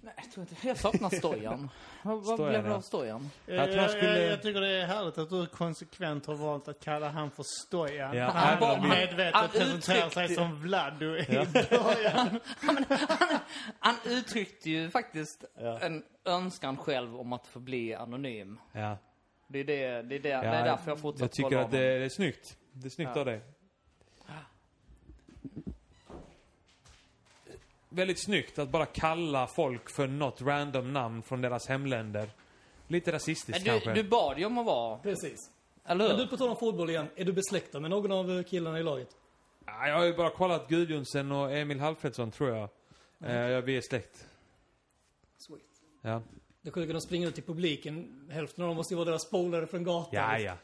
Nej, 0.00 0.14
jag 0.16 0.32
tror 0.32 0.46
inte. 0.50 0.68
Jag 0.68 0.76
saknar 0.76 1.10
Stojan. 1.10 1.70
vad 2.02 2.14
vad 2.24 2.24
Stojan, 2.24 2.48
blev 2.50 2.62
det 2.64 2.68
ja. 2.70 2.76
av 2.76 2.80
Stojan? 2.80 3.30
Jag 3.46 3.66
tror 3.66 3.76
han 3.80 3.88
skulle- 3.88 4.22
jag, 4.22 4.32
jag 4.32 4.42
tycker 4.42 4.60
det 4.60 4.68
är 4.82 4.86
härligt 4.86 5.18
att 5.18 5.30
du 5.30 5.46
konsekvent 5.46 6.26
har 6.26 6.34
valt 6.34 6.68
att 6.68 6.80
kalla 6.80 7.08
han 7.08 7.30
för 7.30 7.44
Stojan. 7.66 8.16
Ja, 8.16 8.30
han 8.30 8.60
bara- 8.60 8.76
bara 8.78 8.88
medvetet 8.88 9.34
han 9.34 9.48
presenterar 9.48 10.08
sig 10.10 10.24
uttryckte- 10.24 10.34
som 10.34 10.60
Vlad 10.60 11.02
i 11.02 11.26
Ja. 11.28 11.44
början. 11.70 12.40
Han 13.78 13.94
uttryckte 14.06 14.70
ju 14.70 14.90
faktiskt 14.90 15.44
Ja. 15.60 15.78
en 15.80 16.04
önskan 16.24 16.76
själv 16.76 17.16
om 17.20 17.32
att 17.32 17.46
få 17.46 17.58
bli 17.58 17.94
anonym. 17.94 18.58
Ja. 18.72 18.98
Det 19.48 19.58
är, 19.58 19.64
det, 19.64 20.02
det 20.02 20.14
är, 20.16 20.18
det, 20.20 20.28
Ja, 20.28 20.40
det 20.40 20.46
är 20.46 20.64
därför 20.64 20.90
jag 20.90 20.98
fortsätter 21.00 21.24
Jag 21.24 21.32
tycker 21.50 21.56
att 21.64 21.70
det, 21.70 21.98
det 21.98 22.04
är 22.04 22.08
snyggt. 22.08 22.56
Det 22.72 22.86
är 22.86 22.90
snyggt 22.90 23.10
Ja. 23.14 23.20
av 23.20 23.26
dig. 23.26 23.40
Väldigt 27.94 28.24
snyggt 28.24 28.58
att 28.58 28.68
bara 28.68 28.86
kalla 28.86 29.46
folk 29.46 29.90
för 29.90 30.06
något 30.06 30.42
random 30.42 30.92
namn 30.92 31.22
från 31.22 31.40
deras 31.40 31.68
hemländer. 31.68 32.30
Lite 32.88 33.12
rasistiskt 33.12 33.64
Men 33.66 33.72
kanske. 33.72 33.94
du, 33.94 34.02
du 34.02 34.08
bad 34.08 34.38
ju 34.38 34.44
om 34.44 34.58
att 34.58 34.66
vara, 34.66 34.98
Precis. 34.98 35.50
eller 35.84 36.08
Men 36.08 36.16
hur? 36.16 36.24
du, 36.24 36.30
på 36.30 36.36
tal 36.36 36.48
om 36.48 36.56
fotboll 36.56 36.90
igen. 36.90 37.06
Är 37.16 37.24
du 37.24 37.32
besläktad 37.32 37.80
med 37.80 37.90
någon 37.90 38.12
av 38.12 38.38
eh, 38.38 38.42
killarna 38.44 38.78
i 38.78 38.82
laget? 38.82 39.08
Ja, 39.66 39.88
jag 39.88 39.96
har 39.96 40.04
ju 40.04 40.14
bara 40.16 40.30
kollat 40.30 40.68
Gudjonsen 40.68 41.32
och 41.32 41.52
Emil 41.52 41.80
Halfredsson 41.80 42.30
tror 42.30 42.50
jag. 42.50 42.68
Eh, 43.24 43.36
ja, 43.36 43.60
vi 43.60 43.76
är 43.76 43.80
släkt. 43.80 44.26
Sweet. 45.38 45.62
Ja. 46.02 46.22
Det 46.62 46.76
att 46.76 46.88
de 46.88 47.00
springer 47.00 47.28
ut 47.28 47.34
till 47.34 47.44
publiken. 47.44 48.28
Hälften 48.30 48.64
av 48.64 48.68
dem 48.68 48.76
måste 48.76 48.94
ju 48.94 48.96
vara 48.98 49.08
deras 49.08 49.30
polare 49.30 49.66
från 49.66 49.84
gatan. 49.84 50.08
Ja, 50.12 50.38
ja. 50.38 50.54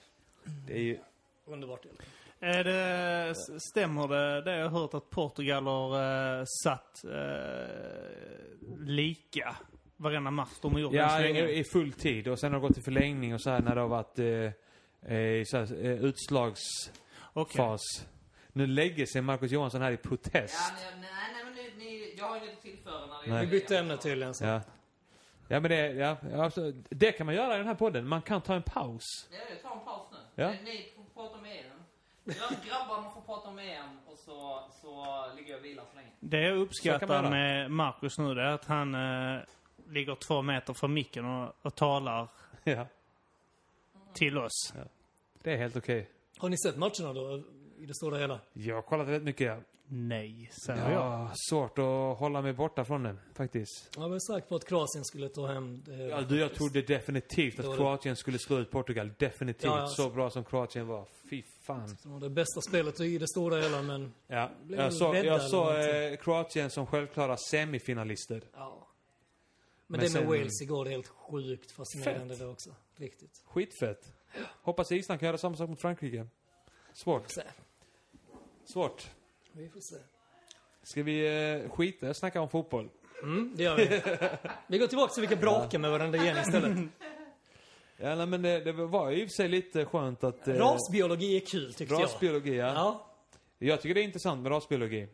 Det 0.66 0.72
är 0.72 0.83
ju... 0.83 0.99
Underbart. 1.47 1.85
egentligen. 1.85 2.12
Är 2.41 2.64
det, 2.64 3.34
stämmer 3.70 4.09
det, 4.09 4.43
det 4.43 4.57
jag 4.57 4.68
har 4.68 4.80
hört 4.80 4.95
att 4.95 5.11
Portugal 5.11 5.66
har 5.66 5.97
uh, 6.39 6.45
satt 6.64 7.05
uh, 7.05 7.11
lika 8.86 9.57
varenda 9.99 10.30
match 10.30 10.59
de 10.62 10.72
har 10.72 10.80
gjort 10.80 10.93
Ja, 10.93 11.20
i, 11.20 11.59
i 11.59 11.64
full 11.64 11.93
tid. 11.93 12.28
Och 12.28 12.39
sen 12.39 12.53
har 12.53 12.61
det 12.61 12.66
gått 12.66 12.74
till 12.74 12.82
förlängning 12.82 13.34
och 13.34 13.41
så 13.41 13.51
här 13.51 13.61
när 13.61 13.74
det 13.74 13.80
har 13.80 13.89
varit 13.89 14.18
eh, 14.18 15.16
eh, 15.16 15.45
så 15.45 15.57
här, 15.57 15.84
eh, 15.84 16.05
utslagsfas. 16.05 16.95
Okej. 17.32 17.78
Nu 18.53 18.66
lägger 18.66 19.07
sig 19.07 19.22
Marcus 19.22 19.53
Johansson 19.53 19.82
här 19.82 19.93
i 19.93 19.97
protest. 19.97 20.72
nej, 20.78 21.11
nej, 21.32 21.45
men 21.45 21.55
ni, 21.55 21.84
ni, 21.84 22.14
jag 22.18 22.24
har 22.24 22.36
inget 22.36 22.53
att 22.53 22.62
tillföra 22.62 23.07
när 23.07 23.34
det. 23.34 23.41
Vi 23.41 23.47
bytte 23.47 23.78
ämne 23.78 23.97
tydligen. 23.97 24.34
Så. 24.34 24.45
Ja. 24.45 24.61
Ja, 25.51 25.61
men 25.61 25.70
det, 25.70 25.93
ja, 25.93 26.16
alltså, 26.36 26.72
det 26.91 27.12
kan 27.12 27.26
man 27.26 27.34
göra 27.34 27.55
i 27.55 27.59
den 27.59 27.66
här 27.66 27.74
podden. 27.74 28.09
Man 28.09 28.22
kan 28.22 28.41
ta 28.41 28.55
en 28.55 28.62
paus. 28.62 29.28
Ja, 29.30 29.39
jag 29.51 29.62
tar 29.62 29.78
en 29.78 29.84
paus 29.84 30.07
nu. 30.12 30.43
Ja. 30.43 30.51
Ni, 30.51 30.57
ni 30.64 30.93
får 30.97 31.22
prata 31.22 31.39
om 31.39 31.45
EM. 31.45 31.53
Gra- 32.35 32.66
Grabbarna 32.68 33.11
får 33.11 33.20
prata 33.20 33.49
om 33.49 33.59
EM 33.59 33.99
och 34.07 34.18
så, 34.18 34.61
så 34.83 35.24
ligger 35.37 35.51
jag 35.51 35.59
och 35.59 35.64
vilar 35.64 35.85
så 35.91 35.97
länge. 35.97 36.09
Det 36.20 36.41
jag 36.41 36.57
uppskattar 36.59 37.22
man 37.22 37.31
med 37.33 37.70
Marcus 37.70 38.18
nu 38.18 38.35
det 38.35 38.43
är 38.43 38.47
att 38.53 38.64
han 38.64 38.95
uh, 38.95 39.41
ligger 39.89 40.14
två 40.14 40.43
meter 40.43 40.72
från 40.74 40.93
micken 40.95 41.24
och, 41.24 41.55
och 41.62 41.74
talar 41.74 42.29
Ja, 42.64 42.87
till 44.12 44.39
oss. 44.39 44.72
det 45.43 45.53
är 45.53 45.57
helt 45.57 45.76
okej. 45.76 46.11
Har 46.39 46.49
ni 46.49 46.59
sett 46.59 46.76
matcherna 46.76 47.12
då? 47.12 47.43
I 47.79 47.87
det 47.87 47.95
stora 47.95 48.18
hela? 48.18 48.41
Jag 48.53 48.74
har 48.74 48.83
kollat 48.83 49.07
väldigt 49.07 49.22
mycket. 49.24 49.47
Ja. 49.47 49.57
Nej, 49.91 50.51
säger 50.66 50.91
Jag 50.93 51.01
har 51.11 51.31
svårt 51.51 51.79
att 51.79 52.18
hålla 52.18 52.43
mig 52.43 52.53
borta 52.53 52.85
från 52.85 53.03
den, 53.03 53.20
faktiskt. 53.35 53.91
Jag 53.97 54.09
var 54.09 54.35
säker 54.35 54.49
på 54.49 54.57
att 54.57 54.64
Kroatien 54.68 55.05
skulle 55.05 55.29
ta 55.29 55.47
hem 55.47 55.83
det. 55.87 55.97
Ja, 55.97 56.20
du, 56.20 56.41
jag 56.41 56.55
trodde 56.55 56.83
definitivt 56.83 57.59
att. 57.59 57.76
Kroatien 57.76 58.16
skulle 58.16 58.39
slå 58.39 58.59
ut 58.59 58.70
Portugal. 58.70 59.11
Definitivt. 59.18 59.64
Ja, 59.70 59.79
ja. 59.81 59.87
Så 59.87 60.11
bra 60.11 60.31
som 60.31 60.45
Kroatien 60.45 60.87
var. 60.87 61.05
Fy 61.31 61.43
fan. 61.69 61.97
Det 62.03 62.09
var 62.09 62.21
det 62.21 62.31
bästa 62.31 62.61
spelet 62.61 63.01
i 63.01 63.19
det 63.19 63.29
stora 63.29 63.61
hela, 63.61 63.83
men... 63.83 64.12
Ja, 64.27 64.51
Blev 64.62 64.81
jag 64.81 64.93
såg, 64.95 65.16
jag 65.16 65.53
någonting. 65.53 65.91
eh, 65.91 66.16
Kroatien 66.16 66.71
som 66.71 66.87
självklara 66.87 67.37
semifinalister. 67.37 68.43
Ja. 68.55 68.87
Men, 69.87 70.01
Men 70.01 70.01
det 70.01 70.05
med 70.05 70.11
sen- 70.23 70.27
Wales 70.27 70.62
igår, 70.62 70.85
det 70.85 70.91
är 70.91 70.93
helt 70.93 71.07
sjukt 71.09 71.71
fascinerande 71.71 72.37
det 72.37 72.47
också. 72.47 72.71
Riktigt. 72.97 73.43
Skitfett. 73.47 74.12
Hoppas 74.62 74.93
Island 74.93 75.21
kan 75.21 75.27
göra 75.27 75.39
samma 75.39 75.57
sak 75.57 75.69
mot 75.69 75.81
Frankrike. 75.81 76.27
Svårt. 76.93 77.33
Svårt. 78.64 79.11
Vi 79.53 79.69
får 79.69 79.81
se. 79.81 79.97
Ska 80.83 81.03
vi 81.03 81.27
eh, 81.64 81.71
skita 81.71 82.09
och 82.09 82.16
snacka 82.16 82.41
om 82.41 82.49
fotboll? 82.49 82.89
Mm, 83.23 83.53
det 83.57 83.62
gör 83.62 83.77
vi. 83.77 84.03
Vi 84.66 84.79
går 84.79 84.87
tillbaka 84.87 85.12
så 85.14 85.21
vi 85.21 85.27
kan 85.27 85.39
bråka 85.41 85.79
med 85.79 85.91
varandra 85.91 86.19
igen 86.19 86.37
istället. 86.39 86.79
Ja, 88.01 88.15
nej, 88.15 88.27
men 88.27 88.43
det, 88.43 88.61
det 88.61 88.73
var 88.73 89.11
ju 89.11 89.23
i 89.23 89.25
och 89.25 89.29
för 89.29 89.35
sig 89.35 89.49
lite 89.49 89.85
skönt 89.85 90.25
att... 90.25 90.49
eh, 90.49 90.55
Rasbiologi 90.55 91.37
är 91.37 91.41
kul 91.47 91.75
tyckte 91.75 91.95
jag. 91.95 92.03
rasbiologi, 92.03 92.57
ja. 92.57 92.67
Ja. 92.75 93.05
Jag 93.59 93.83
tycker 93.83 93.95
det 93.95 94.01
är 94.01 94.05
intressant 94.05 94.43
med 94.43 94.53
rasbiologi. 94.53 95.09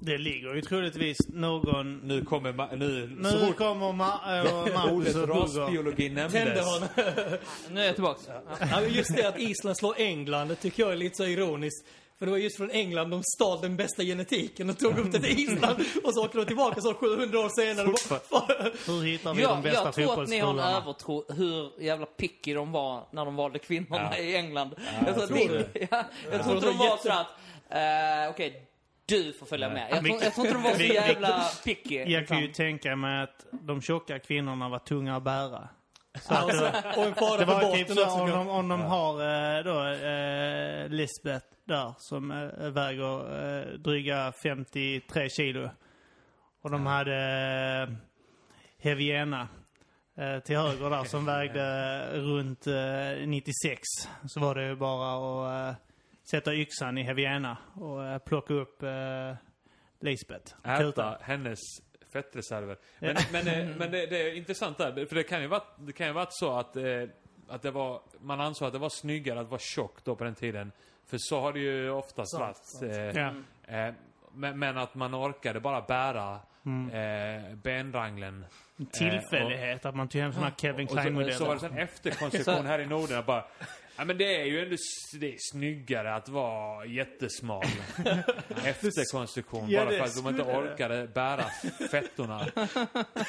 Det 0.00 0.18
ligger 0.18 0.54
ju 0.54 0.62
troligtvis 0.62 1.16
någon... 1.28 1.96
Nu 1.98 2.24
kommer... 2.24 2.52
Ma- 2.52 2.76
nu, 2.76 3.16
Nu 3.18 3.30
så 3.30 3.38
fort 3.46 3.56
kommer 3.56 3.86
Ma- 3.92 4.38
äh, 4.38 4.74
Marcus 4.74 4.92
ordet 4.92 5.16
och 5.16 5.28
rasbiologi 5.28 6.08
nämndes. 6.08 6.66
Nu 7.70 7.80
är 7.80 7.84
jag 7.84 7.94
tillbaks. 7.94 8.28
Ja, 8.60 8.80
men 8.80 8.92
just 8.92 9.16
det 9.16 9.28
att 9.28 9.38
Island 9.38 9.76
slår 9.76 9.94
England, 9.98 10.48
det 10.48 10.54
tycker 10.54 10.82
jag 10.82 10.92
är 10.92 10.96
lite 10.96 11.16
så 11.16 11.24
ironiskt. 11.24 11.86
För 12.18 12.26
det 12.26 12.32
var 12.32 12.38
just 12.38 12.56
från 12.56 12.70
England 12.70 13.10
de 13.10 13.22
stal 13.22 13.60
den 13.62 13.76
bästa 13.76 14.02
genetiken 14.02 14.70
och 14.70 14.78
tog 14.78 14.98
upp 14.98 15.12
det 15.12 15.20
till 15.20 15.38
Island. 15.38 15.84
Och 16.04 16.14
så 16.14 16.24
åker 16.24 16.38
de 16.38 16.44
tillbaka 16.46 16.80
så 16.80 16.94
700 16.94 17.38
år 17.38 17.48
senare. 17.48 17.86
bara- 18.30 18.70
Hur 18.86 19.02
hittar 19.04 19.34
vi 19.34 19.42
de 19.42 19.48
Jag, 19.48 19.62
bästa 19.62 19.82
jag 19.84 19.94
tror 19.94 20.22
att 20.22 20.28
ni 20.28 20.38
har 20.38 20.48
en 20.50 20.56
fotbollsspelarna? 20.56 20.76
övertro 20.76 21.24
hur 21.36 21.82
jävla 21.82 22.06
picky 22.06 22.54
de 22.54 22.72
var 22.72 23.04
när 23.10 23.24
de 23.24 23.36
valde 23.36 23.58
kvinnorna 23.58 24.10
Ja. 24.12 24.18
i 24.18 24.36
England. 24.36 24.74
jag 25.06 25.14
tror 25.14 25.24
att 25.24 25.28
tror 25.30 25.48
det- 25.48 25.68
ja, 25.90 26.04
jag 26.32 26.42
tror 26.44 26.54
inte 26.56 26.66
de 26.66 26.76
var 26.78 26.96
så 26.96 27.12
att, 27.12 27.26
eh, 27.70 28.30
okej, 28.30 28.62
du 29.06 29.32
får 29.32 29.46
följa 29.46 29.68
med. 29.68 29.88
Jag 29.90 30.04
tror, 30.04 30.22
jag 30.22 30.34
tror 30.34 30.46
inte 30.46 30.58
de 30.58 30.62
var 30.62 30.74
så 30.74 30.82
jävla 30.82 31.44
picky. 31.64 31.96
Jag 31.98 32.28
kan 32.28 32.40
ju 32.40 32.48
tänka 32.52 32.96
mig 32.96 33.22
att 33.22 33.46
de 33.50 33.82
tjocka 33.82 34.18
kvinnorna 34.18 34.68
var 34.68 34.78
tunga 34.78 35.16
att 35.16 35.22
bära. 35.22 35.68
Så 36.22 36.34
Alltså, 36.34 36.60
det, 36.64 36.94
och 36.96 37.04
en 37.06 37.14
fara 37.14 37.38
det 37.38 37.46
för 37.46 37.54
var 37.54 37.74
typ 37.74 37.88
botten 37.88 38.04
så 38.04 38.20
om 38.20 38.30
de, 38.30 38.48
om 38.48 38.68
de 38.68 38.80
har 38.80 39.12
eh, 39.58 39.64
då 39.64 39.86
eh, 40.06 40.88
Lisbeth 40.88 41.46
där 41.66 41.94
som 41.98 42.30
eh, 42.30 42.70
väger 42.70 43.18
eh, 43.60 43.78
dryga 43.78 44.32
53 44.42 45.28
kilo. 45.28 45.70
Och 46.62 46.70
de 46.70 46.86
hade 46.86 47.16
eh, 47.82 47.94
Heviena 48.78 49.48
eh, 50.16 50.38
till 50.38 50.56
höger 50.56 50.90
där 50.90 51.04
som 51.04 51.26
vägde 51.26 52.08
runt 52.12 52.66
eh, 52.66 53.26
96. 53.26 53.82
Så 54.26 54.40
var 54.40 54.54
det 54.54 54.66
ju 54.66 54.76
bara 54.76 55.70
att 55.70 55.76
sätta 56.30 56.54
yxan 56.54 56.98
i 56.98 57.02
Heviena 57.02 57.58
och 57.74 58.24
plocka 58.24 58.54
upp 58.54 58.82
Lisbeth. 60.00 60.54
Äta 60.64 61.18
hennes 61.20 61.58
fettreserver. 62.12 62.76
Men, 62.98 63.16
men, 63.32 63.44
men 63.78 63.90
det, 63.90 64.06
det 64.06 64.22
är 64.22 64.34
intressant 64.34 64.78
där, 64.78 65.06
för 65.06 65.14
det 65.14 65.22
kan 65.22 65.42
ju 65.42 65.46
vara, 65.46 65.62
det 65.78 65.92
kan 65.92 66.06
ju 66.06 66.12
vara 66.12 66.26
så 66.30 66.52
att, 66.52 66.76
att 67.48 67.62
det 67.62 67.70
var, 67.70 68.02
man 68.20 68.40
ansåg 68.40 68.66
att 68.66 68.72
det 68.72 68.78
var 68.78 68.88
snyggare 68.88 69.40
att 69.40 69.48
vara 69.48 69.60
tjock 69.60 70.04
då 70.04 70.16
på 70.16 70.24
den 70.24 70.34
tiden. 70.34 70.72
För 71.06 71.16
så 71.20 71.40
har 71.40 71.52
det 71.52 71.58
ju 71.58 71.90
oftast 71.90 72.30
Sant, 72.30 72.42
varit. 72.42 72.56
sant. 72.56 72.92
Eh, 72.92 73.22
Ja. 73.22 73.32
eh, 73.88 73.94
men, 74.34 74.58
men 74.58 74.78
att 74.78 74.94
man 74.94 75.14
orkade 75.14 75.60
bara 75.60 75.80
bära 75.80 76.40
Mm. 76.66 76.90
eh, 76.90 77.54
benranglen. 77.56 78.46
Tillfällighet 78.92 79.86
att 79.86 79.94
man 79.94 80.08
tog 80.08 80.20
hem 80.20 80.32
här 80.42 80.52
Kevin 80.56 80.86
Och 80.86 80.90
så, 80.90 80.96
så 80.96 80.96
var 80.96 81.02
Klein-modeller. 81.02 81.58
det 81.60 81.66
en 81.66 81.78
efterkonstruktion 81.78 82.66
här 82.66 82.78
i 82.78 82.86
Norden. 82.86 83.22
Bara, 83.26 83.44
ja 83.96 84.04
men 84.04 84.18
det 84.18 84.40
är 84.40 84.44
ju 84.44 84.62
ändå 84.62 84.76
det 85.20 85.34
är 85.34 85.36
snyggare 85.52 86.14
att 86.14 86.28
vara 86.28 86.86
jättesmal. 86.86 87.64
Efterkonstruktion. 88.64 89.70
Ja, 89.70 89.84
bara 89.84 89.90
för 89.90 90.04
att 90.04 90.24
de 90.24 90.28
inte 90.28 90.42
orkade 90.42 91.06
bära 91.14 91.44
fettorna. 91.90 92.46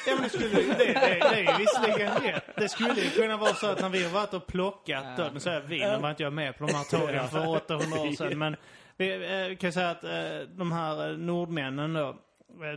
Ja, 0.06 0.14
men 0.14 0.22
det, 0.22 0.28
skulle, 0.28 0.48
det, 0.48 0.62
det, 0.62 0.92
det 0.92 0.94
är 0.94 1.52
ju 1.52 1.58
visserligen 1.58 2.14
rätt. 2.18 2.44
Det 2.56 2.68
skulle 2.68 3.00
ju 3.00 3.10
kunna 3.10 3.36
vara 3.36 3.54
så 3.54 3.66
att 3.66 3.80
när 3.80 3.88
vi 3.88 4.04
har 4.04 4.10
varit 4.10 4.34
och 4.34 4.46
plockat, 4.46 5.04
då, 5.16 5.30
nu 5.34 5.40
säger 5.40 5.60
jag 5.60 5.66
vi, 5.66 5.78
nu 5.78 5.98
var 5.98 6.10
inte 6.10 6.22
jag 6.22 6.32
med 6.32 6.58
på 6.58 6.66
de 6.66 6.72
här 6.72 6.84
tågen 6.84 7.28
för 7.28 7.48
800 7.48 8.00
år 8.00 8.12
sedan, 8.12 8.38
men 8.38 8.56
vi 8.98 9.12
eh, 9.50 9.56
kan 9.56 9.72
säga 9.72 9.90
att 9.90 10.04
eh, 10.04 10.10
de 10.56 10.72
här 10.72 11.10
eh, 11.10 11.16
nordmännen 11.16 11.94
då 11.94 12.16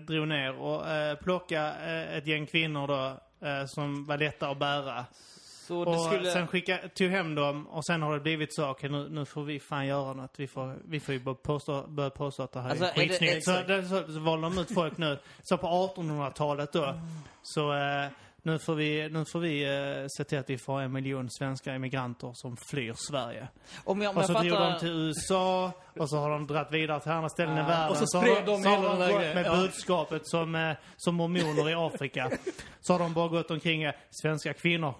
drog 0.08 0.28
ner 0.28 0.56
och 0.56 0.84
plockade 1.24 1.74
ett 2.14 2.28
gäng 2.28 2.46
kvinnor 2.46 2.88
då 2.88 3.20
som 3.68 4.06
var 4.06 4.18
lätta 4.18 4.50
att 4.50 4.60
bära. 4.60 5.06
Så 5.72 5.90
Och 5.92 6.02
skulle... 6.02 6.32
sen 6.32 6.48
skicka, 6.48 6.78
tog 6.96 7.10
hem 7.12 7.36
dem 7.36 7.68
och 7.68 7.86
sen 7.86 8.02
har 8.02 8.14
det 8.14 8.20
blivit 8.20 8.56
så, 8.56 8.70
okej 8.70 8.90
nu, 8.90 9.10
nu 9.10 9.26
får 9.26 9.44
vi 9.44 9.60
fan 9.60 9.88
göra 9.88 10.14
något. 10.14 10.34
Vi 10.38 10.48
får, 10.48 10.78
vi 10.86 11.00
får 11.00 11.14
ju 11.14 11.20
börja 11.20 11.36
påstå, 11.36 11.84
börja 11.88 12.10
påstå 12.10 12.44
att 12.44 12.52
det 12.52 12.62
här 12.62 12.70
Alltså, 12.70 12.86
är 12.86 12.94
skitsnyggt. 12.94 13.46
Så, 13.46 13.52
det, 13.68 13.84
så, 13.86 14.14
så 14.14 14.20
valde 14.20 14.48
de 14.50 14.58
ut 14.58 14.74
folk 14.74 14.98
nu. 14.98 15.20
Så 15.44 15.58
på 15.58 15.68
1800-talet 15.96 16.74
då, 16.74 16.94
så 17.44 17.74
eh, 17.74 18.08
nu 18.44 18.60
får 18.60 18.76
vi, 18.76 19.10
nu 19.10 19.26
får 19.26 19.40
vi 19.40 19.64
eh, 19.64 20.06
se 20.18 20.24
till 20.24 20.38
att 20.38 20.50
vi 20.50 20.58
får 20.58 20.82
en 20.82 20.92
miljon 20.92 21.28
svenska 21.30 21.76
immigranter 21.76 22.32
som 22.34 22.58
flyr 22.70 22.94
Sverige. 23.10 23.48
Om 23.84 24.02
jag, 24.02 24.10
om 24.10 24.18
Och 24.18 24.24
jag 24.24 24.28
så 24.28 24.34
drog 24.34 24.52
fattar... 24.52 24.72
de 24.74 24.80
till 24.80 24.90
USA 24.90 25.72
och 26.00 26.10
så 26.10 26.18
har 26.18 26.30
de 26.30 26.48
dratt 26.48 26.72
vidare 26.72 27.00
till 27.00 27.12
andra 27.12 27.30
ställen 27.30 27.58
i 27.58 27.62
världen. 27.62 27.90
och 27.90 27.98
så 28.10 28.18
har 28.18 28.26
spred 28.26 28.46
de 28.46 28.64
så 28.64 28.70
har 28.70 28.78
hela 28.78 28.90
den 28.90 29.00
där 29.00 29.08
gått 29.12 29.20
grejen. 29.20 29.36
med 29.36 29.46
Ja. 29.46 29.56
budskapet 29.56 30.22
som, 30.28 30.56
eh, 30.56 30.72
som 30.98 31.16
mormoner 31.16 31.70
i 31.70 31.74
Afrika. 31.74 32.32
Så 32.82 32.94
har 32.94 33.00
de 33.00 33.14
bara 33.14 33.28
gått 33.28 33.52
omkring, 33.52 33.84
eh, 33.84 33.94
svenska 34.10 34.54
kvinnor. 34.54 34.94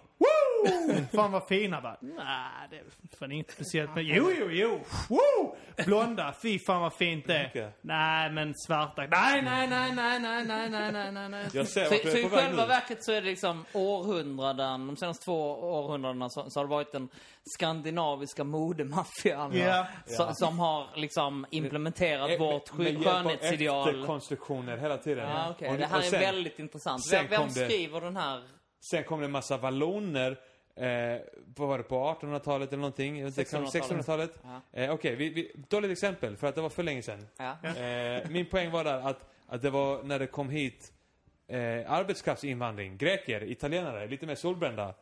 Woo! 0.66 1.06
Fan 1.14 1.32
vad 1.32 1.48
fina 1.48 1.82
bara. 1.82 1.98
Nej, 2.02 2.68
det 2.70 2.76
är 2.78 2.84
fan 3.20 3.32
inget 3.32 3.52
speciellt. 3.52 3.96
Men 3.96 4.06
jo, 4.06 4.32
jo, 4.40 4.50
jo. 4.52 4.80
Woo! 5.10 5.56
Blonda, 5.86 6.34
fy 6.42 6.60
fan 6.60 6.82
vad 6.82 6.94
fint 6.94 7.28
det 7.28 7.36
är. 7.38 7.48
Okej. 7.50 7.72
Nej, 7.82 8.32
men 8.32 8.54
svarta. 8.68 9.02
Nej, 9.12 9.42
nej, 9.42 9.68
nej, 9.68 9.92
nej, 9.96 10.20
nej, 10.20 10.46
nej, 10.46 10.70
nej, 10.70 10.92
nej, 10.92 11.12
nej, 11.12 11.30
nej. 11.30 11.46
Jag 11.54 11.68
ser 11.68 11.84
Så, 11.86 11.90
så 11.90 12.18
är 12.18 12.18
i 12.26 12.30
själva 12.30 12.62
nu. 12.62 12.68
verket 12.68 13.04
så 13.04 13.12
är 13.12 13.22
det 13.22 13.28
liksom 13.28 13.66
århundraden, 13.74 14.88
de 14.88 14.98
senaste 14.98 15.26
två 15.26 15.52
århundradena 15.52 16.30
så, 16.30 16.50
så 16.50 16.60
har 16.60 16.66
det 16.66 16.70
varit 16.70 16.92
den 16.92 17.10
skandinaviska 17.44 18.44
modemaffian 18.44 19.58
Ja. 19.58 19.88
så, 20.06 20.34
som 20.34 20.60
har 20.60 20.88
liksom 20.96 21.46
implementerat 21.50 22.40
vårt 22.40 22.74
Med 22.78 22.88
sky- 22.88 22.94
hjälp 22.94 23.08
av 23.08 23.14
skönhetsideal. 23.14 23.90
efterkonstruktioner 23.90 24.78
hela 24.78 24.98
tiden. 24.98 25.30
Ja, 25.30 25.50
okej. 25.50 25.70
Och- 25.70 25.78
Det 25.78 25.86
här 25.86 25.98
och 25.98 26.04
är 26.04 26.10
sen, 26.10 26.20
väldigt 26.20 26.60
intressant. 26.60 27.06
sen 27.06 27.20
Vem, 27.20 27.30
vem 27.30 27.40
kom 27.40 27.48
det- 27.54 27.66
skriver 27.70 28.02
den 28.02 28.18
här? 28.18 28.42
Sen 28.92 29.04
kom 29.04 29.20
det 29.20 29.26
en 29.26 29.32
massa 29.32 29.58
valloner. 29.58 30.38
Eh, 30.76 31.20
vad 31.56 31.68
var 31.68 31.78
det, 31.78 31.84
på 31.84 31.96
1800-talet 32.22 32.70
eller 32.70 32.78
någonting? 32.82 33.18
Jag 33.20 33.26
vet 33.26 33.38
inte, 33.38 33.52
kan- 33.52 33.66
1600-talet. 33.66 34.06
1600-talet? 34.08 34.40
Ja. 34.74 34.82
Eh, 34.82 34.94
Okej, 34.94 35.16
vi, 35.16 35.30
vi, 35.30 35.52
dåligt 35.70 35.92
exempel 35.92 36.38
för 36.38 36.48
att 36.48 36.56
det 36.56 36.62
var 36.62 36.70
för 36.70 36.84
länge 36.84 37.02
sedan. 37.02 37.28
Ja. 37.38 37.70
Eh, 37.82 38.30
min 38.30 38.46
poäng 38.46 38.72
var 38.72 38.84
där 38.84 39.08
att, 39.10 39.30
att 39.48 39.62
det 39.62 39.70
var 39.70 40.04
när 40.04 40.20
det 40.20 40.28
kom 40.28 40.50
hit 40.50 40.92
eh, 41.48 41.92
arbetskraftsinvandring, 41.92 42.98
greker, 42.98 43.44
italienare, 43.44 44.08
lite 44.08 44.26
mer 44.26 44.36
solbrända. 44.36 44.94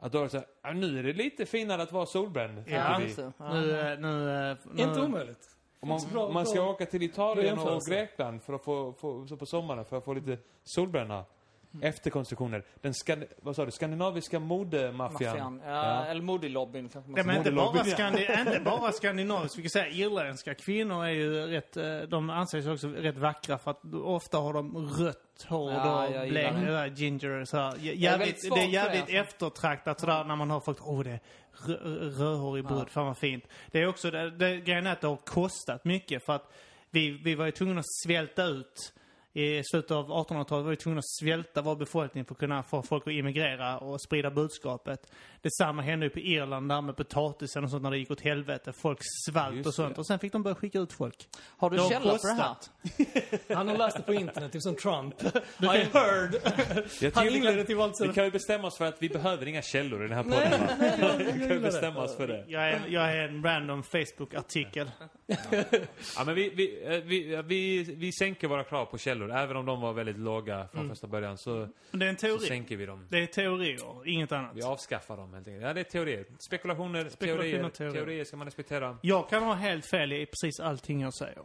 Att 0.00 0.12
då 0.12 0.18
var 0.18 0.24
det 0.24 0.30
så 0.30 0.36
här, 0.36 0.46
"Ah, 0.62 0.72
nu 0.72 0.98
är 0.98 1.02
det 1.02 1.12
lite 1.12 1.46
finare 1.46 1.82
att 1.82 1.92
vara 1.92 2.06
solbränd, 2.06 2.64
Ja, 2.66 2.98
det. 2.98 3.32
Ja. 3.38 3.52
Nu, 3.54 3.96
nu, 4.00 4.56
nu, 4.72 4.82
Inte 4.82 5.00
omöjligt. 5.00 5.50
Om 5.80 5.88
man, 5.88 6.00
Bra- 6.12 6.28
man 6.32 6.46
ska 6.46 6.54
bra- 6.60 6.70
åka 6.70 6.86
till 6.86 7.02
Italien 7.02 7.58
och. 7.58 7.82
Grekland 7.82 8.42
för 8.42 8.52
att 8.54 8.64
få, 8.64 8.92
få, 8.92 9.26
så 9.26 9.36
på 9.36 9.46
sommaren 9.46 9.84
för 9.84 9.98
att 9.98 10.04
få 10.04 10.14
lite 10.14 10.38
solbränna. 10.62 11.24
Efterkonstruktioner. 11.82 12.64
Den 12.80 12.94
skand, 12.94 13.24
vad 13.42 13.56
sa 13.56 13.64
du, 13.64 13.70
skandinaviska 13.70 14.38
modemaffian. 14.40 15.30
Maffian. 15.32 15.60
Ja, 15.64 15.70
Ja. 16.00 16.04
Eller 16.06 16.22
modelobbyn 16.22 16.88
kanske 16.88 17.10
man 17.10 17.18
Ja, 17.18 17.24
men 17.26 17.36
inte 17.36 17.52
bara, 17.52 17.84
skandi 17.84 18.26
inte 18.38 18.60
bara 18.64 18.92
skandinaviskt. 18.92 19.58
Vi 19.58 19.62
kan 19.62 19.70
säga 19.70 19.88
irländska 19.88 20.54
kvinnor 20.54 21.04
är 21.04 21.10
ju 21.10 21.46
rätt, 21.46 21.76
eh, 21.76 21.98
de 21.98 22.30
anses 22.30 22.66
också 22.66 22.88
rätt 22.88 23.16
vackra 23.16 23.58
för 23.58 23.70
att 23.70 23.94
ofta 23.94 24.38
har 24.38 24.52
de 24.52 24.76
rött 24.98 25.46
hår 25.48 25.72
Ja, 25.72 26.06
och 26.08 26.14
jag 26.14 26.26
gillar 26.26 26.52
det. 26.82 26.90
det 26.90 27.00
ginger 27.00 27.44
så 27.44 27.56
här. 27.56 27.74
Jävligt, 27.78 28.42
det 28.42 28.48
är 28.48 28.54
det, 28.66 28.72
jävligt 28.72 29.00
alltså. 29.02 29.16
eftertraktat 29.16 30.00
sådär 30.00 30.24
när 30.24 30.36
man 30.36 30.50
har 30.50 30.60
folk, 30.60 30.78
åh 30.80 31.00
det 31.04 31.10
är 31.10 31.20
rö- 31.66 32.10
rödhårig 32.18 32.64
brud, 32.66 32.80
Ja. 32.80 32.86
fan 32.86 33.06
vad 33.06 33.18
fint. 33.18 33.44
Det 33.70 33.78
är 33.80 33.86
också, 33.88 34.10
det, 34.10 34.30
det, 34.30 34.56
grejen 34.60 34.86
är 34.86 34.92
att 34.92 35.00
det 35.00 35.06
har 35.06 35.16
kostat 35.16 35.84
mycket 35.84 36.24
för 36.26 36.32
att 36.32 36.52
vi, 36.90 37.10
vi 37.10 37.34
var 37.34 37.44
ju 37.46 37.50
tvungna 37.52 37.80
att 37.80 37.86
svälta 38.06 38.44
ut 38.44 38.92
i 39.36 39.62
slutet 39.64 39.90
av 39.90 40.08
1800-talet 40.08 40.64
var 40.64 40.70
vi 40.70 40.76
tvungna 40.76 40.98
att 40.98 41.08
svälta 41.20 41.62
vår 41.62 41.76
befolkning 41.76 42.24
för 42.24 42.34
att 42.34 42.38
kunna 42.38 42.62
få 42.62 42.82
folk 42.82 43.06
att 43.06 43.12
immigrera 43.12 43.78
och 43.78 44.00
sprida 44.00 44.30
budskapet. 44.30 45.12
Detsamma 45.42 45.82
hände 45.82 46.06
ju 46.06 46.10
på 46.10 46.18
Irland 46.18 46.68
där 46.68 46.80
med 46.80 46.96
potatisen 46.96 47.64
och 47.64 47.70
sånt 47.70 47.82
när 47.82 47.90
det 47.90 47.98
gick 47.98 48.10
åt 48.10 48.20
helvete. 48.20 48.72
Folk 48.72 48.98
svalt 49.28 49.56
Just 49.56 49.66
och 49.66 49.74
sånt. 49.74 49.94
det. 49.94 50.00
Och 50.00 50.06
sen 50.06 50.18
fick 50.18 50.32
de 50.32 50.42
börja 50.42 50.54
skicka 50.54 50.78
ut 50.78 50.92
folk. 50.92 51.28
Har 51.56 51.70
du 51.70 51.78
har 51.78 51.90
källa 51.90 52.18
på 52.18 52.26
det 52.26 52.32
här? 52.32 52.56
Han 53.54 53.68
har 53.68 53.76
läst 53.76 53.96
det 53.96 54.02
på 54.02 54.14
internet, 54.14 54.52
typ 54.52 54.62
som 54.62 54.74
Trump. 54.74 55.14
I 55.58 55.66
heard. 55.66 56.34
Jag 57.00 57.10
Han 57.14 57.28
inledde 57.28 57.56
kan, 57.56 57.66
till 57.66 57.76
valt 57.76 58.00
vi 58.00 58.08
kan 58.08 58.24
ju 58.24 58.30
bestämma 58.30 58.66
oss 58.68 58.78
för 58.78 58.84
att 58.84 59.02
vi 59.02 59.08
behöver 59.08 59.46
inga 59.46 59.62
källor 59.62 60.04
i 60.04 60.08
den 60.08 60.16
här 60.16 60.24
podden. 60.24 60.60
Nej, 60.78 60.96
nej, 61.00 61.32
Vi 61.34 61.40
kan 61.40 61.48
ju 61.48 61.60
bestämma 61.60 62.02
oss 62.02 62.16
för 62.16 62.28
det. 62.28 62.44
Jag 62.48 62.68
är, 62.68 62.80
jag 62.88 63.12
är 63.12 63.28
en 63.28 63.42
random 63.42 63.82
Facebook-artikel. 63.82 64.90
Ja, 66.16 66.24
men 66.26 66.34
vi, 66.34 66.48
vi, 66.54 66.84
eh, 66.84 67.02
vi, 67.04 67.42
vi, 67.44 67.82
vi 67.82 68.12
sänker 68.12 68.48
våra 68.48 68.64
krav 68.64 68.86
på 68.86 68.98
källor. 68.98 69.23
Även 69.30 69.56
om 69.56 69.66
de 69.66 69.80
var 69.80 69.92
väldigt 69.92 70.18
låga 70.18 70.68
från 70.72 70.88
första 70.88 71.06
början 71.06 71.38
så, 71.38 71.68
Men 71.90 72.00
det 72.00 72.06
är 72.06 72.10
en 72.10 72.16
så 72.16 72.26
teori. 72.26 72.46
sänker 72.46 72.76
vi 72.76 72.86
dem. 72.86 73.06
Det 73.10 73.18
är 73.18 73.26
teorier, 73.26 74.08
inget 74.08 74.32
annat. 74.32 74.50
Vi 74.54 74.62
avskaffar 74.62 75.16
dem 75.16 75.34
helt 75.34 75.48
enkelt. 75.48 75.64
Ja, 75.66 75.72
det 75.74 75.80
är 75.80 75.84
teorier. 75.84 76.24
Spekulationer, 76.38 77.08
Spekulationer, 77.08 77.50
teorier. 77.50 77.70
teorier. 77.70 77.92
Teorier 77.94 78.24
ska 78.24 78.36
man 78.36 78.46
respektera. 78.46 78.98
Jag 79.02 79.28
kan 79.28 79.42
ha 79.42 79.54
helt 79.54 79.86
fel 79.86 80.12
i 80.12 80.26
precis 80.26 80.60
allting 80.60 81.00
jag 81.00 81.14
säger. 81.14 81.42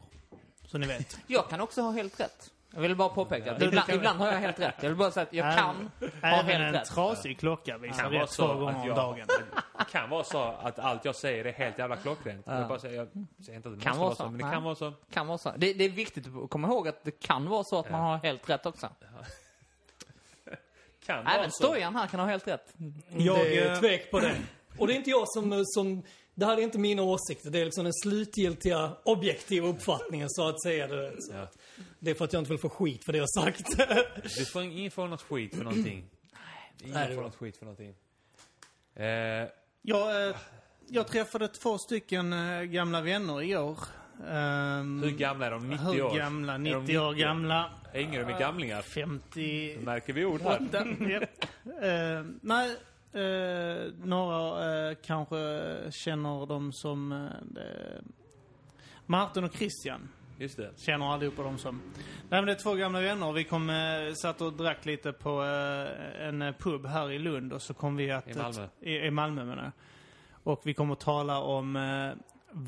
Så 0.65 0.77
ni 0.77 0.87
vet. 0.87 1.19
Jag 1.27 1.49
kan 1.49 1.61
också 1.61 1.81
ha 1.81 1.91
helt 1.91 2.19
rätt. 2.19 2.51
Jag 2.73 2.81
vill 2.81 2.95
bara 2.95 3.09
påpeka 3.09 3.51
att 3.55 3.61
ibland, 3.61 3.89
ibland 3.89 4.19
har 4.19 4.27
jag 4.31 4.39
helt 4.39 4.59
rätt. 4.59 4.75
Jag 4.81 4.89
vill 4.89 4.97
bara 4.97 5.11
säga 5.11 5.23
att 5.23 5.33
jag 5.33 5.57
kan 5.57 5.75
ha 6.21 6.27
Även 6.29 6.45
helt 6.45 6.49
en 6.63 6.73
rätt. 6.73 6.85
trasig 6.87 7.39
klocka 7.39 7.77
visar 7.77 8.03
Kan 8.03 8.11
vara 8.11 8.23
rätt 8.23 8.29
så 8.31 8.47
två 8.47 8.53
gånger 8.53 8.69
att 8.71 8.81
om 8.81 8.87
jag- 8.87 8.95
dagen. 8.95 9.27
Det 9.77 9.85
kan 9.91 10.09
vara 10.09 10.23
så 10.23 10.41
att 10.43 10.79
allt 10.79 11.05
jag 11.05 11.15
säger 11.15 11.45
är 11.45 11.51
helt 11.53 11.79
jävla 11.79 11.95
klockrent. 11.95 12.45
Jag, 12.47 12.67
bara 12.67 12.79
säger, 12.79 12.95
jag 12.97 13.07
säger 13.45 13.55
inte 13.57 13.69
att 13.69 13.75
det 13.79 13.83
Kan 13.83 13.97
måste 13.97 14.03
vara 14.03 14.15
så, 14.15 14.23
så. 14.23 14.29
men 14.29 14.37
det 14.37 14.53
kan 14.53 14.63
vara 14.63 14.75
så. 14.75 14.93
Kan 15.11 15.27
vara 15.27 15.37
så. 15.37 15.51
Det, 15.57 15.73
det 15.73 15.83
är 15.83 15.89
viktigt 15.89 16.27
att 16.43 16.49
komma 16.49 16.67
ihåg 16.67 16.87
att 16.87 17.03
det 17.03 17.11
kan 17.19 17.49
vara 17.49 17.63
så 17.63 17.79
att 17.79 17.91
man 17.91 18.01
har 18.01 18.17
helt 18.17 18.49
rätt 18.49 18.65
också. 18.65 18.89
Kan 21.05 21.25
vara 21.25 21.35
Även. 21.35 21.51
Stojan 21.51 21.95
här 21.95 22.07
kan 22.07 22.19
ha 22.19 22.27
helt 22.27 22.47
rätt. 22.47 22.73
Jag 23.17 23.39
är 23.53 23.79
tvek 23.79 24.11
på 24.11 24.19
det. 24.19 24.35
Och 24.77 24.87
det 24.87 24.93
är 24.93 24.95
inte 24.95 25.09
jag 25.09 25.27
som, 25.27 25.63
som... 25.65 26.03
Det 26.39 26.45
här 26.45 26.57
är 26.57 26.61
inte 26.61 26.79
mina 26.79 27.01
åsikter. 27.01 27.49
Det 27.49 27.59
är 27.59 27.65
liksom 27.65 27.83
den 27.83 27.93
slutgiltiga 27.93 28.91
objektiva 29.03 29.67
uppfattningen 29.67 30.29
så 30.29 30.47
att 30.49 30.63
säga. 30.63 30.87
Det, 30.87 31.21
så. 31.21 31.33
Ja. 31.33 31.47
det 31.99 32.11
är 32.11 32.15
för 32.15 32.25
att 32.25 32.33
jag 32.33 32.41
inte 32.41 32.49
vill 32.49 32.59
få 32.59 32.69
skit 32.69 33.05
för 33.05 33.11
det 33.11 33.17
jag 33.17 33.27
har 33.35 33.43
sagt. 33.43 33.65
Du 34.37 34.45
får 34.45 34.61
ingen 34.63 34.91
får 34.91 35.07
något 35.07 35.21
skit 35.21 35.55
för 35.55 35.63
någonting. 35.63 36.05
Ingen 36.83 36.93
Nej, 36.93 37.11
är 37.11 37.15
får 37.15 37.21
något 37.21 37.35
skit 37.35 37.57
för 37.57 37.65
någonting. 37.65 37.93
Eh, 38.95 39.05
Jag, 39.81 40.29
eh, 40.29 40.35
jag 40.87 41.07
träffade 41.07 41.47
två 41.47 41.77
stycken 41.77 42.33
eh, 42.33 42.61
gamla 42.63 43.01
vänner 43.01 43.41
igår. 43.41 43.79
Um, 44.27 45.03
hur 45.03 45.11
gamla 45.11 45.45
är 45.45 45.51
de? 45.51 45.69
90 45.69 45.85
hur 45.93 46.03
år? 46.03 46.15
gamla? 46.15 46.53
Är 46.53 46.57
90, 46.57 46.81
de 46.87 46.97
år 46.97 47.13
gamla. 47.13 47.71
Hänger 47.93 48.19
de 48.19 48.25
med 48.25 48.39
gamlingar? 48.39 48.81
50... 48.81 49.75
Då 49.75 49.81
märker 49.81 50.13
vi 50.13 50.25
ord 50.25 50.41
här. 50.41 50.59
Eh, 51.81 52.25
nej, 52.41 52.77
eh, 53.13 53.93
några 54.03 54.89
eh, 54.89 54.95
kanske 55.05 55.37
känner 55.91 56.45
dem 56.45 56.71
som 56.73 57.11
eh, 57.11 58.01
Martin 59.05 59.43
och 59.43 59.53
Christian. 59.53 60.09
Just 60.37 60.57
det. 60.57 60.69
Känner 60.77 61.13
allihopa 61.13 61.43
dem 61.43 61.57
som. 61.57 61.81
Nej 61.95 62.41
men 62.41 62.45
det 62.45 62.51
är 62.51 62.55
två 62.63 62.73
gamla 62.73 63.01
vänner. 63.01 63.31
Vi 63.33 63.43
kom, 63.43 63.69
eh, 63.69 64.13
satt 64.13 64.41
och 64.41 64.53
drack 64.53 64.85
lite 64.85 65.11
på 65.13 65.43
eh, 65.43 66.27
en 66.27 66.41
eh, 66.41 66.53
pub 66.59 66.85
här 66.85 67.11
i 67.11 67.19
Lund 67.19 67.53
och 67.53 67.61
så 67.61 67.73
kom 67.73 67.95
vi 67.95 68.11
att... 68.11 68.27
I 68.27 68.33
Malmö. 68.33 68.67
I, 68.81 68.95
i 68.97 69.11
Malmö 69.11 69.43
menar 69.45 69.63
jag. 69.63 69.71
Och 70.43 70.61
vi 70.65 70.73
kom 70.73 70.91
att 70.91 70.99
tala 70.99 71.39
om 71.39 71.75
eh, 71.75 72.11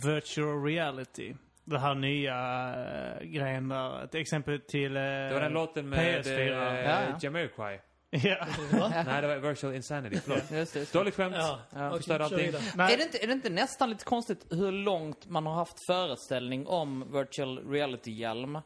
virtual 0.05 0.63
reality. 0.63 1.33
Det 1.63 1.79
här 1.79 1.95
nya 1.95 2.35
eh, 2.75 3.23
grejen 3.27 3.69
där. 3.69 4.03
Ett 4.03 4.15
exempel 4.15 4.59
till 4.59 4.95
eh, 4.97 5.01
Det 5.03 5.33
var 5.33 5.41
den 5.41 5.53
låten 5.53 5.89
med 5.89 6.25
PS4. 6.25 6.37
eh, 6.37 6.47
Ja, 6.47 6.75
ja. 6.81 7.17
Jamiroquai. 7.21 7.79
Ja. 8.13 8.47
Nej, 9.05 9.21
det 9.21 9.27
var 9.27 9.49
Virtual 9.49 9.75
Insanity. 9.75 10.19
Förlåt. 10.23 10.51
Just 10.51 10.73
det, 10.73 10.79
just 10.79 10.93
det. 10.93 10.99
Dåligt 10.99 11.15
skämt. 11.15 11.35
ja. 11.37 11.59
Ja. 11.75 11.91
Förstör 11.97 12.19
allting. 12.19 12.47
Är 12.47 12.97
det, 12.97 13.03
inte, 13.03 13.23
är 13.23 13.27
det 13.27 13.33
inte 13.33 13.49
nästan 13.49 13.89
lite 13.89 14.05
konstigt 14.05 14.45
hur 14.49 14.71
långt 14.71 15.29
man 15.29 15.45
har 15.45 15.53
haft 15.53 15.85
föreställning 15.87 16.67
om 16.67 17.11
virtual 17.13 17.71
reality-hjälm 17.71 18.59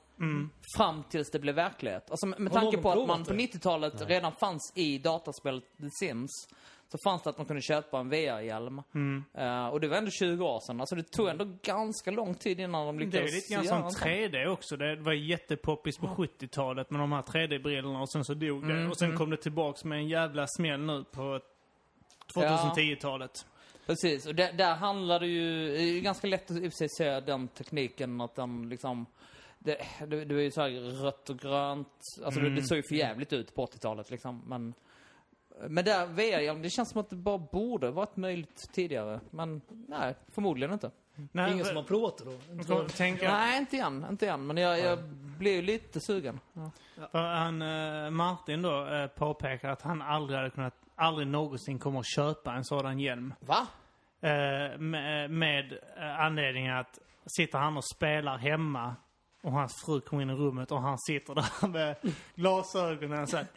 fram 0.78 1.04
tills 1.10 1.32
det 1.32 1.40
blev 1.40 1.56
verklighet? 1.56 2.12
Alltså 2.12 2.26
med, 2.26 2.54
tanke 2.54 2.78
på 2.78 2.92
att 2.92 3.08
man 3.08 3.24
på 3.24 3.34
det? 3.34 3.40
90-talet 3.40 4.10
redan 4.10 4.32
fanns 4.32 4.72
i 4.76 4.98
dataspelet 4.98 5.64
The 5.80 5.90
Sims, 6.00 6.32
så 6.92 6.98
fanns 7.04 7.24
det 7.24 7.30
att 7.30 7.38
man 7.38 7.48
kunde 7.48 7.62
köpa 7.62 8.00
en 8.00 8.10
VR-hjälm. 8.10 8.82
Eh, 9.34 9.68
och 9.68 9.80
det 9.80 9.88
var 9.88 9.98
ändå 9.98 10.12
20 10.12 10.46
år 10.46 10.60
sedan. 10.68 10.80
Alltså 10.80 10.96
det 10.96 11.04
tog 11.04 11.28
ändå 11.28 11.46
ganska 11.64 12.12
lång 12.12 12.36
tid 12.36 12.60
innan 12.60 12.86
de 12.88 12.98
Det 12.98 13.04
är 13.04 13.06
lyckades 13.06 13.34
lite 13.34 13.54
grann 13.54 13.66
som 13.66 13.84
en 13.84 13.92
sån. 13.92 14.08
3D 14.08 14.48
också. 14.48 14.78
Det 14.78 14.96
var 14.96 15.14
jättepoppis 15.14 15.98
på 15.98 16.08
70-talet 16.08 16.90
med 16.92 17.00
de 17.00 17.12
här 17.12 17.22
3D-brillorna 17.22 18.02
och 18.02 18.12
sen 18.12 18.26
så 18.26 18.34
dog 18.34 18.68
det. 18.68 18.74
Mm, 18.74 18.90
Och 18.90 18.98
sen 18.98 19.18
kom 19.18 19.30
det 19.30 19.38
tillbaks 19.38 19.84
med 19.84 19.98
en 19.98 20.08
jävla 20.08 20.48
smäll 20.48 20.82
nu 20.82 21.04
på 21.12 21.40
2010-talet. 22.36 23.32
Precis, 23.86 24.26
och 24.26 24.36
där, 24.36 24.54
där 24.54 24.76
handlar 24.76 25.20
det 25.20 25.28
ju, 25.28 25.68
det 25.68 25.82
är 25.82 25.94
ju 25.94 26.02
ganska 26.02 26.28
lätt 26.28 26.52
att 26.52 26.58
i 26.58 26.68
och 26.68 26.72
för 26.74 26.78
sig 26.78 26.90
se 26.90 27.20
den 27.20 27.48
tekniken 27.48 28.22
att 28.22 28.36
den 28.36 28.70
liksom 28.70 29.06
det, 29.60 29.78
det, 30.08 30.26
det 30.26 30.34
var 30.34 30.42
ju 30.42 30.52
så 30.52 30.62
här 30.62 30.70
rött 31.04 31.30
och 31.30 31.40
grönt, 31.40 31.88
alltså 32.26 32.40
det, 32.40 32.50
det 32.56 32.64
såg 32.64 32.78
ju 32.78 32.84
för 32.90 32.96
jävligt 32.96 33.34
ut 33.34 33.56
på 33.56 33.66
80-talet 33.66 34.10
liksom, 34.12 34.44
men 34.48 34.74
men 35.70 35.86
där 35.86 36.06
VR, 36.06 36.62
det 36.64 36.70
känns 36.70 36.90
som 36.90 37.02
att 37.02 37.10
det 37.10 37.16
bara 37.16 37.38
borde 37.38 37.92
varit 37.92 38.16
möjligt 38.16 38.70
tidigare, 38.74 39.20
men 39.32 39.62
nej, 39.88 40.16
förmodligen 40.28 40.74
inte. 40.74 40.92
Nej, 41.32 41.52
Ingen 41.52 41.66
för- 41.66 41.70
som 41.70 41.78
har 41.78 41.84
provat 41.84 42.18
det 42.18 42.24
då? 42.26 42.38
Inte 42.82 42.98
tänka, 42.98 43.32
Nej, 43.32 43.58
inte 43.60 43.78
än, 43.78 44.06
inte 44.10 44.30
än, 44.30 44.48
men 44.48 44.58
jag, 44.58 44.80
jag 44.80 45.00
blev 45.38 45.54
ju 45.54 45.62
lite 45.62 46.00
sugen. 46.00 46.40
Ja. 46.54 46.72
för 47.12 47.20
han, 47.20 47.62
eh, 47.62 48.10
Martin 48.10 48.62
då 48.62 48.88
eh, 48.88 49.08
påpekar 49.08 49.70
att 49.70 49.82
han 49.82 50.02
aldrig 50.02 50.38
hade 50.38 50.50
kunnat, 50.50 50.76
aldrig 50.96 51.28
någonsin 51.28 51.80
kommer 51.80 52.00
att 52.00 52.16
köpa 52.16 52.54
en 52.54 52.64
sådan 52.66 53.00
hjälm. 53.00 53.34
Va? 53.40 53.68
Eh, 54.22 54.78
med 54.80 55.32
med 55.32 55.80
anledningen 56.20 56.78
att 56.78 57.00
sitter 57.26 57.58
han 57.60 57.78
och 57.78 57.86
spelar 57.96 58.38
hemma 58.38 58.96
och 59.46 59.52
hans 59.52 59.74
fru 59.86 60.02
kommer 60.02 60.24
in 60.24 60.30
i 60.30 60.34
rummet 60.34 60.72
och 60.72 60.82
han 60.82 60.98
sitter 60.98 61.36
där 61.36 61.68
med 61.68 61.96
glasögonen 62.36 63.28
så 63.28 63.38
här, 63.38 63.48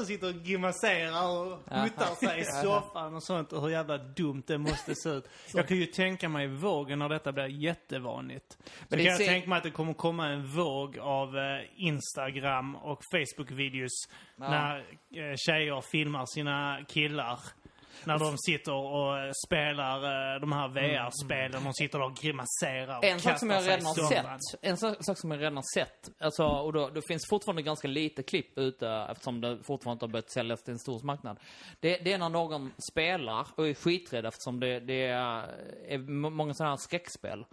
och 0.00 0.06
sitter 0.06 0.28
och 0.28 0.42
grimaserar 0.42 1.28
och 1.28 1.58
huttar 1.82 2.14
sig 2.26 2.40
i 2.40 2.44
soffan 2.44 3.14
och 3.14 3.22
sånt 3.22 3.52
och 3.52 3.62
hur 3.62 3.68
jävla 3.68 3.98
dumt 3.98 4.42
det 4.46 4.58
måste 4.58 4.94
se 4.94 5.08
ut. 5.08 5.28
Jag 5.54 5.68
kan 5.68 5.76
ju 5.76 5.86
tänka 5.86 6.28
mig 6.28 6.46
vågen 6.46 6.98
när 6.98 7.08
detta 7.08 7.32
blir 7.32 7.46
jättevanligt. 7.46 8.58
Så 8.90 8.96
kan 8.96 9.04
jag 9.04 9.18
tänka 9.18 9.48
mig 9.48 9.56
att 9.56 9.64
det 9.64 9.70
kommer 9.70 9.94
komma 9.94 10.28
en 10.28 10.46
våg 10.46 10.98
av 10.98 11.36
eh, 11.36 11.60
Instagram 11.76 12.76
och 12.76 13.00
Facebook-videos 13.12 14.08
när 14.36 14.76
eh, 14.78 15.34
tjejer 15.36 15.80
filmar 15.80 16.26
sina 16.26 16.84
killar. 16.88 17.40
När 18.06 18.18
de 18.18 18.38
sitter 18.38 18.72
och 18.72 19.18
eh, 19.18 19.30
spelar 19.46 19.96
eh, 20.34 20.40
de 20.40 20.52
här 20.52 20.68
VR-spelen. 20.68 21.64
De 21.64 21.74
sitter 21.74 22.02
och 22.02 22.14
grimaserar 22.16 22.98
och 22.98 23.04
En 23.04 23.20
sak 23.20 23.38
som 23.38 23.50
jag 23.50 23.68
redan 23.68 23.80
i 23.80 23.84
har 23.84 24.08
sett, 24.08 24.62
en 24.62 24.76
sak 24.76 25.18
som 25.18 25.30
jag 25.30 25.40
redan 25.40 25.56
har 25.56 25.74
sett, 25.74 26.10
alltså, 26.18 26.44
och 26.44 26.72
då, 26.72 26.88
då 26.88 27.00
finns 27.08 27.28
fortfarande 27.30 27.62
ganska 27.62 27.88
lite 27.88 28.22
klipp 28.22 28.58
ute 28.58 28.88
eftersom 29.10 29.40
det 29.40 29.58
fortfarande 29.62 29.92
inte 29.96 30.04
har 30.04 30.12
börjat 30.12 30.30
säljas 30.30 30.62
till 30.62 30.72
en 30.72 30.78
stor 30.78 31.02
marknad. 31.02 31.38
Det, 31.80 31.96
det 31.96 32.12
är 32.12 32.18
när 32.18 32.28
någon 32.28 32.72
spelar 32.90 33.46
och 33.54 33.68
är 33.68 33.74
skiträdd 33.74 34.26
eftersom 34.26 34.60
det, 34.60 34.80
det 34.80 35.06
är, 35.06 35.98
må- 35.98 36.30
många 36.30 36.54
sådana 36.54 36.72
här 36.72 36.76
skräckspel. 36.76 37.44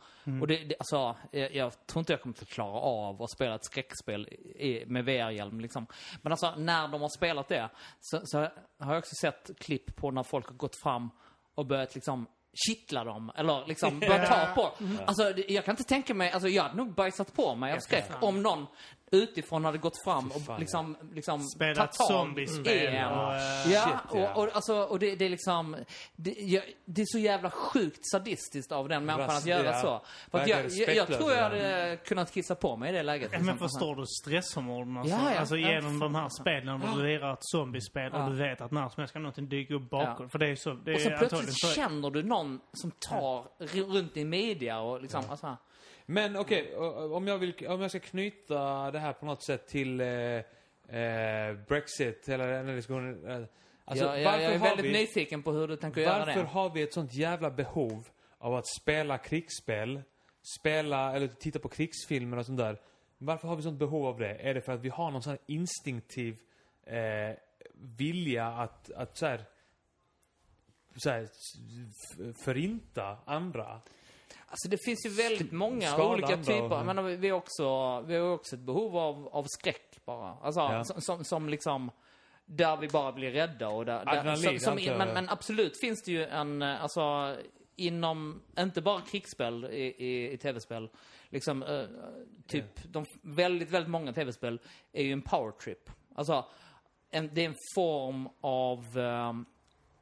Och 0.42 0.48
det, 0.48 0.58
det, 0.58 0.76
alltså, 0.80 1.16
jag, 1.32 1.56
jag 1.56 1.88
tror 1.88 2.00
inte 2.02 2.14
jag 2.14 2.22
kommer 2.22 2.36
att 2.42 2.48
klara 2.50 2.80
av 2.80 3.22
att 3.22 3.32
spela 3.32 3.56
ett 3.56 3.66
skräckspel 3.66 4.28
i, 4.28 4.84
med 4.88 5.06
VR-hjälm 5.06 5.60
liksom. 5.60 5.88
Men 6.22 6.32
alltså, 6.32 6.54
när 6.58 6.88
de 6.88 7.02
har 7.02 7.10
spelat 7.18 7.48
det, 7.48 7.70
så, 8.00 8.22
så 8.26 8.38
har 8.80 8.94
jag 8.94 8.98
också 8.98 9.16
sett 9.22 9.52
klipp 9.60 9.96
på 9.96 10.12
när 10.12 10.24
folk 10.24 10.41
har 10.48 10.56
gått 10.56 10.76
fram 10.84 11.10
och 11.56 11.66
börjat 11.66 11.96
liksom 11.96 12.26
kittla 12.68 13.04
dem, 13.04 13.32
eller 13.36 13.66
liksom 13.68 14.00
börja 14.00 14.28
ta 14.28 14.46
på 14.56 14.72
Alltså, 15.06 15.24
det- 15.34 15.50
jag 15.50 15.66
kan 15.66 15.74
inte 15.74 15.84
tänka 15.84 16.14
mig, 16.14 16.32
alltså 16.32 16.50
jag 16.50 16.64
hade 16.64 16.76
nog 16.76 16.94
bajsat 16.94 17.34
på 17.34 17.56
mig 17.56 17.74
av 17.74 17.80
skräck 17.80 18.10
om 18.22 18.42
någon 18.44 18.66
utifrån 19.12 19.66
hade 19.66 19.78
gått 19.78 20.04
fram 20.04 20.32
och 20.32 20.60
liksom, 20.60 20.98
liksom 21.14 21.44
Spelat 21.44 21.96
zombiespel 21.96 22.68
i 22.68 22.86
en. 22.86 23.08
och, 23.12 23.36
eh, 23.36 23.72
Ja, 23.72 23.84
shit, 23.84 24.20
ja. 24.22 24.34
och, 24.34 24.44
och, 24.44 24.56
alltså, 24.56 24.76
och 24.76 25.00
det, 25.00 25.16
det 25.16 25.26
är 25.26 25.30
liksom, 25.30 25.76
det, 26.16 26.32
jag, 26.38 26.64
det 26.86 27.02
är 27.02 27.06
så 27.06 27.20
jävla 27.20 27.52
sjukt 27.52 28.00
sadistiskt 28.12 28.72
av 28.72 28.90
den 28.90 29.06
människan 29.06 29.38
att 29.38 29.46
göra 29.46 29.66
ja. 29.66 29.82
så. 29.82 30.02
För 30.32 30.40
att 30.40 30.48
jag, 30.48 30.70
jag, 30.70 30.96
jag 30.96 31.08
tror 31.08 31.32
jag 31.32 31.44
hade 31.44 31.98
kunnat 32.06 32.32
kissa 32.34 32.56
på 32.56 32.78
mig 32.78 32.90
i 32.90 32.94
det 32.94 33.04
läget. 33.04 33.30
Ja, 33.32 33.38
liksom. 33.38 33.46
Men 33.60 33.70
förstår 33.70 33.96
du 33.96 34.04
stresshormonerna? 34.06 35.02
Ja, 35.06 35.18
Ja, 35.24 35.34
ja. 35.34 35.40
Alltså 35.40 35.58
Ja, 35.58 35.72
genom 35.72 36.00
de 36.00 36.16
här 36.16 36.30
spelen 36.42 36.80
där 36.80 36.88
du 36.96 37.04
lirar 37.04 37.34
ett 37.34 37.40
zombiespel 37.42 38.12
Ja. 38.14 38.24
och 38.26 38.32
du 38.32 38.38
vet 38.38 38.62
att 38.62 38.72
när 38.72 38.90
som 38.90 39.02
helst 39.02 39.14
kan 39.14 39.22
någonting 39.24 39.50
dyka 39.50 39.74
upp 39.74 39.90
bakom. 39.90 40.26
Ja. 40.26 40.30
För 40.30 40.40
det 40.40 40.48
är 40.50 40.56
så. 40.56 40.74
Det 40.74 40.94
Och 40.94 41.02
så 41.02 41.10
är 41.10 41.18
plötsligt 41.18 41.76
känner 41.76 42.10
du 42.10 42.24
någon 42.24 42.60
som 42.74 42.92
tar 42.92 43.48
runt 43.94 44.18
i 44.18 44.26
media 44.26 44.80
och 44.80 45.02
liksom, 45.02 45.24
alltså, 45.30 45.58
Men 46.12 46.36
okej, 46.38 46.76
o- 46.78 47.16
om, 47.16 47.28
jag 47.28 47.38
vill, 47.38 47.68
om 47.68 47.82
jag 47.82 47.90
ska 47.90 48.00
knyta 48.00 48.92
det 48.92 49.00
här 49.00 49.14
på 49.14 49.26
något 49.26 49.44
sätt 49.44 49.68
till 49.68 50.02
eh, 50.02 50.08
eh, 50.08 51.56
Brexit, 51.68 52.30
eller 52.30 52.48
den 52.48 52.68
här 52.68 52.76
diskussionen. 52.76 53.28
Eh, 53.30 53.48
alltså, 53.86 54.06
jag, 54.06 54.22
jag, 54.22 54.42
jag 54.42 54.54
är 54.54 54.60
väldigt 54.60 54.86
vi- 54.86 54.92
nyfiken 54.92 55.44
på 55.44 55.52
hur 55.52 55.68
du 55.68 55.76
tänker 55.76 56.02
göra 56.02 56.26
Varför 56.26 56.40
det. 56.42 56.48
har 56.48 56.70
vi 56.70 56.82
ett 56.82 56.94
sånt 56.94 57.14
jävla 57.14 57.52
behov 57.52 58.08
av 58.38 58.56
att 58.56 58.68
spela 58.68 59.18
krigsspel, 59.18 60.02
spela, 60.60 61.16
eller 61.16 61.28
titta 61.28 61.60
på 61.60 61.70
krigsfilmer 61.70 62.38
och 62.38 62.46
sånt 62.46 62.58
där? 62.60 62.78
Varför 63.18 63.48
har 63.48 63.56
vi 63.56 63.62
sånt 63.62 63.80
behov 63.80 64.06
av 64.06 64.20
det? 64.20 64.34
Är 64.36 64.54
det 64.54 64.62
för 64.62 64.72
att 64.72 64.82
vi 64.82 64.90
har 64.90 65.12
någon 65.12 65.22
sån 65.24 65.32
här 65.32 65.40
instinktiv 65.46 66.38
eh, 66.84 67.36
vilja 67.74 68.48
att, 68.48 68.92
att 68.92 69.18
så 69.18 69.26
här, 69.26 69.46
så 70.96 71.10
här, 71.10 71.28
förinta 72.44 73.18
andra? 73.26 73.82
Alltså 74.52 74.70
det 74.70 74.78
finns 74.86 75.06
ju 75.06 75.10
väldigt 75.10 75.52
många 75.52 75.88
skada 75.88 76.10
olika 76.10 76.38
typer. 76.38 76.84
menar, 76.84 77.04
vi 77.04 77.30
har 77.30 77.38
också, 77.38 78.02
vi 78.02 78.16
har 78.16 78.34
också 78.34 78.56
ett 78.56 78.62
behov 78.62 78.98
av, 78.98 79.28
av 79.28 79.46
skräck 79.48 80.06
bara. 80.06 80.38
Alltså, 80.42 80.60
Ja. 80.60 80.84
som, 80.84 81.02
som, 81.02 81.24
som 81.24 81.50
liksom, 81.50 81.92
där 82.46 82.78
vi 82.78 82.88
bara 82.88 83.12
blir 83.12 83.32
rädda 83.32 83.70
och 83.70 83.86
där... 83.86 84.06
där 84.06 84.36
som, 84.36 84.60
som, 84.60 84.80
jag. 84.80 84.98
men, 84.98 85.14
men 85.14 85.30
absolut 85.30 85.80
finns 85.82 86.04
det 86.04 86.12
ju 86.12 86.26
en, 86.26 86.62
alltså, 86.62 87.36
inom, 87.76 88.42
inte 88.60 88.82
bara 88.82 89.02
krigsspel 89.02 89.66
i, 89.66 90.06
i, 90.06 90.32
i 90.32 90.38
tv-spel, 90.38 90.90
liksom, 91.30 91.64
eh, 91.64 91.84
typ, 92.48 92.84
de 92.84 93.06
väldigt, 93.22 93.70
väldigt 93.70 93.92
många 93.92 94.14
tv-spel 94.14 94.60
är 94.94 95.04
ju 95.04 95.12
en 95.12 95.22
power 95.22 95.52
trip. 95.52 95.90
Alltså, 96.16 96.46
en, 97.12 97.30
det 97.34 97.42
är 97.42 97.50
en 97.50 97.56
form 97.76 98.30
av, 98.42 98.98
ehm, 98.98 99.46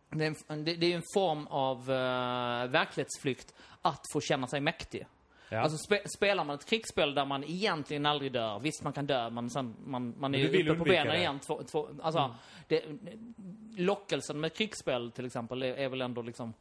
det 0.10 0.26
är, 0.26 0.36
en, 0.48 0.66
det, 0.66 0.74
det 0.74 0.92
är 0.92 0.96
en 0.96 1.04
form 1.14 1.48
av 1.48 1.78
eh, 1.80 2.70
verklighetsflykt 2.70 3.54
att 3.82 4.02
få 4.14 4.22
känna 4.22 4.48
sig 4.48 4.62
mäktig. 4.62 5.06
Ja. 5.50 5.60
Alltså 5.60 5.78
spe, 5.78 6.10
spelar 6.18 6.44
man 6.44 6.56
ett 6.56 6.66
krigsspel 6.66 7.16
där 7.16 7.26
man 7.26 7.44
egentligen 7.44 8.06
aldrig 8.06 8.32
dör, 8.32 8.60
visst 8.60 8.84
man 8.84 8.94
kan 8.94 9.08
dö, 9.08 9.30
men 9.30 9.50
sen, 9.50 9.76
man, 9.86 10.16
man 10.20 10.36
är 10.36 10.40
ju 10.40 10.70
uppe 10.70 10.80
på 10.80 10.86
benen 10.86 11.08
det. 11.08 11.18
igen. 11.18 11.40
Två, 11.40 11.64
två, 11.64 11.90
alltså, 12.02 12.36
det, 12.68 12.84
lockelsen 13.78 14.40
med 14.40 14.54
krigsspel 14.54 15.12
till 15.12 15.26
exempel 15.26 15.64
är, 15.64 15.74
är 15.74 15.90
väl 15.90 16.02
ändå 16.02 16.22
liksom 16.22 16.54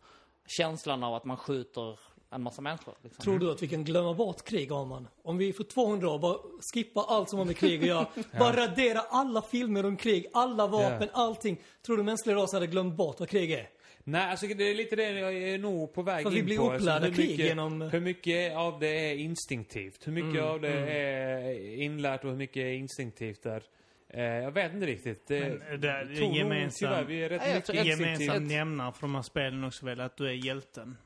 känslan 0.46 1.04
av 1.04 1.14
att 1.14 1.24
man 1.24 1.36
skjuter 1.36 1.98
en 2.30 2.42
massa 2.42 2.62
människor. 2.62 2.94
Liksom. 3.02 3.22
Tror 3.24 3.38
du 3.38 3.50
att 3.50 3.62
vi 3.62 3.68
kan 3.68 3.84
glömma 3.84 4.14
bort 4.14 4.44
krig, 4.44 4.72
Arman? 4.72 5.08
Om 5.22 5.38
vi 5.38 5.52
för 5.52 5.64
200 5.64 6.08
år 6.10 6.18
bara 6.18 6.36
skippar 6.74 7.04
allt 7.08 7.30
som 7.30 7.38
har 7.38 7.46
med 7.46 7.56
krig 7.56 7.80
att 7.80 7.86
göra. 7.88 8.06
Bara 8.38 8.56
radera 8.56 9.00
alla 9.00 9.42
filmer 9.42 9.86
om 9.86 9.96
krig, 9.96 10.26
alla 10.32 10.66
vapen, 10.66 11.08
allting. 11.12 11.60
Tror 11.86 11.96
du 11.96 12.02
mänskliga 12.02 12.36
rasen 12.36 12.56
hade 12.56 12.66
glömt 12.66 12.94
bort 12.96 13.20
vad 13.20 13.28
krig 13.28 13.50
är? 13.52 13.68
Nej, 14.04 14.30
alltså 14.30 14.46
det 14.46 14.64
är 14.70 14.74
lite 14.74 14.96
det 14.96 15.10
jag 15.10 15.34
är 15.36 15.58
nog 15.58 15.94
på 15.94 16.02
väg 16.02 16.22
För 16.22 16.30
in 16.30 16.34
vi 16.36 16.42
blir 16.42 16.56
på. 16.56 16.62
Alltså, 16.70 16.76
upplärda 16.90 17.06
hur 17.06 17.14
krig 17.14 17.28
mycket, 17.30 17.46
genom- 17.46 17.80
Hur 17.82 18.00
mycket 18.00 18.56
av 18.56 18.78
det 18.80 19.10
är 19.10 19.14
instinktivt? 19.14 20.06
Hur 20.06 20.12
mycket 20.12 20.42
av 20.42 20.60
det 20.60 20.68
är 20.92 21.74
inlärt 21.82 22.24
och 22.24 22.30
hur 22.30 22.36
mycket 22.36 22.56
är 22.56 22.72
instinktivt 22.72 23.42
där? 23.42 23.62
Eh, 24.10 24.22
jag 24.22 24.50
vet 24.50 24.72
inte 24.74 24.86
riktigt. 24.86 25.26
Det, 25.26 25.40
Men 25.70 25.80
det- 25.80 25.88
är 25.88 26.04
gemensam- 26.34 26.70
tyvärr 26.78 27.04
vi 27.04 27.24
är 27.24 27.28
rätt 27.28 27.68
Ja, 27.74 27.82
gemensam 27.84 28.44
nämnare 28.44 28.92
för 28.92 29.00
de 29.00 29.14
här 29.14 29.22
spelen 29.22 29.64
också 29.64 29.86
väl 29.86 30.00
att 30.00 30.16
du 30.16 30.28
är 30.28 30.46
hjälten. 30.46 30.96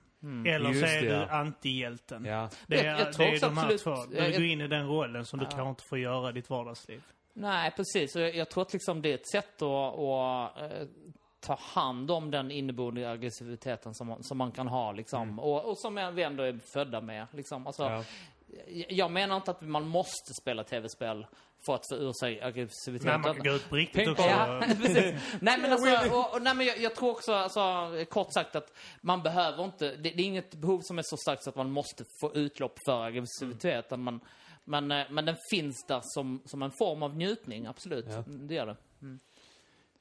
Eller 0.47 0.69
Just 0.69 0.81
så 0.81 0.87
är 0.87 1.03
det, 1.03 1.09
du 1.09 1.15
ja. 1.15 1.27
antihjälten. 1.31 2.25
Ja. 2.25 2.49
Det 2.67 2.81
är, 2.81 2.85
Jag- 2.85 3.01
jag 3.01 3.13
tror 3.13 3.27
det 3.27 3.37
är 3.37 3.41
de 3.41 3.57
här 3.59 3.65
absolut- 3.65 3.83
två. 3.83 4.17
jag- 4.17 4.27
Du 4.27 4.33
går 4.33 4.43
in 4.47 4.61
i 4.61 4.69
den 4.69 4.87
rollen 4.89 5.27
som 5.27 5.39
du 5.39 5.45
kanske 5.47 5.69
inte 5.69 5.85
får 5.85 5.99
göra 5.99 6.31
i 6.31 6.33
ditt 6.33 6.51
vardagsliv. 6.51 7.03
Nej, 7.35 7.71
precis. 7.77 8.17
Jag, 8.17 8.37
jag 8.37 8.51
tror 8.51 8.63
att 8.63 8.73
liksom 8.73 9.03
det 9.03 9.11
är 9.11 9.15
ett 9.15 9.29
sätt 9.31 9.63
att, 9.63 9.99
att 9.99 10.63
eh, 10.73 10.87
ta 11.41 11.59
hand 11.61 12.11
om 12.11 12.31
den 12.31 12.51
inneboende 12.51 13.11
aggressiviteten 13.11 13.95
som, 13.95 14.07
man- 14.09 14.23
som 14.23 14.39
man 14.39 14.53
kan 14.53 14.69
ha. 14.69 14.93
Liksom. 14.93 15.39
Och, 15.39 15.65
och 15.71 15.79
som 15.79 16.15
vi 16.15 16.23
ändå 16.23 16.43
är 16.43 16.59
födda 16.73 17.01
med. 17.01 17.27
Liksom. 17.33 17.67
Alltså, 17.67 17.83
Ja. 17.83 18.05
Jag 18.89 19.11
menar 19.11 19.37
inte 19.37 19.51
att 19.51 19.61
man 19.61 19.87
måste 19.89 20.35
spela 20.41 20.65
tv-spel 20.65 21.27
för 21.67 21.75
att 21.75 21.89
få 21.89 21.95
ur 21.95 22.13
sig 22.13 22.43
aggressivitet. 22.43 23.07
Nej, 23.07 23.19
man 23.19 23.35
kan 23.35 23.45
gå 23.45 23.51
ut 23.51 23.69
på 23.69 23.77
riktigt 23.77 24.09
också. 24.09 24.23
Ja. 24.23 24.61
Nej 25.41 25.59
men 25.59 25.73
alltså, 25.73 26.17
och, 26.17 26.35
och, 26.35 26.43
nej, 26.43 26.55
men 26.55 26.67
jag, 26.67 26.79
jag 26.79 26.95
tror 26.95 27.11
också, 27.11 27.33
alltså, 27.33 27.91
kort 28.11 28.33
sagt 28.33 28.57
att 28.57 28.73
man 29.01 29.23
behöver 29.23 29.65
inte, 29.65 29.97
det, 29.97 30.11
det 30.11 30.23
är 30.23 30.27
inget 30.27 30.55
behov 30.55 30.81
som 30.81 30.99
är 30.99 31.03
så 31.03 31.17
starkt 31.17 31.43
så 31.43 31.51
att 31.51 31.57
man 31.57 31.71
måste 31.71 32.05
få 32.21 32.35
utlopp 32.35 32.79
för 32.87 33.05
aggressiviteten. 33.05 34.05
Men, 34.05 34.21
men, 34.65 34.91
eh, 34.91 35.07
men 35.11 35.25
den 35.25 35.37
finns 35.51 35.85
där 35.89 36.01
som, 36.03 36.43
som 36.45 36.63
en 36.63 36.73
form 36.79 37.03
av 37.03 37.17
njutning, 37.17 37.67
absolut. 37.67 38.07
Ja. 38.09 38.25
Det 38.27 38.55
gör 38.55 38.67
det. 38.67 38.77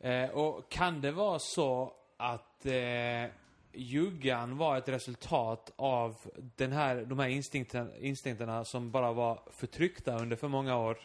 Eh, 0.09 0.29
och 0.29 0.71
kan 0.71 1.01
det 1.01 1.11
vara 1.11 1.39
så 1.39 1.93
att 2.17 2.65
eh, 2.65 3.31
juggan 3.73 4.57
var 4.57 4.77
ett 4.77 4.89
resultat 4.89 5.71
av 5.75 6.15
den 6.55 6.71
här, 6.71 7.05
de 7.05 7.19
här 7.19 7.27
instinkten, 7.27 7.91
instinkterna 7.99 8.65
som 8.65 8.91
bara 8.91 9.13
var 9.13 9.39
förtryckta 9.51 10.19
under 10.21 10.35
för 10.35 10.47
många 10.47 10.77
år? 10.77 10.97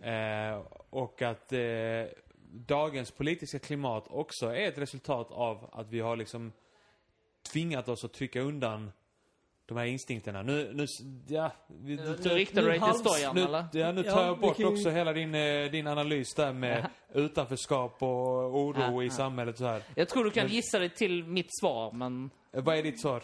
Eh, 0.00 0.62
och 0.90 1.22
att 1.22 1.52
eh, 1.52 1.60
dagens 2.52 3.10
politiska 3.10 3.58
klimat 3.58 4.04
också 4.08 4.46
är 4.46 4.68
ett 4.68 4.78
resultat 4.78 5.30
av 5.30 5.70
att 5.72 5.88
vi 5.90 6.00
har 6.00 6.16
liksom 6.16 6.52
tvingat 7.52 7.88
oss 7.88 8.04
att 8.04 8.12
trycka 8.12 8.40
undan 8.40 8.92
de 9.66 9.76
här 9.76 9.84
instinkterna. 9.84 10.42
Nu, 10.42 10.70
nu, 10.74 10.86
ja, 11.28 11.50
vi, 11.68 11.96
Nu, 11.96 12.16
nu 12.22 12.28
riktar 12.30 12.62
du 12.62 12.68
dig 12.68 12.80
till 12.80 12.92
stojan, 12.94 13.34
nu, 13.34 13.42
eller? 13.42 13.64
ja, 13.72 13.92
nu 13.92 14.02
Ja, 14.06 14.12
tar 14.12 14.24
jag 14.26 14.38
bort 14.40 14.58
vilken- 14.58 14.72
också 14.74 14.90
hela 14.90 15.12
din, 15.12 15.34
eh, 15.34 15.70
din 15.70 15.86
analys 15.86 16.34
där 16.34 16.52
med 16.52 16.90
utanförskap 17.14 18.02
och 18.02 18.08
oro 18.60 18.80
Ja, 18.80 19.02
i 19.02 19.06
ja. 19.06 19.12
samhället 19.12 19.58
så 19.58 19.64
här. 19.66 19.82
Jag 19.94 20.08
tror 20.08 20.24
du 20.24 20.30
kan 20.30 20.48
gissa 20.48 20.78
dig 20.78 20.88
till 20.90 21.24
mitt 21.24 21.58
svar, 21.60 21.92
men... 21.92 22.30
Eh, 22.52 22.62
Vad 22.64 22.76
är 22.78 22.82
ditt 22.82 23.00
svar? 23.00 23.22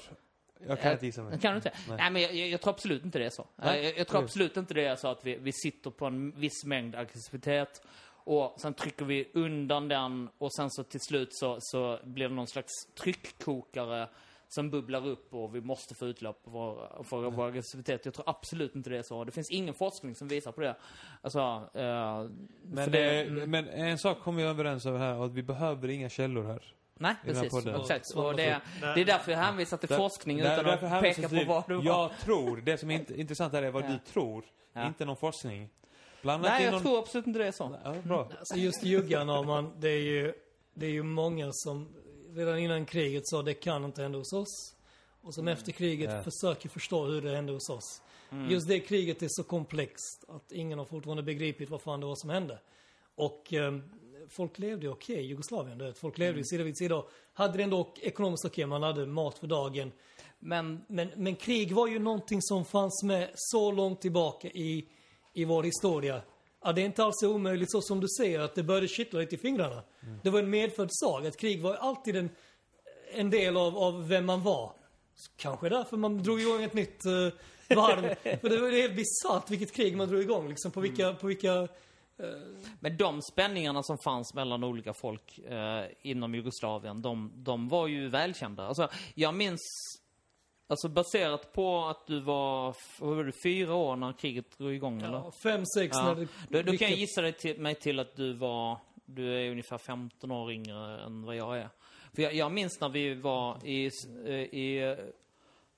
Jag 0.68 0.80
kan 0.80 0.86
Eh, 0.89 0.93
inte 0.93 1.06
gissa 1.06 1.22
mig. 1.22 1.40
Kan 1.40 1.52
du 1.52 1.56
inte? 1.56 1.72
Nej. 1.89 1.97
Nej, 1.97 2.10
men 2.10 2.22
jag, 2.22 2.34
jag, 2.34 2.48
jag 2.48 2.60
tror 2.60 2.72
absolut 2.72 3.05
inte 3.05 3.18
det 3.18 3.24
är 3.26 3.30
så. 3.30 3.47
Jag, 3.56 3.98
jag 3.98 4.09
tror 4.09 4.22
absolut 4.22 4.56
inte 4.56 4.74
det 4.74 4.84
är 4.84 4.97
så 4.97 5.09
att 5.09 5.26
vi, 5.26 5.36
vi 5.36 5.52
sitter 5.52 5.90
på 5.90 6.06
en 6.06 6.30
viss 6.30 6.64
mängd 6.64 6.94
aggressivitet 6.94 7.82
och 8.24 8.55
sen 8.60 8.74
trycker 8.74 9.05
vi 9.05 9.30
undan 9.34 9.89
den 9.89 10.28
och 10.39 10.55
sen 10.55 10.70
så 10.70 10.84
till 10.84 11.01
slut 11.01 11.28
så, 11.32 11.56
så 11.60 11.98
blir 12.05 12.28
det 12.28 12.34
någon 12.34 12.48
slags 12.48 12.72
tryckkokare 13.01 14.09
som 14.48 14.70
bubblar 14.70 15.06
upp 15.06 15.34
och 15.34 15.55
vi 15.55 15.60
måste 15.60 15.94
få 15.94 16.06
utlopp 16.06 16.44
för, 16.44 17.02
för 17.05 17.30
vår 17.30 17.47
aggressivitet. 17.47 18.05
Jag 18.05 18.14
tror 18.14 18.28
absolut 18.28 18.74
inte 18.76 18.90
det 18.90 18.98
är 18.98 19.02
så. 19.02 19.24
Det 19.24 19.32
finns 19.32 19.51
ingen 19.51 19.74
forskning 19.74 20.14
som 20.14 20.28
visar 20.28 20.52
på 20.52 20.60
det. 20.60 20.76
Alltså, 21.22 21.39
eh, 21.74 22.26
Men, 22.62 22.90
det, 22.90 23.22
eh, 23.22 23.32
men 23.47 23.68
en 23.68 23.98
sak 23.98 24.20
kommer 24.20 24.43
vi 24.43 24.48
överens 24.48 24.86
om 24.86 24.97
här, 24.97 25.24
att 25.24 25.32
vi 25.32 25.43
behöver 25.43 25.89
inga 25.89 26.09
källor 26.09 26.44
här. 26.44 26.74
Nej, 26.98 27.14
precis. 27.24 27.66
Exakt. 27.66 28.10
Och- 28.10 28.36
det, 28.36 28.60
det 28.81 29.01
är 29.01 29.05
därför 29.05 29.32
jag 29.32 29.39
hänvisar 29.39 29.77
till 29.77 29.89
Där- 29.89 29.97
forskning 29.97 30.39
Där- 30.39 30.52
utan 30.52 30.64
därför 30.64 30.86
att 30.86 31.02
peka 31.02 31.28
på 31.28 31.44
vad 31.47 31.64
du 31.69 31.77
har. 31.77 31.85
Jag 31.85 32.10
tror, 32.24 32.56
det 32.56 32.78
som 32.78 32.90
är 32.90 32.98
int- 32.98 33.16
intressant 33.16 33.52
här 33.52 33.62
är 33.62 33.70
vad 33.70 33.85
Ja. 33.85 33.89
du 33.89 33.98
tror, 34.12 34.44
Ja. 34.73 34.86
inte 34.86 35.05
någon 35.05 35.16
forskning. 35.16 35.69
Bland 36.23 36.43
Nej, 36.43 36.64
jag 36.64 36.73
någon... 36.73 36.82
tror 36.82 36.98
absolut 36.98 37.27
inte 37.27 37.39
det 37.39 37.47
är 37.47 37.52
så. 37.52 37.77
Ja, 37.85 37.94
bra. 38.05 38.28
Alltså 38.39 38.56
just 38.56 38.82
juggan 38.85 39.28
har 39.28 39.44
man, 39.44 39.73
det 39.81 39.89
är 39.89 40.01
ju, 40.02 40.32
det 40.74 40.86
är 40.86 40.90
ju 40.90 41.02
många 41.02 41.48
som 41.52 41.89
redan 42.35 42.59
innan 42.59 42.85
kriget 42.86 43.23
sa 43.28 43.43
det 43.43 43.55
kan 43.55 43.85
inte 43.85 44.02
hända 44.02 44.19
hos 44.19 44.32
oss. 44.32 44.74
Och 45.23 45.35
som 45.35 45.48
efter 45.48 45.73
kriget 45.73 46.10
Ja. 46.10 46.23
försöker 46.23 46.69
förstå 46.69 47.05
hur 47.05 47.23
det 47.23 47.35
hände 47.36 47.52
hos 47.52 47.69
oss. 47.70 48.02
Just 48.48 48.69
det 48.69 48.81
kriget 48.81 49.23
är 49.23 49.27
så 49.31 49.43
komplext 49.44 50.24
att 50.28 50.52
ingen 50.52 50.78
har 50.78 50.86
fortfarande 50.86 51.23
begripit 51.23 51.70
vad 51.70 51.82
fan 51.82 52.01
det 52.01 52.06
var 52.06 52.14
som 52.16 52.31
hände. 52.31 52.59
Och 53.14 53.52
ehm, 53.52 53.82
folk 54.28 54.59
levde 54.59 54.89
okej 54.89 55.16
i 55.16 55.27
Jugoslavien, 55.27 55.78
du 55.78 55.85
vet. 55.85 55.99
Folk 55.99 56.19
levde 56.19 56.39
ju 56.39 56.44
sida 56.44 56.65
vid 56.65 56.78
sida. 56.78 57.03
Hade 57.32 57.57
det 57.57 57.62
ändå 57.62 57.94
ekonomiskt 58.01 58.44
okej, 58.44 58.66
man 58.66 58.82
hade 58.82 59.07
mat 59.07 59.39
för 59.39 59.47
dagen. 59.47 59.93
Men 60.39 60.85
Men, 60.89 61.09
men 61.16 61.36
krig 61.36 61.73
var 61.73 61.86
ju 61.86 61.99
någonting 61.99 62.43
som 62.43 62.65
fanns 62.65 63.03
med 63.05 63.31
så 63.35 63.73
långt 63.73 64.01
tillbaka 64.01 64.49
i, 64.49 64.89
i 65.35 65.44
vår 65.44 65.62
historia. 65.62 66.23
Ja, 66.65 66.73
det 66.73 66.81
är 66.81 66.85
inte 66.85 67.05
alls 67.05 67.23
omöjligt 67.23 67.70
så 67.70 67.82
som 67.82 68.01
du 68.01 68.09
säger, 68.19 68.40
att 68.40 68.55
det 68.55 68.62
började 68.62 68.89
kittla 68.89 69.20
lite 69.20 69.35
i 69.35 69.39
fingrarna. 69.39 69.82
Det 70.23 70.31
var 70.31 70.39
en 70.39 70.51
medfödd 70.51 70.89
sag, 70.90 71.27
att 71.27 71.36
krig 71.36 71.62
var 71.62 71.74
alltid 71.74 72.16
en, 72.16 72.31
en 73.15 73.31
del 73.31 73.57
av, 73.57 73.78
av 73.78 74.09
vem 74.09 74.27
man 74.27 74.43
var. 74.43 74.73
Kanske 75.36 75.69
därför 75.69 75.97
man 75.97 76.23
drog 76.23 76.40
igång 76.40 76.62
ett 76.62 76.74
nytt 76.74 77.07
uh, 77.07 77.32
varv. 77.77 78.15
För 78.40 78.49
det 78.49 78.59
var 78.59 78.70
helt 78.70 78.97
bisarrt 78.97 79.51
vilket 79.51 79.73
krig 79.73 79.97
man 79.97 80.09
drog 80.09 80.20
igång, 80.20 80.49
liksom 80.49 80.70
på 80.70 80.81
vilka, 80.81 81.12
på 81.12 81.27
vilka... 81.27 81.69
Men 82.80 82.97
de 82.97 83.22
spänningarna 83.22 83.82
som 83.82 83.98
fanns 84.05 84.34
mellan 84.34 84.64
olika 84.64 84.93
folk 84.94 85.39
eh, 85.39 85.84
inom 86.02 86.34
Jugoslavien, 86.34 87.02
de, 87.02 87.32
de 87.34 87.68
var 87.68 87.86
ju 87.86 88.09
välkända. 88.09 88.66
Alltså, 88.66 88.89
jag 89.14 89.34
minns, 89.34 89.60
alltså 90.66 90.89
baserat 90.89 91.52
på 91.52 91.84
att 91.84 92.06
du 92.06 92.20
var, 92.20 92.76
var 92.98 93.24
det, 93.24 93.32
fyra 93.44 93.74
år 93.74 93.97
när 93.97 94.12
kriget 94.12 94.59
drog 94.59 94.74
igång 94.74 95.02
eller? 95.02 95.18
Ja, 95.18 95.32
fem, 95.43 95.66
sex 95.66 95.97
Ja. 95.97 96.05
när 96.05 96.14
det... 96.14 96.28
Då, 96.48 96.62
då 96.62 96.78
kan 96.78 96.89
jag 96.90 96.98
gissa 96.98 97.22
dig 97.22 97.32
till, 97.32 97.60
mig 97.60 97.74
till 97.74 97.98
att 97.98 98.16
du 98.16 98.32
var, 98.32 98.78
du 99.05 99.34
är 99.34 99.51
ungefär 99.51 99.78
15 99.78 100.30
år 100.30 100.52
yngre 100.52 101.05
än 101.05 101.24
vad 101.24 101.36
jag 101.36 101.59
är. 101.59 101.68
För 102.14 102.22
jag, 102.22 102.34
jag 102.34 102.52
minns 102.52 102.80
när 102.80 102.89
vi 102.89 103.14
var 103.14 103.66
i, 103.66 103.90
eh, 104.26 104.34
i, 104.34 104.97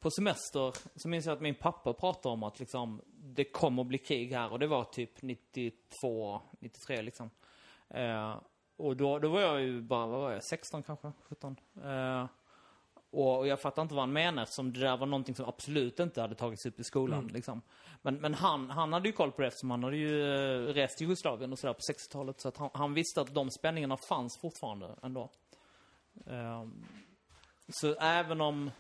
på 0.01 0.11
semester, 0.11 0.73
så 0.97 1.09
minns 1.09 1.27
jag 1.27 1.33
att 1.33 1.41
min 1.41 1.55
pappa 1.55 1.93
pratade 1.93 2.33
om 2.33 2.43
att 2.43 2.61
liksom, 2.61 3.01
det 3.27 3.45
kommer 3.45 3.83
att 3.83 3.89
bli 3.89 3.99
krig 3.99 4.33
här 4.33 4.53
och 4.53 4.59
det 4.59 4.67
var 4.67 4.85
typ 4.85 5.23
92, 5.23 6.41
93 6.61 7.03
liksom. 7.03 7.31
Eh, 7.89 8.37
och 8.77 8.97
då, 8.97 9.19
då 9.19 9.29
var 9.29 9.41
jag 9.41 9.61
ju 9.61 9.81
bara, 9.81 10.07
vad 10.07 10.21
var 10.21 10.33
jag, 10.33 10.45
16 10.45 10.83
kanske, 10.83 11.13
17. 11.29 11.57
Eh, 11.85 12.27
och, 13.11 13.39
och 13.39 13.47
jag 13.47 13.61
fattar 13.61 13.83
inte 13.83 13.95
vad 13.95 14.03
han 14.03 14.13
menar 14.13 14.43
eftersom 14.43 14.73
det 14.73 14.81
där 14.81 14.97
var 14.97 15.07
någonting 15.07 15.35
som 15.35 15.49
absolut 15.49 16.01
inte 16.01 16.21
hade 16.21 16.35
tagits 16.35 16.67
upp 16.67 16.81
i 16.81 16.85
skolan. 16.85 17.27
Liksom. 17.27 17.61
Men, 18.03 18.15
men 18.15 18.35
han, 18.35 18.71
han 18.71 18.93
hade 18.93 19.09
ju 19.09 19.13
koll 19.13 19.33
på 19.33 19.43
det 19.43 19.49
eftersom 19.49 19.71
han 19.71 19.85
hade 19.85 19.97
ju 19.97 20.35
eh, 20.35 20.73
rest 20.75 21.01
i 21.01 21.05
Jugoslavien 21.05 21.53
och 21.53 21.59
sådär 21.59 21.75
på 21.75 21.93
60-talet. 21.93 22.41
Så 22.41 22.49
att 22.49 22.57
han, 22.57 22.71
han 22.75 22.95
visste 22.95 23.21
att 23.21 23.35
de 23.35 23.51
spänningarna 23.51 23.97
fanns 23.97 24.39
fortfarande 24.41 24.95
ändå. 25.03 25.31
Ehm, 26.27 26.85
så 27.69 27.95
även 27.95 28.41
om 28.41 28.71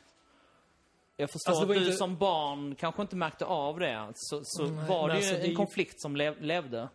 jag 1.16 1.30
förstår 1.30 1.50
Alltså, 1.52 1.66
det 1.66 1.72
att 1.72 1.78
du 1.78 1.84
inte- 1.86 1.96
som 1.96 2.16
barn 2.16 2.74
kanske 2.74 3.02
inte 3.02 3.16
märkte 3.16 3.44
av 3.44 3.78
det, 3.78 4.12
så, 4.14 4.40
så 4.44 4.62
Nej, 4.66 4.88
var 4.88 5.08
det 5.08 5.14
ju 5.14 5.16
alltså, 5.18 5.34
det 5.34 5.40
en 5.40 5.50
ju- 5.50 5.56
konflikt 5.56 6.00
som 6.00 6.16
lev, 6.16 6.42
levde 6.42 6.88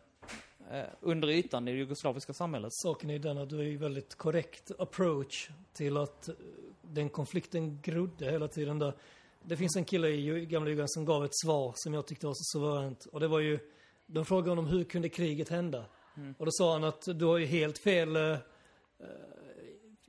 eh, 0.72 0.84
under 1.02 1.28
ytan 1.30 1.68
i 1.68 1.72
det 1.72 1.78
jugoslaviska 1.78 2.34
samhället. 2.34 2.70
Saken 2.74 3.10
är 3.10 3.20
den 3.20 3.38
att 3.38 3.50
du 3.50 3.60
är 3.60 3.64
ju 3.64 3.78
väldigt 3.78 4.16
korrekt 4.16 4.72
approach 4.80 5.50
till 5.74 5.98
att 5.98 6.28
eh, 6.30 6.36
den 6.82 7.10
konflikten 7.10 7.82
grodde 7.82 8.32
hela 8.32 8.48
tiden 8.48 8.80
där. 8.80 8.94
Det 9.44 9.58
finns 9.58 9.76
en 9.76 9.86
kille 9.86 10.08
i 10.08 10.46
gamla 10.46 10.70
Jugoslavien 10.70 10.88
som 10.90 11.06
gav 11.06 11.26
ett 11.26 11.36
svar 11.46 11.74
som 11.76 11.94
jag 11.94 12.08
tyckte 12.08 12.26
var 12.26 12.34
så 12.34 12.60
suveränt. 12.60 13.06
Och 13.06 13.20
det 13.20 13.28
var 13.28 13.40
ju, 13.40 13.60
de 14.06 14.26
frågade 14.26 14.50
honom 14.52 14.66
hur 14.68 14.84
kunde 14.84 15.10
kriget 15.10 15.50
hända? 15.50 15.86
Och 16.38 16.46
då 16.46 16.52
sa 16.52 16.74
han 16.74 16.84
att 16.84 17.02
du 17.06 17.26
har 17.26 17.38
ju 17.38 17.46
helt 17.46 17.78
fel 17.78 18.16
eh, 18.16 18.22
eh, 18.32 18.38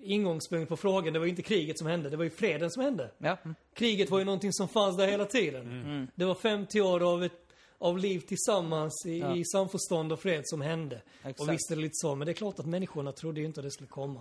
ingångspunkt 0.02 0.68
på 0.68 0.76
frågan. 0.76 1.12
Det 1.12 1.18
var 1.18 1.26
ju 1.26 1.30
inte 1.30 1.42
kriget 1.42 1.78
som 1.78 1.86
hände, 1.86 2.10
det 2.10 2.16
var 2.16 2.24
ju 2.24 2.30
freden 2.30 2.70
som 2.70 2.82
hände. 2.82 3.10
Ja. 3.18 3.36
Kriget 3.74 4.10
var 4.10 4.18
ju 4.18 4.24
någonting 4.24 4.52
som 4.52 4.68
fanns 4.68 4.96
där 4.96 5.06
hela 5.06 5.24
tiden. 5.24 5.62
Mm. 5.62 6.06
Det 6.14 6.24
var 6.24 6.34
50 6.34 6.80
år 6.80 7.12
av, 7.12 7.24
ett, 7.24 7.32
av 7.78 7.98
liv 7.98 8.20
tillsammans 8.20 9.06
i, 9.06 9.18
Ja. 9.18 9.36
i 9.36 9.44
samförstånd 9.44 10.12
och 10.12 10.20
fred 10.20 10.42
som 10.44 10.60
hände. 10.60 11.02
Exakt. 11.18 11.40
Och 11.40 11.52
visst 11.52 11.70
är 11.70 11.76
det 11.76 11.82
lite 11.82 11.94
så, 11.94 12.14
men 12.14 12.26
det 12.26 12.32
är 12.32 12.34
klart 12.34 12.58
att 12.58 12.66
människorna 12.66 13.12
trodde 13.12 13.40
ju 13.40 13.46
inte 13.46 13.60
att 13.60 13.66
det 13.66 13.70
skulle 13.70 13.88
komma. 13.88 14.20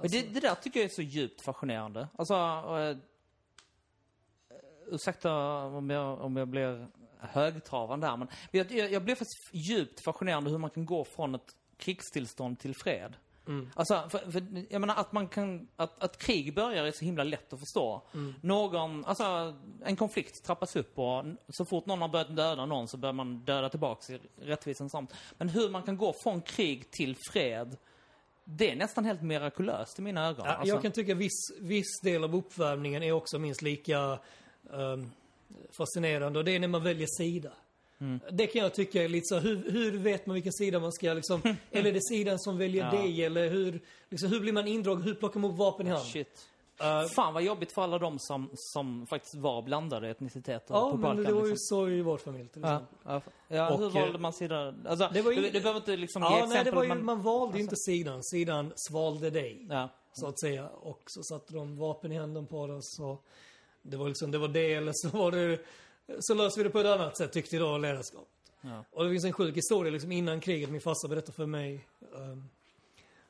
Men 0.00 0.10
det, 0.10 0.34
det 0.34 0.40
där 0.40 0.54
tycker 0.54 0.80
jag 0.80 0.84
är 0.90 0.94
så 0.94 1.02
djupt 1.02 1.40
fascinerande. 1.40 2.08
Alltså, 2.16 2.34
eh, 2.34 2.96
ursäkta 4.90 5.32
om 5.64 5.90
jag, 5.90 6.20
om 6.20 6.36
jag 6.36 6.48
blir 6.48 6.86
högtravande 7.20 8.06
där, 8.06 8.16
men 8.16 8.28
jag, 8.50 8.72
jag, 8.72 8.92
jag 8.92 9.04
blir 9.04 9.14
faktiskt 9.14 9.50
djupt 9.52 10.00
fascinerande 10.00 10.50
hur 10.50 10.58
man 10.58 10.70
kan 10.70 10.86
gå 10.86 11.04
från 11.04 11.34
ett 11.34 11.54
krigstillstånd 11.76 12.58
till 12.58 12.74
fred. 12.74 13.16
Alltså, 13.74 14.08
för, 14.10 14.30
för, 14.30 14.42
jag 14.70 14.80
menar 14.80 14.94
att 14.94 15.12
man 15.12 15.28
kan, 15.28 15.68
att, 15.76 16.04
att 16.04 16.18
krig 16.18 16.54
börjar 16.54 16.84
är 16.84 16.92
så 16.92 17.04
himla 17.04 17.24
lätt 17.24 17.52
att 17.52 17.60
förstå. 17.60 18.02
Någon, 18.40 19.04
alltså 19.04 19.54
en 19.84 19.96
konflikt 19.96 20.44
trappas 20.44 20.76
upp 20.76 20.98
och 20.98 21.24
så 21.48 21.64
fort 21.64 21.86
någon 21.86 22.00
har 22.00 22.08
börjat 22.08 22.36
döda 22.36 22.66
någon 22.66 22.88
så 22.88 22.96
börjar 22.96 23.12
man 23.12 23.44
döda 23.44 23.68
tillbaks 23.68 24.10
i 24.10 24.18
rättvisans 24.40 24.92
namn. 24.92 25.06
Men 25.38 25.48
hur 25.48 25.70
man 25.70 25.82
kan 25.82 25.96
gå 25.96 26.14
från 26.22 26.42
krig 26.42 26.90
till 26.90 27.16
fred, 27.32 27.76
det 28.44 28.70
är 28.70 28.76
nästan 28.76 29.04
helt 29.04 29.22
mirakulöst 29.22 29.98
i 29.98 30.02
mina 30.02 30.26
ögon. 30.26 30.46
Ja, 30.46 30.52
Alltså, 30.52 30.74
Jag 30.74 30.82
kan 30.82 30.92
tycka 30.92 31.14
viss, 31.14 31.50
viss 31.60 32.00
del 32.02 32.24
av 32.24 32.36
uppvärmningen 32.36 33.02
är 33.02 33.12
också 33.12 33.38
minst 33.38 33.62
lika 33.62 34.18
ehm, 34.72 35.10
fascinerande 35.78 36.38
och 36.38 36.44
det 36.44 36.54
är 36.54 36.60
när 36.60 36.68
man 36.68 36.84
väljer 36.84 37.06
sida. 37.18 37.52
Mm. 38.00 38.20
Det 38.32 38.46
kan 38.46 38.62
jag 38.62 38.74
tycka 38.74 39.04
är 39.04 39.08
lite 39.08 39.26
så, 39.26 39.38
hur, 39.38 39.70
hur 39.72 39.98
vet 39.98 40.26
man 40.26 40.34
vilken 40.34 40.52
sida 40.52 40.78
man 40.80 40.92
ska 40.92 41.12
liksom, 41.14 41.40
eller 41.70 41.90
är 41.90 41.92
det 41.94 42.02
sidan 42.02 42.38
som 42.38 42.58
väljer 42.58 42.84
Ja. 42.84 42.90
dig 43.02 43.24
eller 43.24 43.48
hur, 43.50 43.80
liksom, 44.08 44.30
hur 44.30 44.40
blir 44.40 44.52
man 44.52 44.66
indragen, 44.68 45.02
hur 45.02 45.14
plockar 45.14 45.40
man 45.40 45.50
upp 45.50 45.56
vapen 45.58 45.86
i 45.86 45.90
hand? 45.90 46.04
Shit. 46.04 46.48
Eh, 46.80 47.02
Fan 47.16 47.34
vad 47.34 47.42
jobbigt 47.42 47.72
för 47.72 47.82
alla 47.82 47.98
de 47.98 48.18
som, 48.18 48.50
som 48.54 49.06
faktiskt 49.06 49.34
var 49.34 49.62
blandade 49.62 50.08
etniciteter 50.10 50.74
ja, 50.74 50.80
på 50.90 50.96
men 50.96 51.00
Balkan. 51.00 51.24
det 51.24 51.32
var 51.32 51.44
ju 51.44 51.50
liksom. 51.50 51.76
så 51.76 51.88
i 51.88 52.02
vår 52.02 52.18
familj 52.18 52.48
till 52.48 52.62
Ja, 52.62 52.72
exempel. 52.74 52.96
ja, 53.04 53.20
ja 53.56 53.76
hur 53.76 53.86
Och, 53.86 53.92
valde 53.92 54.14
eh, 54.14 54.18
man 54.20 54.32
sida? 54.32 54.74
Alltså, 54.88 55.08
det 55.12 55.22
var 55.22 55.32
ju- 55.32 55.40
det, 55.40 55.50
det 55.50 55.60
behöver 55.60 55.80
inte 55.80 55.96
liksom 55.96 56.22
ge 56.22 56.28
Ja, 56.28 56.34
exempel, 56.34 56.54
nej, 56.56 56.64
det 56.64 56.70
var 56.70 56.82
ju, 56.82 56.88
men... 56.88 57.04
man 57.04 57.22
valde 57.22 57.60
inte 57.60 57.76
sidan, 57.76 58.24
sidan 58.24 58.72
svalde 58.76 59.30
dig. 59.30 59.66
Ja. 59.70 59.88
så 60.12 60.26
att 60.26 60.40
säga. 60.40 60.68
Och 60.68 61.02
så 61.06 61.22
satte 61.22 61.52
de 61.54 61.76
vapen 61.78 62.12
i 62.12 62.16
handen 62.18 62.46
på 62.46 62.60
oss 62.60 62.98
och 63.00 63.24
det 63.82 63.96
var 63.96 64.08
liksom, 64.08 64.30
det 64.30 64.38
var 64.38 64.48
det 64.48 64.74
eller 64.74 64.92
så 64.94 65.08
var 65.08 65.30
det, 65.30 65.58
så 66.18 66.34
löste 66.34 66.60
vi 66.60 66.64
det 66.64 66.70
på 66.70 66.80
ett 66.80 66.86
annat 66.86 67.16
sätt 67.16 67.32
tyckte 67.32 67.58
då 67.58 67.78
ledarskapet. 67.78 68.28
Ja. 68.60 68.84
Och 68.90 69.04
det 69.04 69.10
finns 69.10 69.24
en 69.24 69.32
sjuk 69.32 69.56
historia 69.56 69.92
liksom 69.92 70.12
innan 70.12 70.40
kriget, 70.40 70.70
min 70.70 70.80
farsa 70.80 71.08
berättade 71.08 71.32
för 71.32 71.46
mig. 71.46 71.86
ehm, 72.16 72.48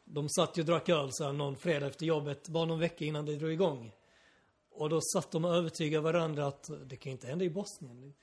de 0.04 0.28
satt 0.28 0.58
ju 0.58 0.62
och 0.62 0.66
drack 0.66 0.88
öl 0.88 1.08
så 1.12 1.24
här 1.24 1.32
någon 1.32 1.56
fredag 1.56 1.86
efter 1.86 2.06
jobbet, 2.06 2.48
bara 2.48 2.64
någon 2.64 2.80
vecka 2.80 3.04
innan 3.04 3.26
det 3.26 3.36
drog 3.36 3.52
igång. 3.52 3.92
Och 4.72 4.88
då 4.88 5.00
satt 5.00 5.30
de 5.30 5.44
och 5.44 5.54
övertygade 5.54 6.02
varandra 6.02 6.46
att 6.46 6.70
det 6.86 6.96
kan 6.96 7.12
inte 7.12 7.26
hända 7.26 7.44
i 7.44 7.50
Bosnien. 7.50 8.14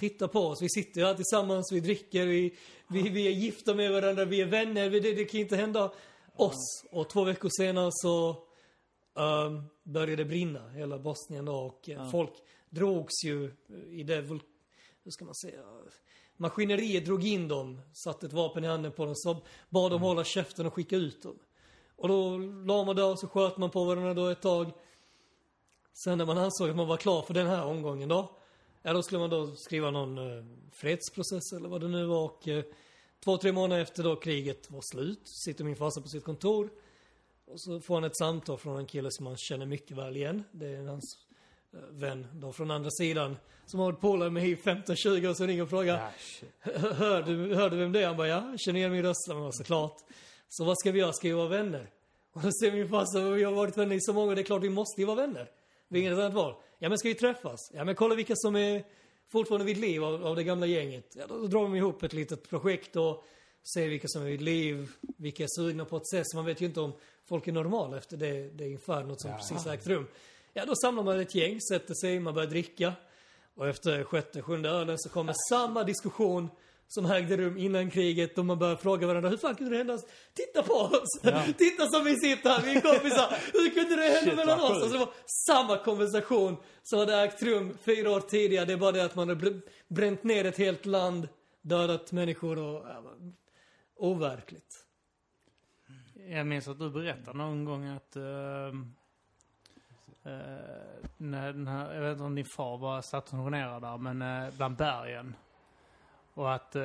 Titta 0.00 0.28
på 0.28 0.40
oss, 0.40 0.62
vi 0.62 0.68
sitter 0.68 1.04
här 1.04 1.14
tillsammans, 1.14 1.72
vi 1.72 1.80
dricker, 1.80 2.26
vi, 2.26 2.56
vi, 2.88 3.08
vi 3.08 3.26
är 3.26 3.30
gifta 3.30 3.74
med 3.74 3.92
varandra, 3.92 4.24
vi 4.24 4.40
är 4.40 4.46
vänner, 4.46 4.88
vi, 4.88 5.00
det, 5.00 5.14
det 5.14 5.24
kan 5.24 5.40
inte 5.40 5.56
hända 5.56 5.92
oss. 6.36 6.84
Och 6.90 7.10
två 7.10 7.24
veckor 7.24 7.48
senare 7.58 7.90
så 7.92 8.28
um, 9.14 9.62
började 9.82 10.16
det 10.16 10.24
brinna, 10.24 10.68
hela 10.68 10.98
Bosnien 10.98 11.44
då, 11.44 11.54
och 11.54 11.88
folk 12.10 12.32
drogs 12.70 13.24
ju 13.24 13.52
i 13.90 14.02
det, 14.02 14.20
hur 15.04 15.10
ska 15.10 15.24
man 15.24 15.34
säga, 15.34 15.62
maskineriet 16.36 17.04
drog 17.04 17.24
in 17.24 17.48
dem, 17.48 17.80
satte 17.92 18.26
ett 18.26 18.32
vapen 18.32 18.64
i 18.64 18.66
handen 18.66 18.92
på 18.92 19.04
dem, 19.04 19.14
så 19.16 19.36
bad 19.68 19.90
dem 19.90 20.02
hålla 20.02 20.24
käften 20.24 20.66
och 20.66 20.74
skicka 20.74 20.96
ut 20.96 21.22
dem. 21.22 21.38
Och 21.96 22.08
då 22.08 22.38
la 22.38 22.84
man 22.84 22.96
där 22.96 23.10
och 23.10 23.18
så 23.18 23.28
sköt 23.28 23.56
man 23.56 23.70
på 23.70 23.84
varandra 23.84 24.14
då 24.14 24.28
ett 24.28 24.42
tag. 24.42 24.72
Sen 25.92 26.18
när 26.18 26.26
man 26.26 26.38
ansåg 26.38 26.70
att 26.70 26.76
man 26.76 26.88
var 26.88 26.96
klar 26.96 27.22
för 27.22 27.34
den 27.34 27.46
här 27.46 27.64
omgången 27.64 28.08
då, 28.08 28.36
ja 28.82 28.92
då 28.92 29.02
skulle 29.02 29.18
man 29.18 29.30
då 29.30 29.56
skriva 29.56 29.90
någon 29.90 30.18
eh, 30.18 30.44
fredsprocess 30.72 31.52
eller 31.52 31.68
vad 31.68 31.80
det 31.80 31.88
nu 31.88 32.06
var 32.06 32.24
och 32.24 32.48
eh, 32.48 32.64
två, 33.24 33.36
tre 33.36 33.52
månader 33.52 33.82
efter 33.82 34.02
då 34.02 34.16
kriget 34.16 34.70
var 34.70 34.80
slut 34.80 35.28
sitter 35.44 35.64
min 35.64 35.76
farsa 35.76 36.00
på 36.00 36.08
sitt 36.08 36.24
kontor 36.24 36.70
och 37.44 37.60
så 37.60 37.80
får 37.80 37.94
han 37.94 38.04
ett 38.04 38.16
samtal 38.16 38.58
från 38.58 38.78
en 38.78 38.86
kille 38.86 39.10
som 39.10 39.26
han 39.26 39.36
känner 39.36 39.66
mycket 39.66 39.96
väl 39.96 40.16
igen. 40.16 40.44
Det 40.52 40.66
är 40.66 40.86
hans 40.86 41.04
eh, 41.25 41.25
vän 41.90 42.26
då 42.34 42.52
från 42.52 42.70
andra 42.70 42.90
sidan 42.90 43.36
som 43.66 43.80
har 43.80 43.86
varit 43.86 44.00
polare 44.00 44.30
med 44.30 44.48
i 44.48 44.56
15-20 44.56 45.30
år 45.30 45.34
så 45.34 45.46
ringer 45.46 45.62
och 45.62 45.70
frågar 45.70 46.10
hör, 46.94 47.22
du, 47.22 47.54
hör 47.54 47.70
du 47.70 47.76
vem 47.76 47.92
det 47.92 48.02
är? 48.02 48.06
Han 48.06 48.16
bara 48.16 48.28
ja, 48.28 48.54
känner 48.58 48.78
igen 48.78 48.92
min 48.92 49.02
röst. 49.02 49.26
Bara, 49.28 49.52
såklart. 49.52 49.96
Så 50.48 50.64
vad 50.64 50.78
ska 50.78 50.92
vi 50.92 50.98
göra? 50.98 51.12
Ska 51.12 51.28
vi 51.28 51.34
vara 51.34 51.48
vänner? 51.48 51.90
Och 52.32 52.42
då 52.42 52.50
säger 52.52 52.72
min 52.72 52.88
farsa, 52.88 53.30
vi 53.30 53.44
har 53.44 53.52
varit 53.52 53.76
vänner 53.76 53.96
i 53.96 54.00
så 54.00 54.12
många, 54.12 54.34
det 54.34 54.40
är 54.40 54.44
klart 54.44 54.62
vi 54.62 54.70
måste 54.70 55.00
ju 55.00 55.06
vara 55.06 55.16
vänner. 55.16 55.50
Vi 55.88 55.98
har 55.98 56.06
inget 56.06 56.18
annat 56.18 56.34
val. 56.34 56.54
Ja 56.78 56.88
men 56.88 56.98
ska 56.98 57.08
vi 57.08 57.14
träffas? 57.14 57.70
Ja 57.74 57.84
men 57.84 57.94
kolla 57.94 58.14
vilka 58.14 58.32
som 58.36 58.56
är 58.56 58.84
fortfarande 59.28 59.66
vid 59.66 59.76
liv 59.76 60.04
av, 60.04 60.26
av 60.26 60.36
det 60.36 60.44
gamla 60.44 60.66
gänget. 60.66 61.12
Ja, 61.16 61.24
då, 61.28 61.38
då 61.38 61.46
drar 61.46 61.62
de 61.62 61.74
ihop 61.74 62.02
ett 62.02 62.12
litet 62.12 62.50
projekt 62.50 62.96
och 62.96 63.24
ser 63.74 63.88
vilka 63.88 64.08
som 64.08 64.22
är 64.22 64.26
vid 64.26 64.42
liv, 64.42 64.88
vilka 65.16 65.42
är 65.42 65.48
sugna 65.48 65.84
på 65.84 65.96
att 65.96 66.02
ses. 66.02 66.34
Man 66.34 66.44
vet 66.44 66.60
ju 66.60 66.66
inte 66.66 66.80
om 66.80 66.92
folk 67.24 67.48
är 67.48 67.52
normala 67.52 67.98
efter 67.98 68.16
det, 68.16 68.48
det 68.48 68.68
infernot 68.68 69.20
som 69.20 69.30
precis 69.30 69.64
har 69.64 69.74
ägt 69.74 69.86
rum. 69.86 70.06
Ja, 70.58 70.64
då 70.66 70.74
samlar 70.74 71.02
man 71.02 71.20
ett 71.20 71.34
gäng, 71.34 71.60
sätter 71.60 71.94
sig, 71.94 72.20
man 72.20 72.34
börjar 72.34 72.50
dricka. 72.50 72.92
Och 73.54 73.68
efter 73.68 74.04
sjätte, 74.04 74.42
sjunde 74.42 74.68
ölen 74.68 74.98
så 74.98 75.08
kommer 75.08 75.34
samma 75.50 75.84
diskussion 75.84 76.48
som 76.88 77.06
ägde 77.06 77.36
rum 77.36 77.58
innan 77.58 77.90
kriget 77.90 78.38
och 78.38 78.44
man 78.44 78.58
börjar 78.58 78.76
fråga 78.76 79.06
varandra 79.06 79.30
hur 79.30 79.36
fan 79.36 79.54
kunde 79.54 79.70
det 79.70 79.76
hända? 79.76 79.98
Titta 80.34 80.62
på 80.62 80.72
oss! 80.74 81.20
Titta 81.58 81.86
som 81.86 82.04
vi 82.04 82.16
sitter 82.16 82.50
här, 82.50 82.62
vi 82.62 82.76
är 82.76 82.80
kompisar! 82.80 83.36
Hur 83.52 83.70
kunde 83.70 83.96
det 83.96 84.02
hända 84.02 84.20
Shit, 84.30 84.36
mellan 84.36 84.60
oss? 84.60 84.70
Alltså 84.70 84.88
det 84.88 84.98
var 84.98 85.08
samma 85.46 85.78
konversation 85.78 86.56
som 86.82 86.98
hade 86.98 87.16
ägt 87.16 87.42
rum 87.42 87.78
fyra 87.82 88.10
år 88.10 88.20
tidigare. 88.20 88.64
Det 88.64 88.72
är 88.72 88.76
bara 88.76 88.92
det 88.92 89.04
att 89.04 89.14
man 89.14 89.28
hade 89.28 89.40
br- 89.40 89.62
bränt 89.88 90.24
ner 90.24 90.44
ett 90.44 90.58
helt 90.58 90.86
land, 90.86 91.28
dödat 91.62 92.12
människor 92.12 92.58
och... 92.58 92.86
Ja, 92.88 93.02
overkligt. 93.96 94.84
Jag 96.28 96.46
minns 96.46 96.68
att 96.68 96.78
du 96.78 96.90
berättade 96.90 97.38
någon 97.38 97.64
gång 97.64 97.86
att... 97.86 98.16
eh, 98.16 98.22
när 101.16 101.52
den 101.52 101.66
här, 101.68 101.94
jag 101.94 102.00
vet 102.02 102.12
inte 102.12 102.24
om 102.24 102.34
din 102.34 102.44
far 102.44 102.78
var 102.78 103.00
stationerad 103.00 103.82
där, 103.82 103.98
men 103.98 104.22
eh, 104.22 104.54
bland 104.56 104.76
bergen. 104.76 105.36
Och 106.34 106.54
att 106.54 106.76
eh, 106.76 106.82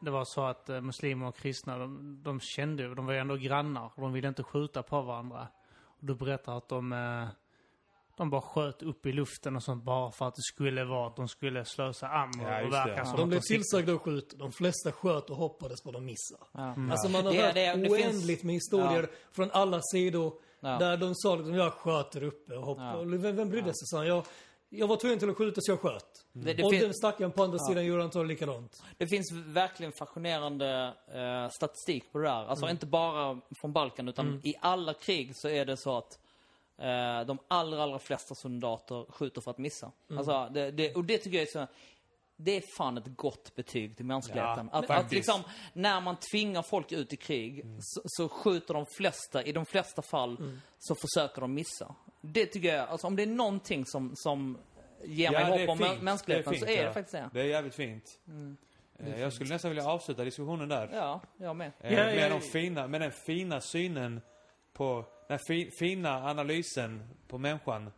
det 0.00 0.10
var 0.10 0.24
så 0.24 0.44
att 0.44 0.68
eh, 0.68 0.80
muslimer 0.80 1.26
och 1.26 1.36
kristna, 1.36 1.78
de, 1.78 2.20
de 2.22 2.40
kände 2.40 2.82
ju, 2.82 2.94
de 2.94 3.06
var 3.06 3.12
ju 3.12 3.18
ändå 3.18 3.36
grannar. 3.36 3.84
Och 3.94 4.02
de 4.02 4.12
ville 4.12 4.28
inte 4.28 4.42
skjuta 4.42 4.82
på 4.82 5.00
varandra. 5.02 5.48
Och 5.84 6.06
du 6.06 6.14
berättar 6.14 6.56
att 6.56 6.68
de... 6.68 6.92
Eh, 6.92 7.28
de 8.16 8.30
bara 8.30 8.40
sköt 8.40 8.82
upp 8.82 9.06
i 9.06 9.12
luften 9.12 9.56
och 9.56 9.62
sånt 9.62 9.84
bara 9.84 10.10
för 10.10 10.28
att 10.28 10.34
det 10.34 10.42
skulle 10.42 10.84
vara 10.84 11.06
att 11.06 11.16
de 11.16 11.28
skulle 11.28 11.64
slösa 11.64 12.08
ammo 12.08 12.42
Ja, 12.42 12.62
och 12.66 12.72
verka 12.72 12.94
det. 13.00 13.06
som 13.06 13.16
De 13.16 13.28
blev 13.28 13.40
tillsagda 13.40 13.92
att 13.92 14.00
skjuta. 14.00 14.36
De 14.36 14.52
flesta 14.52 14.92
sköt 14.92 15.30
och 15.30 15.36
hoppades 15.36 15.82
på 15.82 15.88
att 15.88 15.94
de 15.94 16.04
missade. 16.04 16.42
Ja. 16.52 16.74
Alltså 16.90 17.08
man 17.08 17.24
har 17.24 17.32
Det- 17.32 17.42
hört 17.42 17.54
det- 17.54 17.74
det 17.76 17.90
oändligt 17.90 18.26
finns- 18.26 18.42
med 18.44 18.54
historier 18.54 19.08
från 19.32 19.50
alla 19.50 19.80
sidor. 19.82 20.32
Ja. 20.60 20.78
Där 20.78 20.96
de 20.96 21.14
sa 21.14 21.36
liksom, 21.36 21.54
jag 21.54 21.72
sköt 21.72 22.12
där 22.12 22.22
uppe 22.22 22.56
och 22.56 22.66
hoppade. 22.66 23.16
Ja. 23.16 23.18
Vem, 23.18 23.36
vem 23.36 23.48
brydde 23.50 23.74
sig? 23.74 23.86
sa 23.86 23.96
han. 23.96 24.06
Jag, 24.06 24.24
jag 24.68 24.86
var 24.86 24.96
tvungen 24.96 25.18
till 25.18 25.30
att 25.30 25.36
skjuta 25.36 25.60
så 25.60 25.72
jag 25.72 25.80
sköt. 25.80 26.26
Det, 26.32 26.54
det, 26.54 26.64
och 26.64 26.72
den 26.72 26.94
stackaren 26.94 27.32
på 27.32 27.42
andra 27.42 27.58
sidan 27.58 27.84
gjorde 27.84 28.02
antagligen 28.02 28.28
likadant. 28.28 28.82
det 28.98 29.06
finns 29.06 29.32
verkligen 29.32 29.92
fascinerande 29.92 30.94
eh, 31.14 31.50
statistik 31.50 32.12
på 32.12 32.18
det 32.18 32.24
där. 32.24 32.46
Alltså 32.46 32.68
inte 32.68 32.86
bara 32.86 33.40
från 33.60 33.72
Balkan 33.72 34.08
utan 34.08 34.40
i 34.44 34.54
alla 34.60 34.94
krig 34.94 35.36
så 35.36 35.48
är 35.48 35.64
det 35.64 35.76
så 35.76 35.98
att 35.98 36.18
eh, 36.78 37.26
de 37.26 37.38
allra, 37.48 37.82
allra 37.82 37.98
flesta 37.98 38.34
soldater 38.34 39.12
skjuter 39.12 39.40
för 39.40 39.50
att 39.50 39.58
missa. 39.58 39.92
Alltså, 40.16 40.48
det, 40.50 40.70
det, 40.70 40.94
och 40.94 41.04
det 41.04 41.18
tycker 41.18 41.38
jag 41.38 41.48
är 41.48 41.52
så... 41.52 41.66
Det 42.44 42.56
är 42.56 42.62
fan 42.76 42.98
ett 42.98 43.16
gott 43.16 43.54
betyg 43.54 43.96
till 43.96 44.04
mänskligheten. 44.06 44.68
Ja, 44.72 44.78
att, 44.78 44.90
att 44.90 45.12
liksom, 45.12 45.42
när 45.72 46.00
man 46.00 46.16
tvingar 46.32 46.62
folk 46.62 46.92
ut 46.92 47.12
i 47.12 47.16
krig 47.16 47.64
så, 47.80 48.00
så 48.04 48.28
skjuter 48.28 48.74
de 48.74 48.86
flesta, 48.96 49.42
i 49.42 49.52
de 49.52 49.66
flesta 49.66 50.02
fall, 50.02 50.58
så 50.78 50.94
försöker 50.94 51.40
de 51.40 51.54
missa. 51.54 51.94
Det 52.20 52.46
tycker 52.46 52.74
jag, 52.76 52.88
alltså 52.88 53.06
om 53.06 53.16
det 53.16 53.22
är 53.22 53.26
någonting 53.26 53.86
som, 53.86 54.12
som 54.16 54.58
ger 55.04 55.30
mig 55.30 55.40
Ja, 55.40 55.46
är 55.48 55.58
hopp 55.60 55.68
om 55.68 55.78
fint. 55.78 55.90
mä- 55.90 56.02
mänskligheten 56.02 56.52
är 56.54 56.58
så 56.58 56.66
fint, 56.66 56.78
är 56.78 56.84
det 56.86 56.92
faktiskt 56.92 57.12
det. 57.12 57.30
Det 57.32 57.40
är 57.40 57.44
jävligt 57.44 57.74
fint. 57.74 58.04
Eh, 58.98 59.20
Jag 59.20 59.32
skulle 59.32 59.50
nästan 59.54 59.70
vilja 59.70 59.86
avsluta 59.86 60.24
diskussionen 60.24 60.68
där. 60.68 60.90
Ja, 60.92 61.20
jag 61.36 61.56
med. 61.56 61.72
Eh, 61.80 61.92
Ja, 61.94 62.04
med, 62.04 62.18
ja, 62.18 62.28
de 62.28 62.40
fina, 62.40 62.86
med 62.88 63.00
den 63.00 63.12
fina 63.12 63.60
synen 63.60 64.20
på, 64.72 65.04
den 65.28 65.38
fi, 65.46 65.70
fina 65.70 66.30
analysen 66.30 67.02
på 67.28 67.38
människan. 67.38 67.90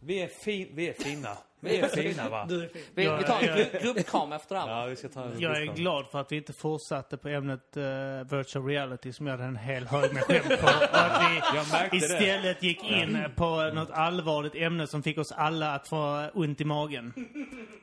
Vi, 0.00 0.22
är 0.22 0.28
fin, 0.28 0.68
vi 0.72 0.88
är 0.88 0.92
fina. 0.92 1.38
Vi 1.60 1.76
är 1.80 1.88
fina 1.88 2.28
va? 2.28 2.44
Du 2.48 2.64
är 2.64 2.68
fin. 2.68 2.82
Vi, 2.94 3.04
Ja, 3.04 3.16
vi 3.16 3.24
tar 3.24 3.40
en 3.40 3.46
ja. 3.46 3.54
gru- 3.54 3.82
gruppkram 3.82 4.32
efter 4.32 4.54
det 4.54 4.60
här. 4.60 4.68
va? 4.68 4.80
Ja, 4.80 4.86
vi 4.86 4.96
ska 4.96 5.08
ta 5.08 5.24
en 5.24 5.40
Jag 5.40 5.56
är 5.62 5.64
glad 5.66 6.06
för 6.10 6.20
att 6.20 6.32
vi 6.32 6.36
inte 6.36 6.52
fortsatte 6.52 7.16
på 7.16 7.28
ämnet 7.28 7.76
eh, 7.76 7.82
virtual 8.30 8.66
reality 8.66 9.12
som 9.12 9.26
jag 9.26 9.32
hade 9.32 9.44
en 9.44 9.56
hel 9.56 9.86
hög 9.86 10.12
med 10.14 10.22
skämt 10.22 10.60
på. 10.60 10.66
Och 10.66 10.72
att 10.92 11.22
vi 11.22 11.56
märkte 11.72 11.88
det. 11.90 11.96
istället 11.96 12.62
gick 12.62 12.84
in 12.84 13.18
på 13.36 13.70
något 13.74 13.90
allvarligt 13.90 14.54
ämne 14.54 14.86
som 14.86 15.02
fick 15.02 15.18
oss 15.18 15.32
alla 15.32 15.74
att 15.74 15.88
få 15.88 16.28
ont 16.34 16.60
i 16.60 16.64
magen. 16.64 17.12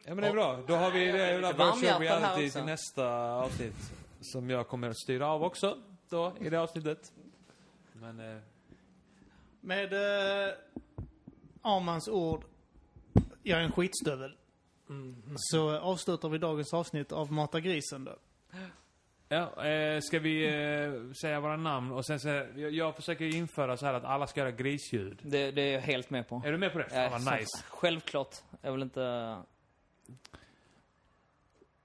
Ja 0.05 0.15
men 0.15 0.17
det 0.17 0.27
är 0.27 0.33
bra. 0.33 0.59
Då 0.67 0.75
har 0.75 0.91
vi 0.91 1.05
det 1.11 1.37
virtual 1.37 1.99
reality 2.01 2.49
till 2.49 2.63
nästa 2.63 3.07
avsnitt. 3.33 3.91
Som 4.21 4.49
jag 4.49 4.67
kommer 4.67 4.89
att 4.89 4.97
styra 4.97 5.27
av 5.27 5.43
också. 5.43 5.77
Då, 6.09 6.33
i 6.41 6.49
det 6.49 6.57
avsnittet. 6.61 7.11
Men, 7.93 8.19
eh, 8.19 8.37
Med 9.61 9.93
eh, 9.93 10.53
Armans 11.61 12.07
ord, 12.07 12.43
jag 13.47 13.59
är 13.59 13.63
en 13.63 13.71
skitstövel. 13.71 14.35
Så 15.35 15.77
avslutar 15.77 16.29
vi 16.29 16.37
dagens 16.37 16.73
avsnitt 16.73 17.11
av 17.11 17.31
Mata 17.31 17.59
grisen 17.59 18.03
då. 18.03 18.15
Ja, 19.29 19.65
eh, 19.65 19.99
ska 20.01 20.19
vi 20.19 20.45
eh, 20.47 21.13
säga 21.21 21.39
våra 21.39 21.57
namn 21.57 21.91
och 21.91 22.05
sen 22.05 22.19
så, 22.19 22.27
jag, 22.27 22.71
jag 22.71 22.95
försöker 22.95 23.35
införa 23.35 23.77
så 23.77 23.85
här 23.85 23.93
att 23.93 24.03
alla 24.03 24.27
ska 24.27 24.39
göra 24.39 24.51
grisljud. 24.51 25.19
Det, 25.21 25.51
det 25.51 25.61
är 25.61 25.73
jag 25.73 25.81
helt 25.81 26.09
med 26.09 26.27
på. 26.27 26.41
Är 26.45 26.51
du 26.51 26.57
med 26.57 26.71
på 26.71 26.77
det? 26.79 26.87
Ja, 26.91 27.09
Fan 27.09 27.25
vad 27.25 27.39
nice. 27.39 27.63
Självklart. 27.67 28.35
Jag 28.61 28.71
vill 28.71 28.81
inte... 28.81 29.37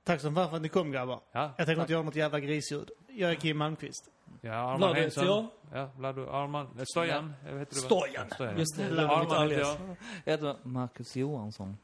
Tack 0.05 0.21
så 0.21 0.33
fan 0.33 0.49
för 0.49 0.57
att 0.57 0.63
ni 0.63 0.69
kom 0.69 0.93
grabbar. 0.93 1.21
Ja, 1.33 1.55
Jag 1.59 1.67
tänker 1.67 1.81
inte 1.81 1.93
göra 1.93 2.03
något 2.03 2.17
jävla 2.17 2.41
grisljud. 2.41 2.91
Jag 3.09 3.31
är 3.31 3.35
Kim 3.35 3.59
Malmqvist. 3.59 4.11
Ja 4.41 4.53
Arman 4.53 4.97
jag. 4.97 5.47
Ja, 5.73 5.91
Vlad 5.97 6.19
och 6.19 6.35
Arman. 6.35 6.69
Eh, 6.79 6.85
Stojan. 6.85 7.35
Ja. 7.47 7.59
Heter 7.59 7.75
du? 7.75 7.81
Stojan. 7.81 8.27
Ja, 8.29 8.35
Stojan. 8.35 8.59
Just 8.59 8.77
det, 8.77 8.83
Ja, 8.83 8.89
Vlad 8.91 9.11
är 9.11 9.19
mitt 9.21 9.33
Arman 9.33 9.51
heter 9.51 9.61
jag. 9.61 9.77
Jag 10.25 10.33
heter 10.33 10.57
Marcus 10.63 11.17
Johansson. 11.17 11.77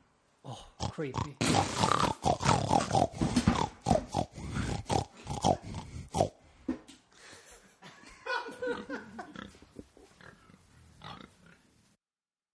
Åh, 0.42 0.58
creepy. 0.94 1.30